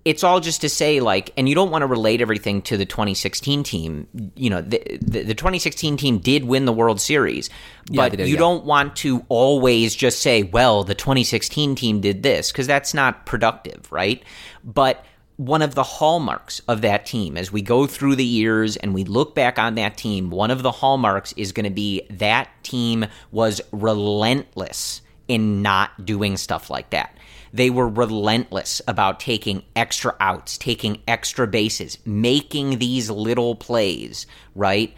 it's 0.06 0.24
all 0.24 0.40
just 0.40 0.62
to 0.62 0.70
say 0.70 1.00
like 1.00 1.30
and 1.36 1.46
you 1.46 1.54
don't 1.54 1.70
want 1.70 1.82
to 1.82 1.86
relate 1.86 2.22
everything 2.22 2.62
to 2.62 2.78
the 2.78 2.86
2016 2.86 3.62
team 3.64 4.32
you 4.36 4.48
know 4.48 4.62
the, 4.62 4.80
the, 5.02 5.24
the 5.24 5.34
2016 5.34 5.98
team 5.98 6.18
did 6.18 6.44
win 6.44 6.64
the 6.64 6.72
world 6.72 6.98
series 6.98 7.50
but 7.88 7.94
yeah, 7.94 8.08
did, 8.08 8.20
you 8.20 8.34
yeah. 8.34 8.38
don't 8.38 8.64
want 8.64 8.96
to 8.96 9.26
always 9.28 9.94
just 9.94 10.20
say 10.22 10.44
well 10.44 10.84
the 10.84 10.94
2016 10.94 11.74
team 11.74 12.00
did 12.00 12.22
this 12.22 12.50
because 12.50 12.66
that's 12.66 12.94
not 12.94 13.26
productive 13.26 13.90
right 13.92 14.22
but 14.64 15.04
one 15.38 15.62
of 15.62 15.76
the 15.76 15.84
hallmarks 15.84 16.60
of 16.66 16.80
that 16.80 17.06
team 17.06 17.36
as 17.36 17.52
we 17.52 17.62
go 17.62 17.86
through 17.86 18.16
the 18.16 18.24
years 18.24 18.76
and 18.76 18.92
we 18.92 19.04
look 19.04 19.36
back 19.36 19.56
on 19.56 19.76
that 19.76 19.96
team, 19.96 20.30
one 20.30 20.50
of 20.50 20.62
the 20.62 20.72
hallmarks 20.72 21.32
is 21.36 21.52
going 21.52 21.64
to 21.64 21.70
be 21.70 22.02
that 22.10 22.48
team 22.64 23.06
was 23.30 23.60
relentless 23.70 25.00
in 25.28 25.62
not 25.62 26.04
doing 26.04 26.36
stuff 26.36 26.70
like 26.70 26.90
that. 26.90 27.16
They 27.52 27.70
were 27.70 27.88
relentless 27.88 28.82
about 28.88 29.20
taking 29.20 29.62
extra 29.76 30.16
outs, 30.18 30.58
taking 30.58 31.02
extra 31.06 31.46
bases, 31.46 31.98
making 32.04 32.80
these 32.80 33.08
little 33.08 33.54
plays, 33.54 34.26
right? 34.56 34.92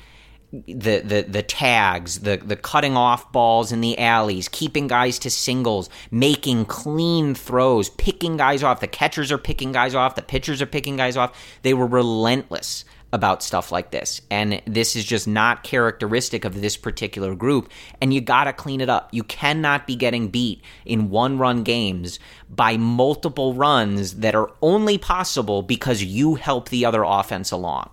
The, 0.52 1.00
the 1.00 1.26
the 1.28 1.42
tags, 1.42 2.20
the 2.20 2.36
the 2.36 2.56
cutting 2.56 2.96
off 2.96 3.30
balls 3.30 3.70
in 3.70 3.80
the 3.80 3.98
alleys, 3.98 4.48
keeping 4.48 4.88
guys 4.88 5.18
to 5.20 5.30
singles, 5.30 5.88
making 6.10 6.64
clean 6.64 7.34
throws, 7.34 7.90
picking 7.90 8.36
guys 8.36 8.62
off. 8.62 8.80
The 8.80 8.88
catchers 8.88 9.30
are 9.30 9.38
picking 9.38 9.72
guys 9.72 9.94
off, 9.94 10.16
the 10.16 10.22
pitchers 10.22 10.60
are 10.60 10.66
picking 10.66 10.96
guys 10.96 11.16
off. 11.16 11.38
They 11.62 11.74
were 11.74 11.86
relentless 11.86 12.84
about 13.12 13.42
stuff 13.42 13.72
like 13.72 13.90
this. 13.90 14.20
And 14.30 14.62
this 14.66 14.94
is 14.94 15.04
just 15.04 15.26
not 15.26 15.62
characteristic 15.62 16.44
of 16.44 16.60
this 16.60 16.76
particular 16.76 17.34
group. 17.34 17.70
And 18.00 18.14
you 18.14 18.20
got 18.20 18.44
to 18.44 18.52
clean 18.52 18.80
it 18.80 18.88
up. 18.88 19.08
You 19.12 19.24
cannot 19.24 19.86
be 19.86 19.96
getting 19.96 20.28
beat 20.28 20.62
in 20.84 21.10
one 21.10 21.38
run 21.38 21.62
games 21.62 22.18
by 22.48 22.76
multiple 22.76 23.54
runs 23.54 24.16
that 24.16 24.34
are 24.34 24.52
only 24.62 24.98
possible 24.98 25.62
because 25.62 26.02
you 26.02 26.36
help 26.36 26.68
the 26.68 26.84
other 26.84 27.02
offense 27.02 27.50
along. 27.50 27.90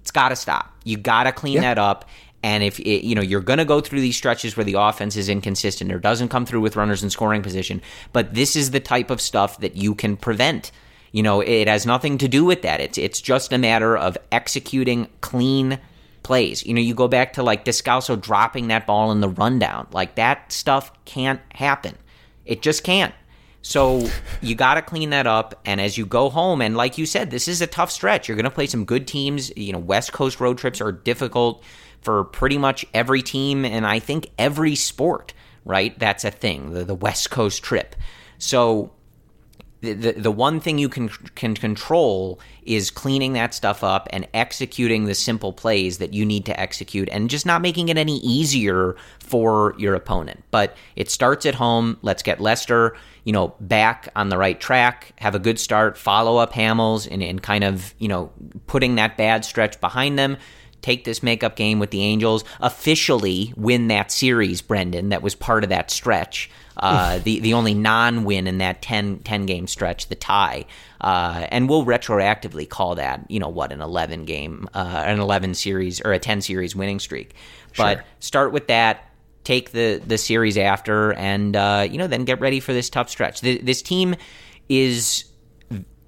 It's 0.00 0.10
got 0.10 0.30
to 0.30 0.36
stop. 0.36 0.74
You 0.84 0.96
got 0.96 1.24
to 1.24 1.32
clean 1.32 1.54
yeah. 1.54 1.60
that 1.62 1.78
up. 1.78 2.08
And 2.42 2.62
if 2.62 2.80
it, 2.80 3.06
you 3.06 3.14
know 3.14 3.20
you're 3.20 3.42
going 3.42 3.58
to 3.58 3.64
go 3.64 3.80
through 3.80 4.00
these 4.00 4.16
stretches 4.16 4.56
where 4.56 4.64
the 4.64 4.74
offense 4.74 5.14
is 5.16 5.28
inconsistent 5.28 5.92
or 5.92 5.98
doesn't 5.98 6.28
come 6.28 6.46
through 6.46 6.62
with 6.62 6.74
runners 6.74 7.02
in 7.02 7.10
scoring 7.10 7.42
position, 7.42 7.82
but 8.12 8.32
this 8.32 8.56
is 8.56 8.70
the 8.70 8.80
type 8.80 9.10
of 9.10 9.20
stuff 9.20 9.58
that 9.60 9.76
you 9.76 9.94
can 9.94 10.16
prevent. 10.16 10.72
You 11.12 11.22
know, 11.22 11.40
it 11.40 11.68
has 11.68 11.84
nothing 11.84 12.16
to 12.18 12.28
do 12.28 12.44
with 12.44 12.62
that. 12.62 12.80
It's 12.80 12.96
it's 12.96 13.20
just 13.20 13.52
a 13.52 13.58
matter 13.58 13.96
of 13.96 14.16
executing 14.32 15.08
clean 15.20 15.78
plays. 16.22 16.64
You 16.64 16.72
know, 16.72 16.80
you 16.80 16.94
go 16.94 17.08
back 17.08 17.34
to 17.34 17.42
like 17.42 17.64
Descalso 17.64 18.18
dropping 18.18 18.68
that 18.68 18.86
ball 18.86 19.12
in 19.12 19.20
the 19.20 19.28
rundown. 19.28 19.88
Like 19.92 20.14
that 20.14 20.50
stuff 20.50 20.92
can't 21.04 21.40
happen. 21.52 21.96
It 22.46 22.62
just 22.62 22.84
can't. 22.84 23.14
So 23.62 24.08
you 24.40 24.54
got 24.54 24.74
to 24.74 24.82
clean 24.82 25.10
that 25.10 25.26
up. 25.26 25.60
And 25.64 25.80
as 25.80 25.98
you 25.98 26.06
go 26.06 26.30
home, 26.30 26.62
and 26.62 26.76
like 26.76 26.98
you 26.98 27.06
said, 27.06 27.30
this 27.30 27.48
is 27.48 27.60
a 27.60 27.66
tough 27.66 27.90
stretch. 27.90 28.28
You're 28.28 28.36
going 28.36 28.44
to 28.44 28.50
play 28.50 28.66
some 28.66 28.84
good 28.84 29.06
teams. 29.06 29.54
You 29.56 29.72
know, 29.72 29.78
West 29.78 30.12
Coast 30.12 30.40
road 30.40 30.58
trips 30.58 30.80
are 30.80 30.92
difficult 30.92 31.62
for 32.00 32.24
pretty 32.24 32.56
much 32.58 32.86
every 32.94 33.22
team, 33.22 33.64
and 33.64 33.86
I 33.86 33.98
think 33.98 34.30
every 34.38 34.74
sport. 34.74 35.34
Right, 35.66 35.96
that's 35.98 36.24
a 36.24 36.30
thing. 36.30 36.72
The, 36.72 36.84
the 36.84 36.94
West 36.94 37.30
Coast 37.30 37.62
trip. 37.62 37.94
So 38.38 38.92
the, 39.80 40.12
the, 40.12 40.30
one 40.30 40.60
thing 40.60 40.78
you 40.78 40.88
can 40.88 41.08
can 41.08 41.54
control 41.54 42.38
is 42.64 42.90
cleaning 42.90 43.32
that 43.32 43.54
stuff 43.54 43.82
up 43.82 44.08
and 44.10 44.28
executing 44.34 45.06
the 45.06 45.14
simple 45.14 45.52
plays 45.52 45.98
that 45.98 46.12
you 46.12 46.26
need 46.26 46.44
to 46.46 46.60
execute 46.60 47.08
and 47.10 47.30
just 47.30 47.46
not 47.46 47.62
making 47.62 47.88
it 47.88 47.96
any 47.96 48.18
easier 48.18 48.94
for 49.20 49.74
your 49.78 49.94
opponent. 49.94 50.44
But 50.50 50.76
it 50.96 51.10
starts 51.10 51.46
at 51.46 51.54
home. 51.54 51.96
Let's 52.02 52.22
get 52.22 52.40
Lester 52.40 52.94
you 53.24 53.32
know, 53.32 53.54
back 53.60 54.08
on 54.16 54.28
the 54.28 54.38
right 54.38 54.58
track, 54.60 55.12
have 55.16 55.34
a 55.34 55.38
good 55.38 55.58
start, 55.58 55.98
follow 55.98 56.38
up 56.38 56.52
Hamels, 56.52 57.08
and, 57.10 57.22
and 57.22 57.42
kind 57.42 57.64
of, 57.64 57.94
you 57.98 58.08
know, 58.08 58.32
putting 58.66 58.94
that 58.94 59.16
bad 59.16 59.44
stretch 59.44 59.80
behind 59.80 60.18
them. 60.18 60.36
Take 60.82 61.04
this 61.04 61.22
makeup 61.22 61.56
game 61.56 61.78
with 61.78 61.90
the 61.90 62.02
Angels, 62.02 62.44
officially 62.60 63.52
win 63.56 63.88
that 63.88 64.10
series, 64.10 64.62
Brendan, 64.62 65.10
that 65.10 65.22
was 65.22 65.34
part 65.34 65.64
of 65.64 65.70
that 65.70 65.90
stretch. 65.90 66.50
Uh, 66.76 67.18
the 67.18 67.40
the 67.40 67.52
only 67.52 67.74
non 67.74 68.24
win 68.24 68.46
in 68.46 68.58
that 68.58 68.80
10, 68.80 69.18
10 69.18 69.46
game 69.46 69.66
stretch, 69.66 70.08
the 70.08 70.14
tie, 70.14 70.64
uh, 71.00 71.46
and 71.50 71.68
we'll 71.68 71.84
retroactively 71.84 72.66
call 72.66 72.94
that 72.94 73.24
you 73.28 73.38
know 73.38 73.48
what 73.48 73.70
an 73.70 73.82
eleven 73.82 74.24
game, 74.24 74.66
uh, 74.72 75.02
an 75.06 75.20
eleven 75.20 75.52
series 75.52 76.00
or 76.00 76.12
a 76.12 76.18
ten 76.18 76.40
series 76.40 76.74
winning 76.74 76.98
streak. 76.98 77.34
But 77.76 77.98
sure. 77.98 78.04
start 78.20 78.52
with 78.52 78.68
that, 78.68 79.10
take 79.44 79.72
the 79.72 80.00
the 80.04 80.16
series 80.16 80.56
after, 80.56 81.12
and 81.12 81.54
uh, 81.54 81.86
you 81.90 81.98
know 81.98 82.06
then 82.06 82.24
get 82.24 82.40
ready 82.40 82.60
for 82.60 82.72
this 82.72 82.88
tough 82.88 83.10
stretch. 83.10 83.42
The, 83.42 83.58
this 83.58 83.82
team 83.82 84.16
is 84.70 85.24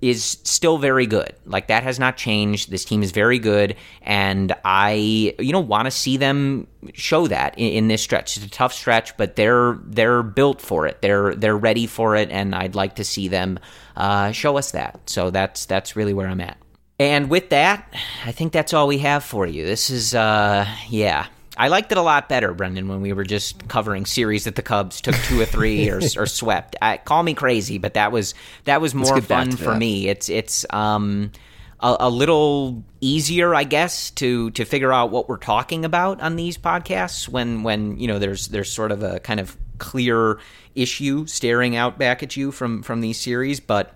is 0.03 0.39
still 0.43 0.79
very 0.79 1.07
good. 1.07 1.33
Like 1.47 1.69
that 1.69 1.85
has 1.85 1.99
not 1.99 2.17
changed. 2.17 2.71
This 2.71 2.85
team 2.85 3.03
is 3.03 3.13
very 3.13 3.39
good, 3.39 3.77
and 4.03 4.53
I 4.65 5.35
you 5.39 5.53
know 5.53 5.61
want 5.61 5.87
to 5.87 5.91
see 5.91 6.17
them 6.17 6.67
show 6.93 7.29
that 7.29 7.57
in, 7.57 7.73
in, 7.73 7.89
this 7.89 8.03
stretch. 8.03 8.37
It's 8.37 8.45
a 8.45 8.51
tough 8.51 8.73
stretch, 8.73 9.17
but 9.17 9.37
they're 9.37 9.79
they're 9.85 10.23
built 10.25 10.61
for 10.61 10.87
it. 10.87 11.01
They're 11.01 11.35
they're 11.35 11.57
ready 11.57 11.87
for 11.87 12.17
it, 12.17 12.31
and 12.31 12.55
I'd 12.55 12.75
like 12.75 12.97
to 12.97 13.05
see 13.05 13.29
them 13.29 13.61
uh, 13.97 14.33
show 14.33 14.59
us 14.59 14.73
that. 14.73 15.09
So 15.09 15.31
that's 15.31 15.67
that's 15.67 15.95
really 15.95 16.13
where 16.13 16.27
I'm 16.27 16.41
at. 16.41 16.59
And 16.99 17.31
with 17.31 17.51
that, 17.51 17.93
I 18.25 18.33
think 18.33 18.53
that's 18.53 18.75
all 18.75 18.87
we 18.87 18.99
have 18.99 19.25
for 19.25 19.47
you. 19.47 19.65
This 19.65 19.89
is 19.89 20.15
uh, 20.15 20.67
yeah. 20.89 21.27
I 21.63 21.69
liked 21.69 21.93
it 21.93 21.99
a 21.99 22.03
lot 22.03 22.29
better, 22.29 22.53
Brendan, 22.55 22.89
when 22.89 23.03
we 23.03 23.13
were 23.13 23.23
just 23.23 23.69
covering 23.69 24.05
series 24.05 24.45
that 24.45 24.57
the 24.57 24.63
Cubs 24.63 25.01
took 25.01 25.15
two 25.15 25.41
or 25.41 25.45
three 25.45 25.89
or, 25.91 25.99
or 26.17 26.27
swept. 26.27 26.75
I, 26.83 26.97
call 26.97 27.23
me 27.23 27.35
crazy, 27.35 27.79
but 27.79 27.95
that 27.95 28.11
was 28.11 28.35
that 28.65 28.81
was 28.81 28.97
more 28.97 29.21
fun 29.21 29.53
for 29.53 29.67
that. 29.67 29.79
me. 29.79 30.09
It's 30.09 30.29
it's 30.29 30.67
um 30.71 31.31
a, 31.79 31.97
a, 32.01 32.11
little 32.11 32.83
easier, 33.01 33.55
I 33.55 33.63
guess, 33.63 34.11
to 34.11 34.51
to 34.51 34.65
figure 34.65 34.93
out 34.93 35.13
what 35.13 35.29
we're 35.29 35.37
talking 35.37 35.85
about 35.85 36.21
on 36.21 36.35
these 36.35 36.59
podcasts 36.59 37.29
when 37.29 37.63
when 37.63 37.97
you 37.97 38.09
know 38.09 38.19
there's 38.19 38.49
there's 38.49 38.73
sort 38.73 38.91
of 38.91 39.05
a 39.05 39.21
kind 39.21 39.39
of 39.39 39.57
clear 39.79 40.41
issue 40.75 41.27
staring 41.27 41.77
out 41.77 41.97
back 41.97 42.25
at 42.25 42.37
you 42.37 42.51
from 42.51 42.83
from 42.83 43.01
these 43.01 43.21
series, 43.21 43.61
but 43.61 43.95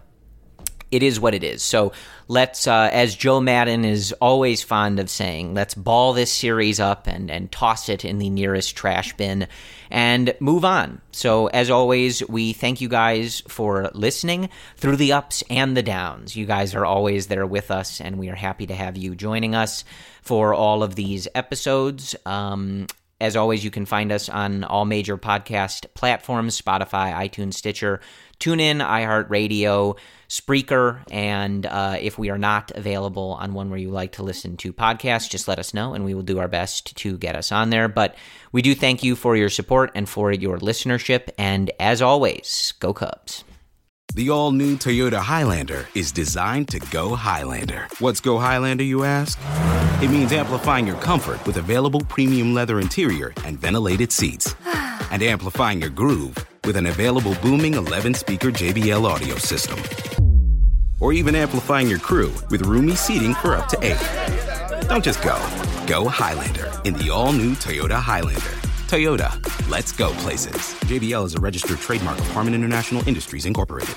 it 0.91 1.03
is 1.03 1.19
what 1.19 1.35
it 1.35 1.43
is. 1.43 1.63
So 1.63 1.93
let's, 2.29 2.67
uh, 2.67 2.89
as 2.93 3.15
Joe 3.15 3.41
Maddon 3.41 3.85
is 3.85 4.13
always 4.21 4.63
fond 4.63 5.01
of 5.01 5.11
saying, 5.11 5.55
let's 5.55 5.75
ball 5.75 6.13
this 6.13 6.33
series 6.33 6.81
up 6.81 7.07
and, 7.07 7.31
and 7.31 7.51
toss 7.51 7.89
it 7.89 8.05
in 8.05 8.19
the 8.19 8.31
nearest 8.31 8.77
trash 8.77 9.17
bin 9.17 9.49
and 9.91 10.35
move 10.41 10.65
on. 10.65 11.01
So, 11.13 11.47
as 11.49 11.71
always, 11.71 12.27
we 12.29 12.53
thank 12.53 12.81
you 12.81 12.89
guys 12.89 13.43
for 13.49 13.91
listening 13.95 14.49
through 14.77 14.97
the 14.97 15.13
ups 15.13 15.43
and 15.49 15.77
the 15.77 15.83
downs. 15.83 16.37
You 16.37 16.47
guys 16.47 16.75
are 16.75 16.85
always 16.85 17.29
there 17.29 17.47
with 17.47 17.71
us, 17.71 18.01
and 18.01 18.19
we 18.19 18.29
are 18.29 18.35
happy 18.35 18.67
to 18.67 18.75
have 18.75 18.97
you 18.97 19.15
joining 19.15 19.55
us 19.55 19.85
for 20.23 20.55
all 20.55 20.83
of 20.83 20.95
these 20.95 21.29
episodes. 21.35 22.17
Um, 22.27 22.87
as 23.21 23.35
always, 23.35 23.65
you 23.65 23.71
can 23.71 23.87
find 23.87 24.13
us 24.13 24.29
on 24.29 24.63
all 24.65 24.85
major 24.85 25.17
podcast 25.17 25.87
platforms 25.95 26.61
Spotify, 26.61 27.15
iTunes, 27.15 27.55
Stitcher, 27.55 28.01
TuneIn, 28.41 28.85
iHeartRadio. 28.87 29.97
Spreaker. 30.29 31.03
And 31.11 31.67
uh, 31.67 31.97
if 32.01 32.19
we 32.19 32.31
are 32.31 32.39
not 32.39 32.73
available 32.75 33.37
on 33.41 33.55
one 33.55 33.71
where 33.71 33.79
you 33.79 33.91
like 33.91 34.13
to 34.13 34.23
listen 34.23 34.57
to 34.59 34.73
podcasts, 34.73 35.31
just 35.31 35.49
let 35.49 35.59
us 35.59 35.73
know 35.73 35.95
and 35.95 36.05
we 36.05 36.15
will 36.15 36.23
do 36.23 36.39
our 36.39 36.49
best 36.49 36.97
to 36.97 37.17
get 37.17 37.37
us 37.37 37.53
on 37.53 37.71
there. 37.71 37.89
But 37.89 38.17
we 38.53 38.63
do 38.63 38.75
thank 38.75 39.03
you 39.03 39.17
for 39.17 39.37
your 39.37 39.49
support 39.49 39.93
and 39.95 40.09
for 40.09 40.33
your 40.33 40.59
listenership. 40.59 41.29
And 41.39 41.71
as 41.79 42.03
always, 42.03 42.75
go 42.81 42.93
Cubs. 42.93 43.45
The 44.15 44.31
all 44.31 44.51
new 44.51 44.77
Toyota 44.77 45.19
Highlander 45.19 45.87
is 45.95 46.11
designed 46.11 46.69
to 46.69 46.79
go 46.79 47.15
Highlander. 47.15 47.87
What's 47.99 48.21
go 48.21 48.39
Highlander, 48.39 48.85
you 48.85 49.05
ask? 49.05 49.39
It 50.03 50.11
means 50.11 50.33
amplifying 50.33 50.87
your 50.87 50.97
comfort 50.97 51.45
with 51.47 51.59
available 51.59 52.01
premium 52.01 52.55
leather 52.55 52.81
interior 52.81 53.35
and 53.45 53.61
ventilated 53.61 54.13
seats, 54.13 54.55
and 55.11 55.23
amplifying 55.23 55.81
your 55.81 55.91
groove 55.91 56.35
with 56.67 56.77
an 56.77 56.87
available 56.87 57.35
booming 57.43 57.75
11 57.75 58.15
speaker 58.15 58.51
JBL 58.51 59.09
audio 59.09 59.37
system. 59.37 59.79
Or 60.99 61.13
even 61.13 61.35
amplifying 61.35 61.89
your 61.89 61.99
crew 61.99 62.33
with 62.51 62.63
roomy 62.63 62.97
seating 62.97 63.35
for 63.35 63.55
up 63.55 63.69
to 63.69 63.79
eight. 63.83 64.89
Don't 64.89 65.05
just 65.05 65.23
go, 65.23 65.37
go 65.87 66.09
Highlander 66.09 66.71
in 66.85 66.95
the 66.95 67.11
all 67.11 67.33
new 67.33 67.53
Toyota 67.53 68.01
Highlander. 68.01 68.57
Toyota, 68.89 69.31
let's 69.71 69.93
go 69.93 70.11
places. 70.15 70.75
JBL 70.85 71.27
is 71.27 71.35
a 71.35 71.41
registered 71.41 71.79
trademark 71.79 72.19
of 72.19 72.29
Harman 72.29 72.55
International 72.55 73.07
Industries, 73.09 73.47
Incorporated. 73.47 73.97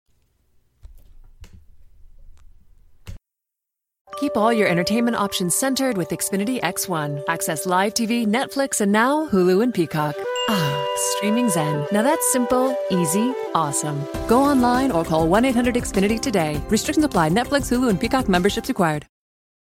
Keep 4.21 4.37
all 4.37 4.53
your 4.53 4.67
entertainment 4.67 5.17
options 5.17 5.55
centered 5.55 5.97
with 5.97 6.09
Xfinity 6.09 6.61
X1. 6.61 7.23
Access 7.27 7.65
live 7.65 7.95
TV, 7.95 8.27
Netflix, 8.27 8.79
and 8.79 8.91
now 8.91 9.27
Hulu 9.27 9.63
and 9.63 9.73
Peacock. 9.73 10.15
Ah, 10.47 10.87
streaming 10.95 11.49
Zen. 11.49 11.87
Now 11.91 12.03
that's 12.03 12.31
simple, 12.31 12.77
easy, 12.91 13.33
awesome. 13.55 13.99
Go 14.27 14.43
online 14.43 14.91
or 14.91 15.03
call 15.03 15.27
1 15.27 15.45
800 15.45 15.73
Xfinity 15.73 16.19
today. 16.21 16.61
Restrictions 16.69 17.03
apply. 17.03 17.29
Netflix, 17.29 17.71
Hulu, 17.71 17.89
and 17.89 17.99
Peacock 17.99 18.29
memberships 18.29 18.69
required. 18.69 19.07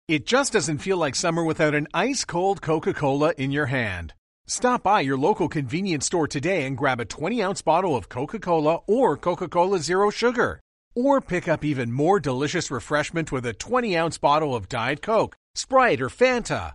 It 0.09 0.25
just 0.25 0.51
doesn't 0.51 0.79
feel 0.79 0.97
like 0.97 1.15
summer 1.15 1.45
without 1.45 1.73
an 1.73 1.87
ice 1.93 2.25
cold 2.25 2.61
Coca 2.61 2.93
Cola 2.93 3.33
in 3.37 3.51
your 3.51 3.67
hand. 3.67 4.13
Stop 4.45 4.83
by 4.83 4.99
your 4.99 5.17
local 5.17 5.47
convenience 5.47 6.05
store 6.05 6.27
today 6.27 6.65
and 6.65 6.75
grab 6.75 6.99
a 6.99 7.05
20 7.05 7.41
ounce 7.41 7.61
bottle 7.61 7.95
of 7.95 8.09
Coca 8.09 8.39
Cola 8.39 8.81
or 8.87 9.15
Coca 9.15 9.47
Cola 9.47 9.79
Zero 9.79 10.09
Sugar. 10.09 10.59
Or 10.95 11.21
pick 11.21 11.47
up 11.47 11.63
even 11.63 11.91
more 11.91 12.19
delicious 12.19 12.71
refreshment 12.71 13.31
with 13.31 13.45
a 13.45 13.53
20 13.53 13.95
ounce 13.95 14.17
bottle 14.17 14.55
of 14.55 14.69
Diet 14.69 15.01
Coke, 15.01 15.35
Sprite, 15.55 16.01
or 16.01 16.09
Fanta. 16.09 16.73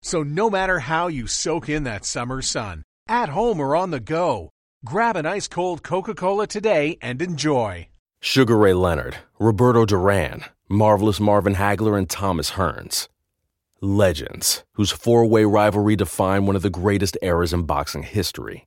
So, 0.00 0.22
no 0.22 0.48
matter 0.48 0.80
how 0.80 1.08
you 1.08 1.26
soak 1.26 1.68
in 1.68 1.82
that 1.84 2.04
summer 2.04 2.40
sun, 2.40 2.82
at 3.08 3.30
home 3.30 3.58
or 3.60 3.74
on 3.74 3.90
the 3.90 4.00
go, 4.00 4.50
grab 4.84 5.16
an 5.16 5.26
ice 5.26 5.48
cold 5.48 5.82
Coca 5.82 6.14
Cola 6.14 6.46
today 6.46 6.98
and 7.02 7.20
enjoy. 7.20 7.88
Sugar 8.20 8.56
Ray 8.56 8.74
Leonard, 8.74 9.16
Roberto 9.38 9.84
Duran, 9.84 10.44
Marvelous 10.68 11.18
Marvin 11.18 11.54
Hagler, 11.54 11.98
and 11.98 12.08
Thomas 12.08 12.52
Hearns. 12.52 13.08
Legends, 13.80 14.64
whose 14.74 14.90
four 14.90 15.24
way 15.24 15.44
rivalry 15.44 15.96
defined 15.96 16.46
one 16.46 16.56
of 16.56 16.62
the 16.62 16.70
greatest 16.70 17.16
eras 17.22 17.52
in 17.52 17.62
boxing 17.62 18.02
history. 18.02 18.66